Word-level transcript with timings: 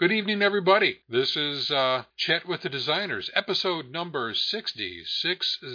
Good 0.00 0.12
evening, 0.12 0.40
everybody. 0.40 1.00
This 1.10 1.36
is 1.36 1.70
uh, 1.70 2.04
Chat 2.16 2.48
with 2.48 2.62
the 2.62 2.70
Designers, 2.70 3.28
episode 3.34 3.90
number 3.90 4.32
60, 4.32 5.04
60, 5.04 5.66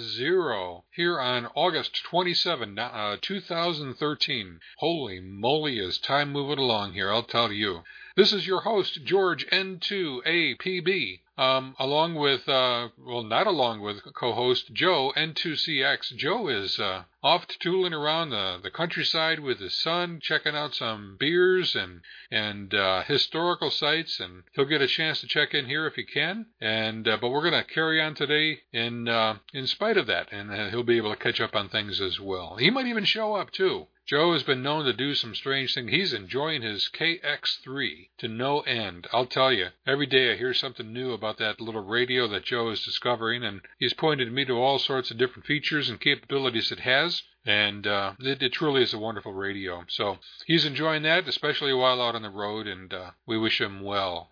here 0.96 1.20
on 1.20 1.46
August 1.54 2.04
27, 2.06 2.80
uh, 2.80 3.18
2013. 3.22 4.60
Holy 4.78 5.20
moly, 5.20 5.78
is 5.78 6.00
time 6.00 6.32
moving 6.32 6.58
along 6.58 6.94
here, 6.94 7.12
I'll 7.12 7.22
tell 7.22 7.52
you. 7.52 7.84
This 8.16 8.34
is 8.34 8.48
your 8.48 8.62
host, 8.62 9.06
George 9.06 9.46
N2APB, 9.52 11.20
um, 11.38 11.76
along 11.80 12.16
with, 12.16 12.48
uh, 12.48 12.90
well, 12.98 13.24
not 13.24 13.48
along 13.48 13.82
with 13.82 14.02
co 14.14 14.34
host 14.34 14.74
Joe 14.74 15.12
N2CX. 15.18 16.16
Joe 16.16 16.48
is 16.48 16.80
uh, 16.80 17.04
off 17.22 17.46
tooling 17.60 17.94
around 17.94 18.30
the, 18.30 18.60
the 18.64 18.72
countryside 18.72 19.40
with 19.40 19.60
his 19.60 19.74
son, 19.74 20.20
checking 20.22 20.56
out 20.56 20.76
some 20.76 21.18
beers 21.20 21.76
and, 21.76 22.02
and 22.32 22.74
uh, 22.74 23.04
historical 23.04 23.70
sites, 23.70 24.20
and 24.20 24.44
he'll 24.54 24.66
get 24.66 24.82
a 24.82 24.88
chance 24.88 25.20
to 25.22 25.28
check 25.28 25.54
in 25.54 25.66
here 25.66 25.86
if 25.86 25.96
he 25.96 26.04
can. 26.04 26.46
And 26.62 27.08
uh, 27.08 27.18
But 27.20 27.30
we're 27.30 27.50
going 27.50 27.64
to 27.64 27.74
carry 27.74 28.02
on 28.02 28.16
today 28.16 28.60
in, 28.72 29.10
uh, 29.10 29.40
in 29.54 29.68
spite 29.68 29.98
of 29.98 30.08
that, 30.08 30.32
and 30.32 30.52
uh, 30.52 30.70
he'll 30.70 30.84
be 30.84 30.98
able 30.98 31.12
to 31.12 31.22
catch 31.22 31.42
up 31.42 31.56
on 31.56 31.68
things 31.68 32.00
as 32.00 32.20
well. 32.20 32.56
He 32.58 32.70
might 32.70 32.88
even 32.88 33.04
show 33.06 33.36
up, 33.36 33.52
too. 33.52 33.88
Joe 34.08 34.34
has 34.34 34.44
been 34.44 34.62
known 34.62 34.86
to 34.86 34.94
do 34.94 35.16
some 35.16 35.34
strange 35.34 35.74
things. 35.74 35.90
He's 35.90 36.14
enjoying 36.14 36.62
his 36.62 36.90
KX3 36.94 38.10
to 38.20 38.28
no 38.28 38.62
end. 38.62 39.08
I'll 39.12 39.26
tell 39.26 39.52
you, 39.52 39.70
every 39.88 40.06
day 40.06 40.32
I 40.32 40.38
hear 40.38 40.54
something 40.54 40.94
new 40.94 41.12
about 41.12 41.40
that 41.40 41.60
little 41.60 41.84
radio 41.84 42.28
that 42.28 42.46
Joe 42.46 42.70
is 42.70 42.86
discovering, 42.86 43.44
and 43.44 43.62
he's 43.80 43.94
pointed 43.94 44.32
me 44.32 44.46
to 44.46 44.62
all 44.62 44.78
sorts 44.78 45.10
of 45.10 45.18
different 45.18 45.48
features 45.48 45.90
and 45.90 46.00
capabilities 46.00 46.72
it 46.72 46.82
has. 46.82 47.24
And 47.48 47.88
uh, 47.88 48.14
it, 48.20 48.44
it, 48.44 48.54
truly 48.54 48.84
is 48.84 48.94
a 48.94 49.00
wonderful 49.00 49.34
radio. 49.34 49.86
So 49.88 50.20
he's 50.46 50.66
enjoying 50.66 51.02
that, 51.04 51.28
especially 51.28 51.74
while 51.74 52.00
out 52.00 52.16
on 52.16 52.22
the 52.22 52.30
road, 52.30 52.68
and 52.68 52.94
uh, 52.94 53.12
we 53.26 53.40
wish 53.40 53.60
him 53.60 53.82
well. 53.82 54.30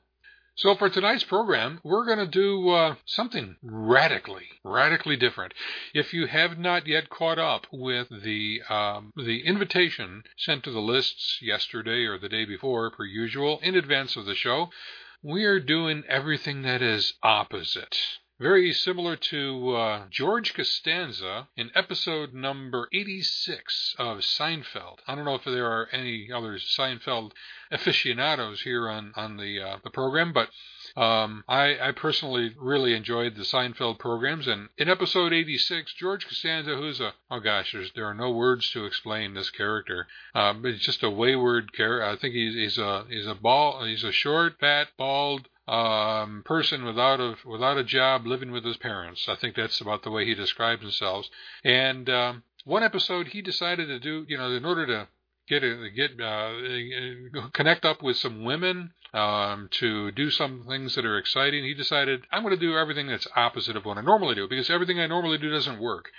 So 0.55 0.75
for 0.75 0.87
tonight's 0.87 1.23
program, 1.23 1.79
we're 1.83 2.05
going 2.05 2.19
to 2.19 2.27
do 2.27 2.69
uh, 2.69 2.95
something 3.05 3.55
radically, 3.63 4.45
radically 4.63 5.15
different. 5.15 5.53
If 5.95 6.13
you 6.13 6.27
have 6.27 6.59
not 6.59 6.85
yet 6.85 7.09
caught 7.09 7.39
up 7.39 7.65
with 7.71 8.07
the 8.09 8.61
um, 8.69 9.13
the 9.15 9.45
invitation 9.47 10.23
sent 10.37 10.63
to 10.65 10.71
the 10.71 10.79
lists 10.79 11.39
yesterday 11.41 12.05
or 12.05 12.19
the 12.19 12.29
day 12.29 12.45
before, 12.45 12.91
per 12.91 13.03
usual, 13.03 13.59
in 13.63 13.75
advance 13.75 14.15
of 14.15 14.25
the 14.25 14.35
show, 14.35 14.69
we 15.23 15.43
are 15.43 15.59
doing 15.59 16.03
everything 16.07 16.61
that 16.61 16.83
is 16.83 17.13
opposite. 17.23 17.97
Very 18.43 18.73
similar 18.73 19.15
to 19.15 19.73
uh, 19.73 20.05
George 20.09 20.53
Costanza 20.53 21.47
in 21.55 21.71
episode 21.75 22.33
number 22.33 22.89
86 22.91 23.95
of 23.97 24.17
Seinfeld. 24.17 24.97
I 25.07 25.15
don't 25.15 25.23
know 25.23 25.35
if 25.35 25.45
there 25.45 25.71
are 25.71 25.87
any 25.93 26.27
other 26.29 26.57
Seinfeld 26.57 27.31
aficionados 27.71 28.63
here 28.63 28.89
on, 28.89 29.13
on 29.15 29.37
the, 29.37 29.61
uh, 29.61 29.77
the 29.85 29.89
program, 29.89 30.33
but 30.33 30.49
um, 31.01 31.45
I, 31.47 31.77
I, 31.79 31.91
personally 31.93 32.53
really 32.59 32.93
enjoyed 32.93 33.37
the 33.37 33.43
Seinfeld 33.43 33.97
programs. 33.97 34.45
And 34.45 34.67
in 34.77 34.89
episode 34.89 35.31
86, 35.31 35.93
George 35.93 36.27
Costanza, 36.27 36.75
who's 36.75 36.99
a, 36.99 37.13
oh 37.31 37.39
gosh, 37.39 37.73
there 37.95 38.07
are 38.07 38.13
no 38.13 38.29
words 38.29 38.69
to 38.71 38.85
explain 38.85 39.33
this 39.33 39.51
character. 39.51 40.05
Um, 40.35 40.65
it's 40.65 40.83
just 40.83 41.01
a 41.01 41.09
wayward 41.09 41.71
character. 41.71 42.05
I 42.05 42.17
think 42.17 42.35
he's, 42.35 42.55
he's 42.55 42.77
a, 42.77 43.05
he's 43.09 43.25
a 43.25 43.35
ball, 43.35 43.85
he's 43.85 44.03
a 44.03 44.11
short, 44.11 44.59
fat, 44.59 44.89
bald, 44.97 45.47
um, 45.67 46.43
person 46.45 46.83
without 46.83 47.19
a 47.19 47.35
without 47.45 47.77
a 47.77 47.83
job 47.83 48.25
living 48.25 48.51
with 48.51 48.65
his 48.65 48.77
parents. 48.77 49.27
I 49.29 49.35
think 49.35 49.55
that's 49.55 49.79
about 49.81 50.03
the 50.03 50.11
way 50.11 50.25
he 50.25 50.35
describes 50.35 50.81
himself. 50.81 51.27
And 51.63 52.09
um, 52.09 52.43
one 52.65 52.83
episode 52.83 53.27
he 53.27 53.41
decided 53.41 53.87
to 53.87 53.99
do, 53.99 54.25
you 54.27 54.37
know, 54.37 54.51
in 54.51 54.65
order 54.65 54.85
to 54.87 55.07
get 55.47 55.63
a, 55.63 55.89
get 55.89 56.19
uh, 56.19 57.49
connect 57.53 57.85
up 57.85 58.01
with 58.01 58.17
some 58.17 58.43
women 58.43 58.91
um, 59.13 59.69
to 59.71 60.11
do 60.11 60.29
some 60.29 60.65
things 60.67 60.95
that 60.95 61.05
are 61.05 61.17
exciting. 61.17 61.63
He 61.63 61.73
decided 61.73 62.23
I'm 62.31 62.43
going 62.43 62.57
to 62.57 62.59
do 62.59 62.77
everything 62.77 63.07
that's 63.07 63.27
opposite 63.35 63.75
of 63.75 63.85
what 63.85 63.97
I 63.97 64.01
normally 64.01 64.35
do 64.35 64.47
because 64.47 64.69
everything 64.69 64.99
I 64.99 65.07
normally 65.07 65.37
do 65.37 65.51
doesn't 65.51 65.79
work. 65.79 66.09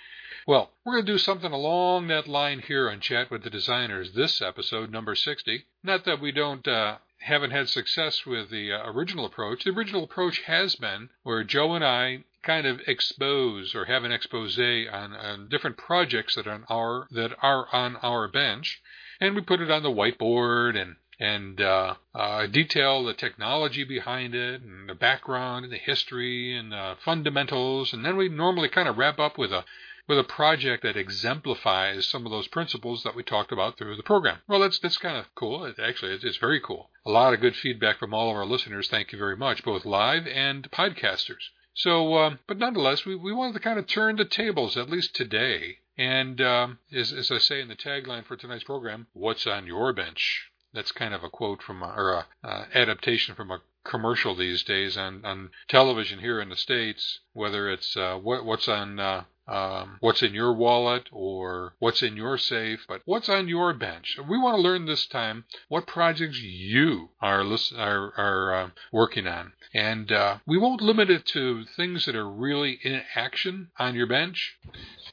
Well, 0.47 0.71
we're 0.85 0.95
going 0.95 1.07
to 1.07 1.13
do 1.13 1.19
something 1.19 1.53
along 1.53 2.09
that 2.09 2.29
line 2.29 2.61
here 2.67 2.91
on 2.91 3.01
Chat 3.01 3.31
with 3.31 3.45
the 3.45 3.51
Designers, 3.51 4.13
this 4.13 4.43
episode, 4.43 4.91
number 4.91 5.15
60. 5.15 5.65
Not 5.83 6.05
that 6.05 6.21
we 6.21 6.33
don't 6.33 6.69
uh, 6.69 6.99
haven't 7.25 7.53
had 7.53 7.69
success 7.69 8.27
with 8.27 8.51
the 8.51 8.71
uh, 8.71 8.91
original 8.91 9.25
approach. 9.25 9.65
The 9.65 9.71
original 9.71 10.05
approach 10.05 10.41
has 10.43 10.75
been 10.77 11.09
where 11.23 11.43
Joe 11.43 11.75
and 11.75 11.85
I 11.85 12.25
kind 12.43 12.67
of 12.67 12.81
expose 12.87 13.75
or 13.75 13.87
have 13.87 14.05
an 14.05 14.13
expose 14.13 14.59
on, 14.59 15.15
on 15.15 15.49
different 15.49 15.79
projects 15.79 16.35
that 16.35 16.47
are 16.47 16.53
on 16.53 16.65
our 16.69 17.07
that 17.11 17.33
are 17.43 17.67
on 17.73 17.97
our 17.97 18.29
bench, 18.29 18.81
and 19.21 19.35
we 19.35 19.41
put 19.41 19.63
it 19.63 19.71
on 19.71 19.83
the 19.83 19.91
whiteboard 19.91 20.81
and 20.81 20.97
and 21.19 21.61
uh, 21.61 21.95
uh, 22.15 22.47
detail 22.47 23.05
the 23.05 23.15
technology 23.15 23.85
behind 23.85 24.35
it 24.35 24.61
and 24.61 24.89
the 24.89 24.95
background 24.95 25.65
and 25.65 25.73
the 25.73 25.79
history 25.79 26.55
and 26.55 26.73
the 26.73 26.97
fundamentals, 27.05 27.95
and 27.95 28.05
then 28.05 28.17
we 28.17 28.29
normally 28.29 28.69
kind 28.69 28.89
of 28.89 28.99
wrap 28.99 29.19
up 29.19 29.39
with 29.39 29.51
a 29.51 29.65
with 30.07 30.19
a 30.19 30.25
project 30.25 30.83
that 30.83 30.97
exemplifies 30.97 32.07
some 32.07 32.27
of 32.27 32.33
those 32.33 32.49
principles 32.49 33.03
that 33.03 33.15
we 33.15 33.23
talked 33.23 33.53
about 33.53 33.79
through 33.79 33.97
the 33.97 34.03
program. 34.03 34.39
Well, 34.49 34.61
that's 34.61 34.79
that's 34.79 34.99
kind 34.99 35.17
of 35.17 35.27
cool. 35.35 35.65
It, 35.65 35.77
actually, 35.79 36.13
it's, 36.13 36.25
it's 36.25 36.37
very 36.37 36.61
cool. 36.61 36.91
A 37.07 37.11
lot 37.11 37.35
of 37.35 37.41
good 37.41 37.57
feedback 37.57 37.99
from 37.99 38.15
all 38.15 38.31
of 38.31 38.37
our 38.37 38.47
listeners. 38.47 38.89
Thank 38.89 39.13
you 39.13 39.19
very 39.19 39.37
much, 39.37 39.65
both 39.65 39.85
live 39.85 40.27
and 40.27 40.71
podcasters. 40.71 41.51
So, 41.75 42.19
um, 42.19 42.39
but 42.47 42.59
nonetheless, 42.59 43.05
we, 43.05 43.17
we 43.17 43.33
wanted 43.33 43.55
to 43.55 43.61
kind 43.61 43.79
of 43.79 43.87
turn 43.87 44.17
the 44.17 44.25
tables, 44.25 44.77
at 44.77 44.89
least 44.89 45.15
today. 45.15 45.79
And 45.99 46.41
um, 46.41 46.79
as, 46.93 47.13
as 47.13 47.31
I 47.31 47.39
say 47.39 47.61
in 47.61 47.69
the 47.69 47.77
tagline 47.77 48.25
for 48.25 48.37
tonight's 48.37 48.65
program, 48.65 49.07
what's 49.13 49.47
on 49.47 49.67
your 49.67 49.93
bench? 49.93 50.51
That's 50.73 50.93
kind 50.93 51.15
of 51.15 51.23
a 51.23 51.31
quote 51.31 51.63
from, 51.63 51.83
a, 51.83 51.95
or 51.97 52.13
a 52.13 52.27
uh, 52.47 52.67
adaptation 52.75 53.35
from 53.35 53.51
a 53.51 53.61
commercial 53.85 54.35
these 54.35 54.63
days 54.65 54.97
on, 54.97 55.25
on 55.25 55.51
television 55.69 56.19
here 56.21 56.41
in 56.41 56.49
the 56.49 56.57
States, 56.57 57.21
whether 57.33 57.69
it's 57.71 57.97
uh, 57.97 58.17
what, 58.17 58.45
what's 58.45 58.69
on 58.69 58.99
uh, 58.99 59.25
um, 59.47 59.99
what's 60.01 60.23
in 60.23 60.35
your 60.35 60.53
wallet 60.55 61.09
or 61.13 61.75
what's 61.79 62.03
in 62.03 62.17
your 62.17 62.39
safe, 62.39 62.85
but 62.89 63.03
what's 63.05 63.29
on 63.29 63.49
your 63.49 63.73
bench. 63.75 64.19
We 64.29 64.39
want 64.39 64.57
to 64.57 64.63
learn 64.63 64.87
this 64.87 65.07
time 65.07 65.45
what 65.69 65.87
projects 65.87 66.41
you 66.41 67.11
are 67.21 67.45
are, 67.77 68.13
are 68.17 68.55
uh, 68.55 68.71
working 68.93 69.27
on, 69.27 69.53
and 69.75 70.11
uh, 70.11 70.39
we 70.47 70.59
won't 70.59 70.81
limit 70.81 71.11
it 71.11 71.27
to 71.27 71.65
things 71.77 72.07
that 72.07 72.17
are 72.17 72.29
really 72.29 72.79
in 72.83 73.03
action 73.15 73.69
on 73.79 73.95
your 73.95 74.07
bench, 74.07 74.57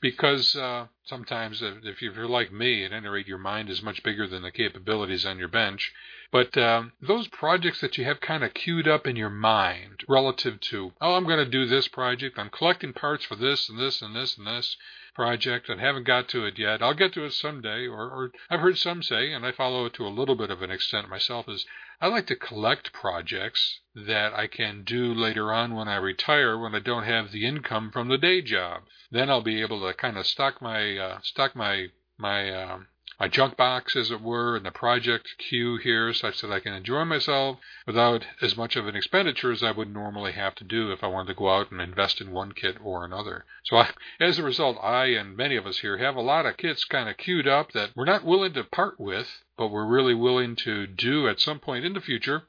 because 0.02 0.56
uh, 0.56 0.88
sometimes 1.03 1.62
if 1.62 2.01
you're 2.01 2.28
like 2.28 2.51
me, 2.51 2.85
at 2.85 2.94
any 2.94 3.07
rate, 3.07 3.28
your 3.28 3.38
mind 3.38 3.69
is 3.69 3.81
much 3.81 4.03
bigger 4.03 4.28
than 4.28 4.44
the 4.44 4.51
capabilities 4.51 5.25
on 5.25 5.39
your 5.39 5.47
bench. 5.47 5.91
But 6.31 6.57
um, 6.57 6.94
those 7.01 7.28
projects 7.28 7.81
that 7.81 7.97
you 7.97 8.06
have 8.06 8.22
kind 8.22 8.44
of 8.44 8.53
queued 8.53 8.88
up 8.88 9.07
in 9.07 9.16
your 9.16 9.29
mind 9.29 10.03
relative 10.07 10.59
to, 10.62 10.94
oh, 11.01 11.16
I'm 11.16 11.25
going 11.25 11.44
to 11.44 11.45
do 11.45 11.66
this 11.66 11.88
project, 11.88 12.38
I'm 12.39 12.50
collecting 12.50 12.94
parts 12.94 13.25
for 13.25 13.35
this 13.35 13.69
and 13.69 13.79
this 13.79 14.01
and 14.01 14.16
this 14.16 14.38
and 14.38 14.47
this 14.47 14.78
project 15.13 15.69
and 15.69 15.79
haven't 15.79 16.05
got 16.05 16.27
to 16.29 16.45
it 16.45 16.57
yet. 16.57 16.81
I'll 16.81 16.94
get 16.94 17.13
to 17.13 17.25
it 17.25 17.33
someday. 17.33 17.88
Or, 17.88 18.09
or 18.09 18.31
I've 18.49 18.59
heard 18.59 18.77
some 18.77 19.03
say, 19.03 19.31
and 19.33 19.45
I 19.45 19.51
follow 19.51 19.85
it 19.85 19.94
to 19.95 20.07
a 20.07 20.09
little 20.09 20.35
bit 20.35 20.49
of 20.49 20.61
an 20.61 20.72
extent 20.72 21.09
myself, 21.09 21.47
is 21.49 21.66
I 21.99 22.07
like 22.07 22.27
to 22.27 22.35
collect 22.35 22.94
projects 22.94 23.81
that 23.94 24.33
I 24.33 24.47
can 24.47 24.83
do 24.83 25.13
later 25.13 25.53
on 25.53 25.75
when 25.75 25.88
I 25.88 25.97
retire 25.97 26.57
when 26.57 26.73
I 26.73 26.79
don't 26.79 27.03
have 27.03 27.31
the 27.31 27.45
income 27.45 27.91
from 27.91 28.07
the 28.07 28.17
day 28.17 28.41
job. 28.41 28.83
Then 29.11 29.29
I'll 29.29 29.44
be 29.44 29.61
able 29.61 29.88
to 29.88 29.94
kind 29.94 30.17
of 30.17 30.25
stock 30.25 30.61
my 30.61 30.97
uh, 30.97 31.19
stock 31.21 31.55
my 31.55 31.88
my 32.17 32.53
um, 32.53 32.88
my 33.21 33.27
junk 33.27 33.55
box, 33.55 33.95
as 33.95 34.09
it 34.09 34.19
were, 34.19 34.57
in 34.57 34.63
the 34.63 34.71
project 34.71 35.35
queue 35.37 35.77
here, 35.77 36.11
such 36.11 36.41
that 36.41 36.51
I 36.51 36.59
can 36.59 36.73
enjoy 36.73 37.05
myself 37.05 37.59
without 37.85 38.25
as 38.41 38.57
much 38.57 38.75
of 38.75 38.87
an 38.87 38.95
expenditure 38.95 39.51
as 39.51 39.61
I 39.61 39.69
would 39.69 39.93
normally 39.93 40.31
have 40.31 40.55
to 40.55 40.63
do 40.63 40.91
if 40.91 41.03
I 41.03 41.07
wanted 41.07 41.27
to 41.27 41.37
go 41.37 41.53
out 41.53 41.69
and 41.69 41.79
invest 41.79 42.19
in 42.19 42.31
one 42.31 42.51
kit 42.51 42.77
or 42.83 43.05
another. 43.05 43.45
So, 43.63 43.77
I, 43.77 43.91
as 44.19 44.39
a 44.39 44.43
result, 44.43 44.79
I 44.81 45.05
and 45.09 45.37
many 45.37 45.55
of 45.55 45.67
us 45.67 45.77
here 45.77 45.99
have 45.99 46.15
a 46.15 46.21
lot 46.21 46.47
of 46.47 46.57
kits 46.57 46.83
kind 46.83 47.07
of 47.07 47.17
queued 47.17 47.47
up 47.47 47.73
that 47.73 47.91
we're 47.95 48.05
not 48.05 48.25
willing 48.25 48.53
to 48.53 48.63
part 48.63 48.99
with, 48.99 49.43
but 49.55 49.67
we're 49.67 49.85
really 49.85 50.15
willing 50.15 50.55
to 50.63 50.88
do 50.88 51.27
at 51.27 51.39
some 51.39 51.59
point 51.59 51.85
in 51.85 51.93
the 51.93 52.01
future 52.01 52.45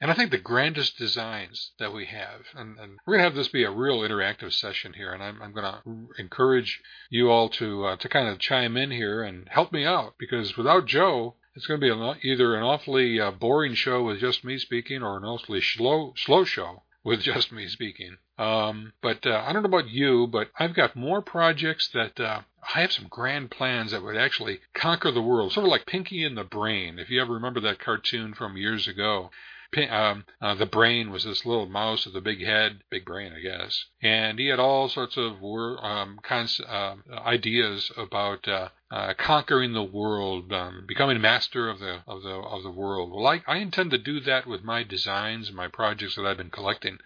and 0.00 0.10
I 0.10 0.14
think 0.14 0.30
the 0.30 0.38
grandest 0.38 0.96
designs 0.96 1.72
that 1.78 1.92
we 1.92 2.06
have, 2.06 2.46
and, 2.54 2.78
and 2.78 2.98
we're 3.04 3.14
going 3.14 3.24
to 3.24 3.30
have 3.30 3.34
this 3.34 3.48
be 3.48 3.64
a 3.64 3.70
real 3.70 4.00
interactive 4.00 4.52
session 4.52 4.92
here, 4.92 5.12
and 5.12 5.22
I'm, 5.22 5.42
I'm 5.42 5.52
going 5.52 5.72
to 5.72 6.08
encourage 6.18 6.80
you 7.10 7.30
all 7.30 7.48
to 7.50 7.86
uh, 7.86 7.96
to 7.96 8.08
kind 8.08 8.28
of 8.28 8.38
chime 8.38 8.76
in 8.76 8.90
here 8.90 9.22
and 9.22 9.48
help 9.48 9.72
me 9.72 9.84
out 9.84 10.14
because 10.18 10.56
without 10.56 10.86
Joe, 10.86 11.34
it's 11.54 11.66
going 11.66 11.80
to 11.80 11.84
be 11.84 11.90
an, 11.90 12.16
either 12.22 12.54
an 12.54 12.62
awfully 12.62 13.20
uh, 13.20 13.32
boring 13.32 13.74
show 13.74 14.04
with 14.04 14.20
just 14.20 14.44
me 14.44 14.58
speaking 14.58 15.02
or 15.02 15.16
an 15.16 15.24
awfully 15.24 15.60
slow 15.60 16.12
slow 16.16 16.44
show 16.44 16.84
with 17.02 17.20
just 17.22 17.50
me 17.50 17.66
speaking. 17.66 18.18
Um, 18.38 18.92
but 19.02 19.26
uh, 19.26 19.42
I 19.44 19.52
don't 19.52 19.62
know 19.64 19.68
about 19.68 19.90
you, 19.90 20.28
but 20.28 20.50
I've 20.56 20.74
got 20.74 20.94
more 20.94 21.20
projects 21.20 21.88
that 21.94 22.20
uh, 22.20 22.42
I 22.74 22.82
have 22.82 22.92
some 22.92 23.08
grand 23.08 23.50
plans 23.50 23.90
that 23.90 24.02
would 24.02 24.16
actually 24.16 24.60
conquer 24.74 25.10
the 25.10 25.22
world, 25.22 25.52
sort 25.52 25.66
of 25.66 25.70
like 25.70 25.86
Pinky 25.86 26.22
and 26.24 26.36
the 26.36 26.44
Brain. 26.44 27.00
If 27.00 27.10
you 27.10 27.20
ever 27.20 27.32
remember 27.32 27.60
that 27.60 27.80
cartoon 27.80 28.34
from 28.34 28.56
years 28.56 28.86
ago, 28.86 29.30
Um, 29.76 30.24
uh, 30.40 30.54
the 30.54 30.64
brain 30.64 31.10
was 31.10 31.24
this 31.24 31.44
little 31.44 31.66
mouse 31.66 32.06
with 32.06 32.16
a 32.16 32.22
big 32.22 32.42
head, 32.42 32.80
big 32.88 33.04
brain, 33.04 33.34
I 33.34 33.40
guess, 33.40 33.84
and 34.00 34.38
he 34.38 34.46
had 34.46 34.58
all 34.58 34.88
sorts 34.88 35.18
of 35.18 35.42
wor- 35.42 35.84
um, 35.84 36.18
cons- 36.22 36.60
uh, 36.60 36.96
ideas 37.10 37.92
about 37.94 38.48
uh, 38.48 38.70
uh, 38.90 39.12
conquering 39.18 39.74
the 39.74 39.82
world, 39.82 40.50
um, 40.54 40.84
becoming 40.86 41.20
master 41.20 41.68
of 41.68 41.80
the 41.80 42.02
of 42.06 42.22
the 42.22 42.30
of 42.30 42.62
the 42.62 42.70
world. 42.70 43.12
Well, 43.12 43.26
I, 43.26 43.42
I 43.46 43.58
intend 43.58 43.90
to 43.90 43.98
do 43.98 44.20
that 44.20 44.46
with 44.46 44.64
my 44.64 44.84
designs 44.84 45.52
my 45.52 45.68
projects 45.68 46.16
that 46.16 46.24
I've 46.24 46.38
been 46.38 46.48
collecting. 46.48 46.98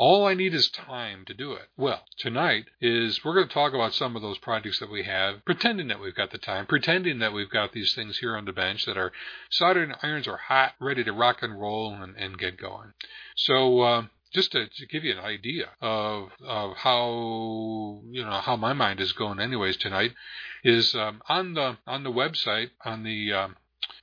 All 0.00 0.26
I 0.26 0.32
need 0.32 0.54
is 0.54 0.70
time 0.70 1.26
to 1.26 1.34
do 1.34 1.52
it. 1.52 1.68
Well, 1.76 2.06
tonight 2.16 2.64
is 2.80 3.22
we're 3.22 3.34
going 3.34 3.48
to 3.48 3.52
talk 3.52 3.74
about 3.74 3.92
some 3.92 4.16
of 4.16 4.22
those 4.22 4.38
projects 4.38 4.78
that 4.78 4.90
we 4.90 5.02
have, 5.02 5.44
pretending 5.44 5.88
that 5.88 6.00
we've 6.00 6.14
got 6.14 6.30
the 6.30 6.38
time, 6.38 6.64
pretending 6.64 7.18
that 7.18 7.34
we've 7.34 7.50
got 7.50 7.72
these 7.72 7.94
things 7.94 8.16
here 8.16 8.34
on 8.34 8.46
the 8.46 8.52
bench 8.54 8.86
that 8.86 8.96
are 8.96 9.12
soldering 9.50 9.92
irons 10.02 10.26
are 10.26 10.38
hot, 10.38 10.72
ready 10.80 11.04
to 11.04 11.12
rock 11.12 11.42
and 11.42 11.60
roll 11.60 11.92
and, 11.92 12.16
and 12.16 12.38
get 12.38 12.56
going. 12.56 12.94
So. 13.36 13.80
Uh, 13.82 14.04
just 14.32 14.52
to, 14.52 14.68
to, 14.68 14.86
give 14.86 15.02
you 15.02 15.10
an 15.10 15.18
idea 15.18 15.70
of 15.80 16.28
of 16.46 16.76
how 16.76 18.00
you 18.10 18.24
know 18.24 18.40
how 18.40 18.54
my 18.54 18.72
mind 18.72 19.00
is 19.00 19.10
going 19.10 19.40
anyways 19.40 19.76
tonight 19.76 20.12
is 20.62 20.94
um, 20.94 21.20
on 21.28 21.54
the 21.54 21.78
on 21.84 22.04
the 22.04 22.12
website 22.12 22.70
on 22.84 23.02
the 23.02 23.32
um, 23.32 23.56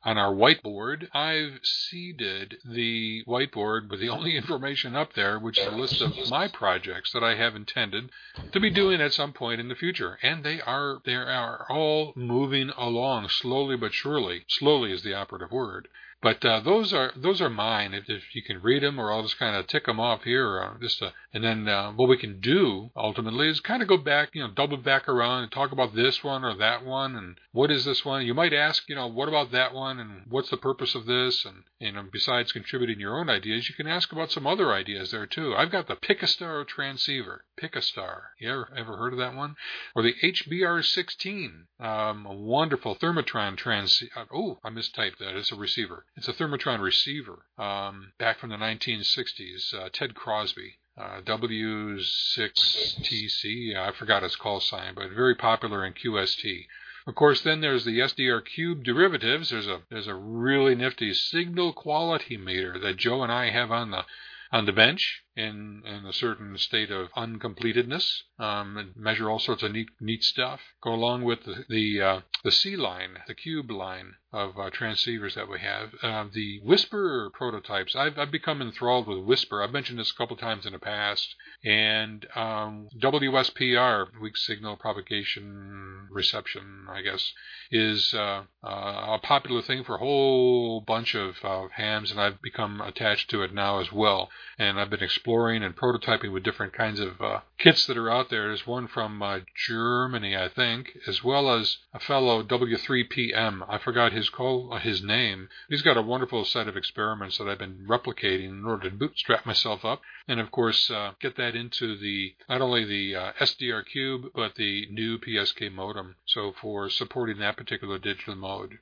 on 0.08 0.18
our 0.18 0.34
whiteboard, 0.34 1.10
I've 1.14 1.60
seeded 1.64 2.56
the 2.64 3.26
whiteboard 3.28 3.90
with 3.90 4.00
the 4.00 4.08
only 4.08 4.38
information 4.38 4.96
up 4.96 5.12
there, 5.16 5.38
which 5.38 5.60
is 5.60 5.68
a 5.68 5.72
list 5.72 6.02
of 6.02 6.14
my 6.30 6.48
projects 6.48 7.12
that 7.12 7.26
I 7.26 7.36
have 7.36 7.58
intended 7.58 8.10
to 8.54 8.60
be 8.62 8.70
doing 8.70 9.02
at 9.02 9.12
some 9.12 9.34
point 9.34 9.60
in 9.60 9.68
the 9.68 9.76
future. 9.76 10.18
And 10.24 10.46
they 10.46 10.62
are 10.62 11.02
they 11.04 11.16
are 11.16 11.66
all 11.70 12.14
moving 12.16 12.70
along 12.78 13.28
slowly 13.28 13.76
but 13.76 13.94
surely. 13.94 14.46
Slowly 14.48 14.94
is 14.94 15.04
the 15.04 15.14
operative 15.14 15.52
word. 15.52 15.90
But 16.20 16.44
uh, 16.44 16.62
those 16.62 16.94
are 16.94 17.12
those 17.16 17.42
are 17.42 17.50
mine. 17.50 17.94
If, 17.94 18.10
if, 18.10 18.36
you 18.36 18.42
can 18.42 18.60
read 18.64 18.82
them, 18.82 19.00
or 19.00 19.12
I'll 19.12 19.22
just 19.22 19.38
kind 19.38 19.56
of 19.56 19.68
tick 19.68 19.86
them 19.86 20.00
off 20.00 20.24
here, 20.24 20.60
uh, 20.60 20.80
just 20.82 20.98
to, 20.98 21.14
and 21.32 21.44
then 21.44 21.68
uh, 21.70 21.92
what 21.92 22.10
we 22.10 22.18
can 22.18 22.40
do 22.40 22.90
ultimately 22.96 23.48
is 23.50 23.60
kind 23.60 23.84
of 23.84 23.88
go 23.88 23.98
back, 23.98 24.30
you 24.34 24.42
know, 24.42 24.50
double 24.52 24.78
back 24.78 25.08
around 25.08 25.44
and 25.44 25.52
talk 25.52 25.72
about 25.72 25.94
this 25.94 26.24
one 26.24 26.44
or 26.44 26.56
that 26.56 26.84
one, 26.84 27.16
and 27.16 27.38
what 27.52 27.70
is 27.70 27.86
this 27.86 28.04
one? 28.04 28.26
You 28.26 28.34
might 28.34 28.52
ask, 28.52 28.90
you 28.90 28.96
know, 28.96 29.06
what 29.06 29.30
about 29.30 29.52
that 29.52 29.76
one, 29.76 30.00
and 30.00 30.24
what's 30.28 30.50
the 30.50 30.58
purpose 30.58 30.96
of 30.96 31.06
this, 31.06 31.46
and 31.46 31.64
you 31.80 31.92
know, 31.92 32.04
besides 32.12 32.52
contributing 32.52 33.00
your 33.00 33.20
own 33.20 33.30
ideas, 33.30 33.70
you 33.70 33.76
can 33.76 33.88
ask 33.88 34.12
about 34.12 34.32
some 34.32 34.48
other 34.48 34.74
ideas 34.74 35.12
there 35.12 35.28
too. 35.28 35.56
I've 35.56 35.72
got 35.72 35.88
the 35.88 35.96
Picastar 35.96 36.68
transceiver. 36.68 37.46
Picastar. 37.62 38.22
You 38.40 38.50
ever, 38.50 38.74
ever 38.76 38.98
heard 38.98 39.14
of 39.14 39.20
that 39.20 39.36
one? 39.36 39.56
Or 39.96 40.02
the 40.02 40.16
HBR16, 40.24 41.66
um, 41.80 42.26
a 42.26 42.34
wonderful 42.34 42.96
thermotron 42.96 43.56
trans. 43.56 44.02
Uh, 44.16 44.26
oh, 44.34 44.60
I 44.64 44.72
mistyped 44.72 45.20
that. 45.20 45.38
It's 45.38 45.52
a 45.52 45.56
receiver. 45.56 46.06
It's 46.18 46.28
a 46.28 46.34
thermotron 46.34 46.82
receiver 46.82 47.46
um, 47.60 48.12
back 48.18 48.40
from 48.40 48.50
the 48.50 48.56
1960s. 48.56 49.72
Uh, 49.72 49.90
Ted 49.94 50.16
Crosby. 50.16 50.80
Uh, 50.98 51.22
W6TC, 51.22 53.76
I 53.76 53.92
forgot 53.92 54.24
its 54.24 54.36
call 54.36 54.60
sign, 54.60 54.96
but 54.96 55.12
very 55.12 55.36
popular 55.36 55.86
in 55.86 55.94
QST. 55.94 56.66
Of 57.06 57.14
course, 57.14 57.42
then 57.42 57.62
there's 57.62 57.86
the 57.86 58.00
SDR 58.00 58.44
cube 58.44 58.84
derivatives. 58.84 59.52
There's 59.52 59.68
a 59.68 59.84
there's 59.92 60.08
a 60.08 60.16
really 60.16 60.74
nifty 60.74 61.14
signal 61.14 61.72
quality 61.72 62.36
meter 62.36 62.80
that 62.80 62.98
Joe 62.98 63.22
and 63.22 63.32
I 63.32 63.52
have 63.52 63.72
on 63.72 63.92
the 63.92 64.04
on 64.52 64.66
the 64.66 64.74
bench 64.74 65.22
in, 65.38 65.84
in 65.86 66.06
a 66.06 66.14
certain 66.14 66.58
state 66.58 66.92
of 66.92 67.10
uncompletedness, 67.16 68.24
um, 68.40 68.76
and 68.78 68.96
measure 68.96 69.30
all 69.30 69.40
sorts 69.40 69.64
of 69.64 69.72
neat, 69.72 69.90
neat 70.02 70.24
stuff. 70.24 70.60
Go 70.82 70.94
along 70.94 71.24
with 71.24 71.44
the 71.44 71.66
the, 71.70 72.02
uh, 72.02 72.22
the 72.44 72.52
C 72.52 72.76
line, 72.76 73.20
the 73.28 73.36
cube 73.36 73.72
line 73.72 74.16
of 74.34 74.58
uh, 74.58 74.70
transceivers 74.70 75.36
that 75.36 75.50
we 75.50 75.60
have. 75.60 75.94
Uh, 76.04 76.26
the 76.34 76.60
Whisper 76.64 77.32
prototypes, 77.34 77.96
I've, 77.96 78.20
I've 78.20 78.32
become 78.32 78.62
enthralled 78.62 79.08
with 79.08 79.20
Whisper. 79.20 79.64
I've 79.64 79.72
mentioned 79.72 80.00
this 80.00 80.12
a 80.12 80.16
couple 80.16 80.36
times 80.36 80.66
in 80.66 80.74
the 80.74 80.80
past. 80.80 81.34
And 81.64 82.26
um, 82.36 82.90
WSPR, 83.02 84.08
weak 84.22 84.38
signal 84.38 84.76
propagation 84.76 86.08
reception, 86.12 86.88
I 86.90 87.02
guess, 87.02 87.32
is 87.72 88.14
uh, 88.14 88.44
uh, 88.64 89.16
a 89.16 89.20
popular 89.24 89.62
thing 89.62 89.84
for 89.84 89.96
a 89.96 90.00
whole 90.00 90.82
bunch 90.82 91.16
of 91.16 91.38
hams, 91.72 92.12
and 92.12 92.20
I've 92.20 92.42
become 92.42 92.82
attached 92.82 93.30
to 93.32 93.44
it 93.44 93.54
now 93.54 93.80
as 93.80 93.92
well. 93.92 94.30
And 94.60 94.80
I've 94.80 94.90
been 94.90 95.04
exploring 95.28 95.62
and 95.62 95.76
prototyping 95.76 96.32
with 96.32 96.42
different 96.42 96.72
kinds 96.72 97.02
of 97.02 97.20
uh, 97.20 97.42
kits 97.60 97.86
that 97.86 97.98
are 97.98 98.10
out 98.10 98.30
there. 98.30 98.48
There's 98.48 98.66
one 98.66 98.88
from 98.88 99.22
uh, 99.22 99.40
Germany, 99.68 100.38
I 100.38 100.48
think, 100.48 100.98
as 101.06 101.22
well 101.22 101.52
as 101.52 101.80
a 101.94 102.00
fellow 102.00 102.42
W3PM. 102.44 103.66
I 103.68 103.78
forgot 103.78 104.14
his 104.14 104.30
call, 104.30 104.72
uh, 104.72 104.80
his 104.80 105.04
name. 105.04 105.50
He's 105.68 105.82
got 105.82 105.98
a 105.98 106.02
wonderful 106.02 106.46
set 106.46 106.70
of 106.70 106.78
experiments 106.78 107.38
that 107.38 107.50
I've 107.50 107.60
been 107.60 107.86
replicating 107.90 108.52
in 108.52 108.66
order 108.66 108.90
to 108.90 108.96
bootstrap 108.96 109.46
myself 109.46 109.84
up, 109.84 110.00
and 110.30 110.40
of 110.40 110.50
course 110.50 110.90
uh, 110.90 111.12
get 111.20 111.36
that 111.36 111.58
into 111.58 111.98
the 111.98 112.34
not 112.48 112.62
only 112.62 112.86
the 112.86 113.14
uh, 113.14 113.32
SDR 113.42 113.84
cube 113.86 114.32
but 114.34 114.56
the 114.56 114.88
new 114.90 115.20
PSK 115.20 115.74
modem. 115.74 116.16
So 116.26 116.54
for 116.62 116.90
supporting 116.90 117.40
that 117.40 117.58
particular 117.58 118.00
digital 118.00 118.36
mode. 118.36 118.78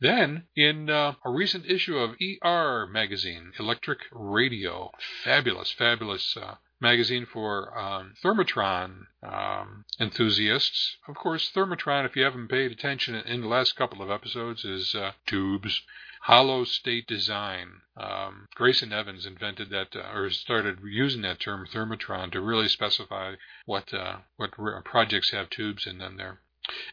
Then 0.00 0.44
in 0.56 0.88
uh, 0.88 1.14
a 1.26 1.30
recent 1.30 1.66
issue 1.66 1.98
of 1.98 2.16
ER 2.42 2.86
magazine, 2.90 3.52
Electric 3.58 3.98
Radio, 4.12 4.92
fabulous, 5.24 5.50
fabulous 5.72 5.89
fabulous 5.90 6.36
uh, 6.36 6.54
magazine 6.80 7.26
for 7.26 7.76
um, 7.76 8.14
Thermotron 8.22 9.06
um, 9.24 9.84
enthusiasts. 9.98 10.96
Of 11.08 11.16
course, 11.16 11.50
Thermotron, 11.52 12.06
if 12.06 12.14
you 12.14 12.22
haven't 12.22 12.48
paid 12.48 12.70
attention 12.70 13.16
in 13.16 13.40
the 13.40 13.48
last 13.48 13.74
couple 13.74 14.00
of 14.00 14.10
episodes, 14.10 14.64
is 14.64 14.94
uh, 14.94 15.12
tubes. 15.26 15.82
Hollow 16.24 16.64
state 16.64 17.06
design. 17.06 17.80
Um, 17.96 18.46
Grayson 18.54 18.92
Evans 18.92 19.26
invented 19.26 19.70
that, 19.70 19.96
uh, 19.96 20.12
or 20.14 20.30
started 20.30 20.78
using 20.84 21.22
that 21.22 21.40
term 21.40 21.66
thermotron 21.66 22.30
to 22.32 22.40
really 22.40 22.68
specify 22.68 23.34
what 23.64 23.92
uh, 23.92 24.18
what 24.36 24.52
projects 24.84 25.30
have 25.32 25.50
tubes 25.50 25.86
in 25.86 25.98
them. 25.98 26.18
There. 26.18 26.40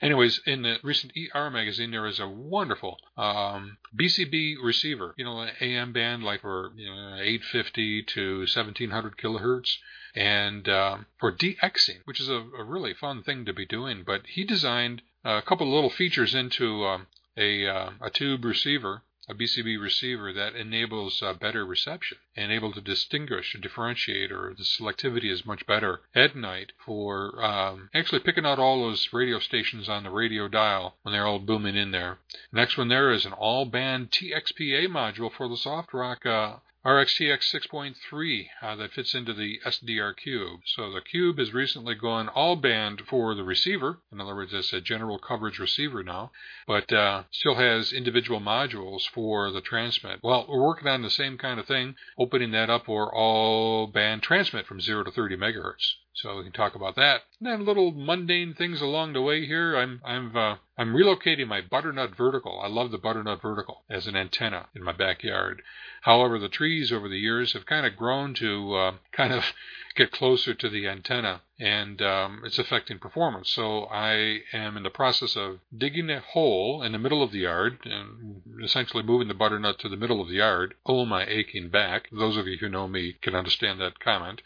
Anyways, 0.01 0.39
in 0.45 0.61
the 0.61 0.77
recent 0.83 1.13
ER 1.15 1.49
magazine, 1.49 1.91
there 1.91 2.05
is 2.05 2.19
a 2.19 2.27
wonderful 2.27 2.99
um, 3.17 3.77
BCB 3.95 4.55
receiver, 4.63 5.13
you 5.17 5.25
know, 5.25 5.39
an 5.39 5.51
AM 5.61 5.93
band 5.93 6.23
like 6.23 6.41
for 6.41 6.71
you 6.75 6.87
know, 6.87 7.15
850 7.15 8.03
to 8.03 8.37
1700 8.39 9.17
kilohertz, 9.17 9.77
and 10.15 10.67
um, 10.69 11.05
for 11.19 11.31
DXing, 11.31 11.99
which 12.05 12.19
is 12.19 12.29
a, 12.29 12.45
a, 12.57 12.63
really 12.63 12.93
fun 12.93 13.23
thing 13.23 13.45
to 13.45 13.53
be 13.53 13.65
doing. 13.65 14.03
But 14.05 14.21
he 14.27 14.43
designed 14.43 15.01
a 15.23 15.41
couple 15.41 15.71
little 15.71 15.89
features 15.89 16.33
into 16.33 16.85
um, 16.85 17.07
a, 17.35 17.67
uh, 17.67 17.89
a 18.01 18.09
tube 18.09 18.45
receiver 18.45 19.03
a 19.29 19.33
BCB 19.33 19.79
receiver 19.81 20.31
that 20.31 20.55
enables 20.55 21.21
uh, 21.21 21.33
better 21.33 21.65
reception 21.65 22.17
and 22.35 22.51
able 22.51 22.71
to 22.71 22.81
distinguish 22.81 23.53
and 23.53 23.61
differentiate, 23.61 24.31
or 24.31 24.53
the 24.57 24.63
selectivity 24.63 25.29
is 25.29 25.45
much 25.45 25.65
better 25.65 26.01
at 26.15 26.35
night 26.35 26.71
for 26.85 27.43
um, 27.43 27.89
actually 27.93 28.19
picking 28.19 28.45
out 28.45 28.59
all 28.59 28.83
those 28.83 29.09
radio 29.11 29.39
stations 29.39 29.89
on 29.89 30.03
the 30.03 30.09
radio 30.09 30.47
dial 30.47 30.95
when 31.01 31.11
they're 31.11 31.27
all 31.27 31.39
booming 31.39 31.75
in 31.75 31.91
there. 31.91 32.19
Next 32.51 32.77
one 32.77 32.87
there 32.87 33.11
is 33.11 33.25
an 33.25 33.33
all 33.33 33.65
band 33.65 34.11
TXPA 34.11 34.87
module 34.87 35.31
for 35.31 35.47
the 35.49 35.55
SoftRock 35.55 36.25
uh, 36.25 36.59
RxTX 36.87 37.53
6.3 37.53 38.47
uh, 38.61 38.75
that 38.77 38.93
fits 38.93 39.13
into 39.13 39.33
the 39.33 39.59
SDR 39.65 40.15
cube. 40.15 40.61
So 40.65 40.89
the 40.89 41.01
cube 41.01 41.37
has 41.37 41.53
recently 41.53 41.95
gone 41.95 42.29
all 42.29 42.55
band 42.55 43.01
for 43.09 43.35
the 43.35 43.43
receiver. 43.43 43.99
In 44.09 44.21
other 44.21 44.33
words, 44.33 44.53
it's 44.53 44.71
a 44.71 44.79
general 44.79 45.19
coverage 45.19 45.59
receiver 45.59 46.01
now, 46.01 46.31
but 46.65 46.89
uh, 46.93 47.23
still 47.29 47.55
has 47.55 47.91
individual 47.91 48.39
modules 48.39 49.01
for 49.05 49.51
the 49.51 49.59
transmit. 49.59 50.21
Well, 50.23 50.45
we're 50.47 50.65
working 50.65 50.87
on 50.87 51.01
the 51.01 51.09
same 51.09 51.37
kind 51.37 51.59
of 51.59 51.67
thing, 51.67 51.95
opening 52.17 52.51
that 52.51 52.69
up 52.69 52.85
for 52.85 53.13
all 53.13 53.87
band 53.87 54.23
transmit 54.23 54.65
from 54.65 54.79
0 54.79 55.03
to 55.03 55.11
30 55.11 55.35
megahertz. 55.35 55.95
So 56.21 56.37
we 56.37 56.43
can 56.45 56.51
talk 56.51 56.73
about 56.73 56.95
that. 56.95 57.21
And 57.39 57.47
then 57.47 57.63
little 57.63 57.91
mundane 57.91 58.55
things 58.55 58.81
along 58.81 59.13
the 59.13 59.21
way 59.21 59.45
here. 59.45 59.77
I'm 59.77 60.01
I'm 60.03 60.35
uh, 60.35 60.55
I'm 60.75 60.95
relocating 60.95 61.47
my 61.47 61.61
butternut 61.61 62.15
vertical. 62.15 62.59
I 62.59 62.67
love 62.67 62.89
the 62.89 62.97
butternut 62.97 63.39
vertical 63.39 63.83
as 63.87 64.07
an 64.07 64.15
antenna 64.15 64.67
in 64.73 64.83
my 64.83 64.93
backyard. 64.93 65.61
However, 66.01 66.39
the 66.39 66.49
trees 66.49 66.91
over 66.91 67.07
the 67.07 67.19
years 67.19 67.53
have 67.53 67.67
kind 67.67 67.85
of 67.85 67.95
grown 67.95 68.33
to 68.35 68.73
uh, 68.73 68.91
kind 69.11 69.31
of 69.31 69.53
get 69.95 70.11
closer 70.11 70.55
to 70.55 70.69
the 70.69 70.87
antenna, 70.87 71.41
and 71.59 72.01
um, 72.01 72.41
it's 72.43 72.57
affecting 72.57 72.97
performance. 72.97 73.51
So 73.51 73.85
I 73.85 74.41
am 74.53 74.75
in 74.75 74.81
the 74.81 74.89
process 74.89 75.35
of 75.35 75.59
digging 75.75 76.09
a 76.09 76.19
hole 76.19 76.81
in 76.81 76.93
the 76.93 76.99
middle 76.99 77.21
of 77.21 77.31
the 77.31 77.41
yard 77.41 77.77
and 77.85 78.41
essentially 78.63 79.03
moving 79.03 79.27
the 79.27 79.35
butternut 79.35 79.77
to 79.79 79.89
the 79.89 79.97
middle 79.97 80.19
of 80.19 80.29
the 80.29 80.37
yard. 80.37 80.73
Oh, 80.83 81.05
my 81.05 81.27
aching 81.27 81.69
back! 81.69 82.09
Those 82.11 82.37
of 82.37 82.47
you 82.47 82.57
who 82.57 82.69
know 82.69 82.87
me 82.87 83.13
can 83.21 83.35
understand 83.35 83.79
that 83.81 83.99
comment. 83.99 84.41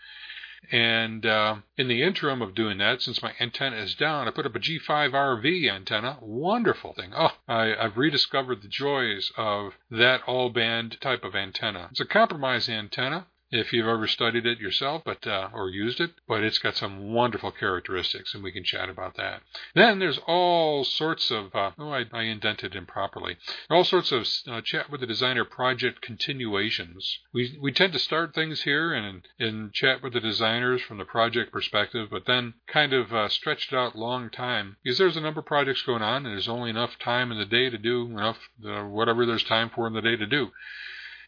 And 0.72 1.25
uh, 1.25 1.58
in 1.77 1.88
the 1.88 2.03
interim 2.03 2.41
of 2.41 2.56
doing 2.56 2.77
that, 2.77 3.01
since 3.01 3.22
my 3.22 3.34
antenna 3.39 3.77
is 3.77 3.96
down, 3.96 4.27
I 4.27 4.32
put 4.32 4.46
up 4.46 4.56
a 4.56 4.60
G5RV 4.60 5.70
antenna. 5.70 6.18
Wonderful 6.22 6.94
thing. 6.94 7.12
Oh, 7.15 7.32
I, 7.48 7.75
I've 7.75 7.98
rediscovered 7.98 8.62
the 8.62 8.68
joys 8.68 9.32
of 9.36 9.74
that 9.89 10.22
all 10.27 10.50
band 10.50 11.01
type 11.01 11.24
of 11.24 11.36
antenna. 11.36 11.88
It's 11.91 12.00
a 12.00 12.06
compromise 12.06 12.70
antenna. 12.70 13.27
If 13.51 13.74
you've 13.74 13.88
ever 13.88 14.08
studied 14.08 14.46
it 14.46 14.60
yourself, 14.60 15.03
but 15.05 15.27
uh, 15.27 15.50
or 15.53 15.70
used 15.70 16.00
it. 16.00 16.12
But 16.27 16.43
it's 16.43 16.58
got 16.58 16.75
some 16.75 17.13
wonderful 17.13 17.51
characteristics, 17.51 18.34
and 18.34 18.43
we 18.43 18.51
can 18.51 18.63
chat 18.63 18.89
about 18.89 19.17
that. 19.17 19.41
Then 19.75 20.00
there's 20.00 20.20
all 20.25 20.84
sorts 20.84 21.29
of 21.31 21.53
uh, 21.53 21.72
oh, 21.77 21.91
I, 21.91 22.05
I, 22.13 22.24
indented 22.24 22.75
improperly. 22.75 23.38
All 23.70 23.84
sorts 23.84 24.12
of 24.12 24.27
uh, 24.48 24.62
chat 24.62 24.89
with 24.89 25.01
the 25.01 25.08
designer 25.08 25.43
project 25.43 26.01
continuations. 26.01 27.20
We 27.34 27.58
we 27.62 27.72
tend 27.72 27.93
to 27.93 28.00
start 28.00 28.34
things 28.34 28.62
here 28.62 28.93
and 28.93 29.27
and 29.39 29.74
chat 29.74 30.01
with 30.01 30.13
the 30.13 30.22
designers 30.22 30.81
from 30.81 30.98
the 30.98 31.05
project 31.05 31.51
perspective, 31.51 32.08
but 32.10 32.25
then 32.25 32.53
kind 32.67 32.93
of 32.93 33.13
uh, 33.13 33.27
stretch 33.27 33.72
it 33.72 33.75
out 33.75 33.96
long 33.96 34.29
time 34.29 34.77
because 34.84 34.98
there's 34.98 35.17
a 35.17 35.22
number 35.22 35.41
of 35.41 35.46
projects 35.46 35.81
going 35.81 36.01
on, 36.01 36.25
and 36.25 36.34
there's 36.34 36.48
only 36.48 36.70
enough 36.70 36.98
time 37.00 37.31
in 37.31 37.38
the 37.38 37.46
day 37.46 37.70
to 37.70 37.77
do 37.77 38.05
enough 38.05 38.38
uh, 38.65 38.84
whatever 38.84 39.25
there's 39.25 39.43
time 39.43 39.70
for 39.74 39.88
in 39.88 39.93
the 39.93 40.01
day 40.01 40.15
to 40.15 40.25
do. 40.25 40.51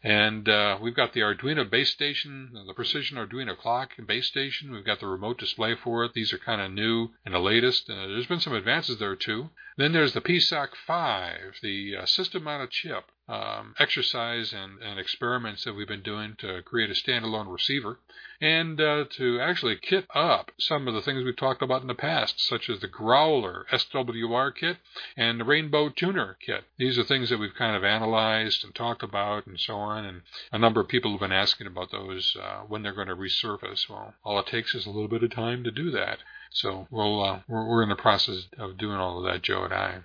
And 0.04 0.46
uh, 0.50 0.76
we've 0.82 0.94
got 0.94 1.14
the 1.14 1.22
Arduino 1.22 1.68
base 1.68 1.88
station, 1.88 2.50
the 2.66 2.74
Precision 2.74 3.16
Arduino 3.16 3.56
clock 3.56 3.92
and 3.96 4.06
base 4.06 4.26
station. 4.26 4.70
We've 4.70 4.84
got 4.84 5.00
the 5.00 5.06
remote 5.06 5.38
display 5.38 5.74
for 5.74 6.04
it. 6.04 6.12
These 6.12 6.30
are 6.34 6.38
kind 6.38 6.60
of 6.60 6.72
new 6.72 7.08
and 7.24 7.32
the 7.32 7.38
latest. 7.38 7.88
Uh, 7.88 8.08
there's 8.08 8.26
been 8.26 8.40
some 8.40 8.52
advances 8.52 8.98
there 8.98 9.16
too. 9.16 9.48
Then 9.78 9.92
there's 9.92 10.12
the 10.12 10.20
PSOC 10.20 10.68
5, 10.86 11.54
the 11.62 11.96
uh, 12.02 12.04
system 12.04 12.46
on 12.46 12.60
a 12.60 12.66
chip 12.66 13.04
um, 13.26 13.74
exercise 13.78 14.52
and, 14.52 14.82
and, 14.82 14.98
experiments 14.98 15.64
that 15.64 15.72
we've 15.72 15.88
been 15.88 16.02
doing 16.02 16.36
to 16.38 16.60
create 16.62 16.90
a 16.90 16.92
standalone 16.92 17.50
receiver 17.50 17.98
and 18.38 18.78
uh, 18.78 19.04
to 19.16 19.40
actually 19.40 19.76
kit 19.76 20.06
up 20.14 20.50
some 20.58 20.86
of 20.86 20.92
the 20.92 21.00
things 21.00 21.24
we've 21.24 21.36
talked 21.36 21.62
about 21.62 21.80
in 21.80 21.88
the 21.88 21.94
past, 21.94 22.38
such 22.38 22.68
as 22.68 22.80
the 22.80 22.88
Growler 22.88 23.64
SWR 23.72 24.54
kit 24.54 24.76
and 25.16 25.40
the 25.40 25.44
Rainbow 25.44 25.88
Tuner 25.88 26.36
kit. 26.44 26.64
These 26.76 26.98
are 26.98 27.04
things 27.04 27.30
that 27.30 27.38
we've 27.38 27.54
kind 27.54 27.74
of 27.74 27.82
analyzed 27.82 28.62
and 28.62 28.74
talked 28.74 29.02
about 29.02 29.46
and 29.46 29.58
so 29.58 29.76
on, 29.76 30.04
and 30.04 30.20
a 30.52 30.58
number 30.58 30.80
of 30.80 30.88
people 30.88 31.12
have 31.12 31.20
been 31.20 31.32
asking 31.32 31.66
about 31.66 31.90
those 31.92 32.36
uh, 32.38 32.60
when 32.68 32.82
they're 32.82 32.92
going 32.92 33.08
to 33.08 33.16
resurface. 33.16 33.88
Well, 33.88 34.12
all 34.22 34.38
it 34.40 34.46
takes 34.46 34.74
is 34.74 34.84
a 34.84 34.90
little 34.90 35.08
bit 35.08 35.22
of 35.22 35.30
time 35.30 35.64
to 35.64 35.70
do 35.70 35.90
that. 35.92 36.18
So 36.50 36.86
we'll, 36.90 37.22
uh, 37.22 37.40
we're, 37.48 37.66
we're 37.66 37.82
in 37.82 37.88
the 37.88 37.96
process 37.96 38.46
of 38.58 38.76
doing 38.76 38.96
all 38.96 39.18
of 39.18 39.24
that, 39.24 39.42
Joe 39.42 39.64
and 39.64 39.72
I. 39.72 39.98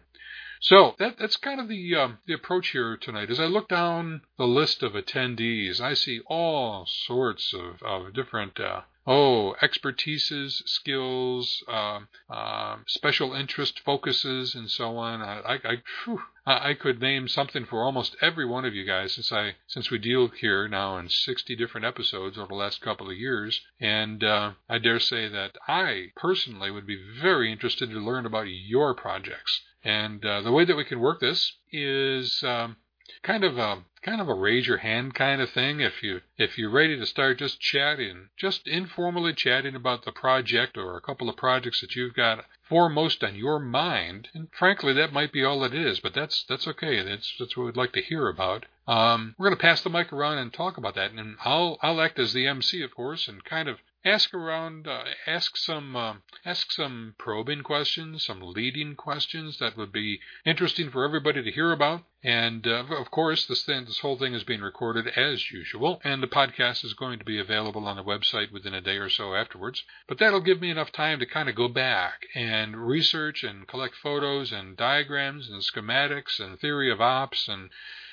So 0.62 0.94
that, 1.00 1.18
that's 1.18 1.38
kind 1.38 1.62
of 1.62 1.70
the 1.70 1.96
um, 1.96 2.18
the 2.26 2.34
approach 2.34 2.72
here 2.72 2.98
tonight. 2.98 3.30
As 3.30 3.40
I 3.40 3.46
look 3.46 3.70
down 3.70 4.24
the 4.38 4.46
list 4.46 4.84
of 4.84 4.92
attendees, 4.92 5.80
I 5.80 5.94
see 5.94 6.20
all 6.28 6.86
sorts 6.86 7.54
of, 7.54 7.82
of 7.82 8.14
different 8.14 8.60
uh, 8.60 8.82
oh 9.08 9.56
expertises, 9.62 10.62
skills, 10.68 11.64
um, 11.70 12.10
um, 12.30 12.84
special 12.88 13.34
interest 13.34 13.80
focuses, 13.80 14.54
and 14.54 14.70
so 14.70 14.98
on. 14.98 15.22
I 15.22 15.40
I, 15.40 15.54
I, 15.64 15.84
whew, 16.04 16.24
I 16.46 16.74
could 16.74 17.00
name 17.00 17.30
something 17.30 17.64
for 17.64 17.84
almost 17.84 18.18
every 18.22 18.46
one 18.46 18.66
of 18.66 18.76
you 18.76 18.84
guys 18.84 19.14
since 19.14 19.32
I 19.32 19.56
since 19.66 19.90
we 19.90 19.98
deal 19.98 20.28
here 20.28 20.68
now 20.68 20.98
in 20.98 21.08
60 21.08 21.56
different 21.56 21.86
episodes 21.86 22.38
over 22.38 22.50
the 22.50 22.56
last 22.56 22.82
couple 22.82 23.10
of 23.10 23.16
years, 23.16 23.62
and 23.80 24.22
uh, 24.26 24.52
I 24.68 24.80
dare 24.80 25.00
say 25.00 25.30
that 25.30 25.58
I 25.70 26.12
personally 26.18 26.70
would 26.70 26.86
be 26.86 27.02
very 27.22 27.50
interested 27.50 27.90
to 27.92 28.00
learn 28.00 28.26
about 28.26 28.50
your 28.50 28.94
projects. 28.94 29.62
And 29.84 30.26
uh, 30.26 30.42
the 30.42 30.52
way 30.52 30.66
that 30.66 30.76
we 30.76 30.84
can 30.84 31.00
work 31.00 31.20
this 31.20 31.54
is 31.72 32.44
um, 32.44 32.78
kind 33.24 33.44
of 33.44 33.58
a 33.58 33.84
kind 34.02 34.22
of 34.22 34.30
a 34.30 34.34
raise 34.34 34.66
your 34.66 34.78
hand 34.78 35.14
kind 35.14 35.42
of 35.42 35.50
thing. 35.50 35.80
If 35.80 36.04
you 36.04 36.22
if 36.38 36.58
you're 36.58 36.70
ready 36.70 36.98
to 36.98 37.06
start 37.06 37.40
just 37.40 37.60
chatting, 37.60 38.30
just 38.38 38.68
informally 38.68 39.34
chatting 39.34 39.76
about 39.76 40.06
the 40.06 40.12
project 40.12 40.78
or 40.78 40.96
a 40.96 41.02
couple 41.02 41.30
of 41.30 41.36
projects 41.36 41.82
that 41.82 41.96
you've 41.96 42.14
got 42.14 42.46
foremost 42.68 43.24
on 43.24 43.36
your 43.36 43.60
mind, 43.60 44.30
and 44.34 44.48
frankly, 44.52 44.94
that 44.94 45.14
might 45.14 45.32
be 45.34 45.44
all 45.44 45.64
it 45.64 45.74
is, 45.74 46.00
but 46.00 46.14
that's 46.14 46.44
that's 46.48 46.68
okay. 46.68 47.02
That's 47.02 47.34
that's 47.40 47.58
what 47.58 47.66
we'd 47.66 47.78
like 47.78 47.94
to 47.94 48.02
hear 48.02 48.28
about. 48.30 48.66
Um, 48.88 49.36
we're 49.38 49.48
going 49.48 49.58
to 49.58 49.62
pass 49.62 49.82
the 49.82 49.90
mic 49.90 50.12
around 50.14 50.38
and 50.40 50.54
talk 50.54 50.78
about 50.78 50.96
that, 50.96 51.12
and 51.12 51.36
I'll 51.44 51.78
I'll 51.82 52.02
act 52.02 52.20
as 52.20 52.34
the 52.34 52.48
MC, 52.48 52.82
of 52.84 52.96
course, 52.96 53.28
and 53.28 53.44
kind 53.44 53.68
of 53.68 53.80
ask 54.10 54.34
around, 54.34 54.88
uh, 54.88 55.04
ask 55.28 55.56
some, 55.56 55.96
uh, 55.96 56.16
ask 56.46 56.72
some 56.72 57.16
probing 57.18 57.62
questions, 57.62 58.26
some 58.26 58.42
leading 58.42 58.96
questions 58.96 59.60
that 59.60 59.78
would 59.78 59.92
be 59.92 60.20
interesting 60.46 60.90
for 60.90 61.04
everybody 61.06 61.44
to 61.44 61.52
hear 61.52 61.72
about. 61.72 62.04
And 62.22 62.68
uh, 62.68 62.84
of 62.90 63.12
course, 63.12 63.46
this 63.46 63.64
thing, 63.64 63.86
this 63.86 64.00
whole 64.00 64.18
thing 64.18 64.34
is 64.34 64.44
being 64.44 64.62
recorded 64.62 65.08
as 65.16 65.52
usual, 65.52 66.02
and 66.04 66.22
the 66.22 66.28
podcast 66.28 66.84
is 66.84 66.94
going 66.94 67.20
to 67.20 67.26
be 67.26 67.40
available 67.40 67.86
on 67.86 67.96
the 67.96 68.04
website 68.04 68.52
within 68.52 68.74
a 68.74 68.82
day 68.82 68.98
or 68.98 69.10
so 69.10 69.36
afterwards. 69.36 69.84
But 70.08 70.18
that'll 70.18 70.42
give 70.42 70.60
me 70.60 70.70
enough 70.70 70.92
time 70.92 71.20
to 71.20 71.26
kind 71.26 71.48
of 71.48 71.56
go 71.56 71.70
back 71.70 72.26
and 72.36 72.76
research 72.76 73.44
and 73.44 73.68
collect 73.68 73.96
photos 73.96 74.52
and 74.52 74.76
diagrams 74.76 75.50
and 75.50 75.62
schematics 75.62 76.40
and 76.42 76.60
theory 76.60 76.92
of 76.92 77.00
ops 77.00 77.48
and 77.48 77.70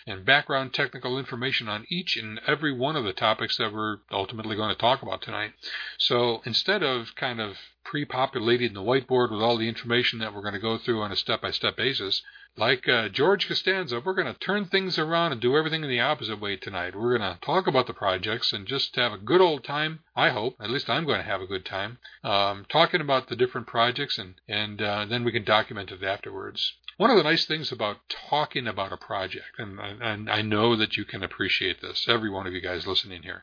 and 0.07 0.25
background 0.25 0.73
technical 0.73 1.19
information 1.19 1.69
on 1.69 1.85
each 1.89 2.17
and 2.17 2.41
every 2.47 2.73
one 2.73 2.97
of 2.97 3.05
the 3.05 3.13
topics 3.13 3.57
that 3.57 3.73
we're 3.73 3.99
ultimately 4.11 4.55
going 4.55 4.69
to 4.69 4.81
talk 4.81 5.03
about 5.03 5.21
tonight. 5.21 5.53
So 5.99 6.43
instead 6.45 6.83
of 6.83 7.15
kind 7.17 7.41
of 7.41 7.57
pre 7.85 8.05
populating 8.05 8.73
the 8.73 8.83
whiteboard 8.83 9.31
with 9.33 9.43
all 9.43 9.57
the 9.57 9.69
information 9.69 10.21
that 10.21 10.33
we're 10.33 10.43
going 10.43 10.55
to 10.55 10.61
go 10.61 10.79
through 10.79 11.03
on 11.03 11.13
a 11.13 11.17
step 11.17 11.43
by 11.43 11.51
step 11.51 11.77
basis, 11.77 12.23
like 12.57 12.89
uh, 12.89 13.09
George 13.09 13.49
Costanza, 13.49 14.01
we're 14.01 14.15
going 14.15 14.33
to 14.33 14.39
turn 14.39 14.65
things 14.65 14.99
around 14.99 15.33
and 15.33 15.41
do 15.41 15.57
everything 15.57 15.83
in 15.83 15.91
the 15.91 16.01
opposite 16.01 16.41
way 16.41 16.57
tonight. 16.57 16.97
We're 16.97 17.19
going 17.19 17.33
to 17.35 17.39
talk 17.41 17.67
about 17.67 17.87
the 17.87 17.93
projects 17.93 18.53
and 18.53 18.67
just 18.67 18.97
have 18.97 19.13
a 19.13 19.19
good 19.19 19.41
old 19.41 19.63
time. 19.63 20.01
I 20.15 20.31
hope, 20.31 20.57
at 20.61 20.71
least 20.71 20.89
I'm 20.89 21.05
going 21.05 21.19
to 21.19 21.27
have 21.27 21.43
a 21.43 21.47
good 21.47 21.67
time, 21.67 21.99
um, 22.25 22.65
talking 22.69 23.01
about 23.01 23.29
the 23.29 23.37
different 23.37 23.67
projects, 23.67 24.19
and 24.19 24.35
and 24.49 24.81
uh, 24.81 25.05
then 25.05 25.25
we 25.25 25.33
can 25.33 25.45
document 25.45 25.93
it 25.93 26.03
afterwards. 26.03 26.73
One 26.97 27.11
of 27.11 27.19
the 27.19 27.23
nice 27.23 27.45
things 27.45 27.73
about 27.73 27.99
talking 28.09 28.67
about 28.67 28.93
a 28.93 28.97
project, 28.97 29.59
and, 29.59 29.79
and 29.79 30.31
I 30.31 30.41
know 30.41 30.77
that 30.77 30.97
you 30.97 31.05
can 31.05 31.23
appreciate 31.23 31.83
this, 31.83 32.07
every 32.09 32.31
one 32.31 32.47
of 32.47 32.55
you 32.55 32.63
guys 32.63 32.87
listening 32.87 33.23
here, 33.23 33.43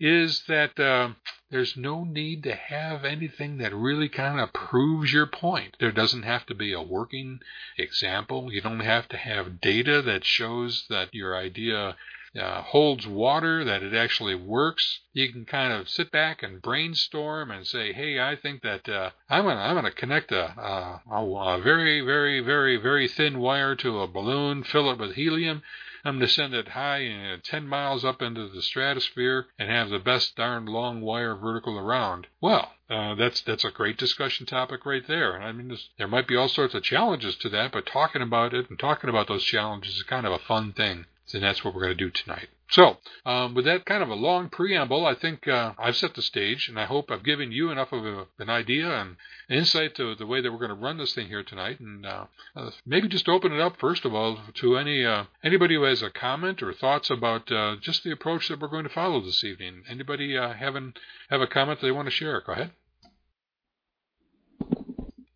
is 0.00 0.44
that 0.48 0.78
uh, 0.78 1.10
there's 1.50 1.76
no 1.76 2.04
need 2.04 2.42
to 2.42 2.54
have 2.54 3.04
anything 3.04 3.58
that 3.58 3.74
really 3.74 4.08
kind 4.08 4.40
of 4.40 4.52
proves 4.52 5.12
your 5.12 5.26
point. 5.26 5.76
There 5.78 5.92
doesn't 5.92 6.24
have 6.24 6.46
to 6.46 6.54
be 6.54 6.72
a 6.72 6.82
working 6.82 7.40
example. 7.78 8.52
You 8.52 8.60
don't 8.60 8.80
have 8.80 9.08
to 9.08 9.16
have 9.16 9.60
data 9.60 10.02
that 10.02 10.24
shows 10.24 10.86
that 10.88 11.14
your 11.14 11.36
idea 11.36 11.96
uh, 12.38 12.62
holds 12.62 13.06
water, 13.06 13.64
that 13.64 13.82
it 13.82 13.94
actually 13.94 14.34
works. 14.34 15.00
You 15.12 15.30
can 15.30 15.44
kind 15.44 15.72
of 15.72 15.88
sit 15.88 16.10
back 16.10 16.42
and 16.42 16.60
brainstorm 16.60 17.50
and 17.50 17.64
say, 17.66 17.92
"Hey, 17.92 18.18
I 18.18 18.34
think 18.34 18.62
that 18.62 18.88
uh, 18.88 19.10
I'm 19.30 19.44
gonna 19.44 19.60
I'm 19.60 19.76
gonna 19.76 19.92
connect 19.92 20.32
a, 20.32 20.46
a, 20.46 21.00
a 21.08 21.60
very 21.62 22.00
very 22.00 22.40
very 22.40 22.76
very 22.76 23.06
thin 23.06 23.38
wire 23.38 23.76
to 23.76 24.00
a 24.00 24.08
balloon, 24.08 24.64
fill 24.64 24.90
it 24.90 24.98
with 24.98 25.14
helium." 25.14 25.62
I'm 26.04 26.20
to 26.20 26.28
send 26.28 26.54
it 26.54 26.68
high 26.68 26.98
and 26.98 27.42
10 27.42 27.66
miles 27.66 28.04
up 28.04 28.20
into 28.20 28.48
the 28.48 28.62
stratosphere 28.62 29.46
and 29.58 29.70
have 29.70 29.90
the 29.90 29.98
best 29.98 30.36
darn 30.36 30.66
long 30.66 31.00
wire 31.00 31.34
vertical 31.34 31.78
around. 31.78 32.26
Well, 32.40 32.72
uh, 32.90 33.14
that's 33.14 33.40
that's 33.40 33.64
a 33.64 33.70
great 33.70 33.96
discussion 33.96 34.46
topic 34.46 34.84
right 34.84 35.06
there. 35.06 35.40
I 35.40 35.52
mean, 35.52 35.76
there 35.96 36.08
might 36.08 36.28
be 36.28 36.36
all 36.36 36.48
sorts 36.48 36.74
of 36.74 36.82
challenges 36.82 37.36
to 37.36 37.48
that, 37.50 37.72
but 37.72 37.86
talking 37.86 38.22
about 38.22 38.52
it 38.52 38.68
and 38.68 38.78
talking 38.78 39.08
about 39.08 39.28
those 39.28 39.44
challenges 39.44 39.96
is 39.96 40.02
kind 40.02 40.26
of 40.26 40.32
a 40.32 40.38
fun 40.38 40.72
thing 40.72 41.06
and 41.32 41.42
that's 41.42 41.64
what 41.64 41.74
we're 41.74 41.82
going 41.82 41.96
to 41.96 42.04
do 42.04 42.10
tonight. 42.10 42.48
So, 42.70 42.96
um, 43.26 43.54
with 43.54 43.66
that 43.66 43.84
kind 43.84 44.02
of 44.02 44.08
a 44.08 44.14
long 44.14 44.48
preamble, 44.48 45.06
I 45.06 45.14
think 45.14 45.46
uh, 45.46 45.74
I've 45.78 45.96
set 45.96 46.14
the 46.14 46.22
stage, 46.22 46.68
and 46.68 46.80
I 46.80 46.86
hope 46.86 47.10
I've 47.10 47.22
given 47.22 47.52
you 47.52 47.70
enough 47.70 47.92
of 47.92 48.04
a, 48.04 48.26
an 48.38 48.48
idea 48.48 48.90
and 48.90 49.16
insight 49.50 49.94
to 49.96 50.14
the 50.14 50.26
way 50.26 50.40
that 50.40 50.50
we're 50.50 50.58
going 50.58 50.70
to 50.70 50.74
run 50.74 50.96
this 50.96 51.14
thing 51.14 51.28
here 51.28 51.42
tonight. 51.42 51.78
And 51.78 52.06
uh, 52.06 52.24
uh, 52.56 52.70
maybe 52.86 53.08
just 53.08 53.28
open 53.28 53.52
it 53.52 53.60
up 53.60 53.78
first 53.78 54.04
of 54.06 54.14
all 54.14 54.38
to 54.54 54.78
any 54.78 55.04
uh, 55.04 55.24
anybody 55.42 55.74
who 55.74 55.82
has 55.82 56.02
a 56.02 56.10
comment 56.10 56.62
or 56.62 56.72
thoughts 56.72 57.10
about 57.10 57.52
uh, 57.52 57.76
just 57.80 58.02
the 58.02 58.12
approach 58.12 58.48
that 58.48 58.60
we're 58.60 58.68
going 58.68 58.84
to 58.84 58.90
follow 58.90 59.20
this 59.20 59.44
evening. 59.44 59.82
Anybody 59.88 60.36
uh, 60.36 60.54
having 60.54 60.94
have 61.28 61.42
a 61.42 61.46
comment 61.46 61.80
they 61.82 61.92
want 61.92 62.06
to 62.06 62.12
share? 62.12 62.40
Go 62.40 62.52
ahead. 62.54 62.70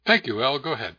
Thank 0.06 0.26
you, 0.26 0.42
Al. 0.42 0.58
Go 0.58 0.72
ahead. 0.72 0.96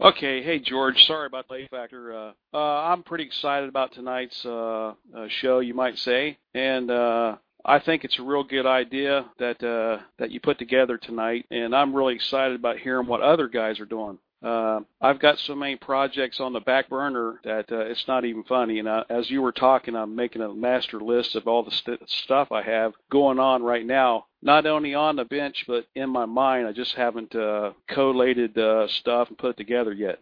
Okay, 0.00 0.42
hey 0.42 0.58
George, 0.58 1.06
sorry 1.06 1.26
about 1.26 1.46
the 1.46 1.54
late 1.54 1.70
factor. 1.70 2.12
Uh, 2.12 2.32
uh, 2.52 2.58
I'm 2.58 3.04
pretty 3.04 3.22
excited 3.24 3.68
about 3.68 3.92
tonight's 3.92 4.44
uh, 4.44 4.94
uh, 5.16 5.28
show, 5.28 5.60
you 5.60 5.72
might 5.72 5.96
say, 5.98 6.36
and 6.52 6.90
uh, 6.90 7.36
I 7.64 7.78
think 7.78 8.04
it's 8.04 8.18
a 8.18 8.22
real 8.22 8.42
good 8.42 8.66
idea 8.66 9.26
that 9.38 9.62
uh, 9.62 10.02
that 10.18 10.32
you 10.32 10.40
put 10.40 10.58
together 10.58 10.98
tonight, 10.98 11.46
and 11.52 11.76
I'm 11.76 11.94
really 11.94 12.16
excited 12.16 12.56
about 12.56 12.78
hearing 12.78 13.06
what 13.06 13.20
other 13.20 13.46
guys 13.46 13.78
are 13.78 13.86
doing. 13.86 14.18
Uh, 14.44 14.80
I've 15.00 15.20
got 15.20 15.38
so 15.38 15.54
many 15.54 15.76
projects 15.76 16.38
on 16.38 16.52
the 16.52 16.60
back 16.60 16.90
burner 16.90 17.40
that 17.44 17.72
uh, 17.72 17.78
it's 17.78 18.06
not 18.06 18.26
even 18.26 18.44
funny. 18.44 18.78
And 18.78 18.86
uh, 18.86 19.04
as 19.08 19.30
you 19.30 19.40
were 19.40 19.52
talking, 19.52 19.96
I'm 19.96 20.14
making 20.14 20.42
a 20.42 20.52
master 20.52 21.00
list 21.00 21.34
of 21.34 21.48
all 21.48 21.62
the 21.62 21.70
st- 21.70 22.10
stuff 22.10 22.52
I 22.52 22.62
have 22.62 22.92
going 23.10 23.38
on 23.38 23.62
right 23.62 23.86
now. 23.86 24.26
Not 24.44 24.66
only 24.66 24.94
on 24.94 25.16
the 25.16 25.24
bench, 25.24 25.64
but 25.66 25.86
in 25.94 26.10
my 26.10 26.26
mind. 26.26 26.68
I 26.68 26.72
just 26.72 26.94
haven't 26.94 27.34
uh, 27.34 27.72
collated 27.88 28.56
uh, 28.58 28.86
stuff 28.88 29.28
and 29.28 29.38
put 29.38 29.52
it 29.52 29.56
together 29.56 29.92
yet. 29.92 30.20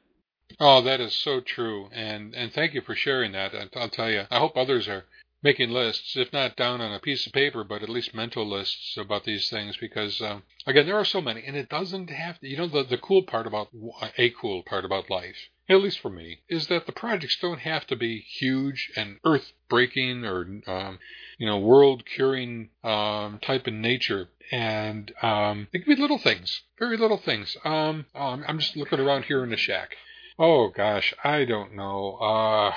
Oh, 0.61 0.81
that 0.83 1.00
is 1.00 1.12
so 1.12 1.41
true, 1.41 1.88
and 1.93 2.35
and 2.35 2.52
thank 2.52 2.73
you 2.73 2.83
for 2.83 2.95
sharing 2.95 3.33
that. 3.33 3.52
I'll 3.75 3.88
tell 3.88 4.11
you, 4.11 4.25
I 4.31 4.38
hope 4.38 4.57
others 4.57 4.87
are 4.87 5.07
making 5.43 5.71
lists, 5.71 6.17
if 6.17 6.33
not 6.33 6.57
down 6.57 6.81
on 6.81 6.93
a 6.93 7.00
piece 7.00 7.26
of 7.26 7.33
paper, 7.33 7.64
but 7.64 7.83
at 7.83 7.88
least 7.88 8.14
mental 8.14 8.49
lists 8.49 8.97
about 8.97 9.25
these 9.25 9.50
things. 9.50 9.76
Because 9.76 10.21
um, 10.21 10.45
again, 10.67 10.87
there 10.87 10.99
are 10.99 11.05
so 11.05 11.21
many, 11.21 11.43
and 11.45 11.57
it 11.57 11.69
doesn't 11.69 12.11
have 12.11 12.38
to. 12.41 12.49
You 12.49 12.59
know, 12.59 12.69
the 12.69 12.85
the 12.85 12.99
cool 12.99 13.25
part 13.25 13.49
about 13.49 13.69
a 14.17 14.31
cool 14.31 14.62
part 14.62 14.85
about 14.85 15.11
life 15.11 15.49
at 15.73 15.83
least 15.83 16.00
for 16.00 16.11
me, 16.11 16.41
is 16.49 16.67
that 16.69 16.87
the 16.87 16.93
projects 16.93 17.38
don't 17.41 17.61
have 17.61 17.87
to 17.88 17.97
be 17.97 18.21
huge 18.21 18.93
and 18.97 19.19
earth 19.25 19.52
breaking 19.69 20.25
or 20.25 20.43
um, 20.67 20.99
you 21.38 21.47
know 21.47 21.59
world 21.59 22.05
curing 22.07 22.71
um, 22.85 23.38
type 23.43 23.67
in 23.67 23.81
nature 23.81 24.29
and 24.52 25.12
um, 25.23 25.67
it 25.73 25.85
can 25.85 25.95
be 25.95 26.00
little 26.00 26.19
things, 26.19 26.62
very 26.79 26.97
little 26.99 27.17
things. 27.17 27.57
Um, 27.64 28.05
um, 28.14 28.45
I'm 28.47 28.59
just 28.59 28.76
looking 28.76 29.00
around 29.00 29.25
here 29.25 29.43
in 29.43 29.50
the 29.50 29.57
shack. 29.57 29.97
Oh 30.38 30.69
gosh, 30.69 31.14
I 31.25 31.45
don't 31.45 31.75
know. 31.75 32.19
Uh, 32.21 32.75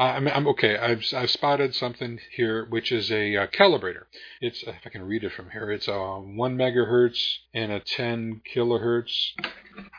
I'm, 0.00 0.28
I'm 0.28 0.46
okay. 0.48 0.78
I've, 0.78 1.04
I've 1.12 1.30
spotted 1.30 1.74
something 1.74 2.20
here, 2.36 2.64
which 2.66 2.92
is 2.92 3.10
a 3.10 3.36
uh, 3.36 3.46
calibrator. 3.48 4.04
It's 4.40 4.62
if 4.62 4.76
I 4.86 4.90
can 4.90 5.02
read 5.02 5.24
it 5.24 5.32
from 5.32 5.50
here. 5.50 5.72
It's 5.72 5.88
a 5.88 5.98
one 5.98 6.56
megahertz 6.56 7.38
and 7.52 7.72
a 7.72 7.80
10 7.80 8.42
kilohertz. 8.54 9.32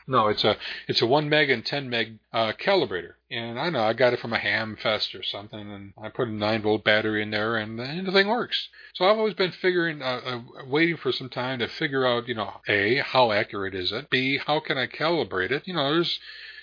No, 0.07 0.27
it's 0.27 0.43
a 0.43 0.57
it's 0.87 1.01
a 1.01 1.05
one 1.05 1.29
meg 1.29 1.49
and 1.49 1.65
10 1.65 1.89
meg 1.89 2.17
uh, 2.33 2.53
calibrator. 2.53 3.13
And 3.31 3.59
I 3.59 3.69
know 3.69 3.83
I 3.83 3.93
got 3.93 4.13
it 4.13 4.19
from 4.19 4.33
a 4.33 4.39
ham 4.39 4.75
fest 4.81 5.13
or 5.13 5.21
something, 5.21 5.59
and 5.59 5.93
I 6.01 6.09
put 6.09 6.27
a 6.27 6.31
nine 6.31 6.63
volt 6.63 6.83
battery 6.83 7.21
in 7.21 7.29
there, 7.29 7.57
and, 7.57 7.79
and 7.79 8.07
the 8.07 8.11
thing 8.11 8.27
works. 8.27 8.69
So 8.95 9.05
I've 9.05 9.17
always 9.19 9.35
been 9.35 9.51
figuring, 9.51 10.01
uh, 10.01 10.21
uh, 10.25 10.39
waiting 10.65 10.97
for 10.97 11.11
some 11.11 11.29
time 11.29 11.59
to 11.59 11.67
figure 11.67 12.07
out, 12.07 12.27
you 12.27 12.33
know, 12.33 12.61
a 12.67 12.97
how 12.97 13.31
accurate 13.31 13.75
is 13.75 13.91
it? 13.91 14.09
B 14.09 14.39
how 14.39 14.59
can 14.59 14.77
I 14.77 14.87
calibrate 14.87 15.51
it? 15.51 15.67
You 15.67 15.75
know, 15.75 15.93
there's 15.93 16.19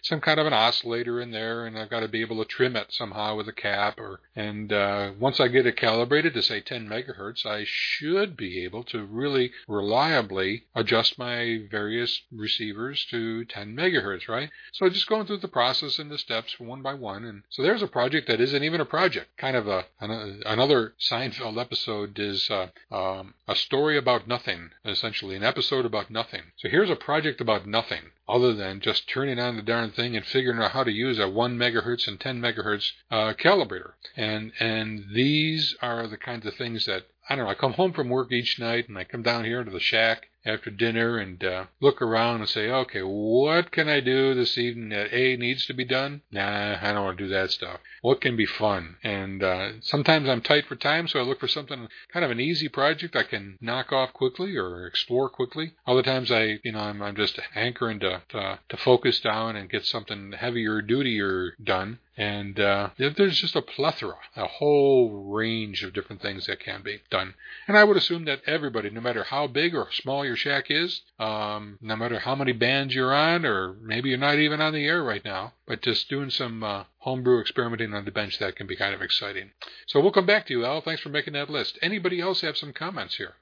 some 0.06 0.20
kind 0.20 0.38
of 0.38 0.46
an 0.46 0.52
oscillator 0.52 1.20
in 1.20 1.32
there, 1.32 1.66
and 1.66 1.76
I've 1.76 1.90
got 1.90 2.00
to 2.00 2.08
be 2.08 2.20
able 2.20 2.38
to 2.38 2.44
trim 2.44 2.76
it 2.76 2.92
somehow 2.92 3.34
with 3.34 3.48
a 3.48 3.52
cap. 3.52 3.98
Or 3.98 4.20
and 4.36 4.72
uh, 4.72 5.10
once 5.18 5.40
I 5.40 5.48
get 5.48 5.66
it 5.66 5.76
calibrated 5.76 6.32
to 6.34 6.42
say 6.42 6.60
10 6.60 6.88
megahertz, 6.88 7.44
I 7.44 7.64
should 7.66 8.36
be 8.36 8.62
able 8.64 8.84
to 8.84 9.04
really 9.04 9.50
reliably 9.66 10.66
adjust 10.76 11.18
my 11.18 11.62
various 11.68 12.22
receivers 12.30 13.04
to 13.10 13.44
10 13.46 13.74
megahertz, 13.74 14.28
right? 14.28 14.48
So 14.72 14.88
just 14.88 15.08
going 15.08 15.26
through 15.26 15.38
the 15.38 15.48
process 15.48 15.98
and 15.98 16.08
the 16.08 16.18
steps 16.18 16.60
one 16.60 16.82
by 16.82 16.94
one, 16.94 17.24
and 17.24 17.42
so 17.50 17.62
there's 17.62 17.82
a 17.82 17.88
project 17.88 18.28
that 18.28 18.40
isn't 18.40 18.62
even 18.62 18.80
a 18.80 18.84
project. 18.84 19.36
Kind 19.36 19.56
of 19.56 19.66
a 19.66 19.86
an, 20.00 20.42
another 20.46 20.94
Seinfeld 21.00 21.60
episode 21.60 22.18
is 22.20 22.48
uh, 22.48 22.68
um, 22.92 23.34
a 23.48 23.56
story 23.56 23.98
about 23.98 24.28
nothing, 24.28 24.70
essentially 24.84 25.34
an 25.34 25.42
episode 25.42 25.84
about 25.84 26.10
nothing. 26.10 26.42
So 26.58 26.68
here's 26.68 26.90
a 26.90 26.96
project 26.96 27.40
about 27.40 27.66
nothing 27.66 28.12
other 28.28 28.52
than 28.52 28.80
just 28.80 29.08
turning 29.08 29.38
on 29.38 29.56
the 29.56 29.62
darn 29.62 29.90
thing 29.90 30.16
and 30.16 30.26
figuring 30.26 30.60
out 30.60 30.72
how 30.72 30.82
to 30.84 30.90
use 30.90 31.18
a 31.18 31.28
1 31.28 31.56
megahertz 31.56 32.08
and 32.08 32.18
10 32.18 32.40
megahertz 32.40 32.92
uh, 33.10 33.32
calibrator. 33.34 33.92
And 34.16 34.52
and 34.58 35.06
these 35.14 35.76
are 35.80 36.06
the 36.06 36.16
kinds 36.16 36.46
of 36.46 36.54
things 36.54 36.86
that 36.86 37.06
I 37.28 37.36
don't 37.36 37.44
know. 37.44 37.50
I 37.50 37.54
come 37.54 37.74
home 37.74 37.92
from 37.92 38.08
work 38.08 38.32
each 38.32 38.58
night 38.58 38.88
and 38.88 38.98
I 38.98 39.04
come 39.04 39.22
down 39.22 39.44
here 39.44 39.64
to 39.64 39.70
the 39.70 39.80
shack 39.80 40.28
after 40.46 40.70
dinner 40.70 41.18
and 41.18 41.42
uh, 41.44 41.64
look 41.80 42.00
around 42.00 42.40
and 42.40 42.48
say, 42.48 42.70
okay, 42.70 43.00
what 43.00 43.70
can 43.72 43.88
I 43.88 44.00
do 44.00 44.34
this 44.34 44.56
evening 44.56 44.90
that 44.90 45.12
A 45.12 45.36
needs 45.36 45.66
to 45.66 45.74
be 45.74 45.84
done? 45.84 46.22
Nah, 46.30 46.78
I 46.80 46.92
don't 46.92 47.04
want 47.04 47.18
to 47.18 47.24
do 47.24 47.30
that 47.30 47.50
stuff. 47.50 47.80
What 48.02 48.20
can 48.20 48.36
be 48.36 48.46
fun? 48.46 48.96
And 49.02 49.42
uh, 49.42 49.68
sometimes 49.80 50.28
I'm 50.28 50.40
tight 50.40 50.66
for 50.66 50.76
time, 50.76 51.08
so 51.08 51.18
I 51.18 51.22
look 51.22 51.40
for 51.40 51.48
something 51.48 51.88
kind 52.12 52.24
of 52.24 52.30
an 52.30 52.40
easy 52.40 52.68
project 52.68 53.16
I 53.16 53.24
can 53.24 53.58
knock 53.60 53.92
off 53.92 54.12
quickly 54.12 54.56
or 54.56 54.86
explore 54.86 55.28
quickly. 55.28 55.72
Other 55.86 56.02
times 56.02 56.30
I, 56.30 56.60
you 56.62 56.72
know, 56.72 56.80
I'm, 56.80 57.02
I'm 57.02 57.16
just 57.16 57.38
hankering 57.52 58.00
to, 58.00 58.22
to 58.30 58.58
to 58.68 58.76
focus 58.76 59.20
down 59.20 59.56
and 59.56 59.70
get 59.70 59.84
something 59.84 60.32
heavier, 60.32 60.82
dutier 60.82 61.52
done. 61.62 61.98
And 62.18 62.58
uh, 62.58 62.90
there's 62.96 63.38
just 63.38 63.56
a 63.56 63.62
plethora, 63.62 64.16
a 64.36 64.46
whole 64.46 65.10
range 65.34 65.82
of 65.82 65.92
different 65.92 66.22
things 66.22 66.46
that 66.46 66.60
can 66.60 66.82
be 66.82 67.02
done. 67.10 67.34
And 67.68 67.76
I 67.76 67.84
would 67.84 67.98
assume 67.98 68.24
that 68.24 68.40
everybody, 68.46 68.88
no 68.88 69.02
matter 69.02 69.24
how 69.24 69.46
big 69.46 69.74
or 69.74 69.88
small 69.92 70.24
your 70.24 70.35
shack 70.36 70.66
is, 70.70 71.02
um, 71.18 71.78
no 71.80 71.96
matter 71.96 72.18
how 72.18 72.34
many 72.34 72.52
bands 72.52 72.94
you're 72.94 73.14
on, 73.14 73.44
or 73.44 73.74
maybe 73.82 74.10
you're 74.10 74.18
not 74.18 74.36
even 74.36 74.60
on 74.60 74.72
the 74.72 74.84
air 74.84 75.02
right 75.02 75.24
now, 75.24 75.52
but 75.66 75.82
just 75.82 76.08
doing 76.08 76.30
some 76.30 76.62
uh, 76.62 76.84
homebrew 76.98 77.40
experimenting 77.40 77.94
on 77.94 78.04
the 78.04 78.10
bench, 78.10 78.38
that 78.38 78.56
can 78.56 78.66
be 78.66 78.76
kind 78.76 78.94
of 78.94 79.02
exciting. 79.02 79.50
So 79.86 80.00
we'll 80.00 80.12
come 80.12 80.26
back 80.26 80.46
to 80.46 80.52
you, 80.52 80.64
Al. 80.64 80.80
Thanks 80.80 81.02
for 81.02 81.08
making 81.08 81.32
that 81.34 81.50
list. 81.50 81.78
Anybody 81.82 82.20
else 82.20 82.40
have 82.42 82.56
some 82.56 82.72
comments 82.72 83.16
here? 83.16 83.34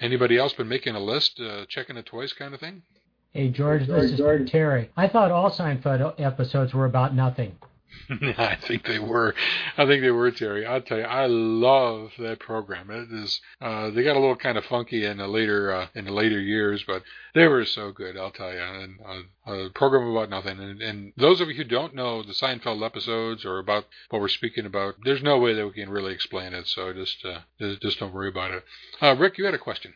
Anybody 0.00 0.38
else 0.38 0.52
been 0.52 0.68
making 0.68 0.94
a 0.94 1.00
list, 1.00 1.40
uh, 1.40 1.66
checking 1.68 1.96
the 1.96 2.02
toys 2.02 2.32
kind 2.32 2.54
of 2.54 2.60
thing? 2.60 2.82
Hey, 3.32 3.48
George, 3.48 3.86
this 3.86 4.12
is 4.12 4.50
Terry. 4.50 4.90
I 4.96 5.06
thought 5.06 5.30
all 5.30 5.50
Seinfeld 5.50 6.18
episodes 6.18 6.74
were 6.74 6.86
about 6.86 7.14
nothing. 7.14 7.56
I 8.38 8.56
think 8.56 8.84
they 8.84 8.98
were. 8.98 9.34
I 9.76 9.86
think 9.86 10.02
they 10.02 10.10
were, 10.10 10.30
Terry. 10.30 10.66
I'll 10.66 10.80
tell 10.80 10.98
you, 10.98 11.04
I 11.04 11.26
love 11.26 12.10
that 12.18 12.40
program. 12.40 12.90
It 12.90 13.12
is. 13.12 13.40
Uh, 13.60 13.90
they 13.90 14.02
got 14.02 14.16
a 14.16 14.20
little 14.20 14.36
kind 14.36 14.58
of 14.58 14.64
funky 14.64 15.04
in 15.04 15.18
the 15.18 15.28
later 15.28 15.72
uh, 15.72 15.86
in 15.94 16.04
the 16.06 16.12
later 16.12 16.40
years, 16.40 16.82
but 16.86 17.02
they 17.34 17.46
were 17.46 17.64
so 17.64 17.92
good. 17.92 18.16
I'll 18.16 18.30
tell 18.30 18.52
you. 18.52 18.60
And 18.60 18.98
uh, 19.06 19.52
a 19.52 19.70
program 19.70 20.08
about 20.08 20.30
nothing. 20.30 20.58
And, 20.58 20.82
and 20.82 21.12
those 21.16 21.40
of 21.40 21.48
you 21.48 21.54
who 21.54 21.64
don't 21.64 21.94
know 21.94 22.22
the 22.22 22.32
Seinfeld 22.32 22.84
episodes 22.84 23.44
or 23.44 23.58
about 23.58 23.86
what 24.10 24.20
we're 24.20 24.28
speaking 24.28 24.66
about, 24.66 24.96
there's 25.04 25.22
no 25.22 25.38
way 25.38 25.54
that 25.54 25.66
we 25.66 25.72
can 25.72 25.90
really 25.90 26.12
explain 26.12 26.52
it. 26.52 26.66
So 26.66 26.92
just 26.92 27.24
uh, 27.24 27.40
just, 27.58 27.98
don't 27.98 28.14
worry 28.14 28.28
about 28.28 28.52
it. 28.52 28.64
Uh, 29.00 29.16
Rick, 29.16 29.38
you 29.38 29.44
had 29.44 29.54
a 29.54 29.58
question. 29.58 29.94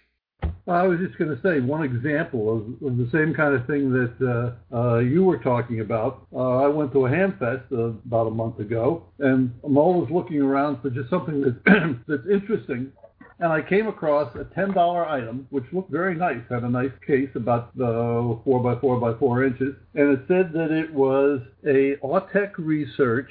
I 0.66 0.86
was 0.86 0.98
just 0.98 1.18
going 1.18 1.30
to 1.30 1.42
say 1.42 1.60
one 1.60 1.82
example 1.82 2.50
of, 2.50 2.88
of, 2.88 2.96
the 2.96 3.08
same 3.12 3.34
kind 3.34 3.54
of 3.54 3.66
thing 3.66 3.90
that 3.90 4.56
uh, 4.72 4.74
uh, 4.74 4.98
you 4.98 5.22
were 5.22 5.36
talking 5.36 5.80
about. 5.80 6.26
Uh, 6.34 6.56
I 6.56 6.68
went 6.68 6.92
to 6.92 7.04
a 7.04 7.10
Hamfest 7.10 7.70
uh, 7.70 7.98
about 8.06 8.28
a 8.28 8.30
month 8.30 8.58
ago, 8.58 9.04
and 9.18 9.52
I'm 9.62 9.76
always 9.76 10.10
looking 10.10 10.40
around 10.40 10.80
for 10.80 10.88
just 10.88 11.10
something 11.10 11.42
that, 11.42 11.62
that's 12.08 12.26
interesting. 12.32 12.92
And 13.40 13.52
I 13.52 13.60
came 13.60 13.88
across 13.88 14.34
a 14.36 14.44
ten 14.54 14.72
dollar 14.72 15.06
item, 15.06 15.46
which 15.50 15.64
looked 15.72 15.90
very 15.90 16.14
nice. 16.14 16.40
Had 16.48 16.62
a 16.62 16.68
nice 16.68 16.92
case, 17.06 17.28
about 17.34 17.70
uh, 17.78 18.40
four 18.44 18.62
by 18.62 18.80
four 18.80 18.98
by 18.98 19.18
four 19.18 19.44
inches, 19.44 19.74
and 19.94 20.12
it 20.16 20.20
said 20.28 20.52
that 20.54 20.70
it 20.70 20.90
was 20.94 21.40
a 21.66 21.96
Autek 21.96 22.52
Research 22.56 23.28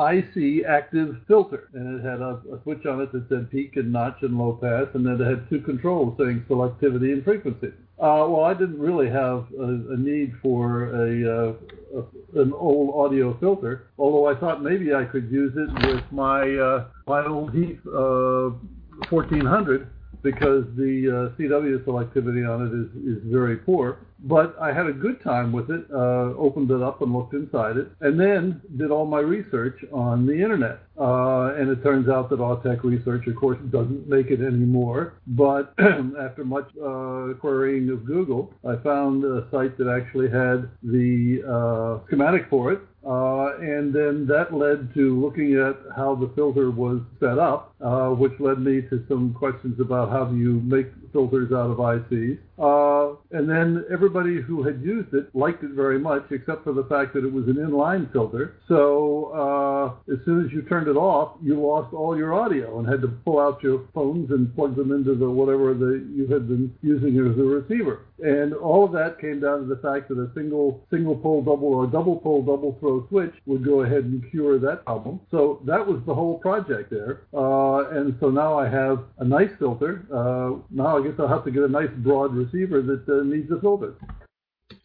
IC 0.00 0.64
active 0.66 1.16
filter, 1.28 1.68
and 1.74 2.00
it 2.00 2.04
had 2.04 2.20
a, 2.20 2.40
a, 2.52 2.62
switch 2.62 2.86
on 2.86 3.00
it 3.00 3.12
that 3.12 3.28
said 3.28 3.50
peak 3.50 3.76
and 3.76 3.92
notch 3.92 4.22
and 4.22 4.38
low 4.38 4.52
pass, 4.54 4.86
and 4.94 5.04
then 5.04 5.20
it 5.20 5.26
had 5.26 5.48
two 5.48 5.60
controls 5.60 6.16
saying 6.18 6.44
selectivity 6.48 7.12
and 7.12 7.22
frequency. 7.24 7.68
Uh, 7.98 8.24
well, 8.28 8.44
I 8.44 8.54
didn't 8.54 8.78
really 8.78 9.08
have 9.08 9.46
a, 9.58 9.64
a 9.92 9.96
need 9.96 10.32
for 10.42 10.84
a, 10.84 11.10
uh, 11.28 11.52
a, 11.98 12.40
an 12.40 12.52
old 12.54 12.94
audio 12.94 13.36
filter, 13.38 13.88
although 13.98 14.26
I 14.26 14.34
thought 14.40 14.62
maybe 14.62 14.94
I 14.94 15.04
could 15.04 15.30
use 15.30 15.52
it 15.56 15.70
with 15.86 16.04
my 16.10 16.50
uh, 16.56 16.86
my 17.06 17.26
old 17.26 17.52
Heath 17.52 17.80
1400 17.84 19.82
uh, 19.82 19.84
because 20.22 20.64
the 20.76 21.30
uh, 21.34 21.38
CW 21.38 21.84
selectivity 21.84 22.48
on 22.48 22.66
it 22.66 22.72
is, 22.72 23.16
is 23.18 23.22
very 23.24 23.56
poor. 23.56 23.98
But 24.22 24.54
I 24.60 24.72
had 24.72 24.86
a 24.86 24.92
good 24.92 25.22
time 25.22 25.50
with 25.50 25.70
it, 25.70 25.86
uh, 25.90 26.34
opened 26.36 26.70
it 26.70 26.82
up 26.82 27.00
and 27.00 27.12
looked 27.12 27.32
inside 27.32 27.78
it, 27.78 27.88
and 28.00 28.20
then 28.20 28.60
did 28.76 28.90
all 28.90 29.06
my 29.06 29.20
research 29.20 29.82
on 29.92 30.26
the 30.26 30.34
internet. 30.34 30.80
Uh, 30.98 31.54
and 31.54 31.70
it 31.70 31.82
turns 31.82 32.08
out 32.08 32.28
that 32.28 32.38
Autek 32.38 32.82
Research, 32.84 33.26
of 33.26 33.36
course, 33.36 33.58
doesn't 33.70 34.06
make 34.08 34.26
it 34.26 34.40
anymore. 34.42 35.14
But 35.26 35.72
after 35.78 36.44
much 36.44 36.68
uh, 36.76 37.32
querying 37.40 37.88
of 37.88 38.04
Google, 38.04 38.52
I 38.68 38.76
found 38.76 39.24
a 39.24 39.46
site 39.50 39.78
that 39.78 39.88
actually 39.88 40.28
had 40.28 40.68
the 40.82 41.42
uh, 41.48 42.06
schematic 42.06 42.50
for 42.50 42.72
it. 42.72 42.80
Uh, 43.04 43.56
and 43.60 43.94
then 43.94 44.26
that 44.26 44.52
led 44.52 44.92
to 44.92 45.18
looking 45.18 45.54
at 45.54 45.76
how 45.96 46.14
the 46.14 46.30
filter 46.34 46.70
was 46.70 47.00
set 47.18 47.38
up, 47.38 47.74
uh, 47.80 48.10
which 48.10 48.32
led 48.38 48.58
me 48.58 48.82
to 48.82 49.02
some 49.08 49.32
questions 49.32 49.80
about 49.80 50.10
how 50.10 50.24
do 50.24 50.36
you 50.36 50.60
make 50.60 50.86
filters 51.12 51.50
out 51.50 51.70
of 51.70 51.78
ICs. 51.78 52.38
Uh, 52.58 52.99
and 53.30 53.48
then 53.48 53.84
everybody 53.92 54.40
who 54.40 54.62
had 54.62 54.80
used 54.82 55.12
it 55.14 55.34
liked 55.34 55.62
it 55.62 55.72
very 55.72 55.98
much, 55.98 56.24
except 56.30 56.64
for 56.64 56.72
the 56.72 56.84
fact 56.84 57.14
that 57.14 57.24
it 57.24 57.32
was 57.32 57.46
an 57.46 57.54
inline 57.54 58.10
filter. 58.12 58.56
So 58.68 59.30
uh, 59.34 60.12
as 60.12 60.18
soon 60.24 60.44
as 60.44 60.52
you 60.52 60.62
turned 60.62 60.88
it 60.88 60.96
off, 60.96 61.36
you 61.42 61.60
lost 61.60 61.92
all 61.94 62.16
your 62.16 62.32
audio 62.34 62.78
and 62.78 62.88
had 62.88 63.00
to 63.02 63.08
pull 63.08 63.38
out 63.38 63.62
your 63.62 63.88
phones 63.94 64.30
and 64.30 64.54
plug 64.54 64.76
them 64.76 64.92
into 64.92 65.14
the 65.14 65.28
whatever 65.28 65.74
the, 65.74 66.06
you 66.12 66.26
had 66.26 66.48
been 66.48 66.72
using 66.82 67.18
as 67.18 67.38
a 67.38 67.42
receiver. 67.42 68.06
And 68.22 68.52
all 68.54 68.84
of 68.84 68.92
that 68.92 69.20
came 69.20 69.40
down 69.40 69.60
to 69.60 69.66
the 69.66 69.80
fact 69.80 70.08
that 70.08 70.18
a 70.18 70.30
single 70.34 70.86
single 70.90 71.16
pole 71.16 71.42
double 71.42 71.68
or 71.68 71.86
double 71.86 72.16
pole 72.16 72.42
double 72.42 72.76
throw 72.78 73.06
switch 73.08 73.34
would 73.46 73.64
go 73.64 73.82
ahead 73.82 74.04
and 74.04 74.28
cure 74.30 74.58
that 74.58 74.84
problem. 74.84 75.20
So 75.30 75.60
that 75.64 75.86
was 75.86 76.02
the 76.06 76.14
whole 76.14 76.38
project 76.38 76.90
there. 76.90 77.22
Uh, 77.32 77.88
and 77.90 78.16
so 78.20 78.28
now 78.28 78.58
I 78.58 78.68
have 78.68 79.04
a 79.18 79.24
nice 79.24 79.50
filter. 79.58 80.06
Uh, 80.12 80.60
now 80.70 80.98
I 80.98 81.02
guess 81.02 81.14
I'll 81.18 81.28
have 81.28 81.44
to 81.44 81.50
get 81.50 81.62
a 81.62 81.68
nice 81.68 81.90
broad 81.98 82.34
receiver 82.34 82.82
that 82.82 82.99
uh. 83.08 83.22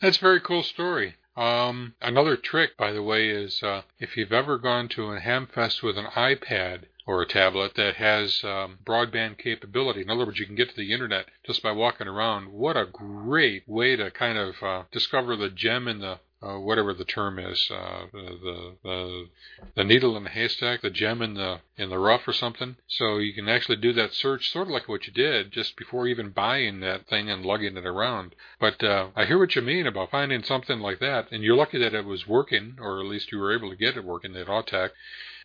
That's 0.01 0.17
a 0.17 0.21
very 0.21 0.41
cool 0.41 0.63
story. 0.63 1.15
Um, 1.37 1.95
another 2.01 2.37
trick, 2.37 2.77
by 2.77 2.91
the 2.91 3.03
way, 3.03 3.29
is 3.29 3.61
uh, 3.61 3.81
if 3.99 4.15
you've 4.15 4.31
ever 4.31 4.57
gone 4.57 4.87
to 4.89 5.11
a 5.11 5.19
hamfest 5.19 5.83
with 5.83 5.97
an 5.97 6.05
iPad 6.15 6.83
or 7.05 7.21
a 7.21 7.27
tablet 7.27 7.75
that 7.75 7.95
has 7.95 8.43
um, 8.43 8.79
broadband 8.83 9.37
capability. 9.37 10.01
In 10.01 10.09
other 10.09 10.25
words, 10.25 10.39
you 10.39 10.45
can 10.45 10.55
get 10.55 10.69
to 10.69 10.75
the 10.75 10.91
internet 10.91 11.27
just 11.45 11.61
by 11.61 11.71
walking 11.71 12.07
around. 12.07 12.51
What 12.51 12.77
a 12.77 12.85
great 12.85 13.63
way 13.67 13.95
to 13.95 14.09
kind 14.09 14.37
of 14.37 14.55
uh, 14.63 14.83
discover 14.91 15.35
the 15.35 15.49
gem 15.49 15.87
in 15.87 15.99
the 15.99 16.19
uh, 16.41 16.59
whatever 16.59 16.93
the 16.93 17.05
term 17.05 17.39
is, 17.39 17.69
uh, 17.71 18.05
the, 18.11 18.75
the 18.83 19.27
the 19.75 19.83
needle 19.83 20.15
in 20.17 20.25
the 20.25 20.29
haystack, 20.29 20.81
the 20.81 20.89
gem 20.89 21.21
in 21.21 21.33
the 21.33 21.59
in 21.77 21.89
the 21.89 21.97
rough 21.97 22.27
or 22.27 22.33
something. 22.33 22.75
So 22.87 23.17
you 23.17 23.33
can 23.33 23.47
actually 23.47 23.77
do 23.77 23.93
that 23.93 24.13
search, 24.13 24.51
sort 24.51 24.67
of 24.67 24.73
like 24.73 24.87
what 24.87 25.07
you 25.07 25.13
did 25.13 25.51
just 25.51 25.75
before 25.77 26.07
even 26.07 26.29
buying 26.29 26.81
that 26.81 27.07
thing 27.07 27.29
and 27.29 27.45
lugging 27.45 27.77
it 27.77 27.85
around. 27.85 28.35
But 28.59 28.83
uh, 28.83 29.07
I 29.15 29.25
hear 29.25 29.39
what 29.39 29.55
you 29.55 29.61
mean 29.61 29.87
about 29.87 30.11
finding 30.11 30.43
something 30.43 30.79
like 30.79 30.99
that, 30.99 31.31
and 31.31 31.43
you're 31.43 31.55
lucky 31.55 31.79
that 31.79 31.93
it 31.93 32.05
was 32.05 32.27
working, 32.27 32.77
or 32.79 32.99
at 32.99 33.05
least 33.05 33.31
you 33.31 33.39
were 33.39 33.55
able 33.55 33.69
to 33.69 33.75
get 33.77 33.97
it 33.97 34.03
working 34.03 34.35
at 34.35 34.47
Autek. 34.47 34.89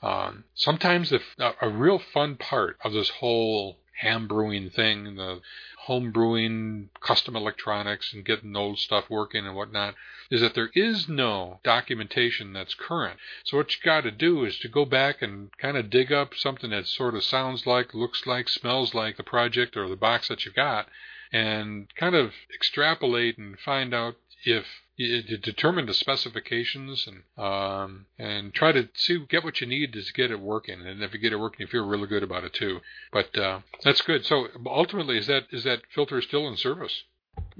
Um, 0.02 0.44
sometimes 0.54 1.10
the, 1.10 1.20
a 1.60 1.68
real 1.68 1.98
fun 1.98 2.36
part 2.36 2.78
of 2.82 2.92
this 2.92 3.10
whole 3.10 3.78
ham 4.00 4.26
brewing 4.26 4.70
thing, 4.70 5.16
the 5.16 5.40
home 5.84 6.10
brewing, 6.10 6.88
custom 7.00 7.36
electronics, 7.36 8.12
and 8.12 8.24
getting 8.24 8.56
old 8.56 8.78
stuff 8.78 9.04
working 9.10 9.46
and 9.46 9.54
whatnot, 9.54 9.94
is 10.30 10.40
that 10.40 10.54
there 10.54 10.70
is 10.74 11.08
no 11.08 11.60
documentation 11.64 12.52
that's 12.52 12.74
current. 12.74 13.18
So 13.44 13.56
what 13.56 13.74
you 13.74 13.80
got 13.84 14.02
to 14.02 14.10
do 14.10 14.44
is 14.44 14.58
to 14.60 14.68
go 14.68 14.84
back 14.84 15.22
and 15.22 15.50
kind 15.58 15.76
of 15.76 15.90
dig 15.90 16.12
up 16.12 16.34
something 16.34 16.70
that 16.70 16.86
sort 16.86 17.14
of 17.14 17.24
sounds 17.24 17.66
like, 17.66 17.94
looks 17.94 18.26
like, 18.26 18.48
smells 18.48 18.94
like 18.94 19.16
the 19.16 19.24
project 19.24 19.76
or 19.76 19.88
the 19.88 19.96
box 19.96 20.28
that 20.28 20.44
you 20.44 20.52
got, 20.52 20.88
and 21.32 21.92
kind 21.96 22.14
of 22.14 22.32
extrapolate 22.54 23.38
and 23.38 23.58
find 23.58 23.92
out 23.92 24.16
if 24.44 24.64
you, 24.96 25.22
determine 25.38 25.86
the 25.86 25.94
specifications 25.94 27.06
and 27.06 27.22
um, 27.42 28.06
and 28.18 28.52
try 28.52 28.72
to 28.72 28.88
see 28.94 29.18
get 29.28 29.44
what 29.44 29.60
you 29.60 29.66
need 29.66 29.92
to 29.92 30.02
get 30.14 30.30
it 30.30 30.40
working. 30.40 30.86
And 30.86 31.02
if 31.02 31.12
you 31.12 31.18
get 31.18 31.32
it 31.32 31.40
working, 31.40 31.60
you 31.60 31.66
feel 31.66 31.86
really 31.86 32.06
good 32.06 32.22
about 32.22 32.44
it 32.44 32.52
too. 32.52 32.80
But 33.12 33.36
uh, 33.36 33.60
that's 33.82 34.02
good. 34.02 34.24
So 34.24 34.48
ultimately, 34.66 35.18
is 35.18 35.26
that 35.26 35.44
is 35.50 35.64
that 35.64 35.82
filter 35.94 36.20
still 36.20 36.48
in 36.48 36.56
service? 36.56 37.04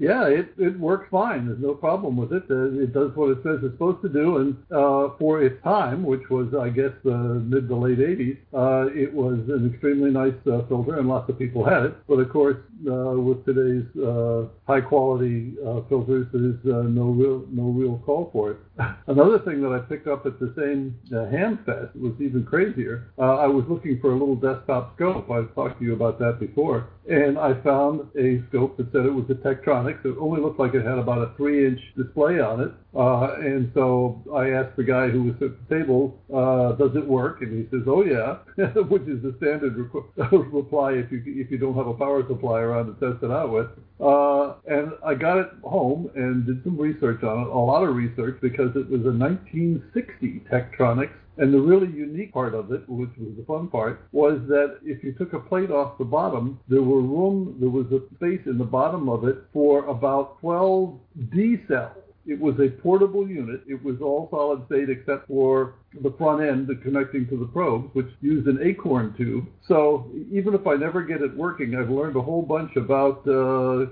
Yeah, 0.01 0.27
it, 0.27 0.53
it 0.57 0.79
works 0.79 1.07
fine. 1.11 1.45
There's 1.45 1.59
no 1.59 1.75
problem 1.75 2.17
with 2.17 2.33
it. 2.33 2.43
Uh, 2.49 2.81
it 2.81 2.91
does 2.91 3.11
what 3.15 3.29
it 3.29 3.37
says 3.43 3.59
it's 3.61 3.73
supposed 3.75 4.01
to 4.01 4.09
do, 4.09 4.37
and 4.37 4.57
uh, 4.71 5.09
for 5.19 5.43
its 5.43 5.61
time, 5.63 6.03
which 6.03 6.27
was, 6.29 6.47
I 6.59 6.69
guess, 6.69 6.91
the 7.03 7.15
mid 7.45 7.67
to 7.67 7.75
late 7.75 7.99
80s, 7.99 8.37
uh, 8.53 8.89
it 8.95 9.13
was 9.13 9.37
an 9.49 9.69
extremely 9.71 10.09
nice 10.09 10.33
uh, 10.51 10.65
filter, 10.67 10.97
and 10.97 11.07
lots 11.07 11.29
of 11.29 11.37
people 11.37 11.63
had 11.63 11.83
it. 11.83 11.95
But 12.07 12.15
of 12.15 12.29
course, 12.29 12.57
uh, 12.89 13.13
with 13.19 13.45
today's 13.45 13.85
uh, 14.01 14.45
high 14.67 14.81
quality 14.81 15.53
filters, 15.87 16.27
there's 16.33 16.57
no 16.63 17.05
real 17.11 17.45
no 17.51 17.65
real 17.69 18.01
call 18.03 18.29
for 18.33 18.51
it. 18.51 18.57
Another 19.07 19.37
thing 19.39 19.61
that 19.61 19.71
I 19.71 19.79
picked 19.79 20.07
up 20.07 20.25
at 20.25 20.39
the 20.39 20.51
same 20.57 20.97
uh, 21.11 21.29
Hamfest 21.29 21.95
was 21.95 22.13
even 22.19 22.43
crazier. 22.43 23.11
I 23.19 23.45
was 23.45 23.65
looking 23.69 23.99
for 23.99 24.11
a 24.11 24.13
little 24.13 24.35
desktop 24.35 24.95
scope. 24.95 25.29
I've 25.29 25.53
talked 25.53 25.79
to 25.79 25.85
you 25.85 25.93
about 25.93 26.17
that 26.19 26.39
before, 26.39 26.87
and 27.07 27.37
I 27.37 27.53
found 27.61 28.01
a 28.17 28.41
scope 28.49 28.77
that 28.77 28.91
said 28.91 29.05
it 29.05 29.13
was 29.13 29.25
a 29.29 29.35
Tektronix. 29.35 29.70
It 29.71 30.17
only 30.19 30.41
looked 30.41 30.59
like 30.59 30.73
it 30.73 30.85
had 30.85 30.97
about 30.97 31.19
a 31.19 31.33
three-inch 31.37 31.79
display 31.95 32.39
on 32.39 32.61
it. 32.61 32.71
Uh, 32.93 33.35
and 33.39 33.71
so 33.73 34.21
I 34.35 34.49
asked 34.49 34.75
the 34.75 34.83
guy 34.83 35.07
who 35.07 35.23
was 35.23 35.35
at 35.35 35.51
the 35.69 35.75
table, 35.75 36.19
uh, 36.33 36.73
"Does 36.73 36.95
it 36.95 37.07
work?" 37.07 37.41
And 37.41 37.51
he 37.51 37.69
says, 37.71 37.87
"Oh 37.87 38.03
yeah," 38.03 38.39
which 38.89 39.03
is 39.03 39.21
the 39.23 39.33
standard 39.37 39.77
re- 39.77 40.27
reply 40.51 40.93
if 40.93 41.11
you 41.11 41.23
if 41.25 41.49
you 41.49 41.57
don't 41.57 41.75
have 41.75 41.87
a 41.87 41.93
power 41.93 42.27
supply 42.27 42.59
around 42.59 42.87
to 42.87 42.93
test 42.93 43.23
it 43.23 43.31
out 43.31 43.51
with. 43.51 43.67
Uh, 43.99 44.55
and 44.67 44.91
I 45.05 45.15
got 45.15 45.37
it 45.37 45.49
home 45.63 46.09
and 46.15 46.45
did 46.45 46.63
some 46.63 46.77
research 46.77 47.23
on 47.23 47.41
it, 47.41 47.47
a 47.47 47.57
lot 47.57 47.83
of 47.83 47.95
research 47.95 48.39
because 48.41 48.75
it 48.75 48.89
was 48.89 49.05
a 49.05 49.13
1960 49.13 50.43
Tektronix 50.51 51.11
and 51.37 51.53
the 51.53 51.59
really 51.59 51.87
unique 51.87 52.33
part 52.33 52.53
of 52.53 52.71
it, 52.71 52.87
which 52.87 53.09
was 53.17 53.35
the 53.37 53.45
fun 53.45 53.67
part, 53.67 54.07
was 54.11 54.39
that 54.47 54.79
if 54.83 55.03
you 55.03 55.13
took 55.13 55.33
a 55.33 55.39
plate 55.39 55.71
off 55.71 55.97
the 55.97 56.05
bottom, 56.05 56.59
there 56.67 56.81
were 56.81 57.01
room, 57.01 57.57
there 57.59 57.69
was 57.69 57.85
a 57.91 58.01
space 58.15 58.41
in 58.45 58.57
the 58.57 58.65
bottom 58.65 59.09
of 59.09 59.23
it 59.25 59.37
for 59.53 59.85
about 59.85 60.39
12 60.41 60.99
D 61.33 61.57
cells. 61.67 61.97
It 62.25 62.39
was 62.39 62.55
a 62.59 62.69
portable 62.69 63.27
unit. 63.27 63.61
It 63.67 63.83
was 63.83 63.95
all 63.99 64.27
solid 64.29 64.65
state 64.67 64.89
except 64.89 65.27
for 65.27 65.75
the 66.03 66.13
front 66.17 66.43
end 66.43 66.67
the 66.67 66.75
connecting 66.75 67.27
to 67.29 67.37
the 67.37 67.47
probes, 67.47 67.89
which 67.93 68.07
used 68.21 68.47
an 68.47 68.59
acorn 68.61 69.15
tube. 69.17 69.47
So 69.67 70.11
even 70.31 70.53
if 70.53 70.67
I 70.67 70.75
never 70.75 71.01
get 71.01 71.21
it 71.21 71.35
working, 71.35 71.75
I've 71.75 71.89
learned 71.89 72.15
a 72.15 72.21
whole 72.21 72.43
bunch 72.43 72.75
about 72.75 73.27
uh, 73.27 73.87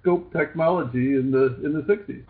scope 0.00 0.32
technology 0.32 1.16
in 1.16 1.30
the 1.30 1.60
in 1.62 1.74
the 1.74 1.82
60s. 1.82 2.24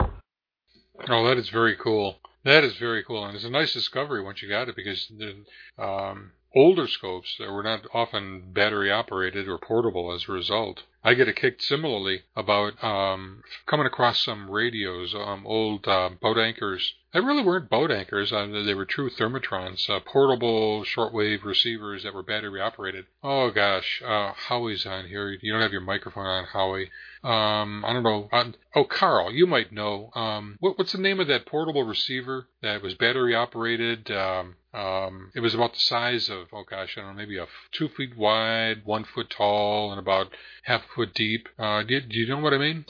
Oh, 1.08 1.28
that 1.28 1.38
is 1.38 1.48
very 1.50 1.76
cool. 1.76 2.16
That 2.44 2.62
is 2.62 2.76
very 2.76 3.02
cool, 3.02 3.24
and 3.24 3.34
it's 3.34 3.44
a 3.44 3.50
nice 3.50 3.72
discovery 3.72 4.22
once 4.22 4.42
you 4.42 4.48
got 4.50 4.68
it 4.68 4.76
because 4.76 5.08
the 5.08 5.44
um, 5.82 6.32
older 6.54 6.86
scopes 6.86 7.38
were 7.38 7.62
not 7.62 7.86
often 7.94 8.52
battery 8.52 8.90
operated 8.90 9.48
or 9.48 9.58
portable 9.58 10.12
as 10.12 10.28
a 10.28 10.32
result. 10.32 10.82
I 11.02 11.14
get 11.14 11.28
a 11.28 11.32
kick 11.32 11.60
similarly 11.60 12.22
about 12.36 12.82
um, 12.82 13.42
coming 13.66 13.86
across 13.86 14.24
some 14.24 14.50
radios, 14.50 15.14
um, 15.14 15.46
old 15.46 15.88
uh, 15.88 16.10
boat 16.20 16.38
anchors. 16.38 16.94
They 17.12 17.20
really 17.20 17.42
weren't 17.42 17.70
boat 17.70 17.90
anchors. 17.90 18.32
Uh, 18.32 18.46
they 18.46 18.74
were 18.74 18.84
true 18.84 19.10
thermotrons, 19.10 19.88
uh, 19.88 20.00
portable 20.00 20.84
shortwave 20.84 21.44
receivers 21.44 22.02
that 22.02 22.14
were 22.14 22.22
battery 22.22 22.60
operated. 22.60 23.06
Oh 23.22 23.50
gosh, 23.50 24.02
uh, 24.04 24.32
Howie's 24.34 24.86
on 24.86 25.06
here. 25.06 25.36
You 25.40 25.52
don't 25.52 25.62
have 25.62 25.72
your 25.72 25.80
microphone 25.80 26.26
on, 26.26 26.44
Howie. 26.44 26.90
Um, 27.24 27.84
I 27.86 27.94
don't 27.94 28.02
know. 28.02 28.28
Uh, 28.30 28.52
oh, 28.74 28.84
Carl, 28.84 29.32
you 29.32 29.46
might 29.46 29.72
know. 29.72 30.10
Um, 30.14 30.56
what, 30.60 30.78
what's 30.78 30.92
the 30.92 30.98
name 30.98 31.20
of 31.20 31.28
that 31.28 31.46
portable 31.46 31.82
receiver 31.82 32.48
that 32.60 32.82
was 32.82 32.94
battery 32.94 33.34
operated? 33.34 34.10
Um, 34.10 34.56
um, 34.74 35.30
it 35.34 35.40
was 35.40 35.54
about 35.54 35.72
the 35.72 35.78
size 35.78 36.28
of, 36.28 36.48
oh 36.52 36.64
gosh, 36.68 36.98
I 36.98 37.00
don't 37.00 37.10
know, 37.10 37.16
maybe 37.16 37.38
a 37.38 37.46
two 37.72 37.88
feet 37.88 38.14
wide, 38.14 38.82
one 38.84 39.04
foot 39.04 39.30
tall, 39.30 39.90
and 39.90 39.98
about 39.98 40.28
half 40.64 40.82
a 40.82 40.94
foot 40.94 41.14
deep. 41.14 41.48
Uh, 41.58 41.82
do, 41.82 41.94
you, 41.94 42.00
do 42.02 42.18
you 42.18 42.28
know 42.28 42.40
what 42.40 42.52
I 42.52 42.58
mean? 42.58 42.84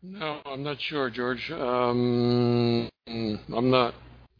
No, 0.00 0.40
I'm 0.46 0.62
not 0.62 0.80
sure, 0.80 1.10
George. 1.10 1.50
Um, 1.50 2.88
I'm 3.08 3.70
not. 3.70 3.94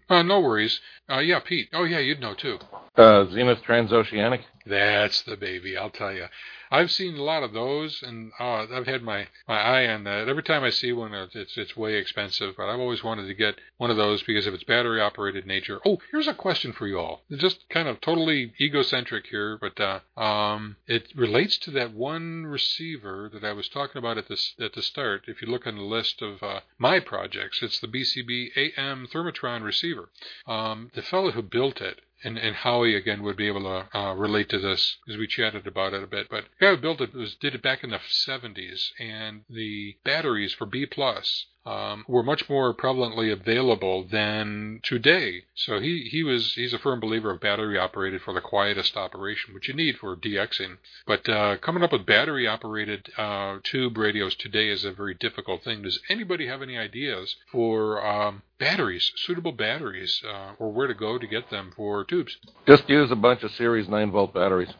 Uh, 0.08 0.22
no 0.22 0.40
worries. 0.40 0.80
Uh, 1.10 1.18
yeah, 1.18 1.40
Pete. 1.40 1.68
Oh, 1.72 1.84
yeah, 1.84 1.98
you'd 1.98 2.20
know 2.20 2.34
too. 2.34 2.58
Uh, 2.96 3.24
Zenith 3.32 3.62
Transoceanic. 3.62 4.42
That's 4.66 5.22
the 5.22 5.36
baby, 5.36 5.76
I'll 5.76 5.90
tell 5.90 6.12
you. 6.12 6.26
I've 6.72 6.90
seen 6.90 7.16
a 7.16 7.22
lot 7.22 7.42
of 7.42 7.52
those, 7.52 8.02
and 8.02 8.32
uh, 8.40 8.66
I've 8.72 8.86
had 8.86 9.02
my, 9.02 9.28
my 9.46 9.60
eye 9.60 9.92
on 9.92 10.04
that. 10.04 10.26
Every 10.26 10.42
time 10.42 10.64
I 10.64 10.70
see 10.70 10.90
one, 10.90 11.12
it's 11.12 11.58
it's 11.58 11.76
way 11.76 11.96
expensive, 11.96 12.54
but 12.56 12.70
I've 12.70 12.80
always 12.80 13.04
wanted 13.04 13.26
to 13.26 13.34
get 13.34 13.60
one 13.76 13.90
of 13.90 13.98
those 13.98 14.22
because 14.22 14.46
of 14.46 14.54
its 14.54 14.64
battery 14.64 14.98
operated 14.98 15.46
nature. 15.46 15.80
Oh, 15.84 15.98
here's 16.10 16.28
a 16.28 16.34
question 16.34 16.72
for 16.72 16.86
you 16.86 16.98
all. 16.98 17.24
Just 17.30 17.68
kind 17.68 17.88
of 17.88 18.00
totally 18.00 18.54
egocentric 18.58 19.26
here, 19.26 19.58
but 19.60 19.78
uh, 19.78 20.00
um, 20.18 20.76
it 20.86 21.12
relates 21.14 21.58
to 21.58 21.70
that 21.72 21.92
one 21.92 22.46
receiver 22.46 23.28
that 23.34 23.44
I 23.44 23.52
was 23.52 23.68
talking 23.68 23.98
about 23.98 24.16
at 24.16 24.28
the 24.28 24.38
at 24.58 24.72
the 24.72 24.82
start. 24.82 25.24
If 25.26 25.42
you 25.42 25.48
look 25.48 25.66
on 25.66 25.76
the 25.76 25.82
list 25.82 26.22
of 26.22 26.42
uh, 26.42 26.60
my 26.78 27.00
projects, 27.00 27.62
it's 27.62 27.80
the 27.80 27.86
BCB 27.86 28.56
AM 28.56 29.06
Thermotron 29.12 29.62
receiver. 29.62 30.08
Um, 30.46 30.90
the 30.94 31.02
fellow 31.02 31.32
who 31.32 31.42
built 31.42 31.82
it 31.82 32.00
and, 32.24 32.38
and 32.38 32.56
Howie 32.56 32.94
again 32.94 33.22
would 33.22 33.36
be 33.36 33.48
able 33.48 33.62
to 33.62 33.98
uh, 33.98 34.14
relate 34.14 34.48
to 34.50 34.58
this 34.58 34.98
because 35.04 35.18
we 35.18 35.26
chatted 35.26 35.66
about 35.66 35.94
it 35.94 36.02
a 36.02 36.06
bit. 36.06 36.28
But 36.30 36.44
the 36.58 36.66
guy 36.66 36.74
who 36.74 36.80
built 36.80 37.00
it 37.00 37.14
was 37.14 37.34
did 37.34 37.54
it 37.54 37.62
back 37.62 37.82
in 37.82 37.90
the 37.90 37.98
70s, 37.98 38.90
and 38.98 39.44
the 39.48 39.96
batteries 40.04 40.52
for 40.52 40.66
B 40.66 40.86
plus 40.86 41.46
um, 41.64 42.04
were 42.08 42.22
much 42.22 42.48
more 42.48 42.74
prevalently 42.74 43.32
available 43.32 44.04
than 44.04 44.80
today. 44.82 45.44
So 45.54 45.80
he, 45.80 46.08
he 46.10 46.22
was 46.22 46.54
he's 46.54 46.72
a 46.72 46.78
firm 46.78 47.00
believer 47.00 47.30
of 47.30 47.40
battery 47.40 47.78
operated 47.78 48.22
for 48.22 48.34
the 48.34 48.40
quietest 48.40 48.96
operation, 48.96 49.54
which 49.54 49.68
you 49.68 49.74
need 49.74 49.96
for 49.98 50.16
DXing. 50.16 50.78
But 51.06 51.28
uh, 51.28 51.58
coming 51.58 51.82
up 51.82 51.92
with 51.92 52.06
battery 52.06 52.46
operated 52.46 53.08
uh, 53.16 53.58
tube 53.62 53.96
radios 53.96 54.34
today 54.34 54.68
is 54.68 54.84
a 54.84 54.92
very 54.92 55.14
difficult 55.14 55.62
thing. 55.62 55.82
Does 55.82 56.00
anybody 56.08 56.46
have 56.46 56.62
any 56.62 56.76
ideas 56.76 57.36
for 57.50 58.04
um, 58.04 58.42
batteries, 58.58 59.12
suitable 59.16 59.52
batteries, 59.52 60.22
uh, 60.26 60.52
or 60.58 60.72
where 60.72 60.88
to 60.88 60.94
go 60.94 61.18
to 61.18 61.26
get 61.26 61.50
them 61.50 61.72
for 61.76 62.04
tubes? 62.04 62.36
Just 62.66 62.88
use 62.88 63.10
a 63.10 63.16
bunch 63.16 63.42
of 63.42 63.52
Series 63.52 63.88
9 63.88 64.10
volt 64.10 64.34
batteries. 64.34 64.72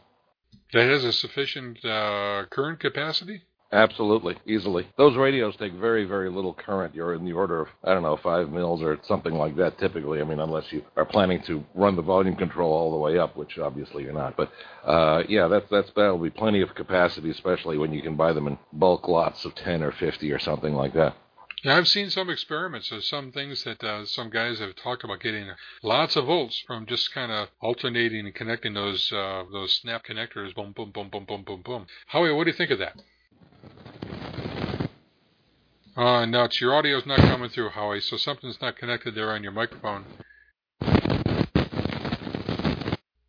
That 0.73 0.89
has 0.89 1.05
a 1.05 1.13
sufficient 1.13 1.85
uh, 1.85 2.47
current 2.51 2.81
capacity? 2.81 3.43
Absolutely, 3.73 4.37
easily. 4.47 4.87
Those 4.99 5.17
radios 5.17 5.57
take 5.57 5.73
very, 5.73 6.05
very 6.05 6.29
little 6.29 6.53
current. 6.53 6.95
You're 6.95 7.15
in 7.15 7.25
the 7.25 7.33
order 7.33 7.63
of, 7.63 7.69
I 7.83 7.95
don't 7.95 8.03
know, 8.03 8.19
five 8.19 8.51
mils 8.51 8.83
or 8.83 8.99
something 9.05 9.33
like 9.33 9.57
that 9.57 9.79
typically. 9.79 10.21
I 10.21 10.25
mean, 10.25 10.41
unless 10.41 10.71
you 10.71 10.85
are 10.95 11.07
planning 11.07 11.43
to 11.45 11.65
run 11.75 11.97
the 11.97 12.03
volume 12.03 12.37
control 12.37 12.71
all 12.71 12.91
the 12.91 12.99
way 12.99 13.19
up, 13.19 13.35
which 13.35 13.59
obviously 13.59 14.03
you're 14.03 14.13
not. 14.13 14.37
But 14.37 14.53
uh, 14.85 15.23
yeah, 15.27 15.49
that's 15.49 15.65
that's 15.71 15.91
that'll 15.97 16.19
be 16.19 16.29
plenty 16.29 16.61
of 16.61 16.75
capacity, 16.75 17.31
especially 17.31 17.79
when 17.79 17.95
you 17.95 18.03
can 18.03 18.15
buy 18.15 18.35
them 18.35 18.47
in 18.47 18.59
bulk 18.75 19.09
lots 19.09 19.47
of 19.47 19.55
10 19.55 19.83
or 19.83 19.93
50 19.93 20.31
or 20.31 20.39
something 20.39 20.75
like 20.75 20.93
that. 20.93 21.17
Yeah, 21.65 21.77
I've 21.77 21.89
seen 21.89 22.11
some 22.11 22.29
experiments. 22.29 22.91
There's 22.91 23.09
some 23.09 23.31
things 23.33 23.65
that 23.65 23.83
uh, 23.83 24.05
some 24.05 24.31
guys 24.31 24.59
have 24.59 24.75
talked 24.77 25.05
about 25.05 25.21
getting 25.21 25.49
lots 25.83 26.17
of 26.17 26.27
volts 26.27 26.59
from 26.67 26.87
just 26.87 27.15
kind 27.15 27.31
of 27.33 27.49
alternating 27.61 28.27
and 28.27 28.35
connecting 28.35 28.75
those 28.75 29.11
uh, 29.13 29.45
those 29.51 29.73
snap 29.77 30.05
connectors. 30.05 30.55
Boom, 30.55 30.73
boom, 30.73 30.91
boom, 30.91 31.09
boom, 31.09 31.25
boom, 31.25 31.43
boom, 31.45 31.63
boom. 31.63 31.87
Howie, 32.09 32.33
what 32.33 32.45
do 32.45 32.51
you 32.51 32.57
think 32.57 32.73
of 32.73 32.81
that? 32.81 33.01
Uh, 35.97 36.25
no, 36.25 36.45
it's 36.45 36.61
your 36.61 36.75
audio's 36.75 37.05
not 37.05 37.19
coming 37.19 37.51
through, 37.51 37.71
Howie, 37.71 38.01
so 38.01 38.17
something's 38.17 38.61
not 38.63 38.77
connected 38.77 39.15
there 39.15 39.31
on 39.31 39.43
your 39.43 39.53
microphone. 39.53 40.05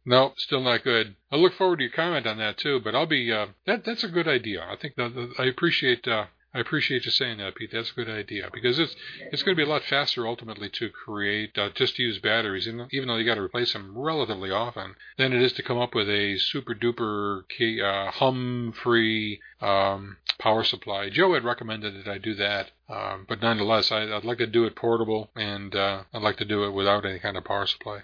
No, 0.05 0.33
still 0.37 0.61
not 0.61 0.83
good. 0.83 1.15
I 1.31 1.37
look 1.37 1.53
forward 1.53 1.77
to 1.77 1.83
your 1.83 1.91
comment 1.91 2.27
on 2.27 2.37
that 2.37 2.57
too, 2.57 2.79
but 2.83 2.95
I'll 2.95 3.05
be, 3.05 3.31
uh, 3.31 3.47
that, 3.65 3.85
that's 3.85 4.03
a 4.03 4.09
good 4.09 4.27
idea. 4.27 4.61
I 4.61 4.75
think 4.75 4.95
that, 4.95 5.13
that 5.15 5.33
I 5.39 5.45
appreciate, 5.45 6.07
uh, 6.07 6.25
I 6.55 6.59
appreciate 6.59 7.05
you 7.05 7.11
saying 7.11 7.39
that, 7.39 7.55
Pete. 7.55 7.71
That's 7.73 7.91
a 7.91 7.95
good 7.95 8.09
idea 8.09 8.49
because 8.53 8.77
it's 8.77 8.95
it's 9.31 9.41
going 9.41 9.57
to 9.57 9.63
be 9.63 9.67
a 9.67 9.71
lot 9.71 9.83
faster 9.83 10.27
ultimately 10.27 10.69
to 10.69 10.89
create 10.89 11.57
uh, 11.57 11.69
just 11.73 11.95
to 11.95 12.03
use 12.03 12.19
batteries, 12.19 12.67
even 12.67 13.07
though 13.07 13.15
you 13.15 13.25
got 13.25 13.35
to 13.35 13.41
replace 13.41 13.73
them 13.73 13.97
relatively 13.97 14.51
often, 14.51 14.95
than 15.17 15.33
it 15.33 15.41
is 15.41 15.53
to 15.53 15.63
come 15.63 15.79
up 15.79 15.95
with 15.95 16.07
a 16.09 16.37
super 16.37 16.75
duper 16.75 17.43
uh, 17.83 18.11
hum 18.11 18.73
free 18.83 19.39
um, 19.61 20.17
power 20.37 20.63
supply. 20.63 21.09
Joe 21.09 21.33
had 21.33 21.43
recommended 21.43 21.95
that 21.95 22.11
I 22.11 22.19
do 22.19 22.35
that, 22.35 22.71
um, 22.87 23.25
but 23.27 23.41
nonetheless, 23.41 23.91
I, 23.91 24.05
would 24.05 24.25
like 24.25 24.37
to 24.37 24.47
do 24.47 24.65
it 24.65 24.75
portable, 24.75 25.31
and 25.35 25.75
uh, 25.75 26.03
I'd 26.13 26.21
like 26.21 26.37
to 26.37 26.45
do 26.45 26.65
it 26.65 26.71
without 26.71 27.05
any 27.05 27.19
kind 27.19 27.35
of 27.35 27.45
power 27.45 27.65
supply. 27.65 28.01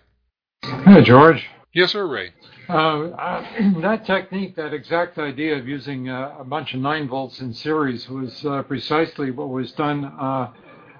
Hey, 0.63 1.03
George. 1.03 1.45
Yes, 1.71 1.91
sir, 1.91 2.07
Ray. 2.07 2.33
Uh, 2.67 2.73
uh, 2.73 3.45
that 3.81 4.03
technique, 4.03 4.55
that 4.55 4.73
exact 4.73 5.19
idea 5.19 5.55
of 5.55 5.67
using 5.67 6.09
uh, 6.09 6.35
a 6.39 6.43
bunch 6.43 6.73
of 6.73 6.79
9 6.79 7.07
volts 7.07 7.41
in 7.41 7.53
series 7.53 8.09
was 8.09 8.43
uh, 8.43 8.63
precisely 8.63 9.29
what 9.29 9.49
was 9.49 9.71
done 9.73 10.05
uh, 10.05 10.51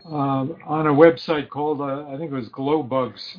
uh, 0.06 0.46
on 0.66 0.86
a 0.86 0.94
website 0.94 1.50
called, 1.50 1.82
I 1.82 2.18
think 2.18 2.32
it 2.32 2.36
was 2.36 2.50
Glowbugs. 2.50 3.36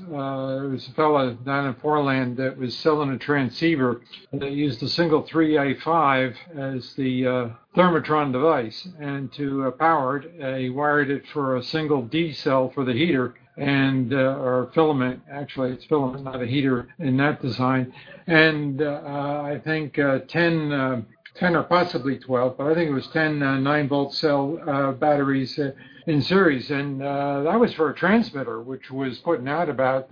it 0.64 0.70
was 0.70 0.88
a 0.88 0.92
fellow 0.92 1.34
down 1.34 1.66
in 1.66 1.74
Portland 1.74 2.36
that 2.38 2.56
was 2.58 2.76
selling 2.76 3.10
a 3.10 3.18
transceiver 3.18 4.02
that 4.32 4.50
used 4.50 4.82
a 4.82 4.88
single 4.88 5.22
3A5 5.22 6.34
as 6.56 6.94
the 6.94 7.52
thermotron 7.76 8.32
device. 8.32 8.88
And 9.00 9.32
to 9.34 9.72
power 9.78 10.18
it, 10.18 10.60
he 10.60 10.70
wired 10.70 11.10
it 11.10 11.26
for 11.32 11.56
a 11.56 11.62
single 11.62 12.02
D 12.02 12.32
cell 12.32 12.70
for 12.74 12.84
the 12.84 12.92
heater 12.92 13.34
and 13.60 14.14
uh, 14.14 14.38
or 14.38 14.70
filament. 14.74 15.20
Actually, 15.30 15.72
it's 15.72 15.84
filament, 15.84 16.24
not 16.24 16.42
a 16.42 16.46
heater 16.46 16.88
in 16.98 17.16
that 17.18 17.42
design. 17.42 17.92
And 18.26 18.80
uh, 18.80 19.42
I 19.44 19.60
think 19.62 19.98
uh, 19.98 20.20
10, 20.20 20.72
uh, 20.72 21.02
10 21.36 21.56
or 21.56 21.64
possibly 21.64 22.18
12, 22.18 22.56
but 22.56 22.66
I 22.66 22.74
think 22.74 22.90
it 22.90 22.94
was 22.94 23.06
10 23.08 23.42
uh, 23.42 23.58
9 23.58 23.88
volt 23.88 24.14
cell 24.14 24.58
uh, 24.66 24.92
batteries 24.92 25.58
in 26.06 26.22
series, 26.22 26.70
and 26.70 27.02
that 27.02 27.60
was 27.60 27.72
for 27.74 27.90
a 27.90 27.94
transmitter, 27.94 28.62
which 28.62 28.90
was 28.90 29.18
putting 29.18 29.46
out 29.46 29.68
about 29.68 30.08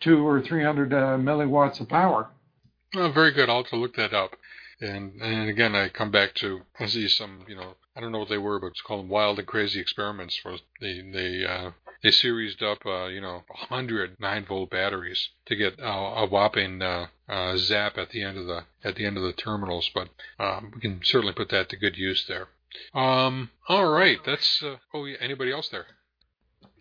two 0.00 0.26
or 0.26 0.40
300 0.40 0.90
milliwatts 0.90 1.80
of 1.80 1.88
power. 1.88 2.28
Oh, 2.94 3.10
very 3.10 3.32
good. 3.32 3.48
I'll 3.48 3.62
have 3.64 3.70
to 3.70 3.76
look 3.76 3.96
that 3.96 4.14
up. 4.14 4.36
And 4.80 5.20
and 5.20 5.48
again, 5.48 5.74
I 5.74 5.88
come 5.88 6.10
back 6.10 6.34
to 6.36 6.60
I 6.78 6.86
see 6.86 7.08
some 7.08 7.44
you 7.48 7.56
know 7.56 7.74
I 7.96 8.00
don't 8.00 8.12
know 8.12 8.18
what 8.18 8.28
they 8.28 8.38
were, 8.38 8.60
but 8.60 8.68
it's 8.68 8.80
called 8.80 9.08
wild 9.08 9.38
and 9.38 9.48
crazy 9.48 9.80
experiments. 9.80 10.36
For 10.36 10.56
they 10.80 11.00
they 11.00 11.44
uh, 11.44 11.70
they 12.04 12.10
seriesed 12.10 12.62
up 12.62 12.84
uh, 12.86 13.06
you 13.06 13.20
know 13.20 13.42
a 13.52 13.66
hundred 13.66 14.16
nine 14.20 14.44
volt 14.46 14.70
batteries 14.70 15.30
to 15.46 15.56
get 15.56 15.80
uh, 15.80 16.12
a 16.16 16.26
whopping 16.26 16.80
uh, 16.82 17.06
uh, 17.28 17.56
zap 17.56 17.98
at 17.98 18.10
the 18.10 18.22
end 18.22 18.38
of 18.38 18.46
the 18.46 18.64
at 18.84 18.94
the 18.94 19.06
end 19.06 19.16
of 19.16 19.24
the 19.24 19.32
terminals. 19.32 19.90
But 19.92 20.10
um, 20.38 20.70
we 20.74 20.80
can 20.80 21.00
certainly 21.02 21.32
put 21.32 21.48
that 21.48 21.70
to 21.70 21.76
good 21.76 21.96
use 21.96 22.26
there. 22.28 22.48
Um, 22.94 23.50
all 23.68 23.86
right, 23.86 24.18
that's 24.24 24.62
uh, 24.62 24.76
oh 24.92 25.06
yeah. 25.06 25.16
Anybody 25.20 25.50
else 25.50 25.68
there? 25.70 25.86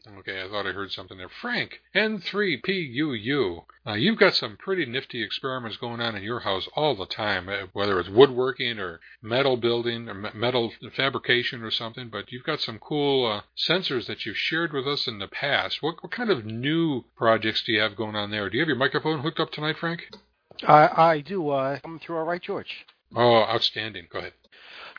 Okay, 0.05 0.41
I 0.41 0.49
thought 0.49 0.67
I 0.67 0.73
heard 0.73 0.91
something 0.91 1.17
there. 1.17 1.29
Frank, 1.29 1.79
N3PUU. 1.95 3.63
Uh, 3.87 3.93
you've 3.93 4.19
got 4.19 4.35
some 4.35 4.57
pretty 4.57 4.85
nifty 4.85 5.23
experiments 5.23 5.77
going 5.77 6.01
on 6.01 6.15
in 6.15 6.23
your 6.23 6.41
house 6.41 6.67
all 6.75 6.93
the 6.93 7.05
time, 7.05 7.47
uh, 7.47 7.67
whether 7.71 7.97
it's 8.01 8.09
woodworking 8.09 8.79
or 8.79 8.99
metal 9.21 9.55
building 9.55 10.09
or 10.09 10.13
metal 10.13 10.73
fabrication 10.95 11.61
or 11.61 11.71
something, 11.71 12.09
but 12.09 12.33
you've 12.33 12.43
got 12.43 12.59
some 12.59 12.79
cool 12.79 13.25
uh, 13.25 13.41
sensors 13.57 14.05
that 14.07 14.25
you've 14.25 14.37
shared 14.37 14.73
with 14.73 14.85
us 14.85 15.07
in 15.07 15.19
the 15.19 15.27
past. 15.27 15.81
What, 15.81 16.03
what 16.03 16.11
kind 16.11 16.29
of 16.29 16.45
new 16.45 17.05
projects 17.15 17.63
do 17.63 17.71
you 17.71 17.79
have 17.79 17.95
going 17.95 18.15
on 18.17 18.29
there? 18.29 18.49
Do 18.49 18.57
you 18.57 18.61
have 18.61 18.69
your 18.69 18.77
microphone 18.77 19.21
hooked 19.21 19.39
up 19.39 19.51
tonight, 19.51 19.77
Frank? 19.79 20.01
I, 20.67 20.89
I 21.13 21.19
do. 21.21 21.49
Uh, 21.49 21.79
coming 21.79 21.99
through 21.99 22.17
all 22.17 22.25
right, 22.25 22.41
George? 22.41 22.85
Oh, 23.15 23.43
outstanding. 23.43 24.07
Go 24.11 24.19
ahead. 24.19 24.33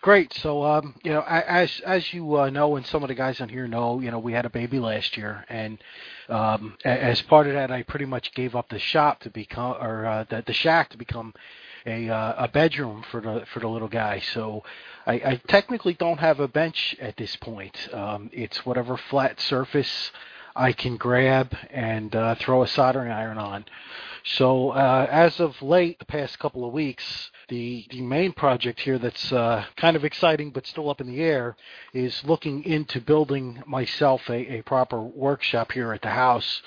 Great. 0.04 0.34
So, 0.34 0.62
um, 0.62 0.94
you 1.02 1.14
know, 1.14 1.22
as 1.22 1.80
as 1.80 2.12
you 2.12 2.38
uh, 2.38 2.50
know, 2.50 2.76
and 2.76 2.84
some 2.84 3.02
of 3.02 3.08
the 3.08 3.14
guys 3.14 3.40
on 3.40 3.48
here 3.48 3.66
know, 3.66 4.00
you 4.00 4.10
know, 4.10 4.18
we 4.18 4.34
had 4.34 4.44
a 4.44 4.50
baby 4.50 4.78
last 4.78 5.16
year, 5.16 5.46
and 5.48 5.78
um, 6.28 6.76
as 6.84 7.22
part 7.22 7.46
of 7.46 7.54
that, 7.54 7.70
I 7.70 7.84
pretty 7.84 8.04
much 8.04 8.34
gave 8.34 8.54
up 8.54 8.68
the 8.68 8.78
shop 8.78 9.20
to 9.20 9.30
become, 9.30 9.76
or 9.80 10.04
uh, 10.04 10.24
the 10.28 10.44
the 10.46 10.52
shack 10.52 10.90
to 10.90 10.98
become 10.98 11.32
a 11.86 12.10
uh, 12.10 12.44
a 12.44 12.48
bedroom 12.48 13.02
for 13.10 13.22
the 13.22 13.46
for 13.54 13.60
the 13.60 13.68
little 13.68 13.88
guy. 13.88 14.20
So, 14.20 14.62
I, 15.06 15.14
I 15.14 15.42
technically 15.48 15.94
don't 15.94 16.20
have 16.20 16.38
a 16.38 16.48
bench 16.48 16.94
at 17.00 17.16
this 17.16 17.34
point. 17.36 17.88
Um, 17.94 18.28
it's 18.30 18.66
whatever 18.66 18.98
flat 18.98 19.40
surface 19.40 20.12
I 20.54 20.72
can 20.74 20.98
grab 20.98 21.56
and 21.70 22.14
uh, 22.14 22.34
throw 22.34 22.62
a 22.62 22.68
soldering 22.68 23.10
iron 23.10 23.38
on. 23.38 23.64
So, 24.24 24.70
uh, 24.72 25.06
as 25.10 25.40
of 25.40 25.62
late, 25.62 25.98
the 25.98 26.04
past 26.04 26.38
couple 26.38 26.66
of 26.66 26.74
weeks 26.74 27.30
the, 27.48 27.86
the 27.90 28.00
main 28.00 28.32
project 28.32 28.80
here 28.80 28.98
that's 28.98 29.32
uh, 29.32 29.64
kind 29.76 29.96
of 29.96 30.04
exciting 30.04 30.50
but 30.50 30.66
still 30.66 30.90
up 30.90 31.00
in 31.00 31.06
the 31.06 31.22
air 31.22 31.56
is 31.92 32.24
looking 32.24 32.64
into 32.64 33.00
building 33.00 33.62
myself 33.66 34.28
a, 34.28 34.58
a 34.58 34.62
proper 34.62 35.00
workshop 35.02 35.72
here 35.72 35.92
at 35.92 36.02
the 36.02 36.10
house. 36.10 36.62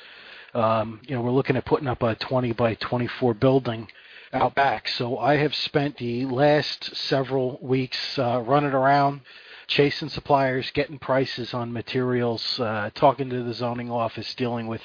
Um, 0.53 1.01
you 1.07 1.15
know, 1.15 1.21
we're 1.21 1.31
looking 1.31 1.55
at 1.55 1.65
putting 1.65 1.87
up 1.87 2.03
a 2.03 2.15
20 2.15 2.53
by 2.53 2.75
24 2.75 3.33
building 3.35 3.87
out 4.33 4.55
back. 4.55 4.87
So 4.87 5.17
I 5.17 5.35
have 5.37 5.55
spent 5.55 5.97
the 5.97 6.25
last 6.25 6.95
several 6.95 7.59
weeks 7.61 8.17
uh, 8.19 8.41
running 8.45 8.73
around, 8.73 9.21
chasing 9.67 10.09
suppliers, 10.09 10.71
getting 10.71 10.99
prices 10.99 11.53
on 11.53 11.71
materials, 11.73 12.59
uh, 12.59 12.89
talking 12.93 13.29
to 13.29 13.43
the 13.43 13.53
zoning 13.53 13.91
office, 13.91 14.33
dealing 14.35 14.67
with 14.67 14.81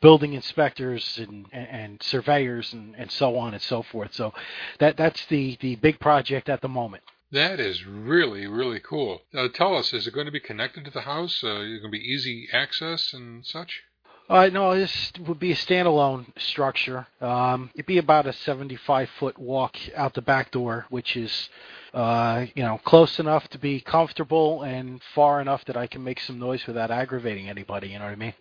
building 0.00 0.32
inspectors 0.32 1.18
and, 1.18 1.46
and 1.52 2.02
surveyors 2.02 2.72
and, 2.72 2.94
and 2.96 3.10
so 3.10 3.36
on 3.36 3.54
and 3.54 3.62
so 3.62 3.82
forth. 3.82 4.14
So 4.14 4.32
that 4.78 4.96
that's 4.96 5.24
the, 5.26 5.56
the 5.60 5.76
big 5.76 6.00
project 6.00 6.48
at 6.48 6.60
the 6.60 6.68
moment. 6.68 7.02
That 7.32 7.58
is 7.58 7.84
really, 7.84 8.46
really 8.46 8.80
cool. 8.80 9.22
Uh, 9.34 9.48
tell 9.52 9.76
us, 9.76 9.92
is 9.92 10.06
it 10.06 10.14
going 10.14 10.26
to 10.26 10.32
be 10.32 10.40
connected 10.40 10.84
to 10.84 10.90
the 10.90 11.02
house? 11.02 11.42
Uh, 11.42 11.60
is 11.60 11.78
it 11.78 11.80
going 11.80 11.92
to 11.92 11.98
be 11.98 11.98
easy 11.98 12.48
access 12.52 13.12
and 13.12 13.44
such? 13.44 13.82
Uh, 14.28 14.48
no, 14.52 14.76
this 14.76 15.12
would 15.26 15.38
be 15.38 15.52
a 15.52 15.56
standalone 15.56 16.26
structure. 16.38 17.06
Um, 17.20 17.70
it'd 17.74 17.86
be 17.86 17.98
about 17.98 18.26
a 18.26 18.32
75 18.32 19.08
foot 19.18 19.38
walk 19.38 19.76
out 19.94 20.14
the 20.14 20.22
back 20.22 20.50
door, 20.50 20.86
which 20.88 21.16
is, 21.16 21.48
uh, 21.94 22.46
you 22.54 22.62
know, 22.62 22.78
close 22.84 23.20
enough 23.20 23.46
to 23.48 23.58
be 23.58 23.80
comfortable 23.80 24.62
and 24.62 25.00
far 25.14 25.40
enough 25.40 25.64
that 25.66 25.76
I 25.76 25.86
can 25.86 26.02
make 26.02 26.18
some 26.18 26.40
noise 26.40 26.66
without 26.66 26.90
aggravating 26.90 27.48
anybody. 27.48 27.88
You 27.88 28.00
know 28.00 28.06
what 28.06 28.12
I 28.12 28.16
mean? 28.16 28.34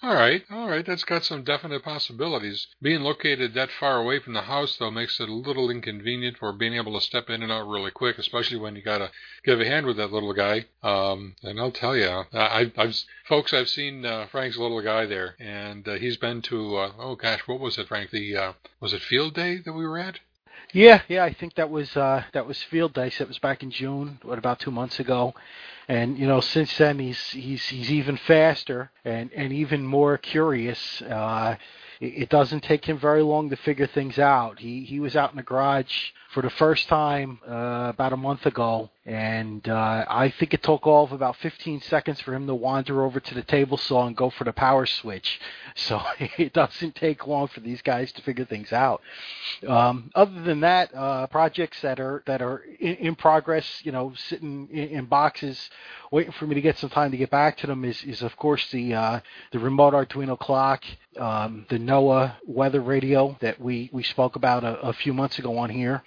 All 0.00 0.14
right, 0.14 0.44
all 0.48 0.68
right. 0.68 0.86
That's 0.86 1.02
got 1.02 1.24
some 1.24 1.42
definite 1.42 1.82
possibilities. 1.82 2.68
Being 2.80 3.00
located 3.00 3.54
that 3.54 3.70
far 3.72 3.96
away 3.96 4.20
from 4.20 4.32
the 4.32 4.42
house, 4.42 4.76
though, 4.76 4.92
makes 4.92 5.18
it 5.18 5.28
a 5.28 5.34
little 5.34 5.70
inconvenient 5.70 6.38
for 6.38 6.52
being 6.52 6.74
able 6.74 6.94
to 6.94 7.04
step 7.04 7.28
in 7.28 7.42
and 7.42 7.50
out 7.50 7.66
really 7.66 7.90
quick, 7.90 8.16
especially 8.16 8.58
when 8.58 8.76
you 8.76 8.82
got 8.82 8.98
to 8.98 9.10
give 9.44 9.60
a 9.60 9.64
hand 9.64 9.86
with 9.86 9.96
that 9.96 10.12
little 10.12 10.32
guy. 10.32 10.66
Um, 10.84 11.34
and 11.42 11.58
I'll 11.58 11.72
tell 11.72 11.96
you, 11.96 12.26
I, 12.32 12.70
I've 12.76 12.94
folks, 13.28 13.52
I've 13.52 13.68
seen 13.68 14.06
uh, 14.06 14.28
Frank's 14.28 14.56
little 14.56 14.80
guy 14.82 15.04
there, 15.06 15.34
and 15.40 15.86
uh, 15.88 15.94
he's 15.94 16.16
been 16.16 16.42
to 16.42 16.76
uh, 16.76 16.92
oh 16.96 17.16
gosh, 17.16 17.40
what 17.48 17.58
was 17.58 17.76
it, 17.76 17.88
Frank? 17.88 18.10
The 18.10 18.36
uh, 18.36 18.52
was 18.78 18.92
it 18.92 19.02
Field 19.02 19.34
Day 19.34 19.58
that 19.58 19.72
we 19.72 19.84
were 19.84 19.98
at? 19.98 20.20
Yeah, 20.72 21.02
yeah, 21.08 21.24
I 21.24 21.32
think 21.32 21.54
that 21.56 21.70
was 21.70 21.96
uh, 21.96 22.24
that 22.34 22.46
was 22.46 22.62
Field 22.62 22.94
Day. 22.94 23.08
It 23.08 23.28
was 23.28 23.38
back 23.40 23.62
in 23.64 23.72
June, 23.72 24.20
what 24.22 24.38
about 24.38 24.60
two 24.60 24.70
months 24.70 25.00
ago, 25.00 25.34
and 25.88 26.18
you 26.18 26.28
know 26.28 26.42
since 26.42 26.76
then 26.78 26.98
he's 26.98 27.20
he's 27.30 27.66
he's 27.68 27.90
even 27.90 28.18
faster 28.18 28.90
and 29.04 29.32
and 29.34 29.52
even 29.52 29.84
more 29.86 30.18
curious. 30.18 31.02
Uh, 31.02 31.56
it, 32.00 32.24
it 32.24 32.28
doesn't 32.30 32.60
take 32.62 32.84
him 32.84 32.98
very 32.98 33.22
long 33.22 33.50
to 33.50 33.56
figure 33.56 33.86
things 33.88 34.18
out. 34.18 34.60
He 34.60 34.84
he 34.84 35.00
was 35.00 35.16
out 35.16 35.30
in 35.30 35.38
the 35.38 35.42
garage 35.42 36.10
for 36.32 36.42
the 36.42 36.50
first 36.50 36.88
time 36.88 37.40
uh, 37.48 37.88
about 37.88 38.12
a 38.12 38.16
month 38.16 38.44
ago, 38.44 38.90
and 39.06 39.66
uh, 39.66 40.04
I 40.06 40.28
think 40.38 40.52
it 40.52 40.62
took 40.62 40.86
all 40.86 41.04
of 41.04 41.12
about 41.12 41.36
15 41.36 41.80
seconds 41.80 42.20
for 42.20 42.34
him 42.34 42.46
to 42.46 42.54
wander 42.54 43.02
over 43.02 43.18
to 43.18 43.34
the 43.34 43.42
table 43.42 43.78
saw 43.78 44.06
and 44.06 44.14
go 44.14 44.28
for 44.28 44.44
the 44.44 44.52
power 44.52 44.86
switch. 44.86 45.40
So 45.78 46.02
it 46.18 46.54
doesn't 46.54 46.96
take 46.96 47.24
long 47.28 47.46
for 47.46 47.60
these 47.60 47.82
guys 47.82 48.10
to 48.14 48.22
figure 48.22 48.44
things 48.44 48.72
out. 48.72 49.00
Um, 49.64 50.10
other 50.12 50.40
than 50.40 50.58
that, 50.60 50.92
uh, 50.92 51.28
projects 51.28 51.80
that 51.82 52.00
are 52.00 52.24
that 52.26 52.42
are 52.42 52.64
in, 52.80 52.96
in 52.96 53.14
progress, 53.14 53.80
you 53.84 53.92
know, 53.92 54.12
sitting 54.16 54.68
in, 54.72 54.88
in, 54.88 55.04
boxes, 55.04 55.70
waiting 56.10 56.32
for 56.32 56.48
me 56.48 56.56
to 56.56 56.60
get 56.60 56.78
some 56.78 56.90
time 56.90 57.12
to 57.12 57.16
get 57.16 57.30
back 57.30 57.58
to 57.58 57.68
them 57.68 57.84
is, 57.84 58.02
is 58.02 58.22
of 58.22 58.36
course 58.36 58.68
the 58.72 58.92
uh, 58.92 59.20
the 59.52 59.60
remote 59.60 59.94
Arduino 59.94 60.36
clock, 60.36 60.82
um, 61.16 61.64
the 61.68 61.78
NOAA 61.78 62.34
weather 62.44 62.80
radio 62.80 63.36
that 63.40 63.60
we 63.60 63.88
we 63.92 64.02
spoke 64.02 64.34
about 64.34 64.64
a, 64.64 64.80
a 64.80 64.92
few 64.92 65.14
months 65.14 65.38
ago 65.38 65.56
on 65.58 65.70
here. 65.70 66.02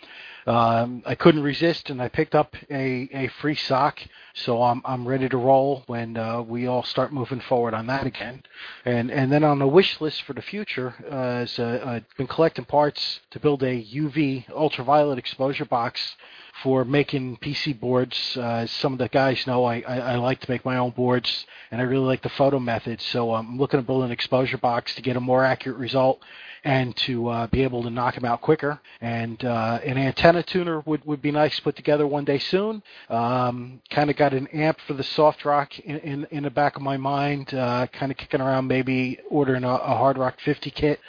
Um, 0.47 1.03
I 1.05 1.15
couldn't 1.15 1.43
resist, 1.43 1.89
and 1.89 2.01
I 2.01 2.07
picked 2.07 2.33
up 2.33 2.55
a, 2.69 3.09
a 3.13 3.29
FreeSoC, 3.41 4.07
so 4.33 4.63
I'm 4.63 4.81
I'm 4.85 5.07
ready 5.07 5.29
to 5.29 5.37
roll 5.37 5.83
when 5.87 6.17
uh, 6.17 6.41
we 6.41 6.67
all 6.67 6.83
start 6.83 7.13
moving 7.13 7.41
forward 7.41 7.73
on 7.73 7.87
that 7.87 8.07
again. 8.07 8.43
And 8.85 9.11
and 9.11 9.31
then 9.31 9.43
on 9.43 9.59
the 9.59 9.67
wish 9.67 10.01
list 10.01 10.23
for 10.23 10.33
the 10.33 10.41
future, 10.41 10.95
uh, 11.11 11.43
is, 11.43 11.59
uh, 11.59 11.83
I've 11.85 12.17
been 12.17 12.27
collecting 12.27 12.65
parts 12.65 13.19
to 13.31 13.39
build 13.39 13.61
a 13.61 13.83
UV 13.83 14.49
ultraviolet 14.49 15.19
exposure 15.19 15.65
box 15.65 16.15
for 16.63 16.85
making 16.85 17.37
PC 17.37 17.79
boards. 17.79 18.35
Uh, 18.37 18.65
some 18.67 18.93
of 18.93 18.99
the 18.99 19.09
guys 19.09 19.45
know 19.47 19.63
I, 19.65 19.81
I, 19.81 19.97
I, 19.99 20.15
like 20.15 20.41
to 20.41 20.51
make 20.51 20.65
my 20.65 20.77
own 20.77 20.91
boards, 20.91 21.45
and 21.71 21.79
I 21.81 21.85
really 21.85 22.05
like 22.05 22.21
the 22.21 22.29
photo 22.29 22.59
method. 22.59 23.01
So 23.01 23.33
I'm 23.33 23.57
looking 23.57 23.79
to 23.79 23.85
build 23.85 24.03
an 24.03 24.11
exposure 24.11 24.57
box 24.57 24.93
to 24.95 25.01
get 25.01 25.15
a 25.15 25.21
more 25.21 25.43
accurate 25.43 25.77
result 25.77 26.21
and 26.63 26.95
to 26.95 27.27
uh, 27.27 27.47
be 27.47 27.63
able 27.63 27.83
to 27.83 27.89
knock 27.89 28.15
them 28.15 28.25
out 28.25 28.41
quicker. 28.41 28.79
And 28.99 29.43
uh, 29.43 29.79
an 29.83 29.97
antenna 29.97 30.43
tuner 30.43 30.81
would, 30.81 31.03
would 31.05 31.21
be 31.21 31.31
nice 31.31 31.55
to 31.55 31.61
put 31.61 31.75
together 31.75 32.05
one 32.05 32.25
day 32.25 32.39
soon. 32.39 32.83
Um, 33.09 33.81
kind 33.89 34.09
of 34.09 34.15
got 34.15 34.33
an 34.33 34.47
amp 34.47 34.79
for 34.87 34.93
the 34.93 35.03
SoftRock 35.03 35.79
in, 35.79 35.97
in, 35.97 36.27
in 36.31 36.43
the 36.43 36.51
back 36.51 36.75
of 36.75 36.81
my 36.81 36.97
mind, 36.97 37.53
uh, 37.53 37.87
kind 37.87 38.11
of 38.11 38.17
kicking 38.17 38.41
around 38.41 38.67
maybe 38.67 39.19
ordering 39.29 39.63
a, 39.63 39.69
a 39.69 39.95
hard 39.95 40.17
rock 40.17 40.39
50 40.43 40.71
kit 40.71 40.99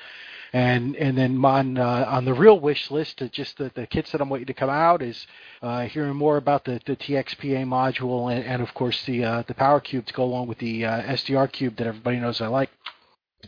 and 0.53 0.97
and 0.97 1.17
then 1.17 1.43
on 1.45 1.79
uh, 1.79 2.05
on 2.09 2.25
the 2.25 2.35
real 2.35 2.61
wish 2.61 2.91
list, 2.91 3.23
uh, 3.23 3.29
just 3.29 3.57
the, 3.57 3.71
the 3.75 3.87
kits 3.87 4.13
that 4.13 4.21
I'm 4.21 4.29
waiting 4.29 4.47
to 4.47 4.55
come 4.55 4.69
out 4.69 5.01
is 5.01 5.27
uh, 5.63 5.87
hearing 5.87 6.15
more 6.15 6.37
about 6.37 6.65
the, 6.65 6.81
the 6.85 6.95
TXPA 6.95 7.65
module 7.65 8.35
and, 8.35 8.45
and 8.45 8.63
of 8.63 8.75
course 8.75 9.03
the 9.07 9.25
uh, 9.25 9.43
the 9.47 9.55
Power 9.55 9.81
Cube 9.81 10.07
to 10.07 10.13
go 10.13 10.25
along 10.25 10.49
with 10.49 10.59
the 10.59 10.85
uh, 10.85 11.03
SDR 11.03 11.51
Cube 11.51 11.77
that 11.77 11.87
everybody 11.87 12.19
knows 12.19 12.41
I 12.41 12.49
like. 12.49 12.71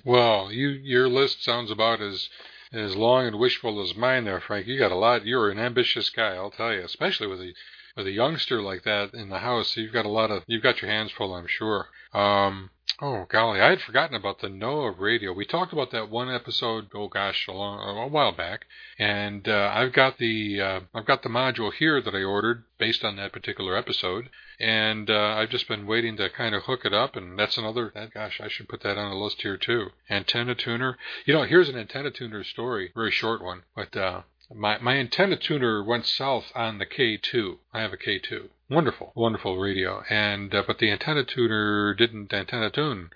Well, 0.02 0.50
you 0.50 0.68
your 0.70 1.08
list 1.08 1.44
sounds 1.44 1.70
about 1.70 2.00
as 2.00 2.28
as 2.72 2.96
long 2.96 3.26
and 3.26 3.38
wishful 3.38 3.80
as 3.80 3.94
mine 3.94 4.24
there, 4.24 4.40
Frank. 4.40 4.66
You 4.66 4.78
got 4.78 4.90
a 4.90 4.96
lot. 4.96 5.24
You're 5.24 5.50
an 5.50 5.58
ambitious 5.58 6.10
guy, 6.10 6.34
I'll 6.34 6.50
tell 6.50 6.72
you, 6.72 6.82
especially 6.82 7.28
with 7.28 7.40
a 7.40 7.54
with 7.96 8.06
a 8.06 8.10
youngster 8.10 8.60
like 8.60 8.82
that 8.82 9.14
in 9.14 9.28
the 9.28 9.38
house. 9.38 9.76
You've 9.76 9.92
got 9.92 10.06
a 10.06 10.08
lot 10.08 10.30
of 10.30 10.42
you've 10.46 10.62
got 10.62 10.82
your 10.82 10.90
hands 10.90 11.12
full, 11.12 11.34
I'm 11.34 11.46
sure. 11.46 11.88
Um, 12.12 12.70
Oh 13.02 13.26
golly, 13.28 13.60
I 13.60 13.70
had 13.70 13.80
forgotten 13.80 14.14
about 14.14 14.38
the 14.38 14.46
NOAA 14.46 14.96
radio. 14.96 15.32
We 15.32 15.44
talked 15.44 15.72
about 15.72 15.90
that 15.90 16.10
one 16.10 16.30
episode. 16.30 16.90
Oh 16.94 17.08
gosh, 17.08 17.48
a, 17.48 17.52
long, 17.52 17.98
a 17.98 18.06
while 18.06 18.30
back, 18.30 18.66
and 19.00 19.48
uh, 19.48 19.72
I've 19.74 19.92
got 19.92 20.18
the 20.18 20.60
uh, 20.60 20.80
I've 20.94 21.04
got 21.04 21.24
the 21.24 21.28
module 21.28 21.72
here 21.72 22.00
that 22.00 22.14
I 22.14 22.22
ordered 22.22 22.62
based 22.78 23.04
on 23.04 23.16
that 23.16 23.32
particular 23.32 23.76
episode, 23.76 24.30
and 24.60 25.10
uh, 25.10 25.34
I've 25.36 25.50
just 25.50 25.66
been 25.66 25.88
waiting 25.88 26.16
to 26.18 26.30
kind 26.30 26.54
of 26.54 26.62
hook 26.62 26.84
it 26.84 26.94
up. 26.94 27.16
And 27.16 27.36
that's 27.36 27.58
another. 27.58 27.90
That, 27.96 28.14
gosh, 28.14 28.40
I 28.40 28.46
should 28.46 28.68
put 28.68 28.82
that 28.82 28.96
on 28.96 29.10
the 29.10 29.16
list 29.16 29.42
here 29.42 29.56
too. 29.56 29.90
Antenna 30.08 30.54
tuner. 30.54 30.96
You 31.24 31.34
know, 31.34 31.42
here's 31.42 31.68
an 31.68 31.76
antenna 31.76 32.12
tuner 32.12 32.44
story. 32.44 32.92
Very 32.94 33.10
short 33.10 33.42
one, 33.42 33.64
but 33.74 33.96
uh, 33.96 34.22
my 34.54 34.78
my 34.78 34.98
antenna 34.98 35.34
tuner 35.34 35.82
went 35.82 36.06
south 36.06 36.52
on 36.54 36.78
the 36.78 36.86
K2. 36.86 37.58
I 37.72 37.80
have 37.80 37.92
a 37.92 37.96
K2. 37.96 38.50
Wonderful, 38.70 39.12
wonderful 39.14 39.58
radio. 39.58 40.02
And 40.08 40.54
uh, 40.54 40.62
but 40.66 40.78
the 40.78 40.90
antenna 40.90 41.24
tuner 41.24 41.92
didn't 41.92 42.32
antenna 42.32 42.70
tune. 42.70 43.10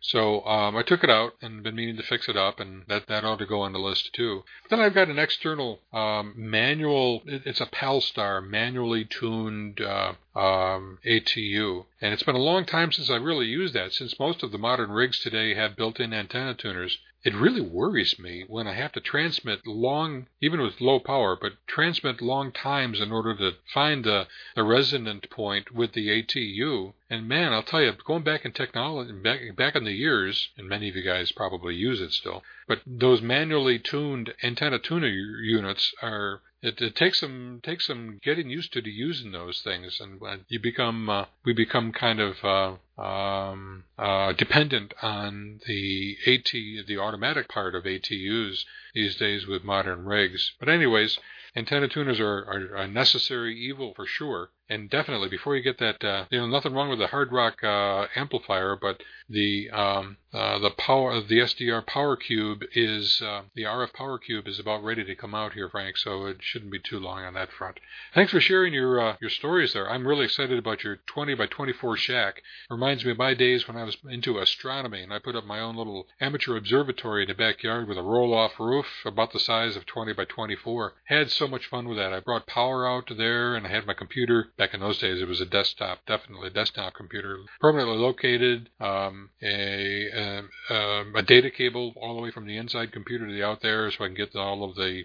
So 0.00 0.44
um, 0.46 0.76
I 0.76 0.82
took 0.82 1.02
it 1.04 1.10
out 1.10 1.34
and 1.40 1.62
been 1.62 1.76
meaning 1.76 1.96
to 1.96 2.02
fix 2.02 2.28
it 2.28 2.36
up, 2.36 2.58
and 2.58 2.84
that, 2.88 3.06
that 3.06 3.24
ought 3.24 3.38
to 3.38 3.46
go 3.46 3.62
on 3.62 3.72
the 3.72 3.78
list 3.78 4.12
too. 4.12 4.42
But 4.62 4.70
then 4.70 4.84
I've 4.84 4.94
got 4.94 5.08
an 5.08 5.18
external 5.18 5.80
um, 5.92 6.34
manual. 6.36 7.22
It's 7.24 7.60
a 7.60 7.66
Palstar 7.66 8.44
manually 8.44 9.04
tuned 9.04 9.80
uh, 9.80 10.14
um, 10.36 10.98
ATU, 11.04 11.86
and 12.00 12.12
it's 12.12 12.24
been 12.24 12.34
a 12.34 12.38
long 12.38 12.64
time 12.64 12.90
since 12.90 13.10
I 13.10 13.16
really 13.16 13.46
used 13.46 13.74
that. 13.74 13.92
Since 13.92 14.18
most 14.18 14.42
of 14.42 14.50
the 14.50 14.58
modern 14.58 14.90
rigs 14.90 15.20
today 15.20 15.54
have 15.54 15.76
built-in 15.76 16.12
antenna 16.12 16.54
tuners, 16.54 16.98
it 17.24 17.34
really 17.34 17.60
worries 17.60 18.18
me 18.18 18.44
when 18.48 18.66
I 18.66 18.74
have 18.74 18.92
to 18.92 19.00
transmit 19.00 19.64
long, 19.66 20.26
even 20.40 20.60
with 20.60 20.80
low 20.80 20.98
power, 20.98 21.36
but 21.40 21.52
transmit 21.68 22.20
long 22.20 22.50
times 22.50 23.00
in 23.00 23.12
order 23.12 23.36
to 23.36 23.52
find 23.72 24.04
the, 24.04 24.26
the 24.56 24.64
resonant 24.64 25.30
point 25.30 25.72
with 25.72 25.92
the 25.92 26.08
ATU. 26.08 26.94
And 27.08 27.28
man, 27.28 27.52
I'll 27.52 27.62
tell 27.62 27.82
you, 27.82 27.92
going 27.92 28.24
back 28.24 28.44
in 28.44 28.52
technology, 28.52 29.12
back, 29.12 29.40
back 29.56 29.76
in 29.76 29.84
the 29.84 29.92
years, 29.92 30.48
and 30.56 30.68
many 30.68 30.88
of 30.88 30.96
you 30.96 31.02
guys 31.02 31.30
probably 31.30 31.76
use 31.76 32.00
it 32.00 32.12
still, 32.12 32.42
but 32.66 32.80
those 32.86 33.22
manually 33.22 33.78
tuned 33.78 34.34
antenna 34.42 34.80
tuner 34.80 35.08
units 35.08 35.94
are 36.02 36.42
it, 36.62 36.80
it, 36.80 36.94
takes 36.94 37.20
some 37.20 37.60
takes 37.62 37.86
some 37.86 38.20
getting 38.22 38.48
used 38.48 38.72
to 38.72 38.82
to 38.82 38.90
using 38.90 39.32
those 39.32 39.60
things, 39.62 40.00
and 40.00 40.20
you 40.48 40.60
become 40.60 41.10
uh, 41.10 41.24
we 41.44 41.52
become 41.52 41.92
kind 41.92 42.20
of 42.20 42.36
uh, 42.44 43.02
um, 43.02 43.84
uh, 43.98 44.32
dependent 44.32 44.94
on 45.02 45.60
the 45.66 46.16
AT 46.26 46.52
the 46.86 46.98
automatic 46.98 47.48
part 47.48 47.74
of 47.74 47.84
ATUs 47.84 48.64
these 48.94 49.16
days 49.16 49.46
with 49.46 49.64
modern 49.64 50.04
rigs. 50.04 50.52
But 50.60 50.68
anyways, 50.68 51.18
antenna 51.56 51.88
tuners 51.88 52.20
are, 52.20 52.44
are 52.44 52.76
a 52.76 52.86
necessary 52.86 53.58
evil 53.58 53.92
for 53.94 54.06
sure 54.06 54.50
and 54.72 54.88
definitely 54.88 55.28
before 55.28 55.54
you 55.54 55.62
get 55.62 55.78
that, 55.78 56.02
uh, 56.02 56.24
you 56.30 56.40
know, 56.40 56.46
nothing 56.46 56.72
wrong 56.72 56.88
with 56.88 56.98
the 56.98 57.08
hard 57.08 57.30
rock 57.30 57.62
uh, 57.62 58.06
amplifier, 58.16 58.74
but 58.74 59.02
the 59.32 59.70
um, 59.70 60.16
uh, 60.32 60.58
the 60.58 60.70
power 60.70 61.20
the 61.20 61.38
SDR 61.38 61.86
Power 61.86 62.16
Cube 62.16 62.62
is 62.74 63.20
uh, 63.22 63.42
the 63.54 63.62
RF 63.62 63.92
Power 63.92 64.18
Cube 64.18 64.46
is 64.48 64.58
about 64.58 64.84
ready 64.84 65.04
to 65.04 65.14
come 65.14 65.34
out 65.34 65.52
here, 65.52 65.68
Frank. 65.68 65.96
So 65.98 66.26
it 66.26 66.38
shouldn't 66.40 66.72
be 66.72 66.78
too 66.78 66.98
long 66.98 67.24
on 67.24 67.34
that 67.34 67.52
front. 67.52 67.78
Thanks 68.14 68.32
for 68.32 68.40
sharing 68.40 68.72
your 68.72 69.00
uh, 69.00 69.16
your 69.20 69.30
stories 69.30 69.72
there. 69.72 69.90
I'm 69.90 70.06
really 70.06 70.24
excited 70.24 70.58
about 70.58 70.84
your 70.84 70.96
20 71.06 71.34
by 71.34 71.46
24 71.46 71.96
shack. 71.96 72.42
Reminds 72.70 73.04
me 73.04 73.12
of 73.12 73.18
my 73.18 73.34
days 73.34 73.66
when 73.66 73.76
I 73.76 73.84
was 73.84 73.96
into 74.08 74.38
astronomy 74.38 75.02
and 75.02 75.12
I 75.12 75.18
put 75.18 75.36
up 75.36 75.44
my 75.44 75.60
own 75.60 75.76
little 75.76 76.06
amateur 76.20 76.56
observatory 76.56 77.22
in 77.22 77.28
the 77.28 77.34
backyard 77.34 77.88
with 77.88 77.98
a 77.98 78.02
roll 78.02 78.32
off 78.32 78.58
roof 78.58 78.86
about 79.04 79.32
the 79.32 79.40
size 79.40 79.76
of 79.76 79.86
20 79.86 80.12
by 80.12 80.24
24. 80.24 80.94
Had 81.06 81.30
so 81.30 81.46
much 81.46 81.66
fun 81.66 81.88
with 81.88 81.98
that. 81.98 82.12
I 82.12 82.20
brought 82.20 82.46
power 82.46 82.86
out 82.86 83.10
there 83.16 83.54
and 83.54 83.66
I 83.66 83.70
had 83.70 83.86
my 83.86 83.94
computer 83.94 84.42
Back 84.56 84.74
in 84.74 84.80
those 84.80 84.98
days, 84.98 85.20
it 85.20 85.28
was 85.28 85.40
a 85.40 85.46
desktop, 85.46 86.04
definitely 86.06 86.48
a 86.48 86.50
desktop 86.50 86.94
computer, 86.94 87.38
permanently 87.60 87.96
located, 87.96 88.68
um, 88.80 89.21
a, 89.42 90.08
a, 90.10 90.74
um, 90.74 91.14
a 91.14 91.22
data 91.22 91.50
cable 91.50 91.94
all 91.96 92.16
the 92.16 92.22
way 92.22 92.30
from 92.30 92.46
the 92.46 92.56
inside 92.56 92.92
computer 92.92 93.26
to 93.26 93.32
the 93.32 93.42
out 93.42 93.62
there, 93.62 93.90
so 93.90 94.04
I 94.04 94.08
can 94.08 94.16
get 94.16 94.34
all 94.36 94.64
of 94.64 94.76
the 94.76 95.04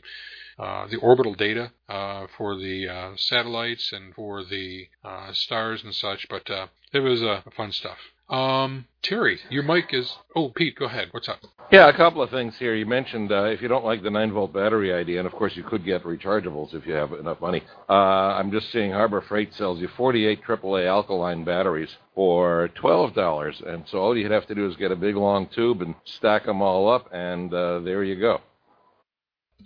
uh, 0.60 0.88
the 0.88 0.98
orbital 0.98 1.36
data 1.36 1.72
uh, 1.88 2.26
for 2.36 2.56
the 2.58 2.88
uh, 2.88 3.12
satellites 3.16 3.92
and 3.94 4.16
for 4.16 4.44
the 4.44 4.88
uh, 5.04 5.32
stars 5.32 5.84
and 5.84 5.94
such. 5.94 6.28
But 6.30 6.50
uh, 6.50 6.68
it 6.92 7.00
was 7.00 7.22
uh, 7.22 7.42
fun 7.56 7.72
stuff. 7.72 7.98
Um, 8.30 8.86
Terry, 9.04 9.40
your 9.50 9.64
mic 9.64 9.94
is. 9.94 10.18
Oh, 10.36 10.50
Pete, 10.50 10.76
go 10.78 10.86
ahead. 10.86 11.10
What's 11.12 11.30
up? 11.30 11.40
Yeah, 11.72 11.90
a 11.90 11.94
couple 11.94 12.22
of 12.22 12.30
things 12.30 12.56
here. 12.58 12.76
You 12.76 12.86
mentioned 12.86 13.32
uh, 13.32 13.44
if 13.46 13.62
you 13.62 13.68
don't 13.68 13.84
like 13.84 14.02
the 14.02 14.10
9 14.10 14.32
volt 14.32 14.54
battery 14.54 14.94
idea, 14.94 15.20
and 15.20 15.28
of 15.28 15.34
course 15.34 15.56
you 15.56 15.64
could 15.64 15.84
get 15.84 16.04
rechargeables 16.04 16.74
if 16.74 16.86
you 16.88 16.94
have 16.94 17.12
enough 17.12 17.42
money. 17.42 17.62
Uh, 17.90 17.94
I'm 17.94 18.52
just 18.52 18.72
seeing 18.72 18.92
Harbor 18.92 19.22
Freight 19.22 19.54
sells 19.54 19.80
you 19.80 19.90
48 19.98 20.44
AAA 20.44 20.88
alkaline 20.88 21.44
batteries 21.44 21.90
for 22.16 22.70
$12, 22.82 23.68
and 23.68 23.84
so 23.90 24.00
all 24.00 24.18
you'd 24.18 24.32
have 24.32 24.48
to 24.48 24.56
do 24.56 24.70
is 24.70 24.78
get 24.78 24.92
a 24.92 24.96
big 24.96 25.16
long 25.16 25.48
tube 25.48 25.82
and 25.82 25.96
stack 26.06 26.46
them 26.46 26.62
all 26.62 26.90
up, 26.90 27.10
and 27.12 27.54
uh, 27.54 27.80
there 27.80 28.04
you 28.04 28.18
go. 28.18 28.40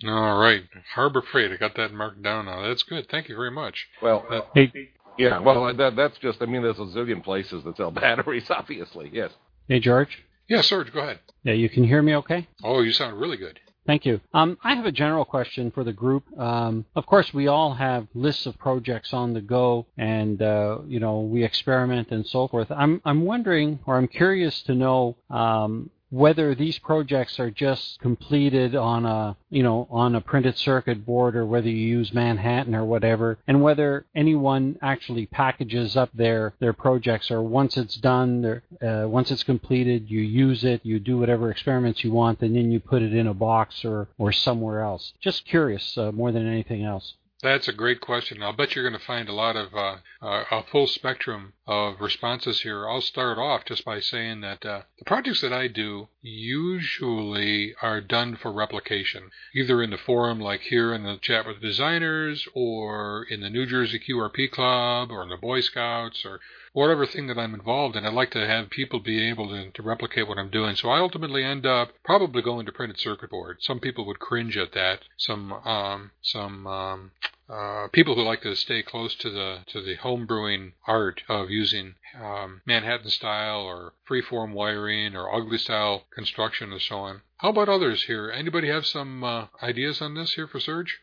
All 0.08 0.40
right, 0.40 0.64
Harbor 0.96 1.22
Freight. 1.22 1.52
I 1.52 1.58
got 1.58 1.76
that 1.76 1.94
marked 1.94 2.24
down 2.24 2.46
now. 2.46 2.68
That's 2.68 2.82
good. 2.82 3.08
Thank 3.10 3.30
you 3.30 3.36
very 3.36 3.52
much. 3.52 3.88
Well, 4.02 4.26
that, 4.32 4.48
hey, 4.56 4.90
yeah, 5.22 5.40
well, 5.40 5.74
that, 5.74 5.96
that's 5.96 6.18
just, 6.20 6.42
I 6.42 6.46
mean, 6.46 6.62
there's 6.64 6.80
a 6.80 6.82
zillion 6.82 7.24
places 7.24 7.64
that 7.64 7.78
sell 7.78 7.92
batteries, 8.06 8.50
obviously, 8.50 9.10
yes. 9.14 9.32
Hey, 9.68 9.80
George? 9.80 10.24
Yeah, 10.48 10.62
Serge, 10.62 10.92
go 10.92 11.00
ahead. 11.00 11.20
Yeah, 11.44 11.54
you 11.54 11.70
can 11.70 11.84
hear 11.84 12.02
me 12.02 12.16
okay? 12.16 12.48
Oh, 12.64 12.82
you 12.82 12.92
sound 12.92 13.20
really 13.20 13.38
good. 13.38 13.60
Thank 13.88 14.06
you. 14.06 14.22
Um, 14.34 14.58
I 14.64 14.76
have 14.76 14.86
a 14.86 14.92
general 14.92 15.26
question 15.26 15.72
for 15.72 15.84
the 15.84 15.94
group. 15.94 16.24
Um, 16.38 16.86
of 16.96 17.06
course, 17.08 17.34
we 17.34 17.48
all 17.48 17.74
have 17.74 18.08
lists 18.14 18.46
of 18.46 18.58
projects 18.60 19.12
on 19.12 19.34
the 19.34 19.42
go, 19.42 19.88
and 19.98 20.40
uh, 20.40 20.80
you 20.86 21.00
know 21.00 21.22
we 21.22 21.44
experiment 21.44 22.12
and 22.12 22.26
so 22.26 22.48
forth. 22.48 22.70
I'm 22.70 23.02
I'm 23.06 23.26
wondering, 23.26 23.80
or 23.88 23.98
I'm 23.98 24.08
curious 24.08 24.62
to 24.64 24.76
know, 24.76 25.18
um, 25.32 25.90
whether 26.12 26.54
these 26.54 26.78
projects 26.78 27.40
are 27.40 27.50
just 27.50 28.00
completed 28.00 28.76
on 28.76 29.06
a 29.06 29.36
you 29.50 29.64
know 29.64 29.88
on 29.90 30.14
a 30.14 30.22
printed 30.22 30.58
circuit 30.58 31.06
board 31.06 31.36
or 31.36 31.46
whether 31.46 31.70
you 31.70 31.76
use 31.76 32.14
Manhattan 32.14 32.76
or 32.76 32.86
whatever, 32.86 33.38
and 33.48 33.62
whether 33.62 34.06
anyone 34.14 34.78
actually 34.82 35.26
packages 35.26 35.98
up 35.98 36.10
their 36.14 36.54
their 36.60 36.74
projects 36.74 37.32
or 37.32 37.42
once 37.42 37.78
it's 37.78 37.96
done, 37.96 38.62
uh, 38.82 39.06
once 39.08 39.32
it's 39.32 39.44
completed, 39.44 40.10
you 40.10 40.22
use 40.22 40.64
it, 40.64 40.82
you 40.84 41.00
do 41.00 41.18
whatever 41.18 41.50
experiments 41.50 42.04
you 42.04 42.12
want, 42.12 42.42
and 42.42 42.56
then 42.56 42.72
you 42.72 42.80
put 42.80 43.02
it 43.02 43.14
in 43.14 43.28
a 43.28 43.34
box 43.34 43.84
or 43.86 44.08
or 44.18 44.32
somewhere 44.32 44.82
else. 44.82 45.14
Just 45.22 45.46
curious 45.46 45.98
uh, 45.98 46.12
more 46.12 46.32
than 46.32 46.48
anything 46.48 46.84
else. 46.84 47.16
That's 47.44 47.68
a 47.68 47.74
great 47.74 48.02
question. 48.02 48.44
I'll 48.44 48.54
bet 48.54 48.76
you're 48.76 48.88
going 48.88 49.00
to 49.00 49.06
find 49.06 49.28
a 49.28 49.34
lot 49.34 49.56
of 49.56 49.74
uh, 49.74 49.96
uh, 50.22 50.44
a 50.52 50.64
full 50.64 50.86
spectrum 50.86 51.54
of 51.66 52.00
responses 52.00 52.62
here. 52.62 52.88
I'll 52.88 53.02
start 53.02 53.40
off 53.40 53.66
just 53.66 53.84
by 53.84 54.00
saying 54.00 54.42
that 54.42 54.64
uh, 54.64 54.82
the 55.00 55.06
projects 55.06 55.42
that 55.42 55.52
I 55.52 55.68
do 55.68 56.10
usually 56.22 57.74
are 57.82 58.00
done 58.00 58.36
for 58.36 58.52
replication, 58.52 59.32
either 59.56 59.82
in 59.82 59.90
the 59.90 59.98
forum 59.98 60.40
like 60.40 60.62
here 60.62 60.94
in 60.94 61.02
the 61.02 61.18
chat 61.18 61.48
with 61.48 61.62
designers, 61.62 62.48
or 62.54 63.26
in 63.28 63.42
the 63.42 63.50
New 63.50 63.66
Jersey 63.66 64.00
QRP 64.00 64.52
Club, 64.52 65.10
or 65.10 65.24
in 65.24 65.30
the 65.30 65.38
Boy 65.38 65.62
Scouts, 65.62 66.24
or 66.24 66.42
whatever 66.74 67.06
thing 67.06 67.28
that 67.28 67.40
I'm 67.40 67.54
involved 67.54 67.96
in, 67.96 68.06
I'd 68.06 68.14
like 68.14 68.32
to 68.32 68.48
have 68.48 68.70
people 68.70 69.00
be 69.00 69.28
able 69.30 69.50
to, 69.50 69.72
to 69.72 69.82
replicate 69.82 70.28
what 70.28 70.38
I'm 70.38 70.52
doing. 70.52 70.76
So 70.76 70.90
I 70.90 71.00
ultimately 71.00 71.44
end 71.44 71.66
up 71.66 71.90
probably 72.04 72.42
going 72.42 72.66
to 72.68 72.72
printed 72.72 73.00
circuit 73.00 73.32
board. 73.32 73.58
Some 73.62 73.80
people 73.80 74.06
would 74.06 74.20
cringe 74.20 74.58
at 74.58 74.74
that. 74.74 75.00
Some 75.18 75.54
um, 75.54 76.12
some 76.22 76.68
um, 76.68 77.12
uh, 77.52 77.88
people 77.92 78.16
who 78.16 78.22
like 78.22 78.42
to 78.42 78.56
stay 78.56 78.82
close 78.82 79.14
to 79.16 79.30
the 79.30 79.60
to 79.68 79.82
the 79.82 79.96
home 79.96 80.26
brewing 80.26 80.74
art 80.88 81.22
of 81.28 81.50
using 81.50 81.96
um, 82.22 82.62
Manhattan 82.66 83.10
style 83.10 83.62
or 83.62 83.94
freeform 84.10 84.54
wiring 84.54 85.16
or 85.16 85.34
ugly 85.34 85.58
style 85.58 86.06
construction 86.14 86.72
and 86.72 86.82
so 86.82 87.00
on. 87.00 87.22
How 87.38 87.50
about 87.50 87.70
others 87.70 88.04
here? 88.04 88.32
Anybody 88.32 88.70
have 88.70 88.86
some 88.86 89.24
uh, 89.24 89.48
ideas 89.62 90.02
on 90.02 90.16
this 90.16 90.34
here 90.36 90.48
for 90.48 90.60
Serge? 90.60 91.00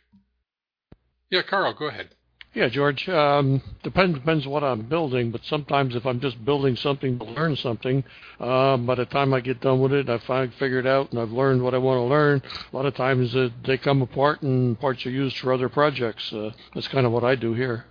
Yeah, 1.30 1.42
Carl, 1.42 1.74
go 1.74 1.86
ahead. 1.86 2.14
Yeah, 2.54 2.68
George. 2.68 3.08
Um, 3.08 3.60
depends 3.82 4.18
depends 4.18 4.46
what 4.46 4.64
I'm 4.64 4.82
building, 4.82 5.30
but 5.30 5.44
sometimes 5.44 5.94
if 5.94 6.06
I'm 6.06 6.18
just 6.18 6.42
building 6.44 6.76
something 6.76 7.18
to 7.18 7.24
learn 7.26 7.56
something, 7.56 8.02
um, 8.40 8.86
by 8.86 8.94
the 8.94 9.04
time 9.04 9.34
I 9.34 9.40
get 9.40 9.60
done 9.60 9.80
with 9.80 9.92
it, 9.92 10.08
I 10.08 10.18
find 10.18 10.52
figured 10.54 10.86
out 10.86 11.12
and 11.12 11.20
I've 11.20 11.30
learned 11.30 11.62
what 11.62 11.74
I 11.74 11.78
want 11.78 11.98
to 11.98 12.04
learn. 12.04 12.42
A 12.72 12.76
lot 12.76 12.86
of 12.86 12.94
times 12.94 13.36
uh, 13.36 13.50
they 13.64 13.76
come 13.76 14.00
apart 14.00 14.42
and 14.42 14.80
parts 14.80 15.04
are 15.04 15.10
used 15.10 15.36
for 15.38 15.52
other 15.52 15.68
projects. 15.68 16.32
Uh, 16.32 16.50
that's 16.74 16.88
kind 16.88 17.06
of 17.06 17.12
what 17.12 17.22
I 17.22 17.34
do 17.34 17.52
here. 17.52 17.84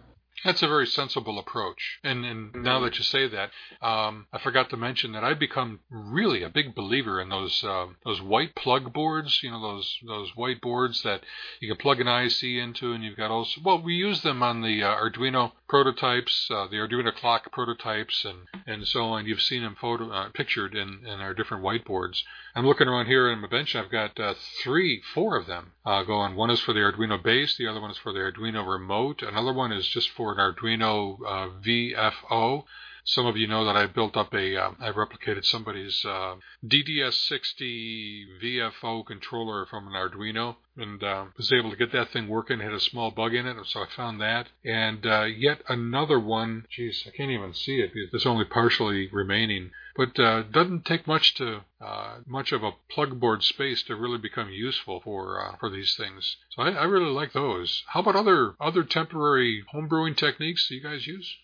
That's 0.46 0.62
a 0.62 0.68
very 0.68 0.86
sensible 0.86 1.40
approach. 1.40 2.00
And, 2.04 2.24
and 2.24 2.54
now 2.64 2.80
that 2.82 2.98
you 2.98 3.04
say 3.04 3.28
that, 3.28 3.50
um, 3.82 4.28
I 4.32 4.40
forgot 4.40 4.70
to 4.70 4.78
mention 4.78 5.12
that 5.14 5.24
I've 5.24 5.40
become 5.40 5.80
really 5.90 6.44
a 6.44 6.50
big 6.50 6.76
believer 6.76 7.20
in 7.20 7.30
those 7.30 7.64
uh, 7.64 7.88
those 8.06 8.22
white 8.22 8.56
plug 8.56 8.94
boards. 8.94 9.42
You 9.42 9.52
know 9.52 9.62
those 9.62 9.98
those 10.06 10.36
white 10.36 10.62
boards 10.62 11.02
that 11.04 11.24
you 11.60 11.68
can 11.68 11.78
plug 11.78 12.00
an 12.00 12.08
IC 12.08 12.44
into, 12.44 12.94
and 12.94 13.04
you've 13.04 13.18
got 13.18 13.32
also 13.32 13.62
well, 13.64 13.82
we 13.82 13.96
use 13.96 14.22
them 14.22 14.44
on 14.44 14.62
the 14.62 14.84
uh, 14.84 14.96
Arduino 14.96 15.54
prototypes, 15.68 16.50
uh, 16.52 16.68
the 16.68 16.78
Arduino 16.78 17.14
clock 17.16 17.52
prototypes, 17.52 18.24
and 18.24 18.48
and 18.68 18.88
so 18.88 19.06
on. 19.06 19.26
You've 19.26 19.42
seen 19.42 19.64
them 19.64 19.76
photo 19.80 20.12
uh, 20.12 20.30
pictured 20.30 20.76
in 20.76 21.06
in 21.06 21.20
our 21.20 21.34
different 21.34 21.64
whiteboards. 21.64 22.22
I'm 22.56 22.66
looking 22.66 22.88
around 22.88 23.06
here 23.06 23.30
in 23.30 23.40
my 23.40 23.48
bench. 23.48 23.76
I've 23.76 23.92
got 23.92 24.20
uh, 24.20 24.34
three, 24.64 25.02
four 25.14 25.38
of 25.38 25.46
them 25.46 25.74
uh, 25.86 26.02
going. 26.02 26.36
One 26.36 26.50
is 26.50 26.60
for 26.60 26.74
the 26.74 26.80
Arduino 26.80 27.22
base. 27.22 27.56
The 27.56 27.68
other 27.68 27.80
one 27.80 27.92
is 27.92 27.98
for 27.98 28.12
the 28.12 28.20
Arduino 28.20 28.68
remote. 28.68 29.22
Another 29.22 29.54
one 29.54 29.72
is 29.72 29.88
just 29.88 30.10
for 30.10 30.34
Arduino 30.38 31.18
uh, 31.26 31.50
VFO. 31.66 32.64
Some 33.04 33.26
of 33.26 33.38
you 33.38 33.48
know 33.48 33.64
that 33.64 33.78
I 33.78 33.86
built 33.88 34.18
up 34.18 34.34
a, 34.34 34.58
uh, 34.58 34.72
I 34.82 34.92
replicated 34.92 35.46
somebody's 35.46 36.04
uh, 36.04 36.36
DDS60 36.66 38.26
VFO 38.44 39.06
controller 39.06 39.66
from 39.66 39.88
an 39.88 39.94
Arduino 39.94 40.58
and 40.76 41.02
uh, 41.02 41.26
was 41.38 41.54
able 41.54 41.72
to 41.72 41.78
get 41.78 41.94
that 41.94 42.12
thing 42.12 42.28
working. 42.28 42.60
Had 42.60 42.74
a 42.74 42.82
small 42.82 43.12
bug 43.12 43.34
in 43.34 43.48
it, 43.48 43.56
so 43.66 43.82
I 43.82 43.88
found 43.96 44.20
that. 44.20 44.48
And 44.66 45.06
uh, 45.06 45.24
yet 45.24 45.62
another 45.70 46.20
one, 46.20 46.66
geez, 46.70 47.04
I 47.08 47.16
can't 47.16 47.32
even 47.32 47.54
see 47.54 47.80
it. 47.80 47.92
It's 47.94 48.26
only 48.26 48.46
partially 48.46 49.08
remaining. 49.12 49.72
But 49.98 50.20
uh, 50.20 50.44
doesn't 50.44 50.86
take 50.86 51.08
much 51.08 51.34
to 51.36 51.62
uh, 51.82 52.18
much 52.28 52.52
of 52.52 52.62
a 52.62 52.74
plug 52.88 53.20
board 53.20 53.44
space 53.44 53.82
to 53.84 53.96
really 53.96 54.20
become 54.20 54.50
useful 54.52 55.02
for 55.04 55.42
uh, 55.44 55.58
for 55.58 55.72
these 55.72 55.96
things. 55.96 56.38
So 56.52 56.62
I, 56.62 56.70
I 56.70 56.84
really 56.84 57.10
like 57.10 57.34
those. 57.34 57.84
How 57.88 58.02
about 58.02 58.16
other 58.16 58.54
other 58.62 58.84
temporary 58.84 59.64
homebrewing 59.74 60.16
techniques 60.16 60.68
that 60.68 60.76
you 60.76 60.84
guys 60.84 61.08
use? 61.08 61.36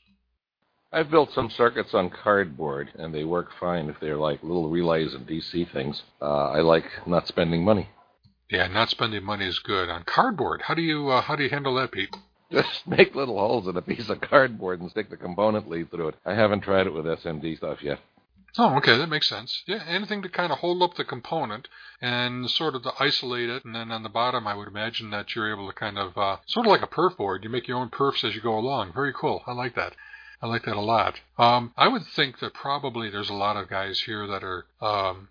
I've 0.92 1.10
built 1.10 1.32
some 1.32 1.50
circuits 1.50 1.96
on 1.96 2.12
cardboard, 2.12 2.92
and 2.96 3.12
they 3.16 3.24
work 3.24 3.50
fine 3.60 3.90
if 3.90 4.00
they're 4.00 4.18
like 4.18 4.44
little 4.44 4.70
relays 4.70 5.16
and 5.16 5.28
DC 5.28 5.72
things. 5.74 6.04
Uh, 6.22 6.52
I 6.52 6.60
like 6.60 6.86
not 7.08 7.28
spending 7.28 7.66
money. 7.66 7.90
Yeah, 8.52 8.68
not 8.68 8.92
spending 8.92 9.24
money 9.24 9.48
is 9.48 9.58
good 9.58 9.90
on 9.90 10.04
cardboard. 10.04 10.62
How 10.62 10.76
do 10.76 10.84
you 10.84 11.10
uh, 11.10 11.22
how 11.22 11.36
do 11.36 11.42
you 11.42 11.50
handle 11.50 11.74
that, 11.76 11.92
Pete? 11.92 12.16
Just 12.52 12.86
make 12.88 13.16
little 13.16 13.40
holes 13.40 13.68
in 13.68 13.76
a 13.76 13.82
piece 13.82 14.10
of 14.10 14.22
cardboard 14.22 14.80
and 14.80 14.92
stick 14.92 15.10
the 15.10 15.18
component 15.18 15.68
lead 15.68 15.90
through 15.90 16.10
it. 16.10 16.16
I 16.24 16.36
haven't 16.36 16.62
tried 16.62 16.86
it 16.86 16.94
with 16.94 17.06
SMD 17.06 17.58
stuff 17.58 17.80
yet. 17.82 17.98
Oh, 18.58 18.76
okay, 18.78 18.98
that 18.98 19.10
makes 19.10 19.28
sense. 19.28 19.64
Yeah, 19.66 19.84
anything 19.88 20.22
to 20.22 20.30
kind 20.30 20.52
of 20.52 20.60
hold 20.60 20.84
up 20.84 20.96
the 20.96 21.04
component 21.04 21.68
and 22.02 22.50
sort 22.50 22.76
of 22.76 22.84
to 22.84 22.92
isolate 23.00 23.50
it, 23.50 23.66
and 23.66 23.74
then 23.74 23.92
on 23.92 24.04
the 24.04 24.10
bottom, 24.10 24.46
I 24.46 24.54
would 24.54 24.68
imagine 24.68 25.10
that 25.10 25.36
you're 25.36 25.52
able 25.52 25.68
to 25.68 25.74
kind 25.74 25.98
of 25.98 26.16
uh, 26.18 26.38
sort 26.46 26.68
of 26.68 26.72
like 26.72 26.84
a 26.84 26.88
perf 26.88 27.18
board. 27.18 27.44
You 27.44 27.50
make 27.50 27.68
your 27.68 27.78
own 27.78 27.90
perfs 27.90 28.24
as 28.24 28.36
you 28.36 28.42
go 28.42 28.58
along. 28.58 28.94
Very 28.94 29.14
cool. 29.14 29.42
I 29.48 29.54
like 29.54 29.74
that. 29.76 29.96
I 30.40 30.48
like 30.48 30.66
that 30.66 30.76
a 30.76 30.82
lot. 30.82 31.20
Um, 31.40 31.74
I 31.78 31.88
would 31.88 32.06
think 32.06 32.40
that 32.40 32.54
probably 32.54 33.10
there's 33.10 33.30
a 33.30 33.34
lot 33.34 33.58
of 33.58 33.70
guys 33.70 34.02
here 34.02 34.28
that 34.28 34.44
are 34.44 34.66
um, 34.82 35.30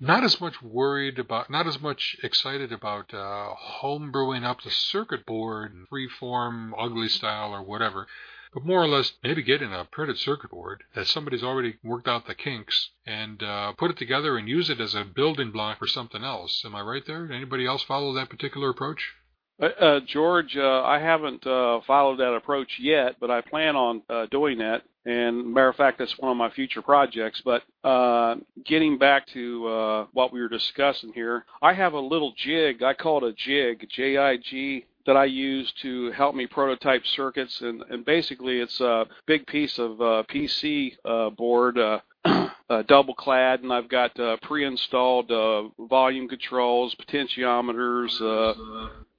not 0.00 0.24
as 0.24 0.40
much 0.40 0.62
worried 0.62 1.18
about, 1.18 1.50
not 1.50 1.66
as 1.66 1.80
much 1.80 2.16
excited 2.22 2.72
about 2.72 3.12
uh, 3.12 3.54
homebrewing 3.82 4.44
up 4.44 4.62
the 4.62 4.70
circuit 4.70 5.26
board, 5.26 5.74
freeform, 5.92 6.72
ugly 6.78 7.08
style, 7.08 7.52
or 7.52 7.62
whatever, 7.62 8.06
but 8.52 8.64
more 8.64 8.82
or 8.82 8.88
less 8.88 9.12
maybe 9.22 9.42
getting 9.42 9.72
a 9.72 9.86
printed 9.90 10.18
circuit 10.18 10.50
board 10.50 10.84
that 10.94 11.06
somebody's 11.06 11.42
already 11.42 11.76
worked 11.82 12.08
out 12.08 12.26
the 12.26 12.34
kinks 12.34 12.90
and 13.06 13.42
uh, 13.42 13.72
put 13.72 13.90
it 13.90 13.96
together 13.96 14.36
and 14.36 14.48
use 14.48 14.68
it 14.68 14.80
as 14.80 14.94
a 14.94 15.04
building 15.04 15.50
block 15.50 15.78
for 15.78 15.86
something 15.86 16.22
else. 16.22 16.62
Am 16.64 16.74
I 16.74 16.82
right 16.82 17.06
there? 17.06 17.30
Anybody 17.32 17.66
else 17.66 17.82
follow 17.82 18.12
that 18.14 18.30
particular 18.30 18.70
approach? 18.70 19.14
Uh, 19.60 19.66
uh, 19.66 20.00
George, 20.06 20.56
uh, 20.56 20.82
I 20.82 20.98
haven't 20.98 21.46
uh, 21.46 21.80
followed 21.86 22.18
that 22.18 22.34
approach 22.34 22.78
yet, 22.80 23.16
but 23.20 23.30
I 23.30 23.42
plan 23.42 23.76
on 23.76 24.02
uh, 24.08 24.26
doing 24.26 24.58
that. 24.58 24.82
And 25.04 25.52
matter 25.52 25.68
of 25.68 25.76
fact, 25.76 25.98
that's 25.98 26.16
one 26.18 26.30
of 26.30 26.36
my 26.36 26.50
future 26.50 26.82
projects. 26.82 27.42
But 27.44 27.62
uh, 27.82 28.36
getting 28.64 28.98
back 28.98 29.26
to 29.28 30.06
what 30.12 30.32
we 30.32 30.40
were 30.40 30.48
discussing 30.48 31.12
here, 31.12 31.44
I 31.60 31.72
have 31.72 31.94
a 31.94 32.00
little 32.00 32.32
jig. 32.36 32.82
I 32.82 32.94
call 32.94 33.24
it 33.24 33.30
a 33.30 33.32
jig, 33.32 33.88
J-I-G, 33.90 34.86
that 35.06 35.16
I 35.16 35.24
use 35.24 35.72
to 35.82 36.10
help 36.12 36.34
me 36.34 36.46
prototype 36.46 37.06
circuits. 37.06 37.60
And, 37.60 37.82
and 37.90 38.04
basically, 38.04 38.60
it's 38.60 38.80
a 38.80 39.06
big 39.26 39.46
piece 39.46 39.78
of 39.78 39.92
PC 40.28 40.96
board. 41.36 41.78
Uh, 42.70 42.80
double 42.88 43.12
clad, 43.12 43.60
and 43.62 43.70
I've 43.70 43.88
got 43.90 44.18
uh, 44.18 44.38
pre-installed 44.40 45.30
uh, 45.30 45.64
volume 45.78 46.26
controls, 46.26 46.94
potentiometers, 46.94 48.18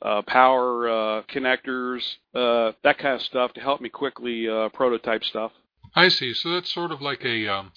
uh, 0.03 0.21
power 0.23 0.89
uh, 0.89 1.21
connectors, 1.23 2.01
uh, 2.36 2.73
that 2.84 2.97
kind 2.97 3.15
of 3.15 3.21
stuff 3.21 3.53
to 3.53 3.61
help 3.61 3.79
me 3.79 3.89
quickly 3.89 4.49
uh, 4.49 4.69
prototype 4.69 5.23
stuff. 5.23 5.51
I 5.95 6.09
see. 6.09 6.34
So 6.34 6.51
that's 6.51 6.73
sort 6.73 6.91
of 6.91 7.01
like 7.01 7.23
a 7.23 7.47
um, 7.47 7.71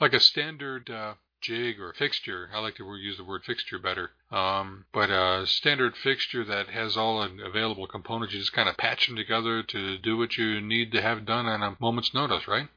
like 0.00 0.12
a 0.12 0.20
standard 0.20 0.90
uh, 0.90 1.14
jig 1.40 1.80
or 1.80 1.92
fixture. 1.92 2.48
I 2.54 2.60
like 2.60 2.76
to 2.76 2.84
use 2.96 3.16
the 3.16 3.24
word 3.24 3.42
fixture 3.44 3.78
better. 3.78 4.10
Um, 4.30 4.84
but 4.92 5.10
a 5.10 5.46
standard 5.46 5.94
fixture 5.96 6.44
that 6.44 6.68
has 6.68 6.96
all 6.96 7.20
the 7.20 7.44
available 7.44 7.86
components, 7.86 8.34
you 8.34 8.40
just 8.40 8.52
kind 8.52 8.68
of 8.68 8.76
patch 8.76 9.06
them 9.06 9.16
together 9.16 9.62
to 9.62 9.98
do 9.98 10.16
what 10.16 10.36
you 10.36 10.60
need 10.60 10.92
to 10.92 11.02
have 11.02 11.26
done 11.26 11.46
on 11.46 11.62
a 11.62 11.76
moment's 11.80 12.14
notice, 12.14 12.46
right? 12.48 12.68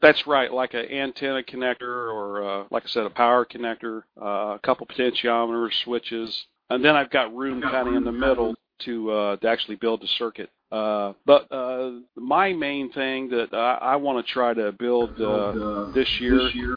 That's 0.00 0.26
right, 0.26 0.52
like 0.52 0.74
an 0.74 0.86
antenna 0.86 1.42
connector, 1.42 2.12
or 2.12 2.44
uh, 2.44 2.64
like 2.70 2.84
I 2.84 2.88
said, 2.88 3.04
a 3.04 3.10
power 3.10 3.44
connector, 3.44 4.02
uh, 4.20 4.54
a 4.54 4.60
couple 4.62 4.86
potentiometers, 4.86 5.72
switches, 5.82 6.46
and 6.70 6.84
then 6.84 6.94
I've 6.94 7.10
got 7.10 7.34
room 7.34 7.60
kind 7.60 7.88
of 7.88 7.94
in 7.94 8.04
the 8.04 8.12
middle 8.12 8.54
to 8.80 9.10
uh, 9.10 9.36
to 9.38 9.48
actually 9.48 9.74
build 9.74 10.00
the 10.00 10.06
circuit. 10.06 10.50
Uh, 10.70 11.14
but 11.24 11.50
uh, 11.50 11.92
my 12.14 12.52
main 12.52 12.92
thing 12.92 13.30
that 13.30 13.48
I, 13.52 13.78
I 13.80 13.96
want 13.96 14.24
to 14.24 14.32
try 14.32 14.52
to 14.54 14.70
build 14.72 15.20
uh, 15.20 15.90
this 15.92 16.08
year, 16.20 16.76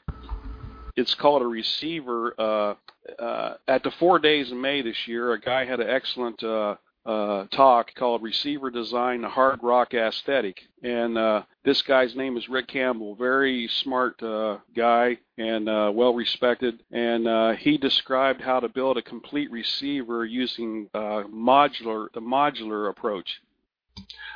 it's 0.95 1.15
called 1.15 1.41
a 1.41 1.47
receiver. 1.47 2.33
Uh, 2.37 2.73
uh, 3.21 3.53
at 3.67 3.83
the 3.83 3.91
four 3.91 4.19
days 4.19 4.51
in 4.51 4.61
May 4.61 4.81
this 4.81 5.07
year, 5.07 5.33
a 5.33 5.39
guy 5.39 5.65
had 5.65 5.79
an 5.79 5.89
excellent 5.89 6.43
uh, 6.43 6.75
uh, 7.05 7.45
talk 7.47 7.93
called 7.95 8.21
Receiver 8.21 8.69
Design, 8.69 9.21
the 9.21 9.29
Hard 9.29 9.59
Rock 9.63 9.93
Aesthetic. 9.93 10.61
And 10.83 11.17
uh, 11.17 11.43
this 11.63 11.81
guy's 11.81 12.15
name 12.15 12.37
is 12.37 12.49
Rick 12.49 12.67
Campbell, 12.67 13.15
very 13.15 13.67
smart 13.67 14.21
uh, 14.21 14.57
guy 14.75 15.17
and 15.37 15.67
uh, 15.67 15.91
well 15.93 16.13
respected. 16.13 16.83
And 16.91 17.27
uh, 17.27 17.53
he 17.53 17.77
described 17.77 18.41
how 18.41 18.59
to 18.59 18.69
build 18.69 18.97
a 18.97 19.01
complete 19.01 19.51
receiver 19.51 20.25
using 20.25 20.89
uh, 20.93 21.23
modular 21.33 22.07
the 22.13 22.21
modular 22.21 22.89
approach. 22.89 23.41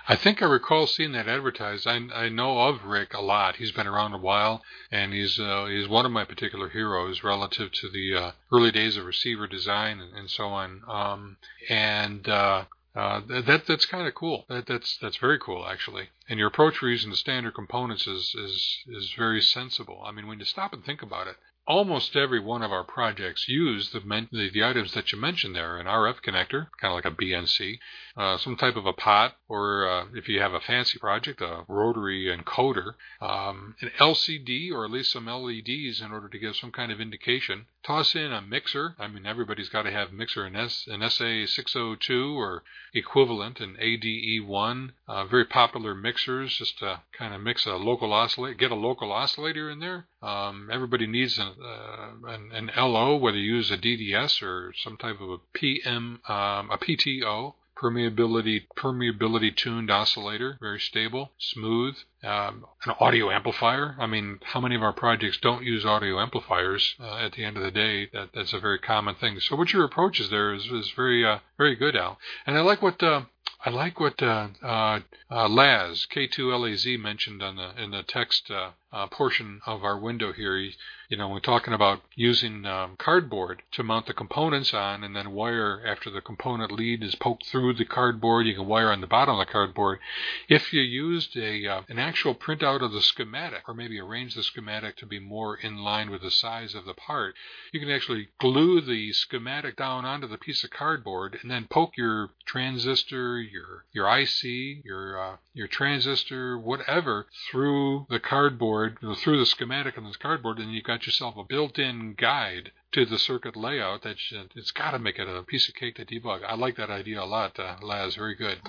I 0.08 0.16
think 0.16 0.42
I 0.42 0.46
recall 0.46 0.86
seeing 0.86 1.14
that 1.14 1.28
advertised. 1.28 1.88
I, 1.88 1.96
I 2.14 2.30
know 2.30 2.60
of 2.60 2.86
Rick 2.86 3.14
a 3.14 3.22
lot. 3.22 3.56
He's 3.56 3.72
been 3.72 3.88
around 3.88 4.14
a 4.14 4.20
while, 4.20 4.64
and 4.92 5.14
he's 5.14 5.40
uh, 5.40 5.66
he's 5.66 5.88
one 5.88 6.06
of 6.06 6.12
my 6.12 6.26
particular 6.26 6.70
heroes 6.70 7.24
relative 7.24 7.72
to 7.72 7.90
the 7.90 8.16
uh, 8.16 8.32
early 8.52 8.72
days 8.72 8.98
of 8.98 9.06
receiver 9.06 9.48
design 9.48 10.00
and, 10.00 10.14
and 10.16 10.30
so 10.30 10.48
on. 10.48 10.82
Um, 10.88 11.38
and 11.70 12.28
uh, 12.30 12.66
uh, 12.96 13.22
that 13.28 13.64
that's 13.68 13.86
kind 13.86 14.08
of 14.08 14.16
cool. 14.16 14.46
That 14.48 14.68
that's 14.68 14.98
that's 14.98 15.18
very 15.18 15.40
cool 15.40 15.66
actually. 15.68 16.10
And 16.30 16.40
your 16.40 16.48
approach 16.48 16.78
for 16.78 16.88
using 16.88 17.10
the 17.10 17.18
standard 17.18 17.56
components 17.56 18.08
is 18.08 18.36
is 18.36 18.84
is 18.88 19.14
very 19.18 19.42
sensible. 19.42 20.02
I 20.06 20.12
mean, 20.12 20.28
when 20.28 20.40
you 20.40 20.46
stop 20.46 20.72
and 20.72 20.84
think 20.84 21.02
about 21.02 21.28
it, 21.28 21.36
almost 21.68 22.16
every 22.16 22.40
one 22.40 22.62
of 22.62 22.72
our 22.72 22.84
projects 22.84 23.48
use 23.48 23.90
the, 23.92 24.02
men- 24.02 24.30
the, 24.32 24.50
the 24.52 24.64
items 24.64 24.94
that 24.94 25.12
you 25.12 25.20
mentioned 25.20 25.56
there 25.56 25.78
an 25.78 25.88
RF 25.88 26.22
connector, 26.22 26.68
kind 26.80 26.92
of 26.92 26.94
like 26.94 27.06
a 27.06 27.12
BNC, 27.12 27.80
uh, 28.18 28.38
some 28.38 28.56
type 28.56 28.76
of 28.76 28.86
a 28.86 28.94
pot, 28.94 29.36
or 29.50 29.90
uh, 29.90 30.06
if 30.14 30.28
you 30.28 30.40
have 30.40 30.54
a 30.54 30.60
fancy 30.60 31.00
project, 31.00 31.42
a 31.42 31.64
rotary 31.68 32.26
encoder, 32.26 32.94
um, 33.22 33.76
an 33.82 33.92
LCD 34.00 34.72
or 34.72 34.86
at 34.86 34.92
least 34.92 35.12
some 35.12 35.28
LEDs 35.28 36.02
in 36.02 36.12
order 36.12 36.30
to 36.30 36.40
give 36.40 36.56
some 36.56 36.72
kind 36.72 36.92
of 36.92 37.02
indication. 37.02 37.66
Toss 37.84 38.16
in 38.16 38.34
a 38.34 38.42
mixer. 38.42 38.96
I 38.98 39.08
mean, 39.08 39.28
everybody's 39.28 39.70
got 39.70 39.84
to 39.84 39.92
have 39.92 40.12
mixer 40.12 40.46
an, 40.46 40.56
S, 40.56 40.88
an 40.88 41.02
SA602 41.02 42.36
or 42.36 42.64
equivalent, 42.96 43.60
an 43.60 43.78
ADE1. 43.80 44.90
Uh, 45.08 45.26
very 45.26 45.46
popular 45.46 45.94
mixers, 45.94 46.56
just 46.56 46.80
to 46.80 47.02
kind 47.16 47.36
of 47.36 47.42
mix 47.42 47.66
a 47.66 47.76
local 47.76 48.12
oscillator, 48.12 48.56
get 48.56 48.72
a 48.72 48.76
local 48.76 49.12
oscillator 49.12 49.70
in 49.70 49.80
there. 49.80 50.08
Um, 50.24 50.70
everybody 50.72 51.06
needs 51.06 51.38
an, 51.38 51.54
an, 51.60 52.52
an, 52.54 52.72
LO, 52.76 53.16
whether 53.16 53.38
you 53.38 53.56
use 53.56 53.72
a 53.72 53.78
DDS 53.78 54.42
or 54.42 54.74
some 54.84 54.98
type 54.98 55.22
of 55.22 55.30
a 55.30 55.38
PM, 55.54 56.20
um, 56.28 56.70
a 56.72 56.78
PTO 56.78 57.54
permeability 57.76 58.66
permeability 58.78 59.54
tuned 59.56 59.92
oscillator, 59.92 60.58
very 60.62 60.80
stable, 60.80 61.32
smooth. 61.38 61.96
Um, 62.24 62.66
an 62.86 62.96
audio 63.00 63.30
amplifier. 63.30 63.96
I 64.00 64.08
mean, 64.08 64.40
how 64.44 64.60
many 64.60 64.76
of 64.76 64.82
our 64.82 64.94
projects 64.94 65.38
don't 65.38 65.64
use 65.64 65.86
audio 65.86 66.20
amplifiers? 66.20 66.96
Uh, 67.00 67.18
at 67.18 67.34
the 67.34 67.44
end 67.44 67.58
of 67.58 67.64
the 67.64 67.72
day, 67.72 68.08
that 68.14 68.30
that's 68.34 68.54
a 68.54 68.60
very 68.60 68.80
common 68.80 69.16
thing. 69.16 69.40
So 69.40 69.56
what 69.56 69.74
your 69.74 69.84
approach 69.84 70.20
is 70.20 70.30
there 70.30 70.54
is, 70.54 70.66
is 70.68 70.92
very 70.96 71.26
uh, 71.26 71.40
very 71.58 71.76
good, 71.76 71.96
Al. 71.96 72.18
And 72.48 72.58
I 72.58 72.62
like 72.62 72.82
what 72.82 73.04
uh, 73.04 73.24
I 73.64 73.70
like 73.72 74.00
what 74.00 74.22
uh, 74.22 74.50
uh, 74.62 75.00
uh, 75.30 75.50
Laz 75.50 76.08
K2LAZ 76.12 77.00
mentioned 77.00 77.42
on 77.42 77.56
the 77.56 77.82
in 77.82 77.92
the 77.92 78.04
text 78.04 78.50
uh, 78.50 78.72
uh, 78.92 79.08
portion 79.08 79.60
of 79.66 79.84
our 79.84 80.00
window 80.00 80.32
here. 80.32 80.58
You 80.58 81.18
know, 81.18 81.30
we're 81.30 81.40
talking 81.40 81.74
about 81.74 82.02
using 82.16 82.66
um, 82.66 82.96
cardboard 82.98 83.62
to 83.74 83.84
mount 83.84 84.08
the 84.08 84.14
components 84.14 84.74
on, 84.74 85.04
and 85.04 85.16
then 85.16 85.32
wire 85.32 85.84
after 85.86 86.10
the 86.10 86.22
component 86.22 86.72
lead 86.72 87.04
is 87.04 87.16
poked 87.16 87.46
through 87.46 87.74
the 87.74 87.86
cardboard. 87.86 88.48
You 88.48 88.56
can 88.56 88.66
wire 88.66 88.92
on 88.92 89.02
the 89.02 89.08
bottom 89.08 89.38
of 89.38 89.46
the 89.46 89.52
cardboard. 89.52 90.00
If 90.48 90.74
you 90.74 90.82
used 90.82 91.36
a 91.38 91.68
uh, 91.68 91.82
an 91.90 92.00
actual 92.00 92.34
printout 92.34 92.82
of 92.82 92.92
the 92.92 93.02
schematic, 93.02 93.68
or 93.68 93.74
maybe 93.74 94.00
arrange 94.00 94.36
the 94.36 94.44
schematic 94.44 94.96
to 94.98 95.06
be 95.06 95.20
more 95.20 95.56
in 95.56 95.78
line 95.78 96.10
with 96.10 96.22
the 96.22 96.32
size 96.32 96.74
of 96.74 96.86
the 96.86 96.94
part, 96.94 97.36
you 97.72 97.80
can 97.80 97.92
actually 97.92 98.30
glue 98.40 98.82
the 98.82 99.12
schematic 99.14 99.76
down 99.76 100.06
onto 100.06 100.28
the 100.28 100.38
piece 100.38 100.64
of 100.64 100.70
cardboard, 100.70 101.38
and 101.42 101.52
then 101.52 101.68
poke 101.70 101.98
your 101.98 102.30
transistor, 102.46 103.40
your 103.42 103.86
your 103.92 104.08
IC, 104.08 104.86
your 104.86 105.20
uh, 105.22 105.38
your 105.54 105.68
transistor, 105.68 106.58
whatever, 106.58 107.28
through 107.50 108.06
the 108.10 108.20
cardboard, 108.20 108.85
through 108.92 109.40
the 109.40 109.46
schematic 109.46 109.98
on 109.98 110.04
this 110.04 110.18
cardboard, 110.18 110.60
and 110.60 110.74
you've 110.74 110.84
got 110.84 111.06
yourself 111.06 111.38
a 111.38 111.44
built-in 111.44 112.16
guide 112.18 112.72
to 112.92 113.06
the 113.06 113.20
circuit 113.20 113.56
layout. 113.56 114.04
That 114.04 114.18
it's 114.56 114.72
got 114.72 114.92
to 114.92 115.00
make 115.00 115.20
it 115.20 115.28
a 115.28 115.44
piece 115.44 115.68
of 115.68 115.76
cake 115.76 115.96
to 115.96 116.06
debug. 116.06 116.44
I 116.44 116.56
like 116.56 116.78
that 116.78 116.90
idea 116.90 117.22
a 117.22 117.26
lot, 117.26 117.60
uh, 117.60 117.78
Laz. 117.82 118.16
Very 118.16 118.36
good. 118.36 118.60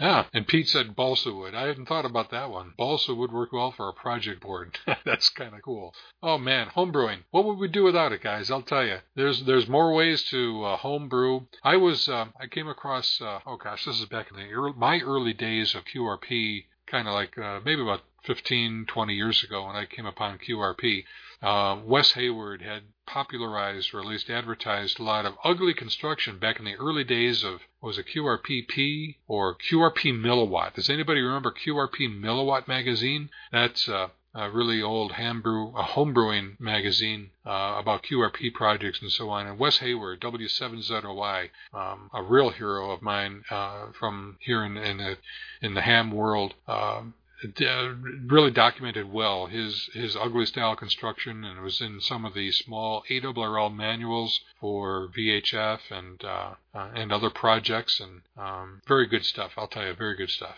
Yeah, 0.00 0.24
and 0.32 0.46
Pete 0.46 0.68
said 0.68 0.96
balsa 0.96 1.32
wood. 1.32 1.54
I 1.54 1.68
hadn't 1.68 1.86
thought 1.86 2.04
about 2.04 2.30
that 2.30 2.50
one. 2.50 2.74
Balsa 2.76 3.14
would 3.14 3.30
work 3.30 3.52
well 3.52 3.70
for 3.70 3.88
a 3.88 3.92
project 3.92 4.40
board. 4.40 4.76
That's 5.04 5.28
kind 5.28 5.54
of 5.54 5.62
cool. 5.62 5.94
Oh 6.22 6.36
man, 6.36 6.68
homebrewing. 6.68 7.18
What 7.30 7.44
would 7.44 7.58
we 7.58 7.68
do 7.68 7.84
without 7.84 8.12
it, 8.12 8.22
guys? 8.22 8.50
I'll 8.50 8.62
tell 8.62 8.84
you. 8.84 8.98
There's 9.14 9.44
there's 9.44 9.68
more 9.68 9.94
ways 9.94 10.24
to 10.30 10.64
uh, 10.64 10.76
homebrew. 10.78 11.42
I 11.62 11.76
was 11.76 12.08
uh, 12.08 12.26
I 12.40 12.48
came 12.48 12.68
across. 12.68 13.20
Uh, 13.20 13.40
oh 13.46 13.56
gosh, 13.56 13.84
this 13.84 14.00
is 14.00 14.06
back 14.06 14.30
in 14.30 14.36
the 14.36 14.52
early, 14.52 14.72
my 14.76 14.98
early 15.00 15.32
days 15.32 15.74
of 15.74 15.84
QRP. 15.84 16.64
Kind 16.94 17.08
of 17.08 17.14
like 17.14 17.36
uh, 17.36 17.58
maybe 17.64 17.82
about 17.82 18.02
15, 18.22 18.86
20 18.86 19.14
years 19.14 19.42
ago 19.42 19.66
when 19.66 19.74
I 19.74 19.84
came 19.84 20.06
upon 20.06 20.38
QRP. 20.38 21.02
Uh, 21.42 21.80
Wes 21.84 22.12
Hayward 22.12 22.62
had 22.62 22.84
popularized 23.04 23.92
or 23.92 23.98
at 23.98 24.06
least 24.06 24.30
advertised 24.30 25.00
a 25.00 25.02
lot 25.02 25.26
of 25.26 25.34
ugly 25.42 25.74
construction 25.74 26.38
back 26.38 26.60
in 26.60 26.64
the 26.64 26.76
early 26.76 27.02
days 27.02 27.42
of 27.42 27.62
was 27.82 27.98
it 27.98 28.06
QRPP 28.14 29.16
or 29.26 29.56
QRP 29.56 30.16
Milliwatt? 30.16 30.74
Does 30.74 30.88
anybody 30.88 31.20
remember 31.20 31.50
QRP 31.50 32.16
Milliwatt 32.16 32.68
magazine? 32.68 33.28
That's 33.50 33.88
uh, 33.88 34.10
a 34.34 34.50
really 34.50 34.82
old 34.82 35.12
a 35.12 35.14
homebrewing 35.14 36.58
magazine 36.58 37.30
uh, 37.46 37.76
about 37.78 38.02
QRP 38.02 38.52
projects 38.52 39.00
and 39.00 39.12
so 39.12 39.30
on. 39.30 39.46
And 39.46 39.58
Wes 39.58 39.78
Hayward, 39.78 40.20
W7ZOI, 40.20 41.50
um, 41.72 42.10
a 42.12 42.22
real 42.22 42.50
hero 42.50 42.90
of 42.90 43.00
mine 43.00 43.44
uh, 43.50 43.86
from 43.98 44.36
here 44.40 44.64
in, 44.64 44.76
in 44.76 44.96
the 44.98 45.18
in 45.62 45.74
the 45.74 45.82
ham 45.82 46.10
world. 46.10 46.54
Um, 46.66 47.14
uh, 47.60 47.94
really 48.26 48.50
documented 48.50 49.12
well 49.12 49.46
his 49.46 49.90
his 49.92 50.16
ugly 50.16 50.46
style 50.46 50.74
construction, 50.76 51.44
and 51.44 51.58
it 51.58 51.62
was 51.62 51.80
in 51.80 52.00
some 52.00 52.24
of 52.24 52.32
the 52.32 52.50
small 52.50 53.04
ARRL 53.10 53.74
manuals 53.74 54.40
for 54.58 55.08
VHF 55.16 55.80
and 55.90 56.24
uh, 56.24 56.54
uh, 56.74 56.90
and 56.94 57.12
other 57.12 57.30
projects, 57.30 58.00
and 58.00 58.22
um, 58.36 58.80
very 58.86 59.06
good 59.06 59.24
stuff. 59.26 59.52
I'll 59.56 59.68
tell 59.68 59.84
you, 59.84 59.94
very 59.94 60.16
good 60.16 60.30
stuff. 60.30 60.56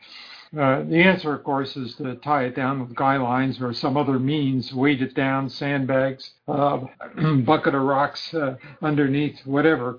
Uh, 0.58 0.84
the 0.84 1.02
answer, 1.02 1.34
of 1.34 1.42
course, 1.42 1.76
is 1.76 1.96
to 1.96 2.14
tie 2.16 2.44
it 2.44 2.54
down 2.54 2.78
with 2.78 2.94
guy 2.94 3.16
lines 3.16 3.60
or 3.60 3.72
some 3.72 3.96
other 3.96 4.20
means, 4.20 4.72
weight 4.72 5.02
it 5.02 5.12
down, 5.12 5.50
sandbags, 5.50 6.30
uh, 6.46 6.78
bucket 7.44 7.74
of 7.74 7.82
rocks 7.82 8.32
underneath, 8.80 9.44
whatever, 9.44 9.98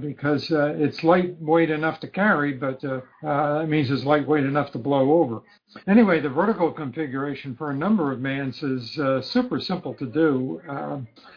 because 0.00 0.50
it's 0.50 1.04
lightweight 1.04 1.70
enough 1.70 2.00
to 2.00 2.08
carry, 2.08 2.52
but 2.52 2.84
uh, 2.84 3.00
that 3.22 3.68
means 3.68 3.92
it's 3.92 4.02
lightweight 4.02 4.44
enough 4.44 4.72
to 4.72 4.78
blow 4.78 5.12
over. 5.12 5.40
Anyway, 5.86 6.20
the 6.20 6.28
vertical 6.28 6.72
configuration 6.72 7.54
for 7.54 7.70
a 7.70 7.74
number 7.74 8.10
of 8.10 8.20
mans 8.20 8.60
is 8.62 8.98
super 9.24 9.60
simple 9.60 9.94
to 9.94 10.06
do. 10.06 10.60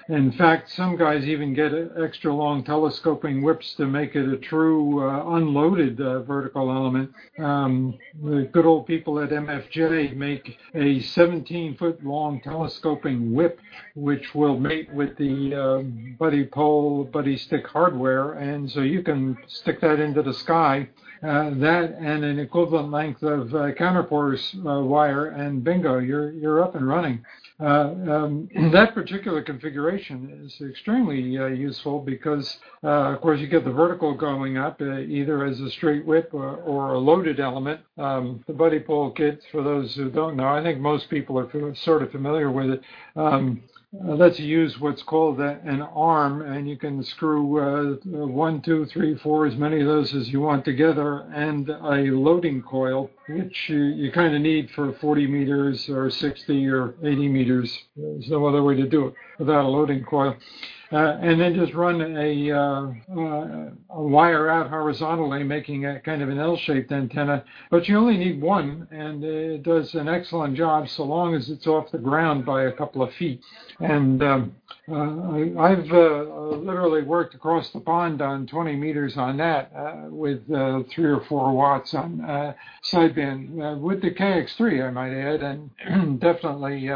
in 0.10 0.32
fact, 0.32 0.72
some 0.72 0.98
guys 0.98 1.26
even 1.26 1.54
get 1.54 1.72
extra 2.02 2.34
long 2.34 2.64
telescoping 2.64 3.44
whips 3.44 3.76
to 3.76 3.86
make 3.86 4.16
it 4.16 4.28
a 4.28 4.38
true 4.38 5.08
unloaded 5.36 5.98
vertical 5.98 6.72
element. 6.72 7.12
Um, 7.38 7.98
the 8.24 8.50
good 8.52 8.66
old 8.66 8.88
people 8.88 9.20
at 9.20 9.30
MFJ 9.30 10.16
make 10.16 10.58
a 10.74 11.00
17 11.02 11.78
foot 11.78 12.04
long 12.04 12.42
telescoping 12.42 13.34
whip, 13.34 13.60
which 13.96 14.34
will 14.34 14.60
mate 14.60 14.92
with 14.94 15.16
the 15.18 15.54
uh, 15.54 15.84
Buddipole, 16.20 17.12
buddy 17.12 17.38
stick 17.38 17.68
hardware. 17.68 18.34
And 18.34 18.70
so 18.70 18.82
you 18.82 19.04
can 19.04 19.38
stick 19.48 19.80
that 19.82 20.00
into 20.00 20.24
the 20.24 20.34
sky, 20.34 20.90
uh, 21.24 21.52
that 21.56 21.96
and 22.00 22.26
an 22.26 22.38
equivalent 22.38 22.92
length 22.92 23.24
of 23.24 23.54
uh, 23.56 23.72
counterpoise 23.74 24.56
uh, 24.68 24.82
wire, 24.82 25.28
and 25.28 25.64
bingo, 25.64 26.00
you're, 26.00 26.32
you're 26.32 26.62
up 26.62 26.76
and 26.76 26.88
running. 26.88 27.24
Uh, 27.60 27.94
um, 28.10 28.50
that 28.74 28.94
particular 28.94 29.42
configuration 29.42 30.42
is 30.46 30.60
extremely 30.68 31.38
uh, 31.38 31.46
useful 31.46 32.00
because, 32.00 32.58
of 32.84 33.22
course, 33.22 33.40
you 33.40 33.48
get 33.48 33.64
the 33.64 33.72
vertical 33.72 34.14
going 34.14 34.58
up 34.58 34.82
either 34.82 35.46
as 35.46 35.60
a 35.62 35.70
straight 35.72 36.06
whip 36.06 36.30
or, 36.34 36.58
or 36.58 36.94
a 36.94 37.00
loaded 37.00 37.40
element. 37.40 37.80
Um, 37.98 38.44
the 38.48 38.54
Buddipole 38.54 39.16
kit, 39.16 39.42
for 39.52 39.64
those 39.64 39.96
who 39.96 40.10
don't 40.10 40.36
know, 40.36 40.48
I 40.48 40.62
think 40.62 40.80
most 40.80 41.10
people 41.10 41.40
are 41.40 41.76
sort 41.76 42.04
of 42.04 42.12
familiar 42.12 42.52
with 42.52 42.70
it. 42.70 42.82
Um, 43.16 43.64
uh, 44.02 44.14
lets 44.16 44.40
use 44.40 44.80
what's 44.80 45.04
called 45.04 45.40
a, 45.40 45.60
an 45.66 45.82
arm, 45.82 46.42
and 46.42 46.68
you 46.68 46.78
can 46.78 47.04
screw 47.04 47.60
uh, 47.60 48.26
one, 48.26 48.62
two, 48.62 48.86
three, 48.88 49.16
four, 49.20 49.46
as 49.46 49.56
many 49.56 49.82
of 49.82 49.88
those 49.88 50.14
as 50.16 50.30
you 50.30 50.42
want 50.42 50.66
together, 50.66 51.20
and 51.34 51.70
a 51.70 52.10
loading 52.12 52.62
coil 52.62 53.10
which 53.28 53.70
you, 53.70 53.78
you 53.78 54.12
kind 54.12 54.36
of 54.36 54.42
need 54.42 54.70
for 54.72 54.94
40 54.94 55.28
meters 55.28 55.90
or 55.90 56.10
60 56.10 56.68
or 56.68 56.96
80 57.04 57.28
meters. 57.28 57.80
There's 57.96 58.30
no 58.30 58.46
other 58.46 58.64
way 58.64 58.76
to 58.76 58.88
do 58.88 59.08
it 59.08 59.14
without 59.40 59.66
a 59.66 59.68
loading 59.68 60.04
coil 60.04 60.36
uh, 60.94 61.18
and 61.22 61.42
then 61.42 61.56
just 61.56 61.74
run 61.74 62.02
a, 62.02 62.52
uh, 62.52 62.86
uh, 63.20 63.70
a 63.90 64.02
wire 64.02 64.48
out 64.48 64.70
horizontally, 64.70 65.44
making 65.44 65.88
a 65.88 66.00
kind 66.00 66.22
of 66.22 66.30
an 66.30 66.38
L-shaped 66.38 66.92
antenna. 66.92 67.44
But 67.72 67.88
you 67.88 67.98
only 67.98 68.16
need 68.16 68.40
one, 68.40 68.88
and 68.92 69.24
it 69.24 69.64
does 69.64 69.96
an 69.96 70.08
excellent 70.08 70.56
job 70.56 70.88
so 70.88 71.04
long 71.04 71.34
as 71.34 71.50
it's 71.50 71.66
off 71.66 71.92
the 71.92 71.98
ground 71.98 72.46
by 72.46 72.66
a 72.66 72.72
couple 72.72 73.02
of 73.02 73.12
feet. 73.14 73.42
And 73.80 74.22
um, 74.22 74.56
uh, 74.92 75.62
I've 75.62 75.92
uh, 75.92 76.24
literally 76.58 77.04
worked 77.04 77.36
across 77.36 77.70
the 77.70 77.80
pond 77.80 78.22
on 78.22 78.48
20 78.48 78.76
meters 78.76 79.18
on 79.18 79.38
that 79.38 79.72
uh, 79.76 80.08
with 80.10 80.46
three 80.90 81.06
or 81.06 81.24
four 81.30 81.54
watts 81.54 81.94
on 81.94 82.56
sideband 82.84 83.80
with 83.80 84.02
the 84.02 84.12
KX3, 84.12 84.88
I 84.88 84.92
might 84.92 85.14
add, 85.14 85.42
and 85.42 86.20
definitely 86.20 86.90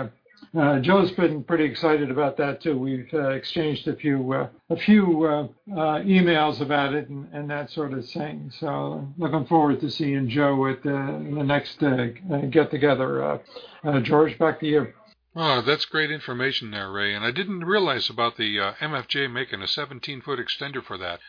uh, 0.57 0.79
Joe's 0.79 1.11
been 1.11 1.43
pretty 1.43 1.65
excited 1.65 2.09
about 2.09 2.38
that 2.38 2.61
too. 2.61 2.77
We've 2.77 3.09
uh, 3.13 3.29
exchanged 3.29 3.88
a 3.88 3.95
few 3.95 4.33
uh, 4.33 4.47
a 4.69 4.77
few 4.77 5.25
uh, 5.25 5.43
uh, 5.71 6.01
emails 6.01 6.61
about 6.61 6.93
it 6.93 7.09
and, 7.09 7.27
and, 7.33 7.49
that 7.49 7.69
sort 7.69 7.93
of 7.93 8.07
thing. 8.09 8.51
So 8.59 9.07
looking 9.17 9.45
forward 9.45 9.81
to 9.81 9.91
seeing 9.91 10.29
Joe 10.29 10.67
at 10.67 10.81
the, 10.83 10.89
the 10.89 11.43
next 11.43 11.83
uh, 11.83 12.07
get 12.49 12.71
together. 12.71 13.39
George, 14.03 14.38
back 14.39 14.59
to 14.61 14.65
you. 14.65 14.88
Oh, 15.39 15.61
that's 15.61 15.85
great 15.85 16.09
information 16.09 16.71
there, 16.71 16.91
Ray. 16.91 17.13
And 17.13 17.23
I 17.23 17.29
didn't 17.29 17.63
realize 17.63 18.09
about 18.09 18.38
the 18.38 18.59
uh, 18.59 18.73
MFJ 18.81 19.31
making 19.31 19.61
a 19.61 19.67
17 19.67 20.21
foot 20.21 20.39
extender 20.39 20.83
for 20.83 20.97
that 20.97 21.19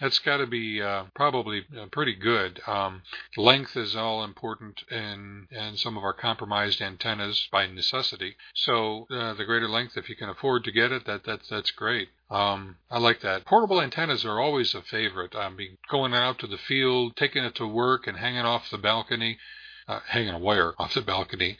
that's 0.00 0.18
got 0.20 0.36
to 0.38 0.46
be 0.46 0.80
uh, 0.80 1.04
probably 1.14 1.64
uh, 1.76 1.86
pretty 1.90 2.14
good. 2.14 2.60
Um, 2.66 3.02
length 3.36 3.76
is 3.76 3.96
all 3.96 4.24
important 4.24 4.82
in 4.90 5.48
in 5.50 5.76
some 5.76 5.96
of 5.96 6.04
our 6.04 6.12
compromised 6.12 6.80
antennas 6.80 7.48
by 7.50 7.66
necessity. 7.66 8.36
So 8.54 9.06
uh, 9.10 9.34
the 9.34 9.44
greater 9.44 9.68
length, 9.68 9.96
if 9.96 10.08
you 10.08 10.16
can 10.16 10.28
afford 10.28 10.64
to 10.64 10.72
get 10.72 10.92
it, 10.92 11.04
that 11.06 11.24
that's 11.24 11.48
that's 11.48 11.70
great. 11.72 12.08
Um, 12.30 12.76
I 12.90 12.98
like 12.98 13.20
that. 13.20 13.44
Portable 13.44 13.80
antennas 13.82 14.24
are 14.24 14.40
always 14.40 14.74
a 14.74 14.82
favorite. 14.82 15.34
I 15.34 15.48
mean, 15.48 15.78
going 15.90 16.14
out 16.14 16.38
to 16.38 16.46
the 16.46 16.58
field, 16.58 17.16
taking 17.16 17.44
it 17.44 17.54
to 17.56 17.66
work, 17.66 18.06
and 18.06 18.18
hanging 18.18 18.46
off 18.46 18.70
the 18.70 18.78
balcony, 18.78 19.38
uh, 19.88 20.00
hanging 20.06 20.34
a 20.34 20.38
wire 20.38 20.74
off 20.78 20.94
the 20.94 21.02
balcony 21.02 21.58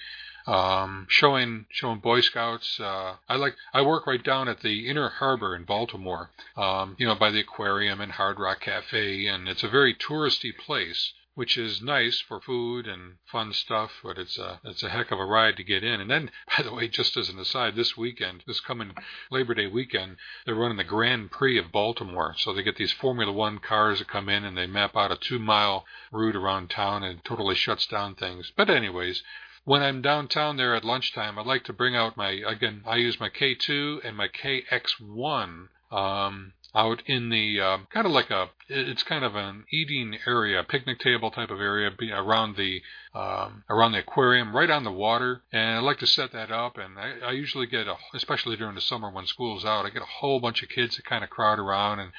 um, 0.48 1.06
showing 1.10 1.66
showing 1.70 2.00
Boy 2.00 2.22
Scouts. 2.22 2.80
Uh, 2.80 3.16
I 3.28 3.36
like 3.36 3.54
I 3.74 3.82
work 3.82 4.06
right 4.06 4.22
down 4.22 4.48
at 4.48 4.62
the 4.62 4.88
Inner 4.88 5.10
Harbor 5.10 5.54
in 5.54 5.64
Baltimore. 5.64 6.30
Um, 6.56 6.96
you 6.98 7.06
know, 7.06 7.14
by 7.14 7.30
the 7.30 7.40
aquarium 7.40 8.00
and 8.00 8.12
Hard 8.12 8.40
Rock 8.40 8.60
Cafe, 8.60 9.26
and 9.26 9.46
it's 9.46 9.62
a 9.62 9.68
very 9.68 9.94
touristy 9.94 10.56
place 10.56 11.12
which 11.38 11.56
is 11.56 11.80
nice 11.80 12.18
for 12.18 12.40
food 12.40 12.88
and 12.88 13.12
fun 13.24 13.52
stuff, 13.52 14.00
but 14.02 14.18
it's 14.18 14.38
a 14.38 14.58
it's 14.64 14.82
a 14.82 14.88
heck 14.88 15.12
of 15.12 15.20
a 15.20 15.24
ride 15.24 15.56
to 15.56 15.62
get 15.62 15.84
in. 15.84 16.00
And 16.00 16.10
then, 16.10 16.32
by 16.56 16.64
the 16.64 16.74
way, 16.74 16.88
just 16.88 17.16
as 17.16 17.28
an 17.28 17.38
aside, 17.38 17.76
this 17.76 17.96
weekend, 17.96 18.42
this 18.44 18.58
coming 18.58 18.92
Labor 19.30 19.54
Day 19.54 19.68
weekend, 19.68 20.16
they're 20.44 20.56
running 20.56 20.78
the 20.78 20.82
Grand 20.82 21.30
Prix 21.30 21.56
of 21.56 21.70
Baltimore. 21.70 22.34
So 22.38 22.52
they 22.52 22.64
get 22.64 22.74
these 22.74 22.90
Formula 22.90 23.30
One 23.30 23.60
cars 23.60 24.00
that 24.00 24.08
come 24.08 24.28
in 24.28 24.44
and 24.44 24.58
they 24.58 24.66
map 24.66 24.96
out 24.96 25.12
a 25.12 25.16
two 25.16 25.38
mile 25.38 25.86
route 26.10 26.34
around 26.34 26.70
town 26.70 27.04
and 27.04 27.24
totally 27.24 27.54
shuts 27.54 27.86
down 27.86 28.16
things. 28.16 28.50
But 28.56 28.68
anyways, 28.68 29.22
when 29.68 29.82
I'm 29.82 30.00
downtown 30.00 30.56
there 30.56 30.74
at 30.74 30.82
lunchtime, 30.82 31.38
I 31.38 31.42
like 31.42 31.64
to 31.64 31.74
bring 31.74 31.94
out 31.94 32.16
my 32.16 32.30
again. 32.30 32.82
I 32.86 32.96
use 32.96 33.20
my 33.20 33.28
K2 33.28 33.98
and 34.02 34.16
my 34.16 34.28
KX1 34.28 35.68
um, 35.92 36.52
out 36.74 37.02
in 37.04 37.28
the 37.28 37.60
um, 37.60 37.86
kind 37.92 38.06
of 38.06 38.12
like 38.12 38.30
a 38.30 38.46
it's 38.70 39.02
kind 39.02 39.26
of 39.26 39.36
an 39.36 39.66
eating 39.70 40.16
area, 40.26 40.64
picnic 40.64 41.00
table 41.00 41.30
type 41.30 41.50
of 41.50 41.60
area 41.60 41.90
around 42.14 42.56
the 42.56 42.80
um, 43.14 43.64
around 43.68 43.92
the 43.92 43.98
aquarium, 43.98 44.56
right 44.56 44.70
on 44.70 44.84
the 44.84 44.90
water. 44.90 45.42
And 45.52 45.76
I 45.76 45.80
like 45.80 45.98
to 45.98 46.06
set 46.06 46.32
that 46.32 46.50
up. 46.50 46.78
And 46.78 46.98
I, 46.98 47.26
I 47.28 47.32
usually 47.32 47.66
get 47.66 47.86
a, 47.86 47.96
especially 48.14 48.56
during 48.56 48.74
the 48.74 48.80
summer 48.80 49.10
when 49.10 49.26
school's 49.26 49.66
out, 49.66 49.84
I 49.84 49.90
get 49.90 50.00
a 50.00 50.16
whole 50.20 50.40
bunch 50.40 50.62
of 50.62 50.70
kids 50.70 50.96
that 50.96 51.04
kind 51.04 51.22
of 51.22 51.28
crowd 51.28 51.58
around 51.58 51.98
and 51.98 52.12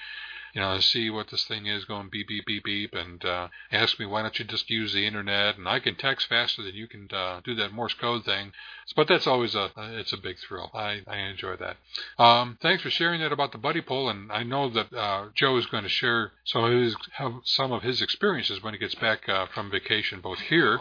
you 0.54 0.62
know, 0.62 0.80
see 0.80 1.10
what 1.10 1.30
this 1.30 1.46
thing 1.46 1.66
is 1.66 1.86
going 1.86 2.10
beep, 2.10 2.28
beep, 2.28 2.46
beep, 2.46 2.64
beep, 2.64 2.94
and 2.94 3.24
uh, 3.26 3.48
ask 3.72 4.00
me 4.00 4.06
why 4.06 4.22
don't 4.22 4.38
you 4.40 4.46
just 4.46 4.70
use 4.70 4.94
the 4.94 5.06
internet? 5.06 5.58
And 5.58 5.68
I 5.68 5.80
can 5.80 5.96
text 5.96 6.28
faster 6.28 6.64
than 6.64 6.76
you 6.76 6.88
can 6.88 7.08
uh, 7.12 7.42
do 7.44 7.56
that 7.56 7.74
Morse 7.74 7.94
code 7.94 8.26
thing. 8.26 8.52
But 8.96 9.08
that's 9.08 9.28
always 9.28 9.56
a 9.56 9.72
it's 9.78 10.14
a 10.14 10.18
big 10.18 10.38
thrill. 10.40 10.72
I, 10.74 11.02
I 11.08 11.18
enjoy 11.18 11.56
that. 11.58 11.78
Um, 12.18 12.58
thanks 12.62 12.84
for 12.84 12.90
sharing 12.90 13.22
that 13.22 13.32
about 13.32 13.52
the 13.52 13.60
Buddipole, 13.60 14.10
and 14.10 14.32
I 14.32 14.44
know 14.44 14.70
that 14.70 14.92
uh, 14.94 15.28
Joe 15.36 15.58
is 15.58 15.68
going 15.68 15.84
to 15.84 15.90
share 15.90 16.32
some 16.44 16.64
of 16.64 16.72
his 16.72 16.96
some 17.44 17.72
of 17.72 17.84
his 17.84 18.02
experiences 18.02 18.64
when 18.64 18.74
he 18.74 18.80
gets 18.80 18.96
back 18.96 19.30
uh, 19.30 19.46
from 19.54 19.70
vacation, 19.70 20.22
both 20.22 20.40
here 20.40 20.80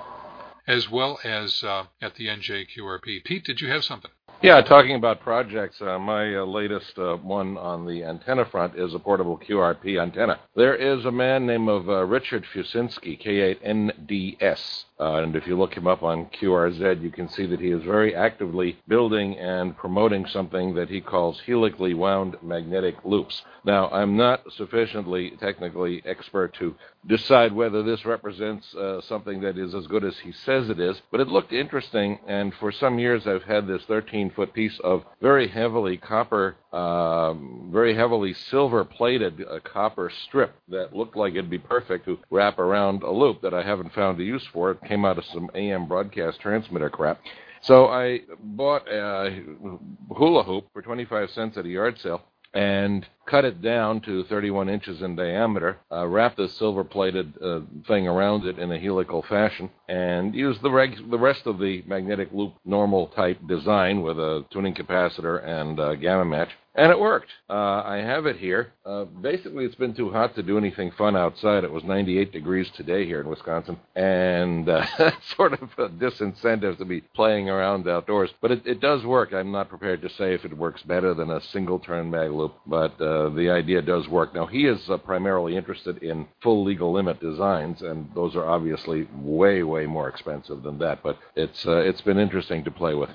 as 0.69 0.91
well 0.91 1.19
as 1.25 1.65
uh, 1.65 1.85
at 2.01 2.15
the 2.17 2.27
NJQRP. 2.27 3.25
Pete, 3.25 3.45
did 3.45 3.61
you 3.61 3.71
have 3.71 3.83
something? 3.85 4.11
Yeah, 4.41 4.61
talking 4.61 4.95
about 4.95 5.21
projects, 5.21 5.83
uh, 5.83 5.99
my 5.99 6.37
uh, 6.37 6.45
latest 6.45 6.97
uh, 6.97 7.17
one 7.17 7.59
on 7.59 7.85
the 7.85 8.05
antenna 8.05 8.45
front 8.45 8.77
is 8.77 8.95
a 8.95 8.99
portable 9.01 9.37
QRP 9.37 10.01
antenna. 10.01 10.39
There 10.55 10.77
is 10.77 11.05
a 11.07 11.11
man 11.11 11.45
named 11.45 11.69
of 11.69 11.89
uh, 11.89 12.05
Richard 12.05 12.45
Fusinski, 12.55 13.21
K8NDS, 13.21 14.85
uh, 15.01 15.23
and 15.23 15.37
if 15.37 15.47
you 15.47 15.57
look 15.57 15.75
him 15.75 15.87
up 15.87 16.03
on 16.03 16.27
QRZ, 16.27 17.03
you 17.03 17.11
can 17.11 17.29
see 17.29 17.47
that 17.47 17.61
he 17.61 17.71
is 17.71 17.83
very 17.83 18.15
actively 18.15 18.79
building 18.89 19.39
and 19.39 19.77
promoting 19.77 20.27
something 20.27 20.75
that 20.75 20.89
he 20.89 21.01
calls 21.01 21.41
helically 21.47 21.95
wound 21.95 22.37
magnetic 22.43 22.97
loops. 23.05 23.43
Now, 23.65 23.89
I'm 23.91 24.17
not 24.17 24.43
sufficiently 24.53 25.33
technically 25.41 26.03
expert 26.05 26.55
to 26.55 26.75
decide 27.07 27.53
whether 27.53 27.83
this 27.83 28.05
represents 28.05 28.75
uh, 28.75 29.01
something 29.03 29.41
that 29.41 29.57
is 29.57 29.75
as 29.75 29.87
good 29.87 30.05
as 30.05 30.19
he 30.19 30.33
says 30.33 30.69
it 30.69 30.81
is, 30.81 31.01
but 31.11 31.21
it 31.21 31.29
looked 31.29 31.53
interesting, 31.53 32.19
and 32.27 32.53
for 32.55 32.73
some 32.73 32.99
years 32.99 33.27
I've 33.27 33.43
had 33.45 33.67
this 33.67 33.83
13 33.85 34.31
foot 34.31 34.53
piece 34.53 34.79
of 34.81 35.05
very 35.21 35.49
heavily 35.49 35.97
copper, 35.97 36.57
um, 36.73 37.71
very 37.73 37.95
heavily 37.95 38.35
silver 38.35 38.85
plated 38.85 39.43
uh, 39.43 39.59
copper 39.61 40.11
strip 40.27 40.55
that 40.69 40.95
looked 40.95 41.17
like 41.17 41.33
it'd 41.35 41.51
be 41.51 41.59
perfect 41.59 42.05
to 42.07 42.19
wrap 42.31 42.59
around 42.59 43.03
a 43.03 43.11
loop 43.11 43.43
that 43.43 43.55
I 43.55 43.63
haven't 43.63 43.95
found 43.95 44.21
a 44.21 44.25
use 44.25 44.47
for. 44.53 44.77
Came 44.89 45.05
out 45.05 45.19
of 45.19 45.25
some 45.27 45.51
AM 45.55 45.87
broadcast 45.87 46.41
transmitter 46.41 46.91
crap. 46.91 47.21
So 47.61 47.89
I 47.89 48.21
bought 48.41 48.89
a 48.89 49.43
hula 50.17 50.45
hoop 50.45 50.67
for 50.73 50.83
25 50.83 51.31
cents 51.31 51.57
at 51.57 51.65
a 51.65 51.69
yard 51.69 51.99
sale 52.01 52.23
and 52.55 53.07
cut 53.27 53.45
it 53.45 53.61
down 53.61 54.01
to 54.01 54.25
31 54.25 54.69
inches 54.71 55.03
in 55.03 55.15
diameter, 55.15 55.77
uh, 55.93 56.07
wrap 56.07 56.37
the 56.37 56.49
silver 56.49 56.83
plated 56.83 57.35
uh, 57.43 57.61
thing 57.87 58.09
around 58.09 58.47
it 58.47 58.59
in 58.59 58.73
a 58.73 58.79
helical 58.79 59.23
fashion, 59.23 59.69
and 59.89 60.35
use 60.35 60.57
the, 60.63 60.71
reg- 60.71 61.11
the 61.11 61.19
rest 61.19 61.47
of 61.47 61.59
the 61.59 61.83
magnetic 61.87 62.29
loop 62.33 62.55
normal 62.65 63.09
type 63.09 63.39
design 63.47 64.01
with 64.01 64.19
a 64.19 64.45
tuning 64.51 64.75
capacitor 64.75 65.45
and 65.47 65.79
uh, 65.79 65.95
gamma 65.97 66.25
match. 66.25 66.51
And 66.79 66.93
it 66.93 67.01
worked. 67.01 67.31
Uh, 67.51 67.83
I 67.85 67.97
have 67.97 68.27
it 68.27 68.37
here. 68.37 68.73
Uh, 68.87 69.05
basically, 69.05 69.65
it's 69.65 69.75
been 69.75 69.95
too 69.95 70.13
hot 70.13 70.37
to 70.37 70.45
do 70.45 70.57
anything 70.57 70.93
fun 70.93 71.17
outside. 71.17 71.65
It 71.65 71.73
was 71.73 71.83
98 71.83 72.31
degrees 72.31 72.71
today 72.77 73.05
here 73.05 73.21
in 73.21 73.29
Wisconsin, 73.29 73.81
and 73.97 74.69
uh, 74.69 74.87
sort 75.37 75.55
of 75.55 75.71
a 75.77 75.89
disincentive 75.89 76.79
to 76.79 76.85
be 76.85 77.01
playing 77.01 77.51
around 77.51 77.89
outdoors. 77.89 78.31
But 78.41 78.53
it, 78.53 78.65
it 78.65 78.81
does 78.81 79.05
work. 79.05 79.33
I'm 79.33 79.51
not 79.51 79.69
prepared 79.69 80.03
to 80.03 80.09
say 80.09 80.35
if 80.35 80.45
it 80.45 80.57
works 80.57 80.85
better 80.85 81.15
than 81.15 81.33
a 81.33 81.41
single 81.41 81.81
turn 81.81 82.13
mag 82.13 82.31
loop, 82.31 82.55
but 82.65 82.93
uh, 83.01 83.31
the 83.31 83.51
idea 83.51 83.83
does 83.83 84.07
work. 84.07 84.33
Now, 84.33 84.47
he 84.47 84.67
is 84.67 84.89
uh, 84.89 84.99
primarily 84.99 85.57
interested 85.57 86.01
in 86.01 86.29
full 86.45 86.63
legal 86.63 86.93
limit 86.93 87.19
designs, 87.19 87.83
and 87.83 88.09
those 88.15 88.37
are 88.37 88.49
obviously 88.49 89.09
way, 89.17 89.65
way 89.65 89.87
more 89.87 90.09
expensive 90.09 90.63
than 90.63 90.79
that. 90.79 91.03
But 91.03 91.19
it's 91.35 91.67
uh, 91.67 91.79
it's 91.79 92.03
been 92.03 92.19
interesting 92.19 92.63
to 92.63 92.71
play 92.71 92.95
with. 92.95 93.11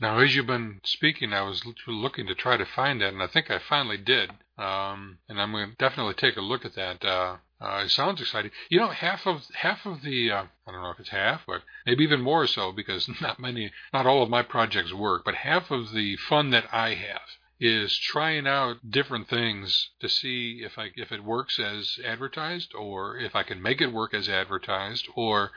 Now, 0.00 0.18
as 0.18 0.34
you've 0.34 0.46
been 0.48 0.80
speaking, 0.82 1.32
I 1.32 1.42
was 1.42 1.64
looking 1.86 2.26
to 2.26 2.34
try 2.34 2.56
to 2.56 2.66
find 2.66 3.00
that, 3.00 3.12
and 3.12 3.22
I 3.22 3.28
think 3.28 3.48
I 3.48 3.60
finally 3.60 3.96
did. 3.96 4.30
Um, 4.58 5.18
and 5.28 5.40
I'm 5.40 5.52
going 5.52 5.70
to 5.70 5.76
definitely 5.76 6.14
take 6.14 6.36
a 6.36 6.40
look 6.40 6.64
at 6.64 6.74
that. 6.74 7.04
Uh, 7.04 7.36
uh, 7.60 7.82
it 7.84 7.90
sounds 7.90 8.20
exciting. 8.20 8.50
You 8.68 8.80
know, 8.80 8.88
half 8.88 9.24
of 9.26 9.46
half 9.54 9.86
of 9.86 10.02
the 10.02 10.32
uh, 10.32 10.44
I 10.66 10.72
don't 10.72 10.82
know 10.82 10.90
if 10.90 10.98
it's 10.98 11.10
half, 11.10 11.46
but 11.46 11.62
maybe 11.86 12.02
even 12.02 12.20
more 12.20 12.46
so 12.48 12.72
because 12.72 13.08
not 13.20 13.38
many, 13.38 13.72
not 13.92 14.06
all 14.06 14.22
of 14.22 14.30
my 14.30 14.42
projects 14.42 14.92
work, 14.92 15.24
but 15.24 15.36
half 15.36 15.70
of 15.70 15.92
the 15.92 16.16
fun 16.16 16.50
that 16.50 16.72
I 16.72 16.94
have 16.94 17.38
is 17.60 17.96
trying 17.96 18.48
out 18.48 18.90
different 18.90 19.28
things 19.28 19.90
to 20.00 20.08
see 20.08 20.62
if 20.64 20.76
I 20.76 20.90
if 20.96 21.12
it 21.12 21.22
works 21.22 21.60
as 21.60 21.98
advertised, 22.04 22.74
or 22.74 23.16
if 23.16 23.36
I 23.36 23.44
can 23.44 23.62
make 23.62 23.80
it 23.80 23.92
work 23.92 24.12
as 24.12 24.28
advertised, 24.28 25.06
or 25.14 25.52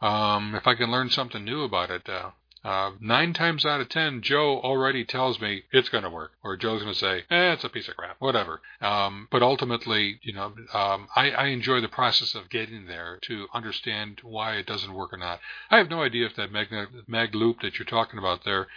um, 0.00 0.54
if 0.54 0.66
I 0.66 0.74
can 0.74 0.90
learn 0.90 1.10
something 1.10 1.44
new 1.44 1.62
about 1.62 1.90
it. 1.90 2.08
Uh, 2.08 2.30
uh, 2.64 2.92
nine 2.98 3.34
times 3.34 3.66
out 3.66 3.82
of 3.82 3.90
ten, 3.90 4.22
Joe 4.22 4.58
already 4.60 5.04
tells 5.04 5.38
me 5.38 5.64
it's 5.70 5.90
going 5.90 6.04
to 6.04 6.10
work, 6.10 6.32
or 6.42 6.56
Joe's 6.56 6.82
going 6.82 6.94
to 6.94 6.98
say, 6.98 7.24
"eh, 7.30 7.52
it's 7.52 7.64
a 7.64 7.68
piece 7.68 7.88
of 7.88 7.96
crap," 7.96 8.16
whatever. 8.20 8.62
Um, 8.80 9.28
but 9.30 9.42
ultimately, 9.42 10.18
you 10.22 10.32
know, 10.32 10.54
um, 10.72 11.08
I, 11.14 11.30
I 11.30 11.46
enjoy 11.46 11.82
the 11.82 11.88
process 11.88 12.34
of 12.34 12.48
getting 12.48 12.86
there 12.86 13.18
to 13.22 13.48
understand 13.52 14.20
why 14.22 14.54
it 14.54 14.66
doesn't 14.66 14.94
work 14.94 15.12
or 15.12 15.18
not. 15.18 15.40
I 15.70 15.76
have 15.76 15.90
no 15.90 16.02
idea 16.02 16.24
if 16.24 16.36
that 16.36 16.52
mag, 16.52 16.68
mag 17.06 17.34
loop 17.34 17.60
that 17.60 17.78
you're 17.78 17.84
talking 17.84 18.18
about 18.18 18.44
there, 18.44 18.68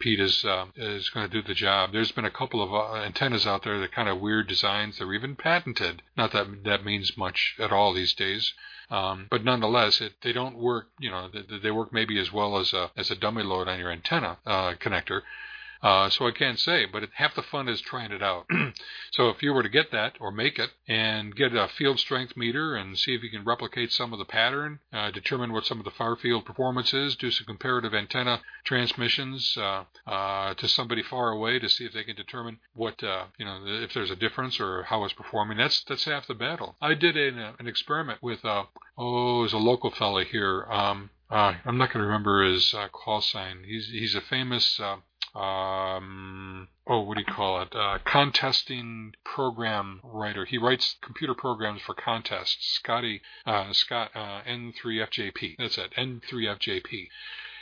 Pete, 0.00 0.18
is 0.18 0.44
uh, 0.44 0.66
is 0.74 1.08
going 1.10 1.30
to 1.30 1.42
do 1.42 1.46
the 1.46 1.54
job. 1.54 1.92
There's 1.92 2.12
been 2.12 2.24
a 2.24 2.30
couple 2.30 2.60
of 2.60 2.74
uh, 2.74 2.96
antennas 2.96 3.46
out 3.46 3.62
there 3.62 3.78
that 3.78 3.92
kind 3.92 4.08
of 4.08 4.20
weird 4.20 4.48
designs. 4.48 4.98
They're 4.98 5.14
even 5.14 5.36
patented. 5.36 6.02
Not 6.16 6.32
that 6.32 6.64
that 6.64 6.84
means 6.84 7.16
much 7.16 7.54
at 7.60 7.70
all 7.70 7.94
these 7.94 8.12
days. 8.12 8.52
Um, 8.90 9.26
but 9.30 9.44
nonetheless, 9.44 10.00
it, 10.00 10.12
they 10.22 10.32
don't 10.32 10.56
work. 10.56 10.86
You 11.00 11.10
know, 11.10 11.28
they, 11.28 11.58
they 11.58 11.70
work 11.70 11.92
maybe 11.92 12.18
as 12.18 12.32
well 12.32 12.58
as 12.58 12.72
a 12.72 12.90
as 12.96 13.10
a 13.10 13.16
dummy 13.16 13.42
load 13.42 13.68
on 13.68 13.78
your 13.78 13.90
antenna 13.90 14.38
uh, 14.46 14.74
connector. 14.74 15.22
Uh, 15.86 16.10
so 16.10 16.26
I 16.26 16.32
can't 16.32 16.58
say, 16.58 16.84
but 16.84 17.04
it, 17.04 17.10
half 17.14 17.36
the 17.36 17.42
fun 17.42 17.68
is 17.68 17.80
trying 17.80 18.10
it 18.10 18.20
out. 18.20 18.46
so 19.12 19.28
if 19.28 19.40
you 19.40 19.52
were 19.52 19.62
to 19.62 19.68
get 19.68 19.92
that 19.92 20.14
or 20.18 20.32
make 20.32 20.58
it 20.58 20.70
and 20.88 21.32
get 21.36 21.54
a 21.54 21.68
field 21.68 22.00
strength 22.00 22.36
meter 22.36 22.74
and 22.74 22.98
see 22.98 23.14
if 23.14 23.22
you 23.22 23.30
can 23.30 23.44
replicate 23.44 23.92
some 23.92 24.12
of 24.12 24.18
the 24.18 24.24
pattern, 24.24 24.80
uh, 24.92 25.12
determine 25.12 25.52
what 25.52 25.64
some 25.64 25.78
of 25.78 25.84
the 25.84 25.92
far 25.92 26.16
field 26.16 26.44
performance 26.44 26.92
is, 26.92 27.14
do 27.14 27.30
some 27.30 27.46
comparative 27.46 27.94
antenna 27.94 28.40
transmissions 28.64 29.56
uh, 29.58 29.84
uh 30.08 30.54
to 30.54 30.66
somebody 30.66 31.04
far 31.04 31.30
away 31.30 31.60
to 31.60 31.68
see 31.68 31.84
if 31.84 31.92
they 31.92 32.02
can 32.02 32.16
determine 32.16 32.58
what 32.74 33.00
uh, 33.04 33.26
you 33.38 33.44
know 33.44 33.60
if 33.64 33.94
there's 33.94 34.10
a 34.10 34.16
difference 34.16 34.58
or 34.58 34.82
how 34.82 35.04
it's 35.04 35.14
performing. 35.14 35.56
That's 35.56 35.84
that's 35.84 36.04
half 36.04 36.26
the 36.26 36.34
battle. 36.34 36.74
I 36.82 36.94
did 36.94 37.16
an, 37.16 37.38
uh, 37.38 37.52
an 37.60 37.68
experiment 37.68 38.20
with 38.24 38.40
oh, 38.44 39.42
there's 39.42 39.52
a 39.52 39.58
local 39.58 39.92
fella 39.92 40.24
here. 40.24 40.64
Um, 40.64 41.10
I'm 41.30 41.78
not 41.78 41.92
going 41.92 42.02
to 42.02 42.06
remember 42.06 42.44
his 42.44 42.74
call 42.92 43.20
sign. 43.20 43.64
He's 43.66 43.88
he's 43.88 44.14
a 44.14 44.20
famous 44.20 44.80
um, 45.36 46.68
oh, 46.86 47.00
what 47.02 47.16
do 47.16 47.20
you 47.26 47.32
call 47.32 47.60
it? 47.60 47.74
Uh, 47.74 47.98
contesting 48.04 49.12
program 49.22 50.00
writer. 50.02 50.46
He 50.46 50.56
writes 50.56 50.96
computer 51.02 51.34
programs 51.34 51.82
for 51.82 51.94
contests. 51.94 52.74
Scotty, 52.76 53.20
uh, 53.44 53.72
Scott, 53.72 54.12
uh, 54.14 54.40
N3FJP. 54.48 55.56
That's 55.58 55.76
it, 55.76 55.92
N3FJP. 55.96 57.08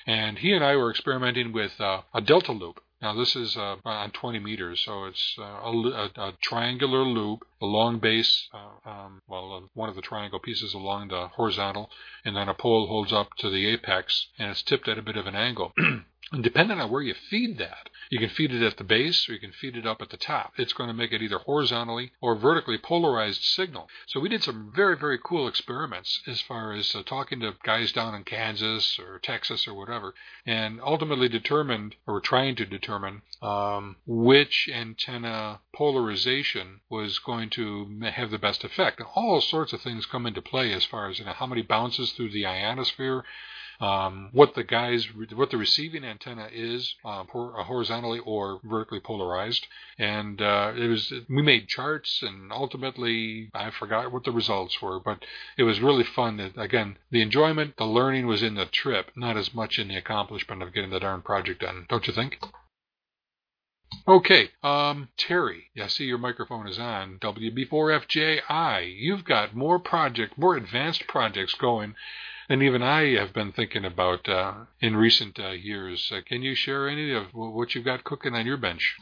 And 0.07 0.39
he 0.39 0.53
and 0.53 0.65
I 0.65 0.77
were 0.77 0.91
experimenting 0.91 1.53
with 1.53 1.81
uh, 1.81 2.03
a 2.13 2.21
delta 2.21 2.53
loop. 2.53 2.81
Now 3.05 3.13
this 3.13 3.37
is 3.37 3.55
uh, 3.55 3.77
on 3.85 4.13
20 4.13 4.39
meters, 4.39 4.81
so 4.81 5.05
it's 5.05 5.37
uh, 5.39 5.43
a, 5.43 6.11
a, 6.17 6.33
triangular 6.41 7.05
loop, 7.05 7.47
a 7.61 7.67
long 7.67 7.99
base, 7.99 8.49
uh, 8.55 8.89
um, 8.89 9.21
well, 9.29 9.53
uh, 9.53 9.69
one 9.75 9.91
of 9.91 9.95
the 9.95 10.01
triangle 10.01 10.39
pieces 10.39 10.73
along 10.73 11.09
the 11.09 11.29
horizontal, 11.29 11.91
and 12.25 12.35
then 12.35 12.49
a 12.49 12.55
pole 12.55 12.87
holds 12.87 13.13
up 13.13 13.35
to 13.41 13.51
the 13.51 13.67
apex, 13.67 14.29
and 14.39 14.51
it's 14.51 14.63
tipped 14.63 14.89
at 14.89 14.97
a 14.97 15.03
bit 15.03 15.19
of 15.19 15.27
an 15.27 15.35
angle. 15.37 15.75
And 16.33 16.43
depending 16.43 16.81
on 16.81 16.91
where 16.91 17.03
you 17.03 17.15
feed 17.15 17.59
that, 17.59 17.91
you 18.11 18.19
can 18.19 18.29
feed 18.29 18.53
it 18.53 18.63
at 18.63 18.77
the 18.77 18.85
base 18.85 19.29
or 19.29 19.35
you 19.35 19.41
can 19.41 19.53
feed 19.53 19.77
it 19.77 19.87
up 19.87 20.01
at 20.01 20.11
the 20.11 20.17
top. 20.17 20.55
It's 20.57 20.73
going 20.73 20.89
to 20.89 20.95
make 20.95 21.13
it 21.13 21.23
either 21.23 21.39
horizontally 21.39 22.13
or 22.21 22.35
vertically 22.35 22.79
polarized 22.79 23.43
signal. 23.43 23.89
So 24.07 24.21
we 24.21 24.29
did 24.29 24.43
some 24.43 24.73
very, 24.75 24.97
very 24.97 25.19
cool 25.23 25.47
experiments 25.47 26.21
as 26.27 26.41
far 26.41 26.73
as 26.73 26.95
uh, 26.95 27.03
talking 27.05 27.41
to 27.41 27.55
guys 27.63 27.93
down 27.93 28.15
in 28.15 28.25
Kansas 28.25 28.99
or 28.99 29.19
Texas 29.19 29.69
or 29.69 29.75
whatever, 29.75 30.15
and 30.47 30.81
ultimately 30.81 31.29
determined, 31.29 31.95
or 32.07 32.21
trying 32.21 32.57
to 32.57 32.67
determine, 32.67 33.23
um, 33.43 33.97
which 34.07 34.69
antenna 34.73 35.61
polarization 35.75 36.81
was 36.89 37.19
going 37.19 37.51
to 37.51 38.01
have 38.13 38.31
the 38.31 38.39
best 38.39 38.65
effect. 38.65 39.01
All 39.15 39.41
sorts 39.41 39.73
of 39.73 39.83
things 39.83 40.07
come 40.07 40.27
into 40.27 40.43
play 40.43 40.73
as 40.73 40.85
far 40.85 41.09
as 41.09 41.19
you 41.19 41.25
know, 41.27 41.33
how 41.33 41.47
many 41.47 41.63
bounces 41.63 42.13
through 42.13 42.31
the 42.31 42.47
ionosphere, 42.47 43.25
um, 43.81 44.31
what 44.33 44.55
the 44.55 44.65
guys, 44.65 45.07
what 45.35 45.51
the 45.51 45.57
receiving 45.57 46.05
antenna 46.05 46.49
is, 46.53 46.95
uh, 47.05 47.23
uh, 47.23 47.65
horizontally 47.65 48.21
or 48.21 48.61
vertically 48.65 49.01
polarized, 49.01 49.67
and 49.99 50.41
uh, 50.41 50.73
it 50.77 50.89
was 50.89 51.13
we 51.29 51.43
made 51.43 51.69
charts, 51.69 52.23
and 52.23 52.53
ultimately 52.53 53.51
I 53.55 53.71
forgot 53.71 54.13
what 54.13 54.25
the 54.25 54.33
results 54.33 54.81
were, 54.81 55.01
but 55.01 55.25
it 55.57 55.65
was 55.65 55.81
really 55.81 56.05
fun. 56.05 56.37
That, 56.37 56.57
again, 56.57 56.99
the 57.11 57.23
enjoyment, 57.23 57.77
the 57.77 57.87
learning 57.87 58.27
was 58.27 58.43
in 58.43 58.55
the 58.55 58.67
trip, 58.67 59.11
not 59.17 59.37
as 59.37 59.55
much 59.55 59.79
in 59.79 59.89
the 59.89 59.97
accomplishment 59.97 60.63
of 60.63 60.73
getting 60.73 60.91
the 60.91 61.01
darn 61.01 61.23
project 61.23 61.61
done. 61.61 61.87
Don't 61.89 62.07
you 62.07 62.13
think? 62.13 62.39
Okay, 64.09 64.51
um, 64.63 65.09
Terry, 65.17 65.71
I 65.81 65.87
see 65.87 66.05
your 66.05 66.19
microphone 66.19 66.67
is 66.67 66.79
on. 66.79 67.19
WB4FJI, 67.21 68.95
you've 68.99 69.25
got 69.25 69.55
more 69.55 69.79
project, 69.79 70.37
more 70.37 70.57
advanced 70.57 71.07
projects 71.07 71.55
going 71.55 71.95
and 72.49 72.63
even 72.63 72.83
I 72.83 73.15
have 73.17 73.33
been 73.33 73.53
thinking 73.53 73.85
about 73.85 74.29
uh, 74.29 74.55
in 74.81 74.97
recent 74.97 75.39
uh, 75.39 75.51
years. 75.51 76.11
Uh, 76.13 76.21
can 76.27 76.43
you 76.43 76.55
share 76.55 76.89
any 76.89 77.13
of 77.13 77.27
what 77.33 77.75
you've 77.75 77.85
got 77.85 78.05
cooking 78.05 78.35
on 78.35 78.47
your 78.47 78.57
bench? 78.57 78.97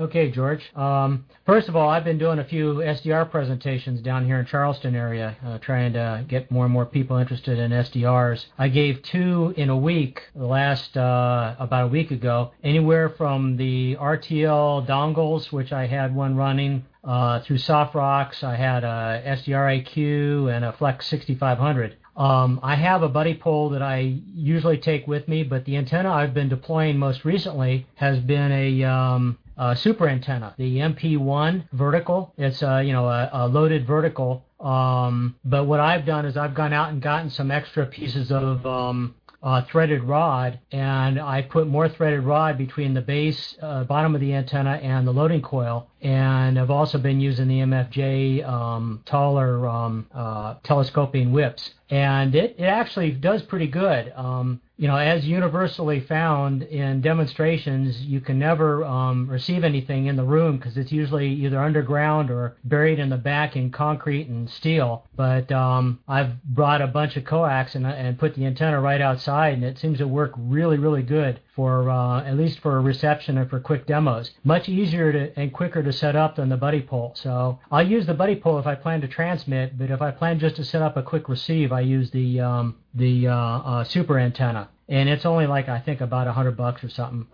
Okay, 0.00 0.28
George. 0.28 0.74
Um, 0.74 1.24
first 1.46 1.68
of 1.68 1.76
all, 1.76 1.88
I've 1.88 2.02
been 2.02 2.18
doing 2.18 2.40
a 2.40 2.44
few 2.44 2.74
SDR 2.74 3.30
presentations 3.30 4.00
down 4.00 4.26
here 4.26 4.40
in 4.40 4.46
Charleston 4.46 4.96
area, 4.96 5.36
uh, 5.46 5.58
trying 5.58 5.92
to 5.92 6.24
get 6.26 6.50
more 6.50 6.64
and 6.64 6.74
more 6.74 6.84
people 6.84 7.16
interested 7.16 7.60
in 7.60 7.70
SDRs. 7.70 8.46
I 8.58 8.66
gave 8.66 9.02
two 9.02 9.54
in 9.56 9.68
a 9.68 9.76
week, 9.76 10.22
last 10.34 10.96
uh, 10.96 11.54
about 11.60 11.84
a 11.84 11.88
week 11.88 12.10
ago, 12.10 12.50
anywhere 12.64 13.10
from 13.10 13.56
the 13.56 13.96
RTL 14.00 14.84
dongles, 14.84 15.52
which 15.52 15.72
I 15.72 15.86
had 15.86 16.12
one 16.12 16.34
running 16.34 16.84
uh, 17.04 17.40
through 17.42 17.58
SoftRocks. 17.58 18.42
I 18.42 18.56
had 18.56 18.82
a 18.82 19.22
SDR-IQ 19.24 20.52
and 20.52 20.64
a 20.64 20.72
Flex 20.72 21.06
6500. 21.06 21.98
Um, 22.16 22.60
I 22.62 22.76
have 22.76 23.02
a 23.02 23.08
Buddipole 23.08 23.72
that 23.72 23.82
I 23.82 24.20
usually 24.34 24.78
take 24.78 25.06
with 25.06 25.26
me, 25.28 25.42
but 25.42 25.64
the 25.64 25.76
antenna 25.76 26.12
I've 26.12 26.34
been 26.34 26.48
deploying 26.48 26.98
most 26.98 27.24
recently 27.24 27.86
has 27.96 28.18
been 28.20 28.52
a, 28.52 28.84
um, 28.84 29.38
a 29.56 29.74
super 29.74 30.08
antenna, 30.08 30.54
the 30.56 30.78
MP1 30.78 31.68
vertical. 31.72 32.32
It's 32.38 32.62
a, 32.62 32.82
you 32.82 32.92
know 32.92 33.08
a, 33.08 33.30
a 33.32 33.48
loaded 33.48 33.86
vertical. 33.86 34.44
Um, 34.60 35.36
but 35.44 35.64
what 35.64 35.80
I've 35.80 36.06
done 36.06 36.24
is 36.24 36.36
I've 36.36 36.54
gone 36.54 36.72
out 36.72 36.90
and 36.90 37.02
gotten 37.02 37.30
some 37.30 37.50
extra 37.50 37.84
pieces 37.84 38.32
of 38.32 38.64
um, 38.64 39.14
uh, 39.44 39.60
threaded 39.70 40.02
rod, 40.02 40.58
and 40.72 41.20
I 41.20 41.42
put 41.42 41.66
more 41.66 41.86
threaded 41.86 42.20
rod 42.20 42.56
between 42.56 42.94
the 42.94 43.02
base, 43.02 43.54
uh, 43.60 43.84
bottom 43.84 44.14
of 44.14 44.22
the 44.22 44.32
antenna, 44.32 44.80
and 44.82 45.06
the 45.06 45.12
loading 45.12 45.42
coil. 45.42 45.90
And 46.00 46.58
I've 46.58 46.70
also 46.70 46.96
been 46.96 47.20
using 47.20 47.48
the 47.48 47.58
MFJ 47.58 48.48
um, 48.48 49.02
taller 49.04 49.68
um, 49.68 50.06
uh, 50.14 50.54
telescoping 50.62 51.30
whips, 51.30 51.74
and 51.90 52.34
it, 52.34 52.56
it 52.58 52.64
actually 52.64 53.10
does 53.12 53.42
pretty 53.42 53.66
good. 53.66 54.12
Um, 54.16 54.60
you 54.76 54.88
know, 54.88 54.96
as 54.96 55.24
universally 55.24 56.00
found 56.00 56.62
in 56.62 57.00
demonstrations, 57.00 58.00
you 58.02 58.20
can 58.20 58.38
never 58.38 58.84
um, 58.84 59.28
receive 59.28 59.62
anything 59.62 60.06
in 60.06 60.16
the 60.16 60.24
room 60.24 60.56
because 60.56 60.76
it's 60.76 60.90
usually 60.90 61.28
either 61.28 61.60
underground 61.60 62.30
or 62.30 62.56
buried 62.64 62.98
in 62.98 63.10
the 63.10 63.16
back 63.16 63.54
in 63.54 63.70
concrete 63.70 64.28
and 64.28 64.50
steel. 64.50 65.06
But 65.14 65.52
um, 65.52 66.00
I've 66.08 66.42
brought 66.42 66.82
a 66.82 66.88
bunch 66.88 67.16
of 67.16 67.24
coax 67.24 67.76
and, 67.76 67.86
and 67.86 68.18
put 68.18 68.34
the 68.34 68.46
antenna 68.46 68.80
right 68.80 69.00
outside, 69.00 69.54
and 69.54 69.64
it 69.64 69.78
seems 69.78 69.98
to 69.98 70.08
work 70.08 70.32
really, 70.36 70.78
really 70.78 71.02
good 71.02 71.40
for 71.54 71.88
uh, 71.88 72.24
at 72.24 72.36
least 72.36 72.58
for 72.60 72.80
reception 72.80 73.38
and 73.38 73.48
for 73.48 73.60
quick 73.60 73.86
demos. 73.86 74.32
Much 74.42 74.68
easier 74.68 75.12
to, 75.12 75.38
and 75.38 75.52
quicker 75.52 75.82
to 75.82 75.92
set 75.92 76.16
up 76.16 76.36
than 76.36 76.48
the 76.48 76.56
Buddipole. 76.56 77.16
So 77.16 77.58
I'll 77.70 77.86
use 77.86 78.06
the 78.06 78.14
Buddipole 78.14 78.58
if 78.60 78.66
I 78.66 78.74
plan 78.74 79.00
to 79.02 79.08
transmit, 79.08 79.78
but 79.78 79.90
if 79.90 80.02
I 80.02 80.10
plan 80.10 80.38
just 80.38 80.56
to 80.56 80.64
set 80.64 80.82
up 80.82 80.96
a 80.96 81.02
quick 81.02 81.28
receive, 81.28 81.72
I 81.72 81.80
use 81.80 82.10
the 82.10 82.40
um, 82.40 82.76
the 82.94 83.28
uh, 83.28 83.34
uh, 83.34 83.84
super 83.84 84.18
antenna, 84.18 84.68
and 84.88 85.08
it's 85.08 85.24
only 85.24 85.46
like 85.46 85.68
I 85.68 85.80
think 85.80 86.00
about 86.00 86.26
a 86.26 86.32
hundred 86.32 86.56
bucks 86.56 86.82
or 86.82 86.88
something. 86.88 87.26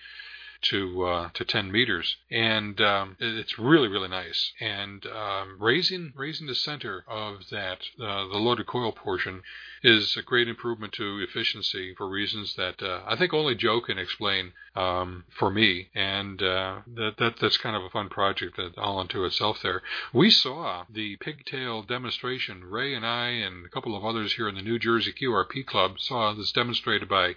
to 0.62 1.06
uh, 1.06 1.30
to 1.34 1.46
10 1.46 1.72
meters, 1.72 2.18
and 2.30 2.80
um, 2.82 3.16
it's 3.20 3.58
really 3.58 3.88
really 3.88 4.10
nice. 4.10 4.52
And 4.60 5.06
um, 5.08 5.58
raising 5.60 6.14
raising 6.16 6.48
the 6.48 6.56
center 6.56 7.04
of 7.08 7.50
that 7.50 7.80
uh, 8.00 8.28
the 8.28 8.38
loaded 8.38 8.68
coil 8.68 8.92
portion 8.92 9.42
is 9.84 10.18
a 10.18 10.22
great 10.22 10.48
improvement 10.48 10.94
to 10.94 11.20
efficiency 11.20 11.94
for 11.96 12.08
reasons 12.10 12.56
that 12.56 12.82
uh, 12.84 13.02
I 13.08 13.16
think 13.16 13.34
only 13.34 13.56
Joe 13.56 13.80
can 13.82 13.98
explain 13.98 14.52
um, 14.76 15.24
for 15.30 15.50
me, 15.50 15.90
and 15.96 16.42
uh, 16.42 16.80
that, 16.96 17.16
that 17.18 17.36
that's 17.40 17.58
kind 17.58 17.76
of 17.76 17.84
a 17.84 17.90
fun 17.90 18.10
project 18.10 18.58
that 18.58 18.78
all 18.78 19.00
unto 19.00 19.24
itself. 19.26 19.60
There, 19.62 19.82
we 20.14 20.30
saw 20.30 20.86
the 20.90 21.16
pigtail 21.18 21.84
demonstration. 21.84 22.66
Ray 22.66 22.94
and 22.94 23.06
I 23.06 23.30
and 23.30 23.66
a 23.66 23.70
couple 23.70 23.96
of 23.96 24.04
others 24.06 24.34
here 24.34 24.50
in 24.50 24.56
the 24.56 24.62
New 24.62 24.80
Jersey 24.80 25.14
QRP 25.14 25.66
Club 25.66 26.00
saw 26.00 26.34
this 26.34 26.52
demonstrated 26.52 27.08
by 27.08 27.36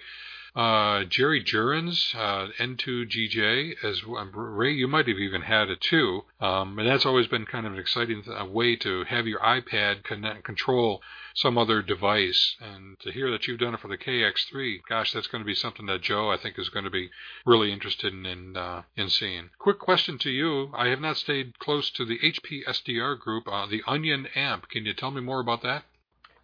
uh, 0.55 1.05
Jerry 1.05 1.43
Jurens, 1.43 2.13
uh, 2.15 2.49
N2GJ, 2.59 3.83
as 3.83 4.03
um, 4.07 4.33
Ray, 4.35 4.73
you 4.73 4.87
might 4.87 5.09
have 5.09 5.19
even 5.19 5.43
had 5.43 5.71
it 5.71 5.81
too. 5.81 6.25
Um, 6.41 6.79
and 6.79 6.87
that's 6.87 7.07
always 7.07 7.27
been 7.27 7.47
kind 7.47 7.67
of 7.67 7.73
an 7.73 7.79
exciting 7.79 8.23
th- 8.23 8.49
way 8.49 8.77
to 8.77 9.05
have 9.05 9.27
your 9.27 9.41
iPad 9.41 10.05
connect, 10.05 10.45
control 10.45 11.01
some 11.35 11.57
other 11.57 11.81
device. 11.81 12.57
And 12.61 13.01
to 13.01 13.11
hear 13.11 13.31
that 13.31 13.47
you've 13.47 13.61
done 13.61 13.73
it 13.73 13.81
for 13.81 13.89
the 13.89 13.97
KX3, 13.97 14.81
gosh, 14.87 15.13
that's 15.13 15.27
going 15.27 15.43
to 15.43 15.47
be 15.47 15.55
something 15.55 15.87
that 15.87 16.03
Joe, 16.03 16.31
I 16.31 16.37
think, 16.37 16.59
is 16.59 16.69
going 16.69 16.85
to 16.85 16.91
be 16.91 17.11
really 17.47 17.73
interested 17.73 18.13
in 18.13 18.27
in, 18.27 18.57
uh, 18.57 18.83
in 18.95 19.09
seeing. 19.09 19.51
Quick 19.59 19.79
question 19.79 20.19
to 20.19 20.31
you: 20.31 20.71
I 20.75 20.89
have 20.89 21.01
not 21.01 21.17
stayed 21.17 21.59
close 21.59 21.91
to 21.93 22.05
the 22.05 22.19
HP 22.19 22.65
SDR 22.67 23.19
group, 23.19 23.49
uh, 23.49 23.67
the 23.67 23.83
Onion 23.87 24.29
amp. 24.35 24.69
Can 24.69 24.85
you 24.85 24.93
tell 24.93 25.11
me 25.11 25.23
more 25.23 25.41
about 25.41 25.63
that? 25.63 25.85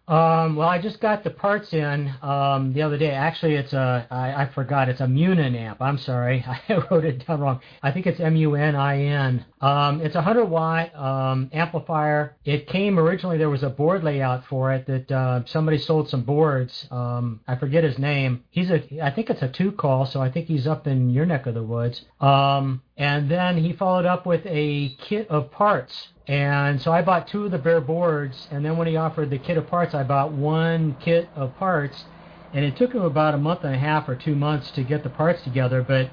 Um, 0.09 0.55
well, 0.55 0.67
I 0.67 0.81
just 0.81 0.99
got 0.99 1.23
the 1.23 1.29
parts 1.29 1.71
in 1.71 2.11
um, 2.23 2.73
the 2.73 2.81
other 2.81 2.97
day. 2.97 3.11
Actually, 3.11 3.55
it's 3.55 3.73
a 3.73 4.07
I, 4.09 4.43
I 4.43 4.49
forgot. 4.55 4.89
It's 4.89 5.01
a 5.01 5.07
Munin 5.07 5.55
amp. 5.55 5.79
I'm 5.83 5.99
sorry, 5.99 6.43
I 6.69 6.83
wrote 6.89 7.05
it 7.05 7.27
down 7.27 7.41
wrong. 7.41 7.59
I 7.83 7.91
think 7.91 8.07
it's 8.07 8.19
M-U-N-I-N. 8.19 9.45
Um, 9.61 10.01
it's 10.01 10.15
a 10.15 10.19
100 10.19 10.45
watt 10.45 10.95
um, 10.95 11.51
amplifier. 11.53 12.35
It 12.43 12.65
came 12.65 12.97
originally. 12.97 13.37
There 13.37 13.51
was 13.51 13.61
a 13.61 13.69
board 13.69 14.03
layout 14.03 14.45
for 14.47 14.73
it 14.73 14.87
that 14.87 15.11
uh, 15.11 15.45
somebody 15.45 15.77
sold 15.77 16.09
some 16.09 16.23
boards. 16.23 16.87
Um, 16.89 17.41
I 17.47 17.55
forget 17.55 17.83
his 17.83 17.99
name. 17.99 18.43
He's 18.49 18.71
a 18.71 18.81
I 19.03 19.11
think 19.11 19.29
it's 19.29 19.43
a 19.43 19.47
two 19.47 19.71
call, 19.71 20.07
so 20.07 20.21
I 20.21 20.31
think 20.31 20.47
he's 20.47 20.65
up 20.65 20.87
in 20.87 21.11
your 21.11 21.27
neck 21.27 21.45
of 21.45 21.53
the 21.53 21.63
woods. 21.63 22.03
Um, 22.19 22.81
and 22.99 23.31
then 23.31 23.57
he 23.57 23.73
followed 23.73 24.05
up 24.05 24.27
with 24.27 24.45
a 24.45 24.95
kit 24.99 25.27
of 25.29 25.49
parts 25.49 26.09
and 26.29 26.79
so 26.79 26.91
I 26.91 27.01
bought 27.01 27.27
two 27.27 27.45
of 27.45 27.51
the 27.51 27.57
bare 27.57 27.81
boards, 27.81 28.47
and 28.51 28.63
then 28.63 28.77
when 28.77 28.85
he 28.85 28.95
offered 28.95 29.31
the 29.31 29.39
kit 29.39 29.57
of 29.57 29.65
parts, 29.65 29.95
I 29.95 30.03
bought 30.03 30.31
one 30.31 30.95
kit 30.99 31.27
of 31.35 31.57
parts, 31.57 32.05
and 32.53 32.63
it 32.63 32.75
took 32.75 32.93
him 32.93 33.01
about 33.01 33.33
a 33.33 33.39
month 33.39 33.63
and 33.63 33.73
a 33.73 33.79
half 33.79 34.07
or 34.07 34.13
two 34.13 34.35
months 34.35 34.69
to 34.71 34.83
get 34.83 35.01
the 35.01 35.09
parts 35.09 35.41
together. 35.41 35.81
But 35.81 36.11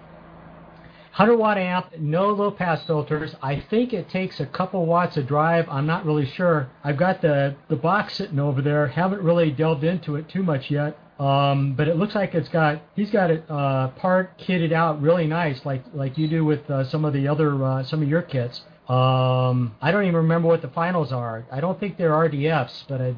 100 1.17 1.37
watt 1.37 1.59
amp, 1.59 1.99
no 1.99 2.31
low 2.31 2.51
pass 2.51 2.83
filters. 2.87 3.35
I 3.43 3.61
think 3.61 3.93
it 3.93 4.09
takes 4.09 4.41
a 4.41 4.47
couple 4.47 4.87
watts 4.87 5.19
of 5.19 5.27
drive. 5.27 5.69
I'm 5.69 5.87
not 5.87 6.07
really 6.07 6.25
sure. 6.25 6.71
I've 6.83 6.97
got 6.97 7.21
the 7.21 7.55
the 7.69 7.77
box 7.77 8.15
sitting 8.15 8.41
over 8.41 8.63
there. 8.63 8.87
Haven't 8.87 9.21
really 9.21 9.51
delved 9.51 9.85
into 9.85 10.17
it 10.17 10.31
too 10.31 10.43
much 10.43 10.71
yet. 10.71 10.99
Um, 11.19 11.75
but 11.75 11.89
it 11.89 11.97
looks 11.97 12.15
like 12.15 12.35
it's 12.35 12.49
got 12.51 12.83
he's 12.95 13.11
got 13.11 13.31
it 13.31 13.45
uh, 13.49 13.89
part 13.89 14.39
kitted 14.39 14.73
out 14.73 15.01
really 15.01 15.27
nice, 15.27 15.65
like 15.65 15.83
like 15.95 16.19
you 16.19 16.29
do 16.29 16.45
with 16.45 16.69
uh, 16.71 16.85
some 16.85 17.05
of 17.05 17.13
the 17.15 17.27
other 17.27 17.65
uh, 17.65 17.83
some 17.85 18.03
of 18.03 18.09
your 18.09 18.23
kits. 18.23 18.61
Um, 18.89 19.75
I 19.81 19.91
don't 19.91 20.03
even 20.03 20.17
remember 20.17 20.47
what 20.49 20.63
the 20.63 20.69
finals 20.69 21.13
are. 21.13 21.45
I 21.51 21.61
don't 21.61 21.81
think 21.81 21.97
they're 21.97 22.13
RDFs, 22.13 22.85
but 22.89 23.01
I, 23.01 23.17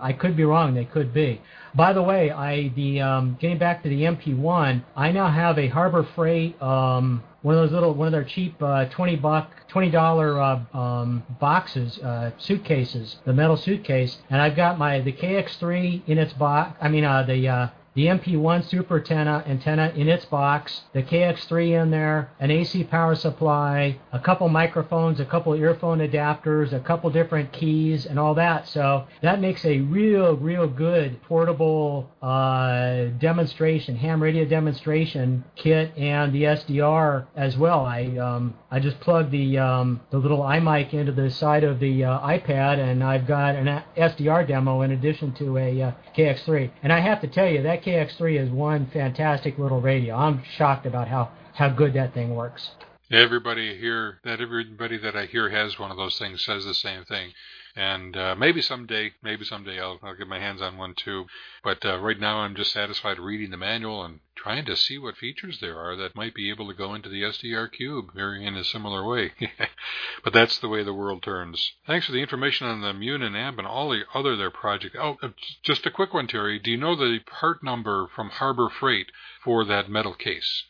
I 0.00 0.12
could 0.12 0.36
be 0.36 0.44
wrong. 0.44 0.74
They 0.74 0.86
could 0.86 1.12
be. 1.12 1.42
By 1.74 1.92
the 1.92 2.02
way, 2.02 2.30
I 2.30 2.68
the 2.68 3.00
um, 3.00 3.36
getting 3.40 3.58
back 3.58 3.82
to 3.82 3.88
the 3.88 4.02
MP1, 4.02 4.84
I 4.96 5.12
now 5.12 5.28
have 5.28 5.58
a 5.58 5.68
Harbor 5.68 6.08
Freight 6.14 6.60
um, 6.62 7.22
one 7.48 7.56
of 7.56 7.62
those 7.62 7.72
little 7.72 7.94
one 7.94 8.06
of 8.06 8.12
their 8.12 8.24
cheap 8.24 8.62
uh, 8.62 8.84
twenty 8.90 9.16
buck 9.16 9.50
twenty 9.68 9.90
dollar 9.90 10.38
uh, 10.38 10.60
um, 10.74 11.24
boxes 11.40 11.98
uh, 12.00 12.30
suitcases, 12.36 13.16
the 13.24 13.32
metal 13.32 13.56
suitcase, 13.56 14.18
and 14.28 14.42
I've 14.42 14.54
got 14.54 14.78
my 14.78 15.00
the 15.00 15.14
KX3 15.14 16.02
in 16.06 16.18
its 16.18 16.34
box. 16.34 16.76
I 16.78 16.88
mean 16.88 17.04
uh, 17.04 17.22
the 17.22 17.48
uh, 17.48 17.68
the 17.98 18.06
MP1 18.06 18.64
super 18.64 18.98
antenna, 18.98 19.42
antenna 19.44 19.92
in 19.96 20.08
its 20.08 20.24
box, 20.24 20.82
the 20.92 21.02
KX3 21.02 21.82
in 21.82 21.90
there, 21.90 22.30
an 22.38 22.48
AC 22.48 22.84
power 22.84 23.16
supply, 23.16 23.98
a 24.12 24.20
couple 24.20 24.48
microphones, 24.48 25.18
a 25.18 25.24
couple 25.24 25.52
earphone 25.54 25.98
adapters, 25.98 26.72
a 26.72 26.78
couple 26.78 27.10
different 27.10 27.52
keys, 27.52 28.06
and 28.06 28.16
all 28.16 28.34
that. 28.34 28.68
So 28.68 29.08
that 29.20 29.40
makes 29.40 29.64
a 29.64 29.80
real, 29.80 30.36
real 30.36 30.68
good 30.68 31.20
portable 31.22 32.08
uh, 32.22 33.06
demonstration, 33.18 33.96
ham 33.96 34.22
radio 34.22 34.44
demonstration 34.44 35.42
kit, 35.56 35.92
and 35.96 36.32
the 36.32 36.44
SDR 36.44 37.26
as 37.34 37.56
well. 37.56 37.84
I 37.84 38.16
um, 38.16 38.54
I 38.70 38.78
just 38.78 39.00
plugged 39.00 39.32
the 39.32 39.58
um, 39.58 40.00
the 40.10 40.18
little 40.18 40.42
iMic 40.42 40.94
into 40.94 41.10
the 41.10 41.30
side 41.30 41.64
of 41.64 41.80
the 41.80 42.04
uh, 42.04 42.20
iPad, 42.20 42.78
and 42.78 43.02
I've 43.02 43.26
got 43.26 43.56
an 43.56 43.82
SDR 43.96 44.46
demo 44.46 44.82
in 44.82 44.92
addition 44.92 45.32
to 45.34 45.58
a 45.58 45.82
uh, 45.82 45.92
KX3. 46.16 46.70
And 46.84 46.92
I 46.92 47.00
have 47.00 47.20
to 47.22 47.26
tell 47.26 47.48
you 47.48 47.62
that 47.64 47.82
KX3 47.88 48.38
is 48.38 48.50
one 48.50 48.86
fantastic 48.92 49.56
little 49.56 49.80
radio. 49.80 50.14
I'm 50.14 50.42
shocked 50.58 50.84
about 50.84 51.08
how, 51.08 51.30
how 51.54 51.70
good 51.70 51.94
that 51.94 52.12
thing 52.12 52.34
works. 52.34 52.72
Everybody 53.10 53.78
here, 53.78 54.18
that 54.24 54.42
everybody 54.42 54.98
that 54.98 55.16
I 55.16 55.24
hear 55.24 55.48
has 55.48 55.78
one 55.78 55.90
of 55.90 55.96
those 55.96 56.18
things 56.18 56.44
says 56.44 56.66
the 56.66 56.74
same 56.74 57.06
thing. 57.06 57.32
And 57.78 58.16
uh, 58.16 58.34
maybe 58.34 58.60
someday, 58.60 59.12
maybe 59.22 59.44
someday 59.44 59.78
I'll, 59.78 60.00
I'll 60.02 60.16
get 60.16 60.26
my 60.26 60.40
hands 60.40 60.60
on 60.60 60.78
one 60.78 60.94
too. 60.96 61.26
But 61.62 61.84
uh, 61.86 62.00
right 62.00 62.18
now, 62.18 62.38
I'm 62.38 62.56
just 62.56 62.72
satisfied 62.72 63.20
reading 63.20 63.52
the 63.52 63.56
manual 63.56 64.04
and 64.04 64.18
trying 64.34 64.64
to 64.64 64.74
see 64.74 64.98
what 64.98 65.16
features 65.16 65.60
there 65.60 65.78
are 65.78 65.94
that 65.94 66.16
might 66.16 66.34
be 66.34 66.50
able 66.50 66.66
to 66.66 66.74
go 66.74 66.92
into 66.94 67.08
the 67.08 67.22
SDR 67.22 67.70
cube 67.70 68.12
very 68.12 68.44
in 68.44 68.56
a 68.56 68.64
similar 68.64 69.06
way. 69.06 69.32
but 70.24 70.32
that's 70.32 70.58
the 70.58 70.68
way 70.68 70.82
the 70.82 70.92
world 70.92 71.22
turns. 71.22 71.70
Thanks 71.86 72.06
for 72.06 72.12
the 72.12 72.20
information 72.20 72.66
on 72.66 72.80
the 72.80 72.92
Munin 72.92 73.36
amp 73.36 73.58
and 73.58 73.66
all 73.68 73.90
the 73.90 74.02
other 74.12 74.34
their 74.34 74.50
project. 74.50 74.96
Oh, 74.98 75.16
uh, 75.22 75.28
just 75.62 75.86
a 75.86 75.92
quick 75.92 76.12
one, 76.12 76.26
Terry. 76.26 76.58
Do 76.58 76.72
you 76.72 76.78
know 76.78 76.96
the 76.96 77.20
part 77.20 77.62
number 77.62 78.08
from 78.12 78.30
Harbor 78.30 78.68
Freight 78.68 79.12
for 79.44 79.64
that 79.66 79.88
metal 79.88 80.14
case? 80.14 80.64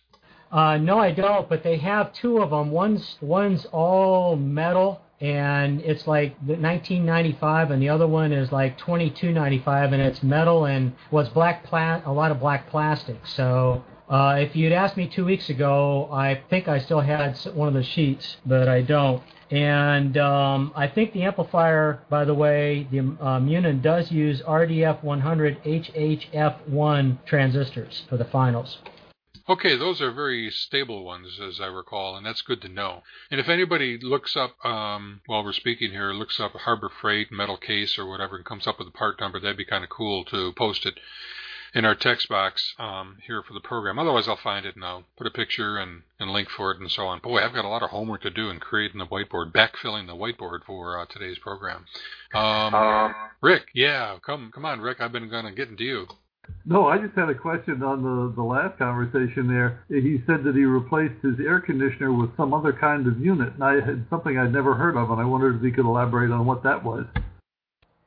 Uh, 0.52 0.76
no, 0.76 0.98
I 0.98 1.12
don't. 1.12 1.48
But 1.48 1.62
they 1.62 1.78
have 1.78 2.12
two 2.12 2.42
of 2.42 2.50
them. 2.50 2.70
One's 2.70 3.16
one's 3.22 3.64
all 3.72 4.36
metal 4.36 5.00
and 5.20 5.80
it's 5.80 6.06
like 6.06 6.36
1995 6.42 7.72
and 7.72 7.82
the 7.82 7.88
other 7.88 8.06
one 8.06 8.32
is 8.32 8.52
like 8.52 8.78
22.95 8.78 9.92
and 9.92 10.02
it's 10.02 10.22
metal 10.22 10.66
and 10.66 10.94
well 11.10 11.28
black 11.34 11.64
pla- 11.64 12.00
a 12.06 12.12
lot 12.12 12.30
of 12.30 12.38
black 12.38 12.68
plastic. 12.70 13.26
So 13.26 13.82
uh, 14.08 14.36
if 14.38 14.54
you'd 14.54 14.72
asked 14.72 14.96
me 14.96 15.08
two 15.08 15.24
weeks 15.24 15.50
ago 15.50 16.08
i 16.12 16.40
think 16.48 16.68
i 16.68 16.78
still 16.78 17.00
had 17.00 17.36
one 17.54 17.68
of 17.68 17.74
the 17.74 17.82
sheets 17.82 18.36
but 18.46 18.68
i 18.68 18.80
don't. 18.80 19.22
And 19.50 20.16
um, 20.18 20.72
i 20.76 20.86
think 20.86 21.12
the 21.12 21.22
amplifier 21.24 22.00
by 22.08 22.24
the 22.24 22.34
way 22.34 22.86
the 22.90 23.00
uh, 23.20 23.40
munin 23.40 23.80
does 23.82 24.10
use 24.12 24.40
rdf 24.42 25.02
100 25.02 25.62
hhf1 25.64 27.18
transistors 27.26 28.04
for 28.08 28.16
the 28.16 28.24
finals 28.24 28.78
Okay, 29.48 29.76
those 29.76 30.02
are 30.02 30.10
very 30.10 30.50
stable 30.50 31.04
ones, 31.04 31.40
as 31.40 31.58
I 31.58 31.66
recall, 31.66 32.16
and 32.16 32.26
that's 32.26 32.42
good 32.42 32.60
to 32.62 32.68
know. 32.68 33.02
And 33.30 33.40
if 33.40 33.48
anybody 33.48 33.96
looks 33.96 34.36
up, 34.36 34.62
um, 34.62 35.22
while 35.24 35.42
we're 35.42 35.54
speaking 35.54 35.90
here, 35.90 36.12
looks 36.12 36.38
up 36.38 36.52
Harbor 36.52 36.90
Freight 37.00 37.32
metal 37.32 37.56
case 37.56 37.98
or 37.98 38.06
whatever 38.06 38.36
and 38.36 38.44
comes 38.44 38.66
up 38.66 38.78
with 38.78 38.88
a 38.88 38.92
part 38.92 39.18
number, 39.20 39.40
that'd 39.40 39.56
be 39.56 39.64
kind 39.64 39.84
of 39.84 39.90
cool 39.90 40.24
to 40.26 40.52
post 40.52 40.84
it 40.84 41.00
in 41.74 41.86
our 41.86 41.94
text 41.94 42.28
box 42.28 42.74
um, 42.78 43.16
here 43.26 43.42
for 43.42 43.54
the 43.54 43.60
program. 43.60 43.98
Otherwise, 43.98 44.28
I'll 44.28 44.36
find 44.36 44.66
it 44.66 44.74
and 44.74 44.84
I'll 44.84 45.04
put 45.16 45.26
a 45.26 45.30
picture 45.30 45.78
and, 45.78 46.02
and 46.20 46.30
link 46.30 46.50
for 46.50 46.70
it 46.72 46.80
and 46.80 46.90
so 46.90 47.06
on. 47.06 47.20
Boy, 47.20 47.40
I've 47.40 47.54
got 47.54 47.64
a 47.64 47.68
lot 47.68 47.82
of 47.82 47.90
homework 47.90 48.22
to 48.22 48.30
do 48.30 48.50
in 48.50 48.60
creating 48.60 48.98
the 48.98 49.06
whiteboard, 49.06 49.52
backfilling 49.52 50.06
the 50.06 50.14
whiteboard 50.14 50.64
for 50.66 50.98
uh, 50.98 51.06
today's 51.06 51.38
program. 51.38 51.86
Um, 52.34 52.74
um, 52.74 53.14
Rick, 53.40 53.68
yeah, 53.74 54.18
come 54.24 54.50
come 54.54 54.66
on, 54.66 54.80
Rick. 54.80 55.00
I've 55.00 55.12
been 55.12 55.30
going 55.30 55.46
to 55.46 55.52
get 55.52 55.68
into 55.68 55.84
you. 55.84 56.06
No, 56.64 56.86
I 56.86 56.98
just 56.98 57.14
had 57.14 57.30
a 57.30 57.34
question 57.34 57.82
on 57.82 58.02
the, 58.02 58.32
the 58.36 58.42
last 58.42 58.78
conversation 58.78 59.48
there. 59.48 59.84
He 59.88 60.22
said 60.26 60.44
that 60.44 60.54
he 60.54 60.64
replaced 60.64 61.22
his 61.22 61.34
air 61.40 61.60
conditioner 61.60 62.12
with 62.12 62.36
some 62.36 62.52
other 62.52 62.72
kind 62.74 63.06
of 63.06 63.18
unit, 63.18 63.54
and 63.54 63.64
I 63.64 63.80
had 63.80 64.04
something 64.10 64.36
I'd 64.36 64.52
never 64.52 64.74
heard 64.74 64.96
of, 64.96 65.10
and 65.10 65.20
I 65.20 65.24
wondered 65.24 65.56
if 65.56 65.62
he 65.62 65.70
could 65.70 65.86
elaborate 65.86 66.30
on 66.30 66.44
what 66.44 66.62
that 66.64 66.84
was. 66.84 67.06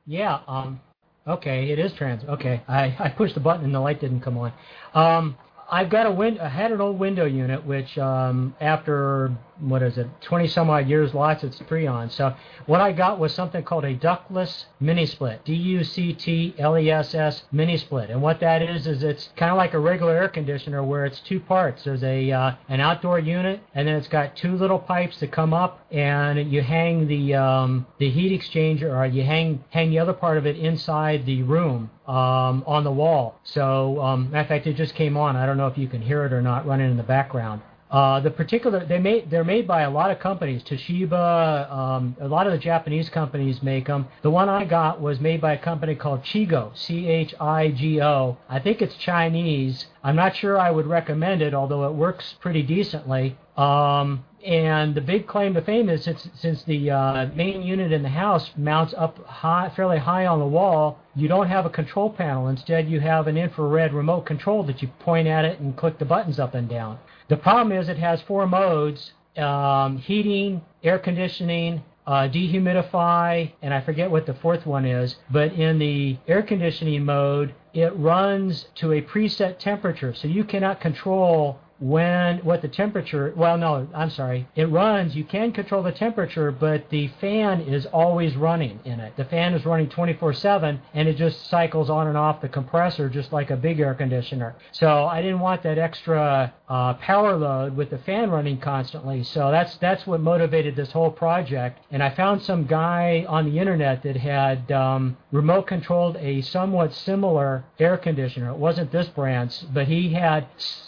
Yeah, 0.05 0.39
um, 0.47 0.79
okay, 1.27 1.71
it 1.71 1.79
is 1.79 1.91
trans. 1.93 2.23
Okay, 2.25 2.61
I, 2.67 2.95
I 2.99 3.09
pushed 3.09 3.33
the 3.33 3.39
button 3.39 3.65
and 3.65 3.73
the 3.73 3.79
light 3.79 3.99
didn't 3.99 4.21
come 4.21 4.37
on. 4.37 4.53
Um, 4.93 5.37
I've 5.71 5.89
got 5.89 6.05
a 6.05 6.11
win. 6.11 6.37
I 6.39 6.49
had 6.49 6.71
an 6.71 6.81
old 6.81 6.99
window 6.99 7.25
unit, 7.25 7.65
which 7.65 7.97
um, 7.97 8.53
after 8.59 9.35
what 9.61 9.83
is 9.83 9.97
it, 9.97 10.07
20 10.21 10.47
some 10.47 10.69
odd 10.69 10.87
years, 10.87 11.13
lots 11.13 11.43
it's 11.43 11.59
Freon. 11.59 12.11
So 12.11 12.35
what 12.65 12.81
I 12.81 12.91
got 12.91 13.19
was 13.19 13.33
something 13.33 13.63
called 13.63 13.85
a 13.85 13.93
ductless 13.93 14.65
mini 14.79 15.05
split, 15.05 15.43
D-U-C-T-L-E-S-S 15.45 17.43
mini 17.51 17.77
split. 17.77 18.09
And 18.09 18.21
what 18.21 18.39
that 18.39 18.61
is 18.61 18.87
is 18.87 19.03
it's 19.03 19.29
kind 19.35 19.51
of 19.51 19.57
like 19.57 19.73
a 19.73 19.79
regular 19.79 20.15
air 20.15 20.29
conditioner 20.29 20.83
where 20.83 21.05
it's 21.05 21.19
two 21.21 21.39
parts. 21.39 21.83
There's 21.83 22.03
a 22.03 22.31
uh, 22.31 22.55
an 22.69 22.79
outdoor 22.79 23.19
unit, 23.19 23.61
and 23.75 23.87
then 23.87 23.95
it's 23.95 24.07
got 24.07 24.35
two 24.35 24.55
little 24.55 24.79
pipes 24.79 25.19
that 25.19 25.31
come 25.31 25.53
up, 25.53 25.85
and 25.91 26.51
you 26.51 26.61
hang 26.61 27.07
the 27.07 27.35
um, 27.35 27.85
the 27.99 28.09
heat 28.09 28.39
exchanger, 28.39 28.95
or 28.95 29.05
you 29.05 29.23
hang 29.23 29.63
hang 29.69 29.91
the 29.91 29.99
other 29.99 30.13
part 30.13 30.37
of 30.37 30.45
it 30.45 30.57
inside 30.57 31.25
the 31.25 31.43
room 31.43 31.89
um, 32.07 32.63
on 32.67 32.83
the 32.83 32.91
wall. 32.91 33.39
So, 33.43 34.01
um, 34.01 34.33
in 34.35 34.45
fact, 34.45 34.67
it 34.67 34.75
just 34.75 34.95
came 34.95 35.15
on. 35.17 35.35
I 35.35 35.45
don't 35.45 35.57
know 35.57 35.67
if 35.67 35.77
you 35.77 35.87
can 35.87 36.01
hear 36.01 36.25
it 36.25 36.33
or 36.33 36.41
not 36.41 36.65
running 36.65 36.91
in 36.91 36.97
the 36.97 37.03
background. 37.03 37.61
Uh, 37.91 38.21
the 38.21 38.31
particular 38.31 38.85
they 38.85 38.99
made 38.99 39.29
they're 39.29 39.43
made 39.43 39.67
by 39.67 39.81
a 39.81 39.89
lot 39.89 40.11
of 40.11 40.19
companies. 40.19 40.63
Toshiba, 40.63 41.69
um, 41.69 42.15
a 42.21 42.27
lot 42.27 42.47
of 42.47 42.53
the 42.53 42.57
Japanese 42.57 43.09
companies 43.09 43.61
make 43.61 43.87
them. 43.87 44.07
The 44.21 44.31
one 44.31 44.47
I 44.47 44.63
got 44.63 45.01
was 45.01 45.19
made 45.19 45.41
by 45.41 45.53
a 45.53 45.57
company 45.57 45.95
called 45.95 46.23
Chigo, 46.23 46.71
C-H-I-G-O. 46.73 48.37
I 48.47 48.59
think 48.59 48.81
it's 48.81 48.95
Chinese. 48.95 49.87
I'm 50.03 50.15
not 50.15 50.35
sure 50.37 50.57
I 50.57 50.71
would 50.71 50.87
recommend 50.87 51.41
it, 51.41 51.53
although 51.53 51.85
it 51.85 51.93
works 51.93 52.35
pretty 52.39 52.63
decently. 52.63 53.37
Um, 53.57 54.23
and 54.43 54.95
the 54.95 55.01
big 55.01 55.27
claim 55.27 55.53
to 55.53 55.61
fame 55.61 55.89
is 55.89 56.03
since, 56.03 56.27
since 56.33 56.63
the 56.63 56.89
uh, 56.89 57.27
main 57.35 57.61
unit 57.61 57.91
in 57.91 58.01
the 58.01 58.09
house 58.09 58.49
mounts 58.57 58.93
up 58.97 59.23
high, 59.25 59.71
fairly 59.75 59.99
high 59.99 60.25
on 60.25 60.39
the 60.39 60.45
wall, 60.45 60.97
you 61.15 61.27
don't 61.27 61.47
have 61.47 61.65
a 61.65 61.69
control 61.69 62.09
panel. 62.09 62.47
Instead, 62.47 62.89
you 62.89 62.99
have 63.01 63.27
an 63.27 63.37
infrared 63.37 63.93
remote 63.93 64.25
control 64.25 64.63
that 64.63 64.81
you 64.81 64.87
point 64.99 65.27
at 65.27 65.45
it 65.45 65.59
and 65.59 65.75
click 65.75 65.99
the 65.99 66.05
buttons 66.05 66.39
up 66.39 66.55
and 66.55 66.69
down. 66.69 66.97
The 67.31 67.37
problem 67.37 67.71
is 67.71 67.87
it 67.87 67.97
has 67.97 68.21
four 68.23 68.45
modes 68.45 69.13
um, 69.37 69.99
heating, 69.99 70.61
air 70.83 70.99
conditioning, 70.99 71.81
uh, 72.05 72.27
dehumidify, 72.27 73.53
and 73.61 73.73
I 73.73 73.79
forget 73.79 74.11
what 74.11 74.25
the 74.25 74.33
fourth 74.33 74.65
one 74.65 74.83
is. 74.83 75.15
But 75.29 75.53
in 75.53 75.79
the 75.79 76.17
air 76.27 76.43
conditioning 76.43 77.05
mode, 77.05 77.55
it 77.73 77.95
runs 77.95 78.65
to 78.75 78.91
a 78.91 79.01
preset 79.01 79.59
temperature, 79.59 80.13
so 80.13 80.27
you 80.27 80.43
cannot 80.43 80.81
control 80.81 81.57
when 81.81 82.37
what 82.45 82.61
the 82.61 82.67
temperature 82.67 83.33
well 83.35 83.57
no 83.57 83.87
i'm 83.95 84.09
sorry. 84.11 84.47
It 84.55 84.65
runs 84.65 85.15
you 85.15 85.23
can 85.23 85.51
control 85.51 85.81
the 85.81 85.91
temperature 85.91 86.51
but 86.51 86.89
the 86.91 87.07
fan 87.19 87.61
is 87.61 87.87
always 87.87 88.35
running 88.35 88.79
in 88.85 88.99
it. 88.99 89.17
The 89.17 89.25
fan 89.25 89.53
is 89.55 89.65
running 89.65 89.89
24/7 89.89 90.79
and 90.93 91.07
it 91.07 91.17
just 91.17 91.47
cycles 91.47 91.89
on 91.89 92.07
and 92.07 92.15
off 92.15 92.39
the 92.39 92.49
compressor 92.49 93.09
just 93.09 93.33
like 93.33 93.49
a 93.49 93.57
big 93.57 93.79
air 93.79 93.95
conditioner. 93.95 94.55
So 94.71 95.05
i 95.05 95.21
didn't 95.21 95.39
want 95.39 95.63
that 95.63 95.79
extra 95.79 96.53
uh, 96.69 96.93
power 96.95 97.35
load 97.35 97.75
with 97.75 97.89
the 97.89 97.97
fan 97.99 98.29
running 98.29 98.59
constantly. 98.59 99.23
So 99.23 99.51
that's 99.51 99.75
that's 99.77 100.05
what 100.05 100.21
motivated 100.21 100.75
this 100.75 100.91
whole 100.91 101.11
project. 101.11 101.79
And 101.89 102.03
i 102.03 102.11
found 102.11 102.43
some 102.43 102.65
guy 102.65 103.25
on 103.27 103.45
the 103.45 103.57
internet 103.57 104.03
that 104.03 104.15
had 104.15 104.71
um, 104.71 105.17
remote 105.31 105.65
controlled 105.65 106.15
a 106.17 106.41
somewhat 106.41 106.93
similar 106.93 107.65
air 107.79 107.97
conditioner. 107.97 108.51
It 108.51 108.57
wasn't 108.57 108.91
this 108.91 109.07
brand's 109.07 109.65
but 109.73 109.87
he 109.87 110.13
had 110.13 110.45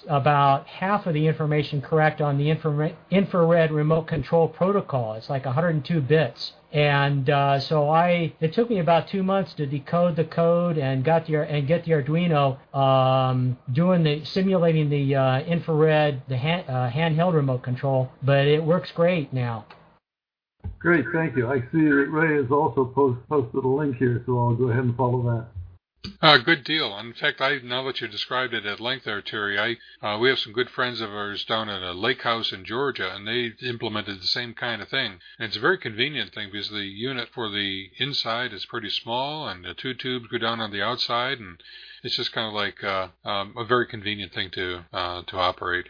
about 0.07 0.67
half 0.83 1.07
of 1.07 1.13
the 1.13 1.27
information 1.27 1.81
correct 1.81 2.19
on 2.19 2.37
the 2.37 2.49
infra- 2.49 2.95
infrared 3.09 3.71
remote 3.71 4.05
control 4.05 4.49
protocol. 4.49 5.13
It's 5.13 5.29
like 5.29 5.45
102 5.45 6.01
bits. 6.01 6.53
And 6.73 7.29
uh, 7.29 7.59
so 7.59 7.89
I, 7.89 8.33
it 8.41 8.51
took 8.51 8.69
me 8.69 8.79
about 8.79 9.07
two 9.07 9.23
months 9.23 9.53
to 9.53 9.65
decode 9.65 10.15
the 10.17 10.25
code 10.25 10.77
and 10.77 11.03
got 11.03 11.25
the 11.27 11.35
and 11.37 11.67
get 11.67 11.85
the 11.85 11.91
Arduino 11.91 12.57
um, 12.75 13.57
doing 13.71 14.03
the 14.03 14.25
simulating 14.25 14.89
the 14.89 15.15
uh, 15.15 15.39
infrared, 15.41 16.21
the 16.27 16.37
hand, 16.37 16.65
uh, 16.67 16.89
handheld 16.89 17.33
remote 17.33 17.63
control. 17.63 18.11
But 18.21 18.47
it 18.47 18.61
works 18.61 18.91
great 18.91 19.31
now. 19.31 19.65
Great, 20.79 21.05
thank 21.13 21.37
you. 21.37 21.47
I 21.47 21.59
see 21.71 21.83
that 21.85 22.07
Ray 22.09 22.35
has 22.41 22.51
also 22.51 22.85
post, 22.85 23.19
posted 23.29 23.63
a 23.63 23.67
link 23.67 23.95
here, 23.97 24.21
so 24.25 24.37
I'll 24.37 24.55
go 24.55 24.65
ahead 24.65 24.83
and 24.83 24.97
follow 24.97 25.21
that. 25.31 25.45
Uh, 26.21 26.37
good 26.37 26.63
deal. 26.63 26.97
In 26.99 27.13
fact, 27.13 27.41
I 27.41 27.59
now 27.59 27.83
that 27.83 28.01
you 28.01 28.07
described 28.07 28.53
it 28.53 28.65
at 28.65 28.79
length 28.79 29.05
there, 29.05 29.21
Terry, 29.21 29.57
I 29.59 30.05
uh, 30.05 30.17
we 30.17 30.29
have 30.29 30.39
some 30.39 30.53
good 30.53 30.69
friends 30.69 31.01
of 31.01 31.09
ours 31.09 31.45
down 31.45 31.69
at 31.69 31.81
a 31.81 31.93
lake 31.93 32.23
house 32.23 32.51
in 32.51 32.65
Georgia, 32.65 33.13
and 33.13 33.27
they 33.27 33.53
implemented 33.65 34.21
the 34.21 34.27
same 34.27 34.53
kind 34.53 34.81
of 34.81 34.89
thing. 34.89 35.19
And 35.37 35.47
it's 35.47 35.57
a 35.57 35.61
very 35.61 35.77
convenient 35.77 36.33
thing 36.33 36.49
because 36.51 36.69
the 36.69 36.85
unit 36.85 37.29
for 37.33 37.49
the 37.49 37.89
inside 37.99 38.53
is 38.53 38.65
pretty 38.65 38.89
small, 38.89 39.47
and 39.47 39.63
the 39.63 39.73
two 39.73 39.93
tubes 39.93 40.27
go 40.27 40.37
down 40.37 40.59
on 40.59 40.71
the 40.71 40.81
outside, 40.81 41.39
and 41.39 41.61
it's 42.03 42.15
just 42.17 42.33
kind 42.33 42.47
of 42.47 42.53
like 42.53 42.83
uh, 42.83 43.07
um, 43.23 43.53
a 43.57 43.63
very 43.63 43.87
convenient 43.87 44.33
thing 44.33 44.49
to 44.51 44.85
uh, 44.91 45.21
to 45.23 45.37
operate. 45.37 45.87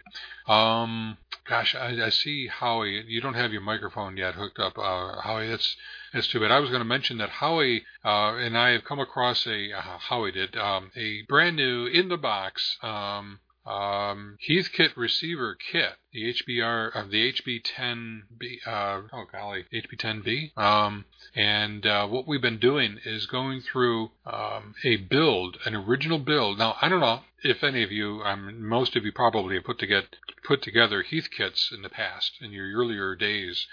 Um, 0.48 1.18
gosh, 1.48 1.76
I, 1.76 2.06
I 2.06 2.10
see 2.10 2.48
Howie. 2.48 3.04
You 3.08 3.22
don't 3.22 3.34
have 3.34 3.52
your 3.52 3.62
microphone 3.62 4.18
yet 4.18 4.36
hooked 4.36 4.60
up, 4.60 4.78
uh, 4.78 5.22
Howie. 5.22 5.48
That's 5.48 5.76
that's 6.14 6.28
too 6.28 6.40
bad. 6.40 6.52
I 6.52 6.60
was 6.60 6.70
going 6.70 6.82
to 6.82 6.86
mention 6.86 7.18
that 7.18 7.30
Howie 7.30 7.84
uh, 8.06 8.36
and 8.36 8.58
I 8.58 8.70
have 8.70 8.84
come 8.84 9.00
across 9.00 9.46
a 9.48 9.72
uh, 9.74 9.98
Howie 9.98 10.32
did 10.32 10.56
um, 10.56 10.92
a 10.96 11.24
brand 11.24 11.56
new 11.56 11.88
in 11.88 12.10
the 12.10 12.18
box 12.18 12.78
um, 12.82 13.40
um, 13.66 14.38
Heathkit 14.48 14.98
receiver 14.98 15.56
kit, 15.56 15.94
the 16.12 16.34
HBR 16.34 16.90
of 16.90 17.06
uh, 17.06 17.10
the 17.10 17.32
HB10B. 17.32 18.68
Uh, 18.68 19.02
oh 19.14 19.26
golly, 19.32 19.66
HB10B. 19.74 20.58
Um, 20.58 21.06
and 21.36 21.86
uh, 21.86 22.08
what 22.08 22.28
we've 22.28 22.42
been 22.42 22.60
doing 22.60 23.00
is 23.06 23.26
going 23.26 23.62
through 23.62 24.12
um, 24.26 24.76
a 24.84 24.98
build, 24.98 25.58
an 25.66 25.76
original 25.76 26.20
build. 26.20 26.58
Now 26.58 26.76
I 26.82 26.90
don't 26.90 27.00
know 27.00 27.22
if 27.44 27.64
any 27.64 27.84
of 27.84 27.92
you, 27.92 28.22
um, 28.24 28.68
most 28.68 28.96
of 28.96 29.06
you 29.06 29.12
probably 29.12 29.56
have 29.56 29.64
put 29.64 29.80
together 29.80 30.08
put 30.44 30.62
together 30.62 31.04
Heathkits 31.04 31.72
in 31.74 31.82
the 31.82 31.90
past 31.90 32.34
in 32.42 32.52
your 32.52 32.70
earlier 32.74 33.16
days. 33.16 33.68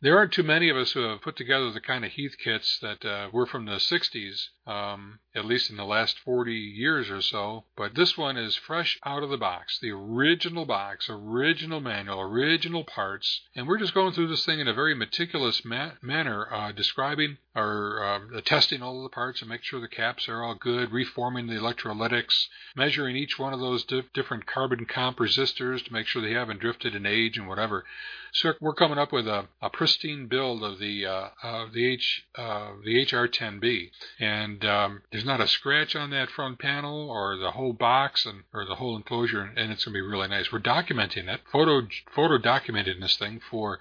There 0.00 0.16
aren't 0.16 0.32
too 0.32 0.44
many 0.44 0.68
of 0.68 0.76
us 0.76 0.92
who 0.92 1.00
have 1.00 1.22
put 1.22 1.34
together 1.34 1.72
the 1.72 1.80
kind 1.80 2.04
of 2.04 2.12
Heath 2.12 2.36
kits 2.38 2.78
that 2.82 3.04
uh, 3.04 3.30
were 3.32 3.46
from 3.46 3.64
the 3.64 3.80
60s, 3.80 4.46
um, 4.64 5.18
at 5.34 5.44
least 5.44 5.70
in 5.70 5.76
the 5.76 5.84
last 5.84 6.20
40 6.20 6.52
years 6.54 7.10
or 7.10 7.20
so. 7.20 7.64
But 7.76 7.96
this 7.96 8.16
one 8.16 8.36
is 8.36 8.54
fresh 8.54 8.96
out 9.04 9.24
of 9.24 9.30
the 9.30 9.36
box, 9.36 9.80
the 9.80 9.90
original 9.90 10.66
box, 10.66 11.08
original 11.10 11.80
manual, 11.80 12.20
original 12.20 12.84
parts. 12.84 13.40
And 13.56 13.66
we're 13.66 13.78
just 13.78 13.92
going 13.92 14.12
through 14.12 14.28
this 14.28 14.46
thing 14.46 14.60
in 14.60 14.68
a 14.68 14.72
very 14.72 14.94
meticulous 14.94 15.64
ma- 15.64 15.92
manner, 16.00 16.46
uh, 16.52 16.70
describing 16.70 17.38
or 17.56 18.30
uh, 18.36 18.40
testing 18.42 18.82
all 18.82 18.98
of 18.98 19.02
the 19.02 19.14
parts 19.14 19.40
and 19.40 19.48
make 19.50 19.64
sure 19.64 19.80
the 19.80 19.88
caps 19.88 20.28
are 20.28 20.44
all 20.44 20.54
good, 20.54 20.92
reforming 20.92 21.48
the 21.48 21.54
electrolytics, 21.54 22.46
measuring 22.76 23.16
each 23.16 23.36
one 23.36 23.52
of 23.52 23.58
those 23.58 23.82
di- 23.82 24.04
different 24.14 24.46
carbon 24.46 24.86
comp 24.86 25.18
resistors 25.18 25.84
to 25.84 25.92
make 25.92 26.06
sure 26.06 26.22
they 26.22 26.34
haven't 26.34 26.60
drifted 26.60 26.94
in 26.94 27.04
age 27.04 27.36
and 27.36 27.48
whatever. 27.48 27.84
So 28.32 28.52
we're 28.60 28.74
coming 28.74 28.98
up 28.98 29.12
with 29.12 29.26
a, 29.26 29.48
a 29.60 29.70
pristine 29.88 30.26
build 30.26 30.62
of 30.62 30.78
the 30.78 31.06
uh, 31.06 31.28
of 31.42 31.72
the 31.72 31.90
H 31.90 32.26
uh, 32.34 32.72
the 32.84 33.06
HR10B, 33.06 33.90
and 34.20 34.62
um, 34.62 35.00
there's 35.10 35.24
not 35.24 35.40
a 35.40 35.48
scratch 35.48 35.96
on 35.96 36.10
that 36.10 36.28
front 36.28 36.58
panel 36.58 37.08
or 37.08 37.38
the 37.38 37.52
whole 37.52 37.72
box 37.72 38.26
and 38.26 38.42
or 38.52 38.66
the 38.66 38.74
whole 38.74 38.96
enclosure, 38.96 39.50
and 39.56 39.72
it's 39.72 39.86
going 39.86 39.94
to 39.94 39.96
be 39.96 40.02
really 40.02 40.28
nice. 40.28 40.52
We're 40.52 40.58
documenting 40.58 41.32
it, 41.32 41.40
photo 41.50 41.88
photo 42.14 42.36
documenting 42.36 43.00
this 43.00 43.16
thing 43.16 43.40
for 43.50 43.78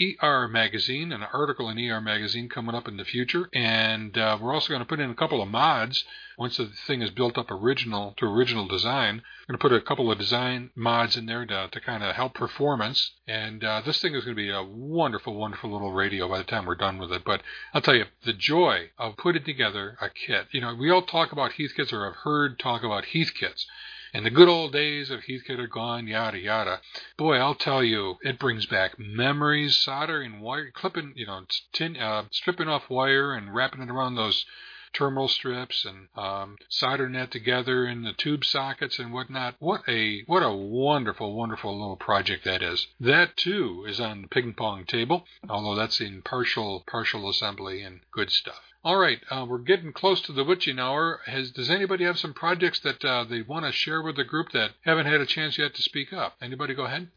ER 0.00 0.48
Magazine, 0.48 1.12
an 1.12 1.22
article 1.22 1.68
in 1.68 1.78
ER 1.78 2.00
Magazine 2.00 2.48
coming 2.48 2.74
up 2.74 2.88
in 2.88 2.96
the 2.96 3.04
future. 3.04 3.48
And 3.52 4.16
uh, 4.16 4.38
we're 4.40 4.54
also 4.54 4.68
going 4.68 4.80
to 4.80 4.86
put 4.86 5.00
in 5.00 5.10
a 5.10 5.14
couple 5.14 5.42
of 5.42 5.48
mods 5.48 6.04
once 6.38 6.56
the 6.56 6.66
thing 6.86 7.02
is 7.02 7.10
built 7.10 7.36
up 7.36 7.50
original 7.50 8.14
to 8.16 8.26
original 8.26 8.66
design. 8.66 9.16
I'm 9.16 9.56
going 9.56 9.58
to 9.58 9.62
put 9.68 9.72
a 9.72 9.80
couple 9.80 10.10
of 10.10 10.18
design 10.18 10.70
mods 10.74 11.16
in 11.16 11.26
there 11.26 11.44
to, 11.44 11.68
to 11.70 11.80
kind 11.80 12.02
of 12.02 12.14
help 12.14 12.34
performance. 12.34 13.12
And 13.26 13.62
uh, 13.62 13.82
this 13.84 14.00
thing 14.00 14.14
is 14.14 14.24
going 14.24 14.36
to 14.36 14.42
be 14.42 14.50
a 14.50 14.62
wonderful, 14.62 15.34
wonderful 15.34 15.70
little 15.70 15.92
radio 15.92 16.28
by 16.28 16.38
the 16.38 16.44
time 16.44 16.66
we're 16.66 16.74
done 16.74 16.98
with 16.98 17.12
it. 17.12 17.24
But 17.24 17.42
I'll 17.74 17.82
tell 17.82 17.94
you, 17.94 18.06
the 18.24 18.32
joy 18.32 18.90
of 18.98 19.16
putting 19.16 19.44
together 19.44 19.96
a 20.00 20.08
kit. 20.08 20.48
You 20.52 20.60
know, 20.60 20.74
we 20.74 20.90
all 20.90 21.02
talk 21.02 21.32
about 21.32 21.52
Heath 21.52 21.72
kits 21.76 21.92
or 21.92 22.04
have 22.04 22.16
heard 22.24 22.58
talk 22.58 22.82
about 22.82 23.04
Heathkits 23.14 23.66
and 24.12 24.26
the 24.26 24.30
good 24.30 24.48
old 24.48 24.72
days 24.72 25.10
of 25.10 25.20
Heathkit 25.20 25.58
are 25.58 25.66
gone, 25.66 26.06
yada 26.06 26.38
yada. 26.38 26.80
Boy, 27.16 27.36
I'll 27.36 27.54
tell 27.54 27.82
you, 27.82 28.18
it 28.22 28.38
brings 28.38 28.66
back 28.66 28.98
memories. 28.98 29.76
Soldering 29.78 30.40
wire, 30.40 30.70
clipping, 30.70 31.12
you 31.16 31.26
know, 31.26 31.46
tin, 31.72 31.96
uh, 31.96 32.24
stripping 32.30 32.68
off 32.68 32.90
wire 32.90 33.32
and 33.32 33.54
wrapping 33.54 33.80
it 33.82 33.90
around 33.90 34.14
those 34.14 34.44
terminal 34.92 35.28
strips 35.28 35.86
and 35.86 36.08
um, 36.16 36.56
soldering 36.68 37.12
that 37.12 37.30
together 37.30 37.86
in 37.86 38.02
the 38.02 38.12
tube 38.12 38.44
sockets 38.44 38.98
and 38.98 39.12
whatnot. 39.12 39.56
What 39.58 39.82
a 39.88 40.22
what 40.26 40.42
a 40.42 40.52
wonderful, 40.52 41.34
wonderful 41.34 41.78
little 41.78 41.96
project 41.96 42.44
that 42.44 42.62
is. 42.62 42.86
That 43.00 43.36
too 43.36 43.86
is 43.88 44.00
on 44.00 44.22
the 44.22 44.28
ping 44.28 44.52
pong 44.52 44.84
table, 44.84 45.24
although 45.48 45.74
that's 45.74 46.00
in 46.00 46.22
partial 46.22 46.84
partial 46.86 47.28
assembly 47.30 47.82
and 47.82 48.00
good 48.12 48.30
stuff. 48.30 48.71
All 48.84 48.98
right, 48.98 49.20
uh, 49.30 49.46
we're 49.48 49.58
getting 49.58 49.92
close 49.92 50.20
to 50.22 50.32
the 50.32 50.42
witching 50.42 50.80
hour. 50.80 51.20
Has 51.26 51.52
does 51.52 51.70
anybody 51.70 52.02
have 52.02 52.18
some 52.18 52.34
projects 52.34 52.80
that 52.80 53.04
uh, 53.04 53.22
they 53.22 53.40
want 53.40 53.64
to 53.64 53.70
share 53.70 54.02
with 54.02 54.16
the 54.16 54.24
group 54.24 54.50
that 54.54 54.72
haven't 54.84 55.06
had 55.06 55.20
a 55.20 55.26
chance 55.26 55.56
yet 55.56 55.72
to 55.74 55.82
speak 55.82 56.12
up? 56.12 56.34
Anybody, 56.42 56.74
go 56.74 56.86
ahead. 56.86 57.08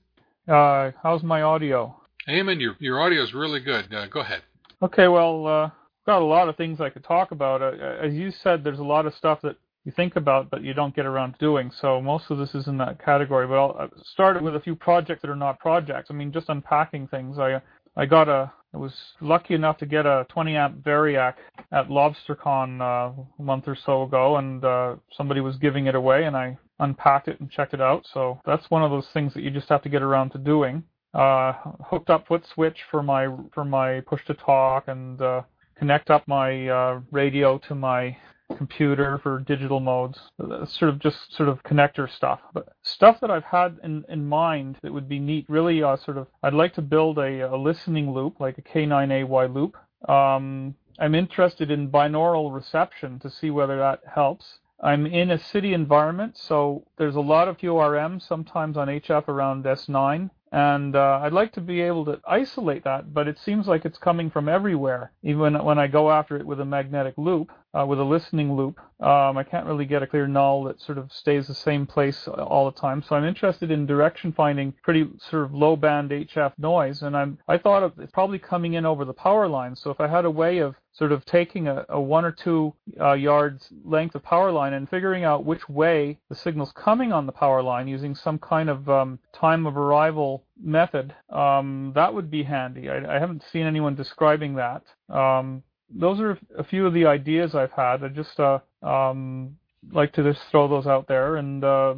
Uh, 0.48 0.92
how's 1.02 1.24
my 1.24 1.42
audio? 1.42 2.00
Eamon, 2.30 2.62
your 2.62 2.76
your 2.78 3.02
audio 3.02 3.24
is 3.24 3.34
really 3.34 3.60
good. 3.60 3.92
Uh, 3.92 4.06
go 4.06 4.20
ahead. 4.20 4.44
Okay, 4.84 5.08
well, 5.08 5.48
uh, 5.48 5.70
got 6.06 6.22
a 6.22 6.26
lot 6.26 6.50
of 6.50 6.56
things 6.56 6.80
I 6.80 6.92
could 6.92 7.04
talk 7.04 7.32
about. 7.32 7.64
Uh, 7.64 7.72
as 8.00 8.14
you 8.14 8.30
said, 8.30 8.64
there's 8.64 8.78
a 8.78 8.84
lot 8.84 9.08
of 9.08 9.16
stuff 9.16 9.42
that 9.42 9.56
you 9.86 9.92
think 9.92 10.16
about 10.16 10.52
but 10.52 10.62
you 10.62 10.76
don't 10.76 10.96
get 10.96 11.08
around 11.08 11.34
to 11.34 11.40
doing. 11.40 11.72
So 11.82 12.00
most 12.00 12.30
of 12.30 12.38
this 12.38 12.54
is 12.54 12.68
in 12.68 12.78
that 12.78 13.04
category. 13.04 13.48
But 13.48 13.56
I'll 13.56 13.90
start 14.04 14.40
with 14.44 14.56
a 14.56 14.60
few 14.60 14.76
projects 14.76 15.24
that 15.24 15.32
are 15.32 15.36
not 15.36 15.60
projects. 15.60 16.12
I 16.12 16.14
mean, 16.14 16.32
just 16.32 16.50
unpacking 16.50 17.08
things. 17.08 17.40
I 17.40 17.60
I 17.96 18.06
got 18.06 18.30
a 18.30 18.52
I 18.76 18.78
was 18.78 18.94
lucky 19.22 19.54
enough 19.54 19.78
to 19.78 19.86
get 19.86 20.06
a 20.06 20.26
20 20.28 20.58
amp 20.58 20.84
Variac 20.84 21.36
at 21.72 21.88
LobsterCon 21.88 22.82
uh, 22.82 23.14
a 23.40 23.42
month 23.42 23.70
or 23.70 23.78
so 23.86 24.04
ago, 24.04 24.36
and 24.36 24.66
uh, 24.66 24.96
somebody 25.16 25.40
was 25.40 25.56
giving 25.56 25.86
it 25.86 25.96
away, 25.96 26.26
and 26.26 26.36
I 26.36 26.58
unpacked 26.80 27.30
it 27.30 27.40
and 27.40 27.50
checked 27.50 27.74
it 27.74 27.80
out. 27.80 28.06
So 28.14 28.42
that's 28.46 28.70
one 28.70 28.84
of 28.84 28.92
those 28.92 29.08
things 29.14 29.34
that 29.34 29.44
you 29.44 29.50
just 29.50 29.70
have 29.70 29.82
to 29.84 29.90
get 29.90 30.02
around 30.02 30.32
to 30.32 30.40
doing. 30.40 30.84
Uh, 31.14 31.54
hooked 31.86 32.10
up 32.10 32.28
foot 32.28 32.44
switch 32.54 32.76
for 32.92 33.02
my 33.02 33.30
for 33.54 33.64
my 33.64 34.02
push 34.02 34.20
to 34.28 34.34
talk 34.34 34.90
and 34.90 35.22
uh, 35.22 35.42
connect 35.78 36.10
up 36.10 36.28
my 36.28 36.68
uh, 36.68 37.00
radio 37.12 37.58
to 37.70 37.76
my 37.76 38.18
computer 38.58 39.20
for 39.22 39.40
digital 39.40 39.80
modes. 39.80 40.20
Sort 40.68 40.90
of 40.90 41.00
just 41.00 41.34
sort 41.36 41.50
of 41.50 41.64
connector 41.64 42.10
stuff. 42.10 42.40
But 42.54 42.70
stuff 42.84 43.20
that 43.22 43.32
I've 43.32 43.44
had 43.44 43.78
in, 43.84 44.06
in 44.10 44.26
mind 44.26 44.78
that 44.82 44.94
would 44.94 45.10
be 45.10 45.20
neat, 45.20 45.46
really 45.50 45.84
uh, 45.84 45.98
sort 45.98 46.18
of, 46.18 46.28
I'd 46.44 46.54
like 46.54 46.74
to 46.76 46.82
build 46.82 47.18
a, 47.18 47.42
a 47.42 47.56
listening 47.56 48.14
loop, 48.14 48.40
like 48.40 48.58
a 48.58 48.62
K9AY 48.62 49.54
loop. 49.54 49.78
Um, 50.10 50.76
I'm 51.00 51.16
interested 51.16 51.72
in 51.72 51.90
binaural 51.90 52.54
reception 52.54 53.20
to 53.20 53.30
see 53.30 53.50
whether 53.50 53.78
that 53.78 54.02
helps. 54.14 54.60
I'm 54.82 55.06
in 55.06 55.32
a 55.32 55.40
city 55.40 55.74
environment, 55.74 56.38
so 56.38 56.86
there's 56.98 57.16
a 57.16 57.22
lot 57.22 57.48
of 57.48 57.58
QRM 57.58 58.22
sometimes 58.22 58.78
on 58.78 58.88
HF 58.88 59.28
around 59.28 59.64
S9 59.64 60.30
and 60.56 60.96
uh, 60.96 61.20
I'd 61.22 61.34
like 61.34 61.52
to 61.54 61.62
be 61.62 61.82
able 61.82 62.06
to 62.06 62.22
isolate 62.26 62.86
that, 62.86 63.14
but 63.14 63.28
it 63.28 63.38
seems 63.38 63.68
like 63.68 63.84
it's 63.84 63.98
coming 63.98 64.30
from 64.30 64.48
everywhere. 64.48 65.12
Even 65.22 65.62
when 65.62 65.78
I 65.78 65.88
go 65.88 66.10
after 66.10 66.38
it 66.38 66.46
with 66.46 66.62
a 66.62 66.66
magnetic 66.66 67.16
loop, 67.18 67.52
uh, 67.78 67.86
with 67.86 68.00
a 68.00 68.04
listening 68.04 68.56
loop, 68.56 68.80
um, 69.02 69.38
I 69.38 69.44
can't 69.44 69.66
really 69.66 69.86
get 69.86 70.02
a 70.02 70.08
clear 70.08 70.28
null 70.28 70.64
that 70.64 70.80
sort 70.82 70.98
of 70.98 71.12
stays 71.12 71.48
the 71.48 71.54
same 71.54 71.86
place 71.86 72.28
all 72.28 72.70
the 72.72 72.80
time. 72.80 73.04
So 73.04 73.16
I'm 73.16 73.26
interested 73.26 73.70
in 73.70 73.86
direction 73.86 74.32
finding 74.32 74.74
pretty 74.84 75.08
sort 75.30 75.44
of 75.44 75.54
low 75.54 75.76
band 75.76 76.12
HF 76.12 76.54
noise, 76.58 77.02
and 77.02 77.16
I'm 77.18 77.38
I 77.48 77.58
thought 77.58 77.84
of 77.84 78.00
it's 78.00 78.12
probably 78.12 78.40
coming 78.40 78.74
in 78.74 78.86
over 78.86 79.04
the 79.04 79.14
power 79.14 79.48
line. 79.48 79.76
So 79.76 79.90
if 79.90 80.00
I 80.00 80.08
had 80.08 80.26
a 80.26 80.32
way 80.32 80.60
of 80.60 80.76
sort 80.94 81.12
of 81.12 81.26
taking 81.26 81.68
a, 81.68 81.86
a 81.90 82.00
one 82.00 82.24
or 82.24 82.32
two 82.32 82.74
uh, 83.02 83.14
yards 83.14 83.68
length 83.84 84.16
of 84.16 84.24
power 84.24 84.52
line 84.52 84.74
and 84.74 84.90
figuring 84.90 85.26
out 85.26 85.44
which 85.44 85.68
way 85.68 86.18
the 86.30 86.36
signal's 86.36 86.72
coming 86.72 87.12
on 87.12 87.26
the 87.26 87.32
power 87.32 87.62
line 87.62 87.88
using 87.88 88.16
some 88.16 88.40
kind 88.40 88.70
of 88.70 88.90
um, 88.90 89.20
time 89.34 89.66
of 89.66 89.76
arrival 89.76 90.46
method, 90.62 91.14
um, 91.30 91.92
that 91.96 92.14
would 92.14 92.32
be 92.32 92.44
handy. 92.44 92.90
I, 92.90 93.16
I, 93.16 93.20
haven't 93.20 93.44
seen 93.52 93.66
anyone 93.66 93.96
describing 93.96 94.56
that. 94.56 94.84
Um, 95.10 95.64
those 95.90 96.20
are 96.20 96.38
a 96.58 96.64
few 96.64 96.86
of 96.86 96.94
the 96.94 97.06
ideas 97.06 97.56
I've 97.56 97.72
had. 97.72 98.04
I 98.04 98.10
just 98.10 98.40
uh, 98.40 98.60
um, 98.82 99.58
like 99.92 100.14
to 100.14 100.24
just 100.24 100.46
throw 100.52 100.68
those 100.68 100.88
out 100.88 101.08
there 101.08 101.38
and 101.38 101.64
uh, 101.64 101.96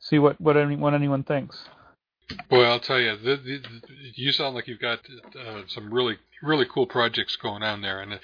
see 0.00 0.18
what 0.18 0.40
what, 0.40 0.56
any, 0.56 0.76
what 0.76 0.94
anyone 0.94 1.24
thinks. 1.24 1.56
Well, 2.50 2.70
I'll 2.70 2.80
tell 2.80 3.00
you, 3.00 3.16
the, 3.16 3.36
the, 3.36 3.60
you 4.14 4.32
sound 4.32 4.54
like 4.54 4.66
you've 4.66 4.80
got 4.80 5.00
uh, 5.38 5.62
some 5.68 5.92
really 5.92 6.18
really 6.42 6.66
cool 6.66 6.86
projects 6.86 7.36
going 7.36 7.62
on 7.62 7.82
there, 7.82 8.00
and 8.00 8.18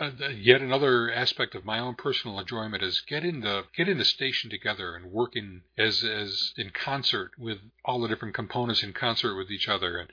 uh, 0.00 0.28
yet 0.28 0.62
another 0.62 1.12
aspect 1.12 1.54
of 1.54 1.64
my 1.64 1.78
own 1.78 1.94
personal 1.94 2.38
enjoyment 2.38 2.82
is 2.82 3.02
getting 3.06 3.40
the 3.40 3.64
getting 3.76 3.98
the 3.98 4.04
station 4.04 4.50
together 4.50 4.94
and 4.94 5.12
working 5.12 5.62
as 5.76 6.02
as 6.04 6.52
in 6.56 6.70
concert 6.70 7.32
with 7.38 7.58
all 7.84 8.00
the 8.00 8.08
different 8.08 8.34
components 8.34 8.82
in 8.82 8.92
concert 8.92 9.36
with 9.36 9.50
each 9.50 9.68
other 9.68 9.98
and 9.98 10.10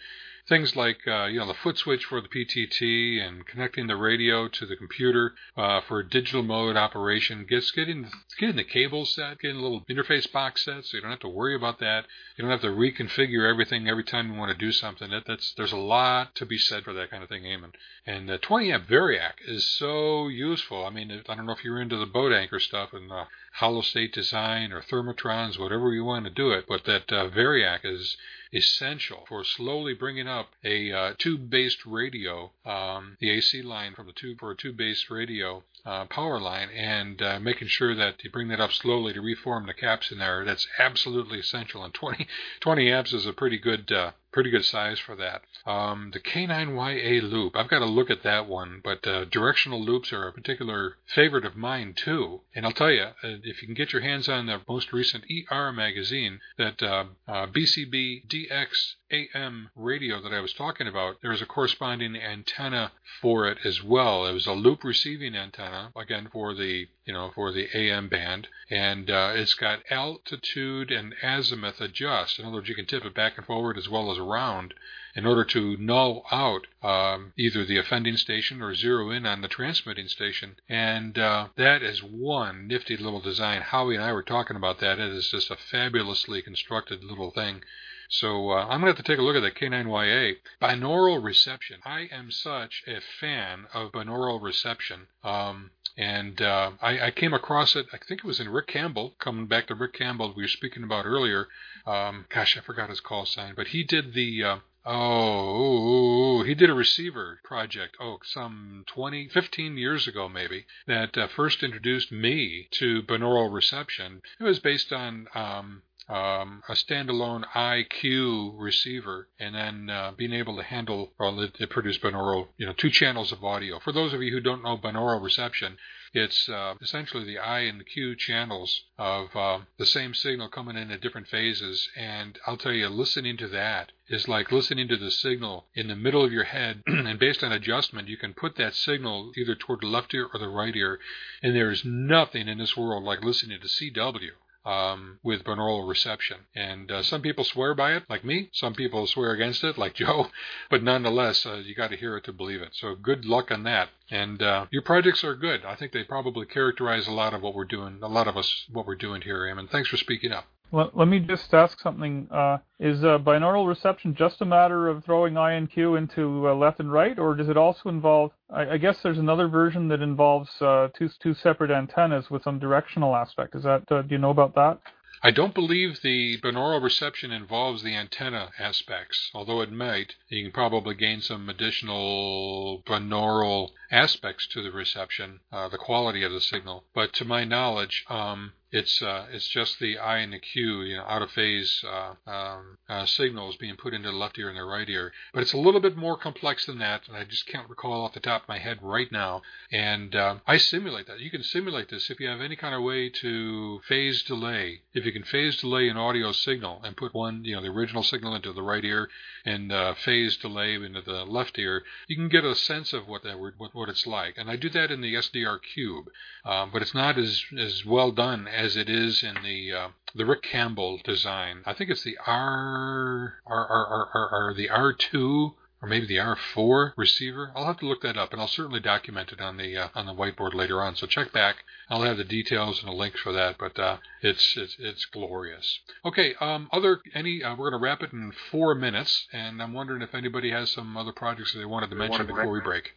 things 0.47 0.75
like 0.75 0.99
uh, 1.07 1.25
you 1.25 1.39
know 1.39 1.47
the 1.47 1.53
foot 1.53 1.77
switch 1.77 2.05
for 2.05 2.21
the 2.21 2.27
PTT 2.27 3.21
and 3.21 3.45
connecting 3.45 3.87
the 3.87 3.95
radio 3.95 4.47
to 4.47 4.65
the 4.65 4.75
computer 4.75 5.33
uh, 5.55 5.81
for 5.81 6.03
digital 6.03 6.43
mode 6.43 6.77
operation. 6.77 7.45
Gets 7.47 7.71
getting 7.71 8.09
getting 8.39 8.55
the 8.55 8.63
cable 8.63 9.05
set, 9.05 9.39
getting 9.39 9.57
a 9.57 9.61
little 9.61 9.85
interface 9.89 10.31
box 10.31 10.65
set, 10.65 10.85
so 10.85 10.97
you 10.97 11.01
don't 11.01 11.11
have 11.11 11.19
to 11.21 11.27
worry 11.27 11.55
about 11.55 11.79
that. 11.79 12.05
You 12.35 12.43
don't 12.43 12.51
have 12.51 12.61
to 12.61 12.67
reconfigure 12.67 13.49
everything 13.49 13.87
every 13.87 14.03
time 14.03 14.31
you 14.31 14.37
want 14.37 14.51
to 14.51 14.57
do 14.57 14.71
something. 14.71 15.09
That, 15.09 15.23
that's 15.27 15.53
there's 15.53 15.73
a 15.73 15.77
lot 15.77 16.35
to 16.35 16.45
be 16.45 16.57
said 16.57 16.83
for 16.83 16.93
that 16.93 17.11
kind 17.11 17.23
of 17.23 17.29
thing, 17.29 17.43
Eamon. 17.43 17.71
And 18.05 18.29
the 18.29 18.37
20 18.37 18.71
amp 18.71 18.87
Variac 18.87 19.33
is 19.45 19.65
so 19.65 20.27
useful. 20.27 20.85
I 20.85 20.89
mean, 20.89 21.11
I 21.27 21.35
don't 21.35 21.45
know 21.45 21.51
if 21.51 21.63
you're 21.63 21.81
into 21.81 21.97
the 21.97 22.05
boat 22.05 22.31
anchor 22.31 22.59
stuff 22.59 22.93
and 22.93 23.11
uh, 23.11 23.25
hollow 23.57 23.81
state 23.81 24.13
design 24.13 24.71
or 24.71 24.81
thermotrons, 24.81 25.57
whatever 25.57 25.91
you 25.91 26.03
want 26.03 26.25
to 26.25 26.31
do 26.31 26.51
it, 26.51 26.65
but 26.67 26.83
that 26.85 27.11
uh, 27.11 27.27
Variac 27.27 27.79
is 27.83 28.15
essential 28.53 29.25
for 29.27 29.43
slowly 29.43 29.95
bringing 29.95 30.27
up 30.27 30.49
a 30.63 30.91
uh, 30.91 31.13
tube-based 31.17 31.83
radio, 31.85 32.51
um, 32.65 33.17
the 33.19 33.31
AC 33.31 33.63
line 33.63 33.95
from 33.95 34.05
the 34.05 34.13
tube 34.13 34.39
for 34.39 34.51
a 34.51 34.55
tube-based 34.55 35.09
radio 35.09 35.63
uh, 35.85 36.05
power 36.05 36.39
line, 36.39 36.69
and 36.69 37.19
uh, 37.21 37.39
making 37.39 37.67
sure 37.67 37.95
that 37.95 38.23
you 38.23 38.29
bring 38.29 38.47
that 38.49 38.61
up 38.61 38.71
slowly 38.71 39.11
to 39.13 39.21
reform 39.21 39.65
the 39.65 39.73
caps 39.73 40.11
in 40.11 40.19
there. 40.19 40.45
That's 40.45 40.67
absolutely 40.77 41.39
essential. 41.39 41.83
And 41.83 41.93
20, 41.93 42.27
20 42.59 42.91
amps 42.91 43.13
is 43.13 43.25
a 43.25 43.33
pretty 43.33 43.57
good 43.57 43.91
uh, 43.91 44.11
pretty 44.37 44.51
good 44.51 44.65
size 44.65 44.99
for 44.99 45.15
that. 45.15 45.41
Um, 45.65 46.11
the 46.13 46.19
K9YA 46.19 47.23
loop, 47.23 47.55
I've 47.55 47.69
got 47.69 47.79
to 47.79 47.85
look 47.85 48.11
at 48.11 48.21
that 48.21 48.47
one, 48.47 48.81
but 48.83 49.07
uh, 49.07 49.25
directional 49.25 49.83
loops 49.83 50.13
are 50.13 50.27
a 50.27 50.31
particular 50.31 50.97
favorite 51.07 51.43
of 51.43 51.55
mine 51.55 51.95
too. 51.95 52.41
And 52.53 52.63
I'll 52.63 52.71
tell 52.71 52.91
you, 52.91 53.01
uh, 53.01 53.13
if 53.23 53.63
you 53.63 53.67
can 53.67 53.73
get 53.73 53.93
your 53.93 54.03
hands 54.03 54.29
on 54.29 54.45
the 54.45 54.61
most 54.69 54.93
recent 54.93 55.23
ER 55.49 55.71
magazine, 55.71 56.39
that 56.59 56.83
uh, 56.83 57.05
uh 57.27 57.47
BCB 57.47 58.27
DX 58.27 58.67
AM 59.09 59.69
radio 59.75 60.21
that 60.21 60.33
I 60.33 60.41
was 60.41 60.53
talking 60.53 60.85
about, 60.85 61.21
there 61.21 61.31
was 61.31 61.41
a 61.41 61.45
corresponding 61.45 62.15
antenna 62.15 62.91
for 63.21 63.47
it 63.47 63.57
as 63.63 63.81
well. 63.81 64.25
It 64.25 64.33
was 64.33 64.47
a 64.47 64.51
loop 64.51 64.83
receiving 64.83 65.33
antenna, 65.33 65.91
again 65.95 66.27
for 66.31 66.53
the 66.53 66.87
you 67.05 67.13
know 67.13 67.31
for 67.33 67.53
the 67.53 67.69
AM 67.73 68.09
band, 68.09 68.49
and 68.69 69.09
uh, 69.09 69.31
it's 69.33 69.53
got 69.53 69.79
altitude 69.89 70.91
and 70.91 71.15
azimuth 71.23 71.79
adjust. 71.79 72.37
In 72.37 72.45
other 72.45 72.55
words, 72.55 72.69
you 72.69 72.75
can 72.75 72.85
tip 72.85 73.05
it 73.05 73.15
back 73.15 73.37
and 73.37 73.45
forward 73.45 73.77
as 73.77 73.87
well 73.87 74.11
as 74.11 74.19
around 74.27 74.73
in 75.15 75.25
order 75.25 75.43
to 75.43 75.75
null 75.77 76.23
out 76.31 76.67
um, 76.83 77.33
either 77.37 77.65
the 77.65 77.77
offending 77.77 78.17
station 78.17 78.61
or 78.61 78.75
zero 78.75 79.09
in 79.09 79.25
on 79.25 79.41
the 79.41 79.47
transmitting 79.47 80.07
station. 80.07 80.55
And 80.69 81.17
uh, 81.17 81.47
that 81.55 81.81
is 81.81 82.03
one 82.03 82.67
nifty 82.67 82.95
little 82.97 83.21
design. 83.21 83.61
Howie 83.61 83.95
and 83.95 84.03
I 84.03 84.13
were 84.13 84.23
talking 84.23 84.55
about 84.55 84.79
that. 84.79 84.99
It 84.99 85.11
is 85.11 85.31
just 85.31 85.49
a 85.49 85.55
fabulously 85.55 86.41
constructed 86.41 87.03
little 87.03 87.31
thing. 87.31 87.63
So 88.09 88.51
uh, 88.51 88.63
I'm 88.63 88.79
going 88.79 88.93
to 88.93 88.97
have 88.97 88.97
to 88.97 89.03
take 89.03 89.19
a 89.19 89.21
look 89.21 89.35
at 89.35 89.41
that 89.41 89.55
K9YA. 89.55 90.37
Binaural 90.61 91.21
reception. 91.21 91.79
I 91.83 92.07
am 92.11 92.31
such 92.31 92.83
a 92.87 93.01
fan 93.01 93.65
of 93.73 93.91
binaural 93.91 94.41
reception. 94.41 95.07
Um, 95.23 95.71
and 95.97 96.41
uh, 96.41 96.71
I, 96.81 97.07
I, 97.07 97.11
came 97.11 97.33
across 97.33 97.75
it, 97.75 97.87
I 97.91 97.97
think 97.97 98.21
it 98.21 98.27
was 98.27 98.39
in 98.39 98.49
Rick 98.49 98.67
Campbell, 98.67 99.15
coming 99.19 99.47
back 99.47 99.67
to 99.67 99.75
Rick 99.75 99.93
Campbell 99.93 100.33
we 100.35 100.43
were 100.43 100.47
speaking 100.47 100.83
about 100.83 101.05
earlier. 101.05 101.47
Um, 101.87 102.25
gosh, 102.29 102.55
I 102.55 102.61
forgot 102.61 102.89
his 102.89 102.99
call 102.99 103.25
sign, 103.25 103.53
but 103.55 103.67
he 103.67 103.83
did 103.83 104.13
the. 104.13 104.43
Uh, 104.43 104.57
Oh, 104.89 106.43
he 106.43 106.55
did 106.55 106.69
a 106.69 106.73
receiver 106.73 107.41
project, 107.43 107.97
oh, 107.99 108.19
some 108.23 108.85
20, 108.87 109.27
15 109.27 109.77
years 109.77 110.07
ago 110.07 110.29
maybe, 110.29 110.65
that 110.85 111.17
uh, 111.17 111.27
first 111.27 111.61
introduced 111.61 112.09
me 112.09 112.69
to 112.71 113.03
binaural 113.03 113.53
reception. 113.53 114.21
It 114.39 114.45
was 114.45 114.59
based 114.59 114.93
on 114.93 115.27
um, 115.35 115.81
um, 116.09 116.63
a 116.69 116.73
standalone 116.73 117.43
IQ 117.53 118.53
receiver, 118.57 119.27
and 119.39 119.53
then 119.53 119.89
uh, 119.89 120.11
being 120.15 120.31
able 120.31 120.55
to 120.55 120.63
handle, 120.63 121.11
well, 121.19 121.39
it, 121.41 121.55
it 121.59 121.69
produced 121.69 122.01
binaural, 122.01 122.47
you 122.57 122.65
know, 122.65 122.73
two 122.73 122.89
channels 122.89 123.33
of 123.33 123.43
audio. 123.43 123.79
For 123.79 123.91
those 123.91 124.13
of 124.13 124.21
you 124.21 124.31
who 124.31 124.39
don't 124.39 124.63
know 124.63 124.77
binaural 124.77 125.21
reception, 125.21 125.77
it's 126.13 126.47
uh, 126.47 126.75
essentially 126.81 127.25
the 127.25 127.37
I 127.37 127.59
and 127.61 127.79
the 127.79 127.83
Q 127.83 128.15
channels 128.15 128.83
of 128.97 129.35
uh, 129.35 129.59
the 129.77 129.85
same 129.85 130.13
signal 130.13 130.47
coming 130.47 130.77
in 130.77 130.91
at 130.91 131.01
different 131.01 131.27
phases. 131.27 131.89
And 131.97 132.39
I'll 132.47 132.55
tell 132.55 132.71
you, 132.71 132.87
listening 132.87 133.35
to 133.37 133.47
that 133.49 133.91
is 134.07 134.29
like 134.29 134.51
listening 134.51 134.87
to 134.87 134.97
the 134.97 135.11
signal 135.11 135.65
in 135.75 135.87
the 135.87 135.95
middle 135.97 136.23
of 136.23 136.31
your 136.31 136.45
head. 136.45 136.83
and 136.87 137.19
based 137.19 137.43
on 137.43 137.51
adjustment, 137.51 138.07
you 138.07 138.15
can 138.15 138.33
put 138.33 138.55
that 138.55 138.75
signal 138.75 139.33
either 139.35 139.55
toward 139.55 139.81
the 139.81 139.87
left 139.87 140.13
ear 140.13 140.29
or 140.33 140.39
the 140.39 140.47
right 140.47 140.75
ear. 140.75 140.99
And 141.43 141.53
there 141.53 141.69
is 141.69 141.83
nothing 141.83 142.47
in 142.47 142.57
this 142.57 142.77
world 142.77 143.03
like 143.03 143.21
listening 143.21 143.59
to 143.59 143.67
CW 143.67 144.31
um, 144.67 145.19
with 145.23 145.45
binaural 145.45 145.87
reception. 145.87 146.37
And 146.53 146.91
uh, 146.91 147.01
some 147.01 147.21
people 147.21 147.45
swear 147.45 147.73
by 147.73 147.93
it, 147.93 148.03
like 148.09 148.25
me. 148.25 148.49
Some 148.51 148.73
people 148.73 149.07
swear 149.07 149.31
against 149.31 149.63
it, 149.63 149.77
like 149.77 149.93
Joe. 149.95 150.27
But 150.69 150.83
nonetheless, 150.83 151.45
uh, 151.45 151.61
you 151.65 151.73
got 151.73 151.91
to 151.91 151.97
hear 151.97 152.17
it 152.17 152.25
to 152.25 152.33
believe 152.33 152.61
it. 152.61 152.71
So 152.73 152.93
good 152.95 153.25
luck 153.25 153.49
on 153.49 153.63
that. 153.63 153.89
And 154.11 154.41
uh, 154.41 154.65
your 154.69 154.81
projects 154.81 155.23
are 155.23 155.35
good. 155.35 155.63
I 155.65 155.75
think 155.75 155.93
they 155.93 156.03
probably 156.03 156.45
characterize 156.45 157.07
a 157.07 157.11
lot 157.11 157.33
of 157.33 157.41
what 157.41 157.55
we're 157.55 157.65
doing, 157.65 157.99
a 158.01 158.07
lot 158.07 158.27
of 158.27 158.35
us, 158.35 158.65
what 158.71 158.85
we're 158.85 158.95
doing 158.95 159.21
here, 159.21 159.39
Eamon. 159.39 159.69
Thanks 159.69 159.89
for 159.89 159.97
speaking 159.97 160.33
up. 160.33 160.45
Let, 160.71 160.97
let 160.97 161.07
me 161.07 161.19
just 161.19 161.53
ask 161.53 161.79
something. 161.79 162.27
Uh, 162.29 162.57
is 162.79 163.03
uh, 163.03 163.19
binaural 163.19 163.67
reception 163.67 164.15
just 164.15 164.41
a 164.41 164.45
matter 164.45 164.89
of 164.89 165.03
throwing 165.05 165.37
I 165.37 165.53
and 165.53 165.71
Q 165.71 165.95
into 165.95 166.47
uh, 166.47 166.55
left 166.55 166.79
and 166.79 166.91
right, 166.91 167.17
or 167.17 167.35
does 167.35 167.49
it 167.49 167.57
also 167.57 167.89
involve? 167.89 168.31
I, 168.49 168.71
I 168.71 168.77
guess 168.77 169.01
there's 169.01 169.17
another 169.17 169.47
version 169.47 169.87
that 169.87 170.01
involves 170.01 170.49
uh, 170.61 170.89
two 170.97 171.09
two 171.21 171.33
separate 171.33 171.71
antennas 171.71 172.29
with 172.29 172.43
some 172.43 172.59
directional 172.59 173.15
aspect. 173.15 173.55
Is 173.55 173.63
that? 173.63 173.89
Uh, 173.89 174.01
do 174.01 174.09
you 174.13 174.17
know 174.17 174.29
about 174.29 174.55
that? 174.55 174.79
I 175.23 175.31
don't 175.31 175.55
believe 175.55 176.01
the 176.01 176.39
binaural 176.41 176.83
reception 176.83 177.31
involves 177.31 177.81
the 177.81 177.95
antenna 177.95 178.51
aspects, 178.59 179.31
although 179.33 179.61
it 179.61 179.71
might. 179.71 180.13
You 180.29 180.43
can 180.43 180.51
probably 180.51 180.93
gain 180.93 181.21
some 181.21 181.49
additional 181.49 182.83
binaural 182.85 183.71
aspects 183.91 184.47
to 184.49 184.61
the 184.61 184.71
reception, 184.71 185.39
uh, 185.51 185.69
the 185.69 185.79
quality 185.79 186.23
of 186.23 186.31
the 186.33 186.41
signal. 186.41 186.83
But 186.93 187.13
to 187.13 187.25
my 187.25 187.45
knowledge, 187.45 188.05
um, 188.09 188.53
it's 188.71 189.01
uh, 189.01 189.27
it's 189.31 189.47
just 189.47 189.79
the 189.79 189.97
I 189.97 190.17
and 190.17 190.33
the 190.33 190.39
Q, 190.39 190.81
you 190.81 190.97
know, 190.97 191.03
out 191.03 191.21
of 191.21 191.31
phase 191.31 191.83
uh, 191.87 192.29
um, 192.29 192.77
uh, 192.89 193.05
signals 193.05 193.55
being 193.55 193.77
put 193.77 193.93
into 193.93 194.11
the 194.11 194.17
left 194.17 194.37
ear 194.37 194.49
and 194.49 194.57
the 194.57 194.63
right 194.63 194.87
ear. 194.89 195.13
But 195.33 195.41
it's 195.43 195.53
a 195.53 195.57
little 195.57 195.79
bit 195.79 195.95
more 195.95 196.17
complex 196.17 196.65
than 196.65 196.79
that, 196.79 197.07
and 197.07 197.15
I 197.15 197.23
just 197.23 197.47
can't 197.47 197.69
recall 197.69 198.03
off 198.03 198.13
the 198.13 198.19
top 198.19 198.43
of 198.43 198.49
my 198.49 198.57
head 198.57 198.79
right 198.81 199.09
now. 199.09 199.41
And 199.71 200.13
um, 200.15 200.41
I 200.45 200.57
simulate 200.57 201.07
that. 201.07 201.21
You 201.21 201.31
can 201.31 201.43
simulate 201.43 201.89
this 201.89 202.09
if 202.09 202.19
you 202.19 202.27
have 202.27 202.41
any 202.41 202.57
kind 202.57 202.75
of 202.75 202.83
way 202.83 203.09
to 203.09 203.79
phase 203.87 204.23
delay. 204.23 204.81
If 204.93 205.05
you 205.05 205.13
can 205.13 205.23
phase 205.23 205.57
delay 205.61 205.87
an 205.87 205.97
audio 205.97 206.33
signal 206.33 206.81
and 206.83 206.97
put 206.97 207.13
one, 207.13 207.45
you 207.45 207.55
know, 207.55 207.61
the 207.61 207.69
original 207.69 208.03
signal 208.03 208.35
into 208.35 208.51
the 208.51 208.63
right 208.63 208.83
ear 208.83 209.07
and 209.45 209.71
uh, 209.71 209.93
phase 209.93 210.35
delay 210.37 210.75
into 210.75 211.01
the 211.01 211.23
left 211.23 211.57
ear, 211.57 211.83
you 212.07 212.17
can 212.17 212.27
get 212.27 212.43
a 212.43 212.53
sense 212.53 212.91
of 212.91 213.07
what 213.07 213.23
that 213.23 213.39
what, 213.39 213.73
what 213.73 213.87
it's 213.87 214.05
like. 214.05 214.37
And 214.37 214.49
I 214.49 214.57
do 214.57 214.69
that 214.71 214.91
in 214.91 214.99
the 214.99 215.15
SDR 215.15 215.59
Cube, 215.73 216.07
um, 216.43 216.71
but 216.73 216.81
it's 216.81 216.93
not 216.93 217.17
as 217.17 217.43
as 217.57 217.85
well 217.85 218.11
done 218.11 218.47
as 218.57 218.75
it 218.75 218.89
is 218.89 219.23
in 219.23 219.35
the 219.43 219.71
uh, 219.71 219.87
the 220.15 220.25
Rick 220.25 220.41
Campbell 220.41 220.99
design. 221.03 221.61
I 221.65 221.73
think 221.73 221.89
it's 221.89 222.03
the 222.03 222.17
R 222.25 223.35
R 223.45 223.67
R 223.67 224.09
R 224.13 224.29
R 224.31 224.53
the 224.53 224.69
R 224.69 224.91
two 224.93 225.53
or 225.81 225.87
maybe 225.87 226.07
the 226.07 226.17
R4 226.17 226.93
receiver. 226.97 227.51
I'll 227.55 227.67
have 227.67 227.77
to 227.79 227.85
look 227.85 228.01
that 228.01 228.17
up, 228.17 228.31
and 228.31 228.41
I'll 228.41 228.47
certainly 228.47 228.79
document 228.79 229.31
it 229.31 229.39
on 229.39 229.57
the 229.57 229.77
uh, 229.77 229.87
on 229.93 230.05
the 230.05 230.13
whiteboard 230.13 230.53
later 230.53 230.81
on. 230.81 230.95
So 230.95 231.05
check 231.05 231.31
back. 231.31 231.57
I'll 231.89 232.01
have 232.01 232.17
the 232.17 232.23
details 232.23 232.79
and 232.79 232.89
the 232.89 232.95
links 232.95 233.19
for 233.19 233.31
that. 233.33 233.57
But 233.59 233.77
uh, 233.77 233.97
it's, 234.21 234.55
it's 234.57 234.75
it's 234.79 235.05
glorious. 235.05 235.79
Okay. 236.03 236.33
Um. 236.41 236.67
Other 236.71 236.99
any? 237.13 237.43
Uh, 237.43 237.51
we're 237.51 237.69
going 237.69 237.79
to 237.79 237.83
wrap 237.83 238.01
it 238.01 238.11
in 238.11 238.31
four 238.51 238.73
minutes, 238.73 239.27
and 239.31 239.61
I'm 239.61 239.73
wondering 239.73 240.01
if 240.01 240.15
anybody 240.15 240.51
has 240.51 240.71
some 240.71 240.97
other 240.97 241.13
projects 241.13 241.53
that 241.53 241.59
they 241.59 241.65
wanted 241.65 241.89
to 241.91 241.95
mention 241.95 242.25
before 242.25 242.51
we 242.51 242.61
break. 242.61 242.93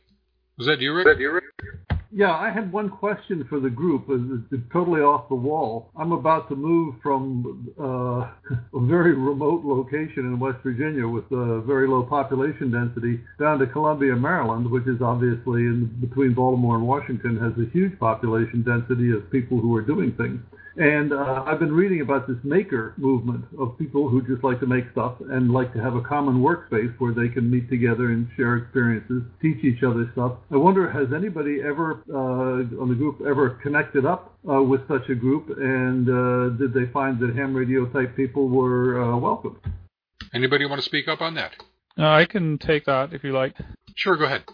Was 0.57 0.67
that 0.67 0.81
you, 0.81 0.95
Rick? 0.95 1.07
Was 1.07 1.17
that 1.17 1.21
you, 1.21 1.33
Rick? 1.33 2.00
Yeah, 2.13 2.33
I 2.33 2.51
had 2.51 2.73
one 2.73 2.91
question 2.91 3.47
for 3.49 3.61
the 3.61 3.71
group. 3.71 4.07
It's 4.51 4.63
totally 4.73 5.01
off 5.01 5.29
the 5.29 5.37
wall. 5.37 5.93
I'm 5.97 6.11
about 6.11 6.49
to 6.49 6.57
move 6.57 6.97
from 7.01 7.73
uh, 7.79 7.85
a 8.75 8.81
very 8.81 9.15
remote 9.15 9.65
location 9.65 10.25
in 10.27 10.41
West 10.41 10.59
Virginia 10.65 11.07
with 11.07 11.31
a 11.31 11.61
very 11.61 11.87
low 11.87 12.03
population 12.03 12.73
density 12.73 13.21
down 13.39 13.61
to 13.61 13.67
Columbia, 13.69 14.17
Maryland, 14.17 14.69
which 14.69 14.89
is 14.89 15.01
obviously 15.01 15.63
in 15.63 15.87
between 16.01 16.35
Baltimore 16.35 16.77
and 16.77 16.87
Washington, 16.87 17.39
has 17.39 17.53
a 17.65 17.71
huge 17.71 17.97
population 18.01 18.65
density 18.65 19.13
of 19.13 19.31
people 19.31 19.61
who 19.61 19.75
are 19.77 19.83
doing 19.83 20.13
things. 20.17 20.41
And 20.77 21.13
uh, 21.13 21.45
I've 21.47 21.59
been 21.59 21.73
reading 21.73 22.01
about 22.01 22.29
this 22.29 22.37
maker 22.45 22.95
movement 22.97 23.45
of 23.59 23.77
people 23.79 24.09
who 24.09 24.23
just 24.23 24.45
like 24.45 24.61
to 24.61 24.67
make 24.67 24.85
stuff 24.93 25.15
and 25.21 25.51
like 25.53 25.73
to 25.75 25.83
have 25.83 25.95
a 25.95 26.01
common 26.01 26.41
workspace 26.43 26.95
where 26.99 27.13
they 27.13 27.29
can 27.29 27.51
meet 27.51 27.69
together 27.69 28.11
and 28.11 28.29
share 28.37 28.57
experiences, 28.57 29.23
teach 29.43 29.65
each 29.65 29.83
other 29.83 30.09
stuff. 30.13 30.35
I 30.51 30.57
wonder, 30.57 30.91
has 30.91 31.09
anybody 31.15 31.61
ever 31.61 32.05
uh, 32.13 32.81
on 32.81 32.89
the 32.89 32.95
group 32.95 33.21
ever 33.27 33.59
connected 33.63 34.07
up 34.07 34.37
uh, 34.49 34.63
with 34.63 34.87
such 34.87 35.09
a 35.09 35.15
group, 35.15 35.49
and 35.59 36.09
uh, 36.09 36.57
did 36.57 36.73
they 36.73 36.91
find 36.93 37.19
that 37.21 37.35
ham 37.35 37.55
radio 37.55 37.87
type 37.87 38.17
people 38.17 38.49
were 38.49 39.03
uh, 39.03 39.17
welcome? 39.17 39.61
Anybody 40.33 40.67
want 40.67 40.81
to 40.81 40.85
speak 40.85 41.09
up 41.09 41.21
on 41.21 41.35
that? 41.35 41.53
Uh, 41.99 42.09
I 42.09 42.25
can 42.25 42.59
take 42.59 42.85
that 42.85 43.13
if 43.13 43.25
you 43.25 43.33
like. 43.33 43.57
Sure, 43.97 44.17
go 44.17 44.25
ahead. 44.25 44.45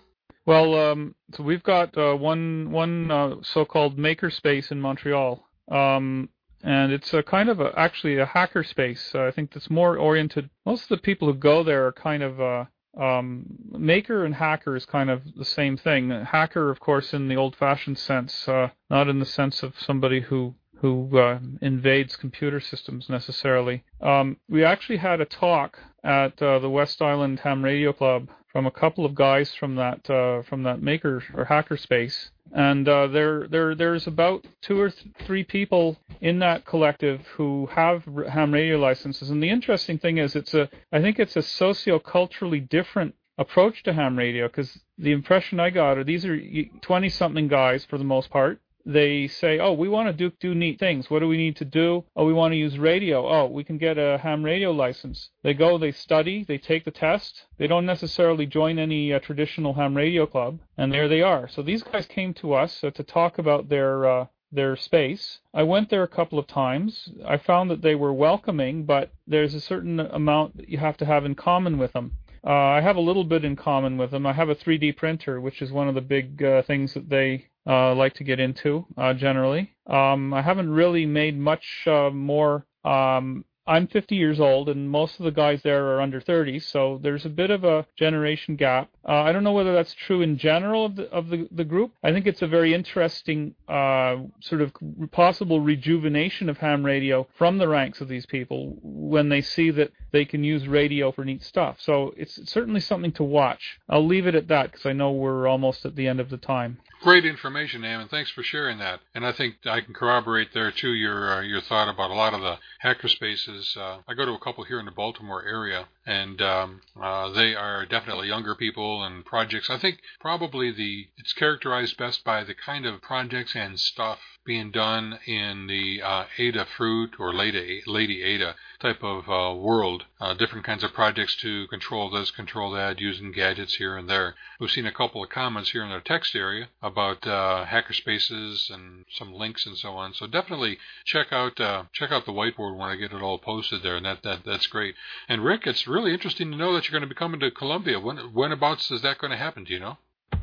Well, 0.46 0.74
um, 0.74 1.14
so 1.34 1.42
we've 1.42 1.62
got 1.62 1.96
one 1.96 2.70
one 2.70 3.42
so-called 3.42 3.98
makerspace 3.98 4.70
in 4.70 4.80
Montreal 4.80 5.46
um, 5.70 6.28
and 6.62 6.92
it's 6.92 7.12
a 7.14 7.22
kind 7.22 7.48
of 7.48 7.60
a, 7.60 7.72
actually 7.76 8.18
a 8.18 8.26
hacker 8.26 8.64
space. 8.64 9.14
I 9.14 9.30
think 9.30 9.52
that's 9.52 9.70
more 9.70 9.96
oriented. 9.96 10.50
Most 10.64 10.84
of 10.84 10.88
the 10.88 11.02
people 11.02 11.28
who 11.28 11.38
go 11.38 11.62
there 11.62 11.86
are 11.86 11.92
kind 11.92 12.22
of 12.22 12.40
uh, 12.40 12.64
Um, 12.96 13.44
maker 13.92 14.24
and 14.24 14.34
hacker 14.34 14.74
is 14.74 14.86
kind 14.86 15.10
of 15.10 15.20
the 15.36 15.44
same 15.44 15.76
thing. 15.76 16.10
Hacker, 16.24 16.70
of 16.70 16.78
course, 16.80 17.16
in 17.16 17.28
the 17.28 17.36
old-fashioned 17.36 17.98
sense, 17.98 18.48
uh, 18.48 18.68
not 18.88 19.08
in 19.08 19.18
the 19.18 19.26
sense 19.26 19.66
of 19.66 19.74
somebody 19.78 20.20
who 20.28 20.54
who 20.80 20.92
uh, 21.18 21.38
invades 21.60 22.16
computer 22.16 22.60
systems 22.60 23.08
necessarily. 23.08 23.84
Um, 24.00 24.36
we 24.48 24.64
actually 24.64 24.98
had 24.98 25.20
a 25.20 25.26
talk 25.26 25.78
at 26.02 26.40
uh, 26.42 26.58
the 26.58 26.70
West 26.70 27.00
Island 27.00 27.40
Ham 27.40 27.62
Radio 27.64 27.92
Club 27.92 28.28
from 28.56 28.64
a 28.64 28.70
couple 28.70 29.04
of 29.04 29.14
guys 29.14 29.52
from 29.52 29.74
that 29.74 30.08
uh, 30.08 30.40
from 30.40 30.62
that 30.62 30.80
maker 30.80 31.22
or 31.34 31.44
hacker 31.44 31.76
space, 31.76 32.30
and 32.54 32.88
uh, 32.88 33.06
there 33.06 33.46
there 33.48 33.74
there's 33.74 34.06
about 34.06 34.46
two 34.62 34.80
or 34.80 34.88
th- 34.88 35.14
three 35.26 35.44
people 35.44 35.98
in 36.22 36.38
that 36.38 36.64
collective 36.64 37.20
who 37.36 37.66
have 37.66 38.02
ham 38.32 38.54
radio 38.54 38.78
licenses. 38.78 39.28
And 39.28 39.42
the 39.42 39.50
interesting 39.50 39.98
thing 39.98 40.16
is, 40.16 40.34
it's 40.34 40.54
a 40.54 40.70
I 40.90 41.02
think 41.02 41.18
it's 41.18 41.36
a 41.36 41.42
socio-culturally 41.42 42.60
different 42.60 43.14
approach 43.36 43.82
to 43.82 43.92
ham 43.92 44.16
radio 44.16 44.46
because 44.46 44.80
the 44.96 45.12
impression 45.12 45.60
I 45.60 45.68
got 45.68 45.98
are 45.98 46.04
these 46.04 46.24
are 46.24 46.40
20 46.80 47.10
something 47.10 47.48
guys 47.48 47.84
for 47.84 47.98
the 47.98 48.04
most 48.04 48.30
part 48.30 48.58
they 48.86 49.26
say, 49.26 49.58
oh, 49.58 49.72
we 49.72 49.88
want 49.88 50.06
to 50.06 50.12
do, 50.12 50.34
do 50.38 50.54
neat 50.54 50.78
things. 50.78 51.10
What 51.10 51.18
do 51.18 51.26
we 51.26 51.36
need 51.36 51.56
to 51.56 51.64
do? 51.64 52.04
Oh, 52.14 52.24
we 52.24 52.32
want 52.32 52.52
to 52.52 52.56
use 52.56 52.78
radio. 52.78 53.26
Oh, 53.28 53.46
we 53.46 53.64
can 53.64 53.78
get 53.78 53.98
a 53.98 54.18
ham 54.18 54.44
radio 54.44 54.70
license. 54.70 55.30
They 55.42 55.54
go, 55.54 55.76
they 55.76 55.90
study, 55.90 56.44
they 56.44 56.58
take 56.58 56.84
the 56.84 56.92
test. 56.92 57.46
They 57.58 57.66
don't 57.66 57.84
necessarily 57.84 58.46
join 58.46 58.78
any 58.78 59.12
uh, 59.12 59.18
traditional 59.18 59.74
ham 59.74 59.96
radio 59.96 60.24
club, 60.24 60.60
and 60.78 60.92
there 60.92 61.08
they 61.08 61.20
are. 61.20 61.48
So 61.48 61.62
these 61.62 61.82
guys 61.82 62.06
came 62.06 62.32
to 62.34 62.54
us 62.54 62.84
uh, 62.84 62.92
to 62.92 63.02
talk 63.02 63.38
about 63.38 63.68
their 63.68 64.06
uh, 64.06 64.26
their 64.52 64.76
space. 64.76 65.40
I 65.52 65.64
went 65.64 65.90
there 65.90 66.04
a 66.04 66.08
couple 66.08 66.38
of 66.38 66.46
times. 66.46 67.10
I 67.26 67.36
found 67.36 67.68
that 67.70 67.82
they 67.82 67.96
were 67.96 68.12
welcoming, 68.12 68.84
but 68.84 69.10
there's 69.26 69.54
a 69.54 69.60
certain 69.60 69.98
amount 69.98 70.56
that 70.58 70.68
you 70.68 70.78
have 70.78 70.96
to 70.98 71.04
have 71.04 71.24
in 71.24 71.34
common 71.34 71.76
with 71.78 71.92
them. 71.92 72.12
Uh, 72.46 72.52
I 72.52 72.80
have 72.80 72.94
a 72.94 73.00
little 73.00 73.24
bit 73.24 73.44
in 73.44 73.56
common 73.56 73.98
with 73.98 74.12
them. 74.12 74.24
I 74.24 74.32
have 74.32 74.48
a 74.48 74.54
3D 74.54 74.96
printer, 74.96 75.40
which 75.40 75.60
is 75.60 75.72
one 75.72 75.88
of 75.88 75.96
the 75.96 76.00
big 76.00 76.40
uh, 76.44 76.62
things 76.62 76.94
that 76.94 77.10
they 77.10 77.46
uh, 77.66 77.94
like 77.94 78.14
to 78.14 78.24
get 78.24 78.40
into 78.40 78.86
uh, 78.96 79.14
generally. 79.14 79.74
Um, 79.86 80.32
I 80.32 80.42
haven't 80.42 80.70
really 80.70 81.06
made 81.06 81.38
much 81.38 81.64
uh, 81.86 82.10
more 82.10 82.66
um, 82.84 83.44
I'm 83.66 83.86
50 83.88 84.14
years 84.14 84.38
old, 84.38 84.68
and 84.68 84.88
most 84.88 85.18
of 85.18 85.24
the 85.24 85.30
guys 85.30 85.62
there 85.62 85.86
are 85.86 86.00
under 86.00 86.20
30, 86.20 86.60
so 86.60 87.00
there's 87.02 87.26
a 87.26 87.30
bit 87.30 87.50
of 87.50 87.64
a 87.64 87.86
generation 87.96 88.56
gap. 88.56 88.88
Uh, 89.08 89.22
I 89.22 89.32
don't 89.32 89.44
know 89.44 89.52
whether 89.52 89.74
that's 89.74 89.94
true 89.94 90.22
in 90.22 90.38
general 90.38 90.84
of 90.84 90.96
the 90.96 91.10
of 91.10 91.28
the, 91.28 91.48
the 91.50 91.64
group. 91.64 91.92
I 92.02 92.12
think 92.12 92.26
it's 92.26 92.42
a 92.42 92.46
very 92.46 92.74
interesting 92.74 93.54
uh, 93.68 94.16
sort 94.40 94.62
of 94.62 94.72
possible 95.10 95.60
rejuvenation 95.60 96.48
of 96.48 96.58
ham 96.58 96.84
radio 96.84 97.26
from 97.36 97.58
the 97.58 97.68
ranks 97.68 98.00
of 98.00 98.08
these 98.08 98.26
people 98.26 98.76
when 98.82 99.28
they 99.28 99.40
see 99.40 99.70
that 99.70 99.92
they 100.12 100.24
can 100.24 100.44
use 100.44 100.66
radio 100.66 101.12
for 101.12 101.24
neat 101.24 101.42
stuff. 101.42 101.76
So 101.80 102.14
it's 102.16 102.50
certainly 102.50 102.80
something 102.80 103.12
to 103.12 103.24
watch. 103.24 103.78
I'll 103.88 104.06
leave 104.06 104.26
it 104.26 104.34
at 104.34 104.48
that 104.48 104.72
because 104.72 104.86
I 104.86 104.92
know 104.92 105.12
we're 105.12 105.46
almost 105.46 105.84
at 105.84 105.96
the 105.96 106.08
end 106.08 106.20
of 106.20 106.30
the 106.30 106.36
time. 106.36 106.78
Great 107.02 107.26
information, 107.26 107.84
Am, 107.84 108.00
and 108.00 108.10
thanks 108.10 108.30
for 108.30 108.42
sharing 108.42 108.78
that. 108.78 109.00
And 109.14 109.26
I 109.26 109.32
think 109.32 109.56
I 109.66 109.80
can 109.80 109.92
corroborate 109.92 110.54
there 110.54 110.72
too 110.72 110.92
your 110.92 111.38
uh, 111.38 111.42
your 111.42 111.60
thought 111.60 111.88
about 111.88 112.10
a 112.10 112.14
lot 112.14 112.34
of 112.34 112.40
the 112.40 112.56
hacker 112.80 113.08
spaces. 113.56 113.76
Uh, 113.76 113.98
I 114.08 114.14
go 114.14 114.24
to 114.24 114.32
a 114.32 114.38
couple 114.38 114.64
here 114.64 114.78
in 114.78 114.86
the 114.86 114.92
Baltimore 114.92 115.44
area, 115.44 115.86
and 116.06 116.40
um, 116.40 116.80
uh, 117.00 117.28
they 117.30 117.54
are 117.54 117.84
definitely 117.84 118.28
younger 118.28 118.54
people 118.54 119.02
and 119.02 119.24
projects. 119.24 119.68
I 119.68 119.78
think 119.78 119.98
probably 120.20 120.70
the 120.70 121.08
it's 121.18 121.32
characterized 121.32 121.96
best 121.96 122.24
by 122.24 122.44
the 122.44 122.54
kind 122.54 122.86
of 122.86 123.02
projects 123.02 123.56
and 123.56 123.78
stuff 123.78 124.20
being 124.46 124.70
done 124.70 125.18
in 125.26 125.66
the 125.66 126.00
uh, 126.00 126.24
Ada 126.38 126.64
fruit 126.76 127.16
or 127.18 127.34
Lady, 127.34 127.82
Lady 127.86 128.22
Ada 128.22 128.54
type 128.80 129.02
of 129.02 129.28
uh, 129.28 129.54
world. 129.54 130.04
Uh, 130.20 130.32
different 130.34 130.64
kinds 130.64 130.84
of 130.84 130.94
projects 130.94 131.34
to 131.36 131.66
control 131.66 132.08
this, 132.08 132.30
control 132.30 132.70
that, 132.70 133.00
using 133.00 133.32
gadgets 133.32 133.74
here 133.74 133.98
and 133.98 134.08
there. 134.08 134.34
We've 134.60 134.70
seen 134.70 134.86
a 134.86 134.92
couple 134.92 135.22
of 135.22 135.28
comments 135.28 135.70
here 135.70 135.84
in 135.84 135.90
the 135.90 136.00
text 136.00 136.34
area 136.34 136.68
about 136.82 137.26
uh, 137.26 137.64
hacker 137.64 137.92
spaces 137.92 138.70
and 138.72 139.04
some 139.10 139.34
links 139.34 139.66
and 139.66 139.76
so 139.76 139.90
on. 139.90 140.14
So 140.14 140.26
definitely 140.26 140.78
check 141.04 141.32
out 141.32 141.60
uh, 141.60 141.84
check 141.92 142.12
out 142.12 142.24
the 142.24 142.32
whiteboard 142.32 142.78
when 142.78 142.88
I 142.88 142.96
get 142.96 143.12
it 143.12 143.22
all 143.22 143.38
posted 143.38 143.82
there, 143.82 143.96
and 143.96 144.06
that, 144.06 144.22
that 144.22 144.44
that's 144.46 144.68
great. 144.68 144.94
And 145.28 145.44
Rick, 145.44 145.66
it's 145.66 145.86
interesting 146.04 146.50
to 146.50 146.56
know 146.56 146.74
that 146.74 146.88
you're 146.88 146.98
going 146.98 147.08
to 147.08 147.14
be 147.14 147.18
coming 147.18 147.40
to 147.40 147.50
Columbia. 147.50 147.98
When 148.00 148.16
whenabouts 148.34 148.90
is 148.90 149.02
that 149.02 149.18
going 149.18 149.30
to 149.30 149.36
happen? 149.36 149.64
Do 149.64 149.72
you 149.72 149.80
know? 149.80 149.96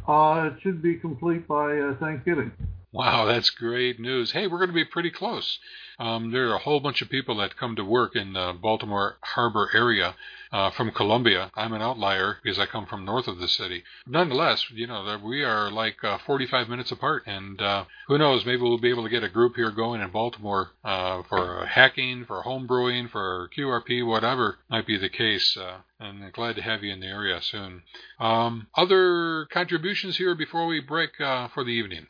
Uh, 0.07 0.49
it 0.51 0.61
should 0.61 0.81
be 0.81 0.95
complete 0.95 1.47
by 1.47 1.77
uh, 1.77 1.95
Thanksgiving. 1.99 2.51
Wow, 2.93 3.25
that's 3.25 3.49
great 3.49 3.99
news. 3.99 4.33
Hey, 4.33 4.45
we're 4.45 4.59
going 4.59 4.69
to 4.69 4.75
be 4.75 4.85
pretty 4.85 5.09
close. 5.09 5.57
Um, 5.97 6.31
there 6.31 6.49
are 6.49 6.53
a 6.53 6.59
whole 6.59 6.79
bunch 6.79 7.01
of 7.01 7.09
people 7.09 7.37
that 7.37 7.57
come 7.57 7.75
to 7.75 7.83
work 7.83 8.15
in 8.15 8.33
the 8.33 8.55
Baltimore 8.61 9.17
Harbor 9.21 9.67
area 9.73 10.13
uh, 10.51 10.69
from 10.69 10.91
Columbia. 10.91 11.49
I'm 11.55 11.73
an 11.73 11.81
outlier 11.81 12.37
because 12.43 12.59
I 12.59 12.67
come 12.67 12.85
from 12.85 13.03
north 13.03 13.27
of 13.27 13.39
the 13.39 13.47
city. 13.47 13.83
Nonetheless, 14.05 14.69
you 14.69 14.85
know, 14.85 15.19
we 15.25 15.43
are 15.43 15.71
like 15.71 16.03
uh, 16.03 16.19
45 16.19 16.69
minutes 16.69 16.91
apart, 16.91 17.23
and 17.25 17.59
uh, 17.59 17.85
who 18.07 18.19
knows, 18.19 18.45
maybe 18.45 18.61
we'll 18.61 18.77
be 18.77 18.91
able 18.91 19.05
to 19.05 19.09
get 19.09 19.23
a 19.23 19.29
group 19.29 19.55
here 19.55 19.71
going 19.71 19.99
in 19.99 20.11
Baltimore 20.11 20.69
uh, 20.83 21.23
for 21.23 21.65
hacking, 21.65 22.25
for 22.25 22.43
home 22.43 22.67
brewing, 22.67 23.07
for 23.07 23.49
QRP, 23.57 24.05
whatever 24.05 24.59
might 24.69 24.85
be 24.85 24.97
the 24.99 25.09
case. 25.09 25.57
Uh, 25.57 25.77
and 25.99 26.31
glad 26.31 26.57
to 26.57 26.61
have 26.61 26.83
you 26.83 26.93
in 26.93 26.99
the 26.99 27.07
area 27.07 27.41
soon. 27.41 27.81
Um, 28.19 28.67
other 28.75 29.47
contributions 29.51 30.17
here 30.17 30.35
before 30.35 30.67
we 30.67 30.79
break 30.79 31.19
uh, 31.19 31.47
for 31.47 31.63
the 31.63 31.71
evening? 31.71 32.05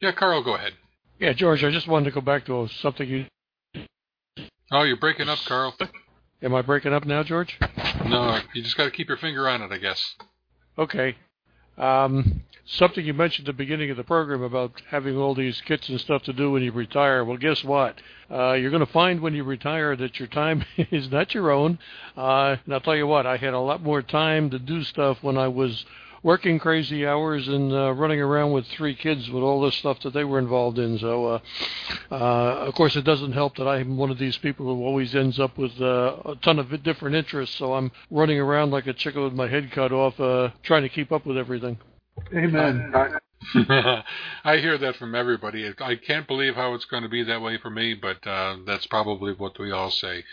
Yeah, 0.00 0.12
Carl, 0.12 0.42
go 0.42 0.54
ahead. 0.54 0.72
Yeah, 1.18 1.32
George, 1.32 1.64
I 1.64 1.70
just 1.70 1.88
wanted 1.88 2.06
to 2.06 2.10
go 2.10 2.20
back 2.20 2.44
to 2.46 2.68
something 2.80 3.08
you. 3.08 3.26
Oh, 4.70 4.82
you're 4.82 4.96
breaking 4.96 5.28
up, 5.28 5.38
Carl. 5.46 5.74
Am 6.42 6.54
I 6.54 6.62
breaking 6.62 6.92
up 6.92 7.06
now, 7.06 7.22
George? 7.22 7.58
No, 8.04 8.40
you 8.54 8.62
just 8.62 8.76
got 8.76 8.84
to 8.84 8.90
keep 8.90 9.08
your 9.08 9.16
finger 9.16 9.48
on 9.48 9.62
it, 9.62 9.72
I 9.72 9.78
guess. 9.78 10.16
Okay. 10.78 11.16
Um, 11.78 12.42
something 12.66 13.04
you 13.04 13.14
mentioned 13.14 13.48
at 13.48 13.54
the 13.54 13.56
beginning 13.56 13.90
of 13.90 13.96
the 13.96 14.04
program 14.04 14.42
about 14.42 14.82
having 14.90 15.16
all 15.16 15.34
these 15.34 15.60
kits 15.62 15.88
and 15.88 16.00
stuff 16.00 16.22
to 16.24 16.32
do 16.32 16.50
when 16.50 16.62
you 16.62 16.72
retire. 16.72 17.24
Well, 17.24 17.38
guess 17.38 17.64
what? 17.64 17.96
Uh, 18.30 18.52
you're 18.52 18.70
going 18.70 18.84
to 18.84 18.92
find 18.92 19.20
when 19.20 19.34
you 19.34 19.44
retire 19.44 19.96
that 19.96 20.18
your 20.18 20.28
time 20.28 20.64
is 20.76 21.10
not 21.10 21.32
your 21.32 21.50
own. 21.50 21.78
Uh, 22.16 22.56
and 22.64 22.74
I'll 22.74 22.80
tell 22.80 22.96
you 22.96 23.06
what, 23.06 23.26
I 23.26 23.36
had 23.36 23.54
a 23.54 23.60
lot 23.60 23.82
more 23.82 24.02
time 24.02 24.50
to 24.50 24.58
do 24.58 24.82
stuff 24.82 25.22
when 25.22 25.38
I 25.38 25.48
was 25.48 25.86
working 26.26 26.58
crazy 26.58 27.06
hours 27.06 27.46
and 27.46 27.72
uh, 27.72 27.92
running 27.92 28.20
around 28.20 28.50
with 28.50 28.66
three 28.66 28.96
kids 28.96 29.30
with 29.30 29.44
all 29.44 29.60
this 29.60 29.76
stuff 29.76 30.00
that 30.00 30.12
they 30.12 30.24
were 30.24 30.40
involved 30.40 30.76
in. 30.76 30.98
So, 30.98 31.26
uh, 31.26 31.38
uh, 32.10 32.66
of 32.66 32.74
course, 32.74 32.96
it 32.96 33.04
doesn't 33.04 33.30
help 33.30 33.56
that 33.58 33.68
I'm 33.68 33.96
one 33.96 34.10
of 34.10 34.18
these 34.18 34.36
people 34.36 34.66
who 34.66 34.84
always 34.84 35.14
ends 35.14 35.38
up 35.38 35.56
with 35.56 35.80
uh, 35.80 36.16
a 36.24 36.34
ton 36.42 36.58
of 36.58 36.82
different 36.82 37.14
interests. 37.14 37.56
So 37.56 37.74
I'm 37.74 37.92
running 38.10 38.40
around 38.40 38.72
like 38.72 38.88
a 38.88 38.92
chicken 38.92 39.22
with 39.22 39.34
my 39.34 39.46
head 39.46 39.70
cut 39.70 39.92
off, 39.92 40.18
uh, 40.18 40.50
trying 40.64 40.82
to 40.82 40.88
keep 40.88 41.12
up 41.12 41.26
with 41.26 41.38
everything. 41.38 41.78
Amen. 42.34 42.92
I 44.44 44.56
hear 44.56 44.78
that 44.78 44.96
from 44.96 45.14
everybody. 45.14 45.72
I 45.78 45.94
can't 45.94 46.26
believe 46.26 46.56
how 46.56 46.74
it's 46.74 46.86
going 46.86 47.04
to 47.04 47.08
be 47.08 47.22
that 47.22 47.40
way 47.40 47.58
for 47.58 47.70
me, 47.70 47.94
but 47.94 48.26
uh, 48.26 48.56
that's 48.66 48.86
probably 48.88 49.32
what 49.32 49.56
we 49.60 49.70
all 49.70 49.92
say. 49.92 50.24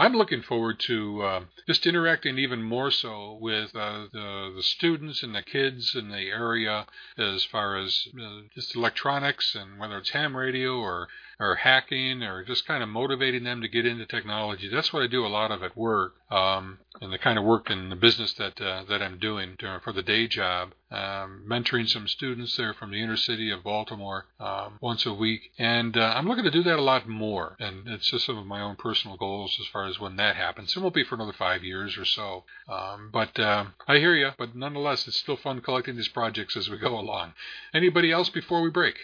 I'm 0.00 0.14
looking 0.14 0.40
forward 0.40 0.80
to 0.80 1.22
uh, 1.22 1.40
just 1.66 1.86
interacting 1.86 2.38
even 2.38 2.62
more 2.62 2.90
so 2.90 3.36
with 3.38 3.76
uh, 3.76 4.06
the, 4.10 4.50
the 4.56 4.62
students 4.62 5.22
and 5.22 5.34
the 5.34 5.42
kids 5.42 5.94
in 5.94 6.08
the 6.08 6.30
area 6.30 6.86
as 7.18 7.44
far 7.44 7.76
as 7.76 8.08
uh, 8.18 8.40
just 8.54 8.74
electronics 8.74 9.54
and 9.54 9.78
whether 9.78 9.98
it's 9.98 10.08
ham 10.08 10.34
radio 10.34 10.78
or 10.78 11.08
or 11.40 11.54
hacking 11.56 12.22
or 12.22 12.44
just 12.44 12.66
kind 12.66 12.82
of 12.82 12.88
motivating 12.88 13.44
them 13.44 13.62
to 13.62 13.68
get 13.68 13.86
into 13.86 14.04
technology. 14.04 14.68
That's 14.68 14.92
what 14.92 15.02
I 15.02 15.06
do 15.06 15.24
a 15.24 15.28
lot 15.28 15.50
of 15.50 15.62
at 15.62 15.76
work, 15.76 16.14
um, 16.30 16.78
and 17.00 17.10
the 17.10 17.18
kind 17.18 17.38
of 17.38 17.44
work 17.44 17.70
in 17.70 17.88
the 17.88 17.96
business 17.96 18.34
that 18.34 18.60
uh, 18.60 18.84
that 18.88 19.02
I'm 19.02 19.18
doing 19.18 19.56
for 19.82 19.92
the 19.92 20.02
day 20.02 20.28
job. 20.28 20.72
Um, 20.90 21.44
mentoring 21.48 21.88
some 21.88 22.08
students 22.08 22.56
there 22.56 22.74
from 22.74 22.90
the 22.90 23.00
inner 23.00 23.16
city 23.16 23.50
of 23.50 23.62
Baltimore 23.62 24.26
um, 24.38 24.78
once 24.80 25.06
a 25.06 25.14
week, 25.14 25.52
and 25.56 25.96
uh, 25.96 26.12
I'm 26.16 26.26
looking 26.26 26.44
to 26.44 26.50
do 26.50 26.64
that 26.64 26.78
a 26.78 26.82
lot 26.82 27.08
more. 27.08 27.56
And 27.58 27.88
it's 27.88 28.10
just 28.10 28.26
some 28.26 28.36
of 28.36 28.44
my 28.44 28.60
own 28.60 28.76
personal 28.76 29.16
goals 29.16 29.56
as 29.60 29.66
far 29.68 29.86
as 29.86 29.89
when 29.98 30.16
that 30.16 30.36
happens. 30.36 30.76
It 30.76 30.80
won't 30.80 30.94
be 30.94 31.04
for 31.04 31.14
another 31.14 31.32
five 31.32 31.64
years 31.64 31.96
or 31.96 32.04
so, 32.04 32.44
um, 32.68 33.10
but 33.12 33.38
uh, 33.38 33.66
I 33.88 33.96
hear 33.98 34.14
you. 34.14 34.30
But 34.38 34.54
nonetheless, 34.54 35.08
it's 35.08 35.18
still 35.18 35.36
fun 35.36 35.60
collecting 35.60 35.96
these 35.96 36.08
projects 36.08 36.56
as 36.56 36.68
we 36.68 36.78
go 36.78 36.98
along. 36.98 37.32
Anybody 37.74 38.12
else 38.12 38.28
before 38.28 38.62
we 38.62 38.70
break? 38.70 38.96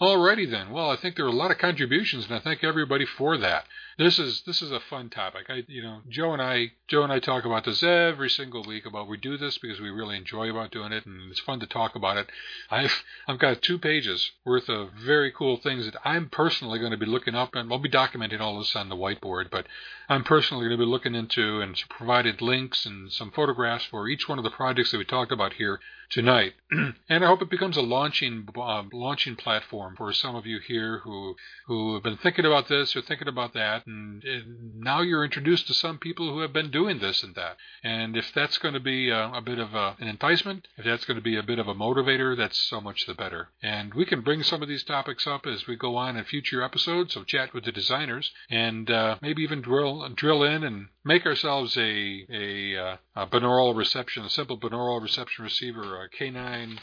Alrighty 0.00 0.50
then. 0.50 0.70
Well, 0.70 0.90
I 0.90 0.96
think 0.96 1.16
there 1.16 1.26
are 1.26 1.28
a 1.28 1.32
lot 1.32 1.50
of 1.50 1.58
contributions, 1.58 2.24
and 2.26 2.34
I 2.34 2.40
thank 2.40 2.64
everybody 2.64 3.04
for 3.04 3.36
that. 3.38 3.64
This 3.98 4.18
is 4.18 4.42
this 4.42 4.62
is 4.62 4.72
a 4.72 4.80
fun 4.80 5.10
topic. 5.10 5.46
I 5.48 5.64
you 5.68 5.82
know 5.82 6.00
Joe 6.08 6.32
and 6.32 6.42
I 6.42 6.72
Joe 6.88 7.02
and 7.02 7.12
I 7.12 7.18
talk 7.18 7.44
about 7.44 7.66
this 7.66 7.82
every 7.82 8.30
single 8.30 8.64
week 8.64 8.86
about 8.86 9.08
we 9.08 9.18
do 9.18 9.36
this 9.36 9.58
because 9.58 9.78
we 9.78 9.90
really 9.90 10.16
enjoy 10.16 10.48
about 10.48 10.70
doing 10.70 10.90
it, 10.90 11.04
and 11.04 11.30
it's 11.30 11.38
fun 11.38 11.60
to 11.60 11.66
talk 11.66 11.94
about 11.94 12.16
it. 12.16 12.30
I've 12.70 13.04
I've 13.28 13.38
got 13.38 13.60
two 13.60 13.78
pages 13.78 14.30
worth 14.42 14.70
of 14.70 14.92
very 14.94 15.30
cool 15.30 15.58
things 15.58 15.84
that 15.84 16.00
I'm 16.02 16.30
personally 16.30 16.78
going 16.78 16.92
to 16.92 16.96
be 16.96 17.04
looking 17.04 17.34
up, 17.34 17.54
and 17.54 17.70
I'll 17.70 17.78
be 17.78 17.90
documenting 17.90 18.40
all 18.40 18.58
this 18.58 18.74
on 18.74 18.88
the 18.88 18.96
whiteboard. 18.96 19.50
But 19.50 19.66
I'm 20.08 20.24
personally 20.24 20.62
going 20.62 20.78
to 20.78 20.82
be 20.82 20.90
looking 20.90 21.14
into 21.14 21.60
and 21.60 21.78
provided 21.90 22.40
links 22.40 22.86
and 22.86 23.12
some 23.12 23.32
photographs 23.32 23.84
for 23.84 24.08
each 24.08 24.26
one 24.26 24.38
of 24.38 24.44
the 24.44 24.50
projects 24.50 24.90
that 24.92 24.98
we 24.98 25.04
talked 25.04 25.30
about 25.30 25.52
here 25.52 25.80
tonight. 26.10 26.54
and 26.70 27.24
I 27.24 27.26
hope 27.26 27.42
it 27.42 27.50
becomes 27.50 27.76
a 27.76 27.82
launching 27.82 28.48
uh, 28.56 28.84
launching 28.92 29.36
platform 29.36 29.94
for 29.96 30.10
some 30.14 30.34
of 30.34 30.46
you 30.46 30.58
here 30.66 31.00
who 31.04 31.36
who 31.66 31.94
have 31.94 32.02
been 32.02 32.16
thinking 32.16 32.46
about 32.46 32.68
this 32.68 32.96
or 32.96 33.02
thinking 33.02 33.28
about 33.28 33.52
that, 33.54 33.86
and, 33.86 34.24
and 34.24 34.80
now 34.80 35.02
you're 35.02 35.24
introduced 35.24 35.66
to 35.66 35.74
some 35.74 35.98
people 35.98 36.32
who 36.32 36.40
have 36.40 36.52
been 36.52 36.70
doing 36.70 36.77
this 36.86 37.22
and 37.22 37.34
that. 37.34 37.56
And 37.82 38.16
if 38.16 38.32
that's 38.34 38.58
going 38.58 38.74
to 38.74 38.80
be 38.80 39.10
a, 39.10 39.30
a 39.32 39.40
bit 39.40 39.58
of 39.58 39.74
a, 39.74 39.96
an 39.98 40.08
enticement, 40.08 40.68
if 40.76 40.84
that's 40.84 41.04
going 41.04 41.16
to 41.16 41.22
be 41.22 41.36
a 41.36 41.42
bit 41.42 41.58
of 41.58 41.68
a 41.68 41.74
motivator, 41.74 42.36
that's 42.36 42.58
so 42.58 42.80
much 42.80 43.06
the 43.06 43.14
better. 43.14 43.48
And 43.62 43.94
we 43.94 44.04
can 44.04 44.20
bring 44.20 44.42
some 44.42 44.62
of 44.62 44.68
these 44.68 44.84
topics 44.84 45.26
up 45.26 45.46
as 45.46 45.66
we 45.66 45.76
go 45.76 45.96
on 45.96 46.16
in 46.16 46.24
future 46.24 46.62
episodes 46.62 47.16
of 47.16 47.26
Chat 47.26 47.52
with 47.52 47.64
the 47.64 47.72
Designers, 47.72 48.30
and 48.50 48.90
uh, 48.90 49.16
maybe 49.20 49.42
even 49.42 49.60
drill 49.60 50.08
drill 50.14 50.42
in 50.42 50.62
and 50.64 50.88
make 51.08 51.24
ourselves 51.24 51.74
a 51.78 52.26
a, 52.30 52.76
uh, 52.76 52.96
a 53.16 53.26
binaural 53.26 53.74
reception, 53.74 54.24
a 54.24 54.30
simple 54.30 54.58
binaural 54.58 55.00
reception 55.02 55.42
receiver, 55.42 56.02
a 56.04 56.08
K9 56.10 56.78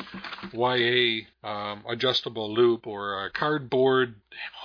YA 0.51 1.47
um, 1.47 1.83
adjustable 1.87 2.51
loop, 2.51 2.87
or 2.87 3.23
a 3.23 3.29
cardboard 3.29 4.15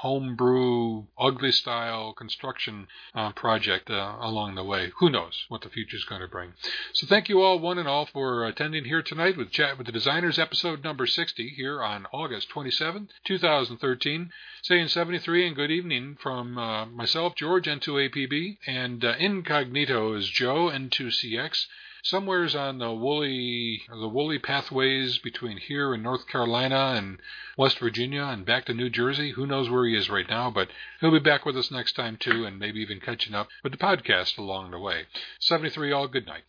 homebrew 0.00 1.04
ugly 1.18 1.52
style 1.52 2.14
construction 2.14 2.86
uh, 3.14 3.30
project 3.32 3.90
uh, 3.90 4.16
along 4.20 4.54
the 4.54 4.64
way. 4.64 4.90
Who 4.98 5.10
knows 5.10 5.44
what 5.48 5.60
the 5.60 5.68
future 5.68 5.96
is 5.96 6.04
going 6.04 6.22
to 6.22 6.26
bring? 6.26 6.54
So 6.94 7.06
thank 7.06 7.28
you 7.28 7.42
all, 7.42 7.58
one 7.58 7.78
and 7.78 7.86
all, 7.86 8.06
for 8.06 8.46
attending 8.46 8.86
here 8.86 9.02
tonight 9.02 9.36
with 9.36 9.50
Chat 9.50 9.76
with 9.76 9.86
the 9.86 9.92
Designers, 9.92 10.38
episode 10.38 10.82
number 10.82 11.06
60, 11.06 11.50
here 11.50 11.82
on 11.82 12.06
August 12.12 12.48
27, 12.48 13.10
2013. 13.24 14.30
Saying 14.62 14.88
73 14.88 15.46
and 15.46 15.56
good 15.56 15.70
evening 15.70 16.18
from 16.20 16.58
uh, 16.58 16.84
myself, 16.86 17.34
George, 17.34 17.64
N2APB, 17.66 18.58
and 18.66 19.02
uh, 19.02 19.14
incognito 19.50 20.14
is 20.14 20.30
Joe, 20.30 20.70
N2CX 20.72 21.66
somewhere's 22.04 22.54
on 22.54 22.78
the 22.78 22.92
woolly 22.92 23.82
the 23.88 24.08
woolly 24.08 24.38
pathways 24.38 25.18
between 25.18 25.56
here 25.56 25.92
and 25.92 26.04
North 26.04 26.28
Carolina 26.28 26.94
and 26.96 27.18
West 27.58 27.80
Virginia 27.80 28.22
and 28.22 28.46
back 28.46 28.64
to 28.66 28.74
New 28.74 28.88
Jersey. 28.88 29.32
Who 29.32 29.48
knows 29.48 29.68
where 29.68 29.84
he 29.84 29.96
is 29.96 30.08
right 30.08 30.28
now, 30.28 30.52
but 30.52 30.68
he'll 31.00 31.10
be 31.10 31.18
back 31.18 31.44
with 31.44 31.56
us 31.56 31.70
next 31.72 31.94
time 31.94 32.16
too, 32.16 32.44
and 32.46 32.60
maybe 32.60 32.80
even 32.80 33.00
catching 33.00 33.34
up 33.34 33.48
with 33.64 33.72
the 33.72 33.78
podcast 33.78 34.38
along 34.38 34.70
the 34.70 34.78
way. 34.78 35.06
73 35.40 35.90
all 35.90 36.06
good 36.06 36.26
night. 36.26 36.44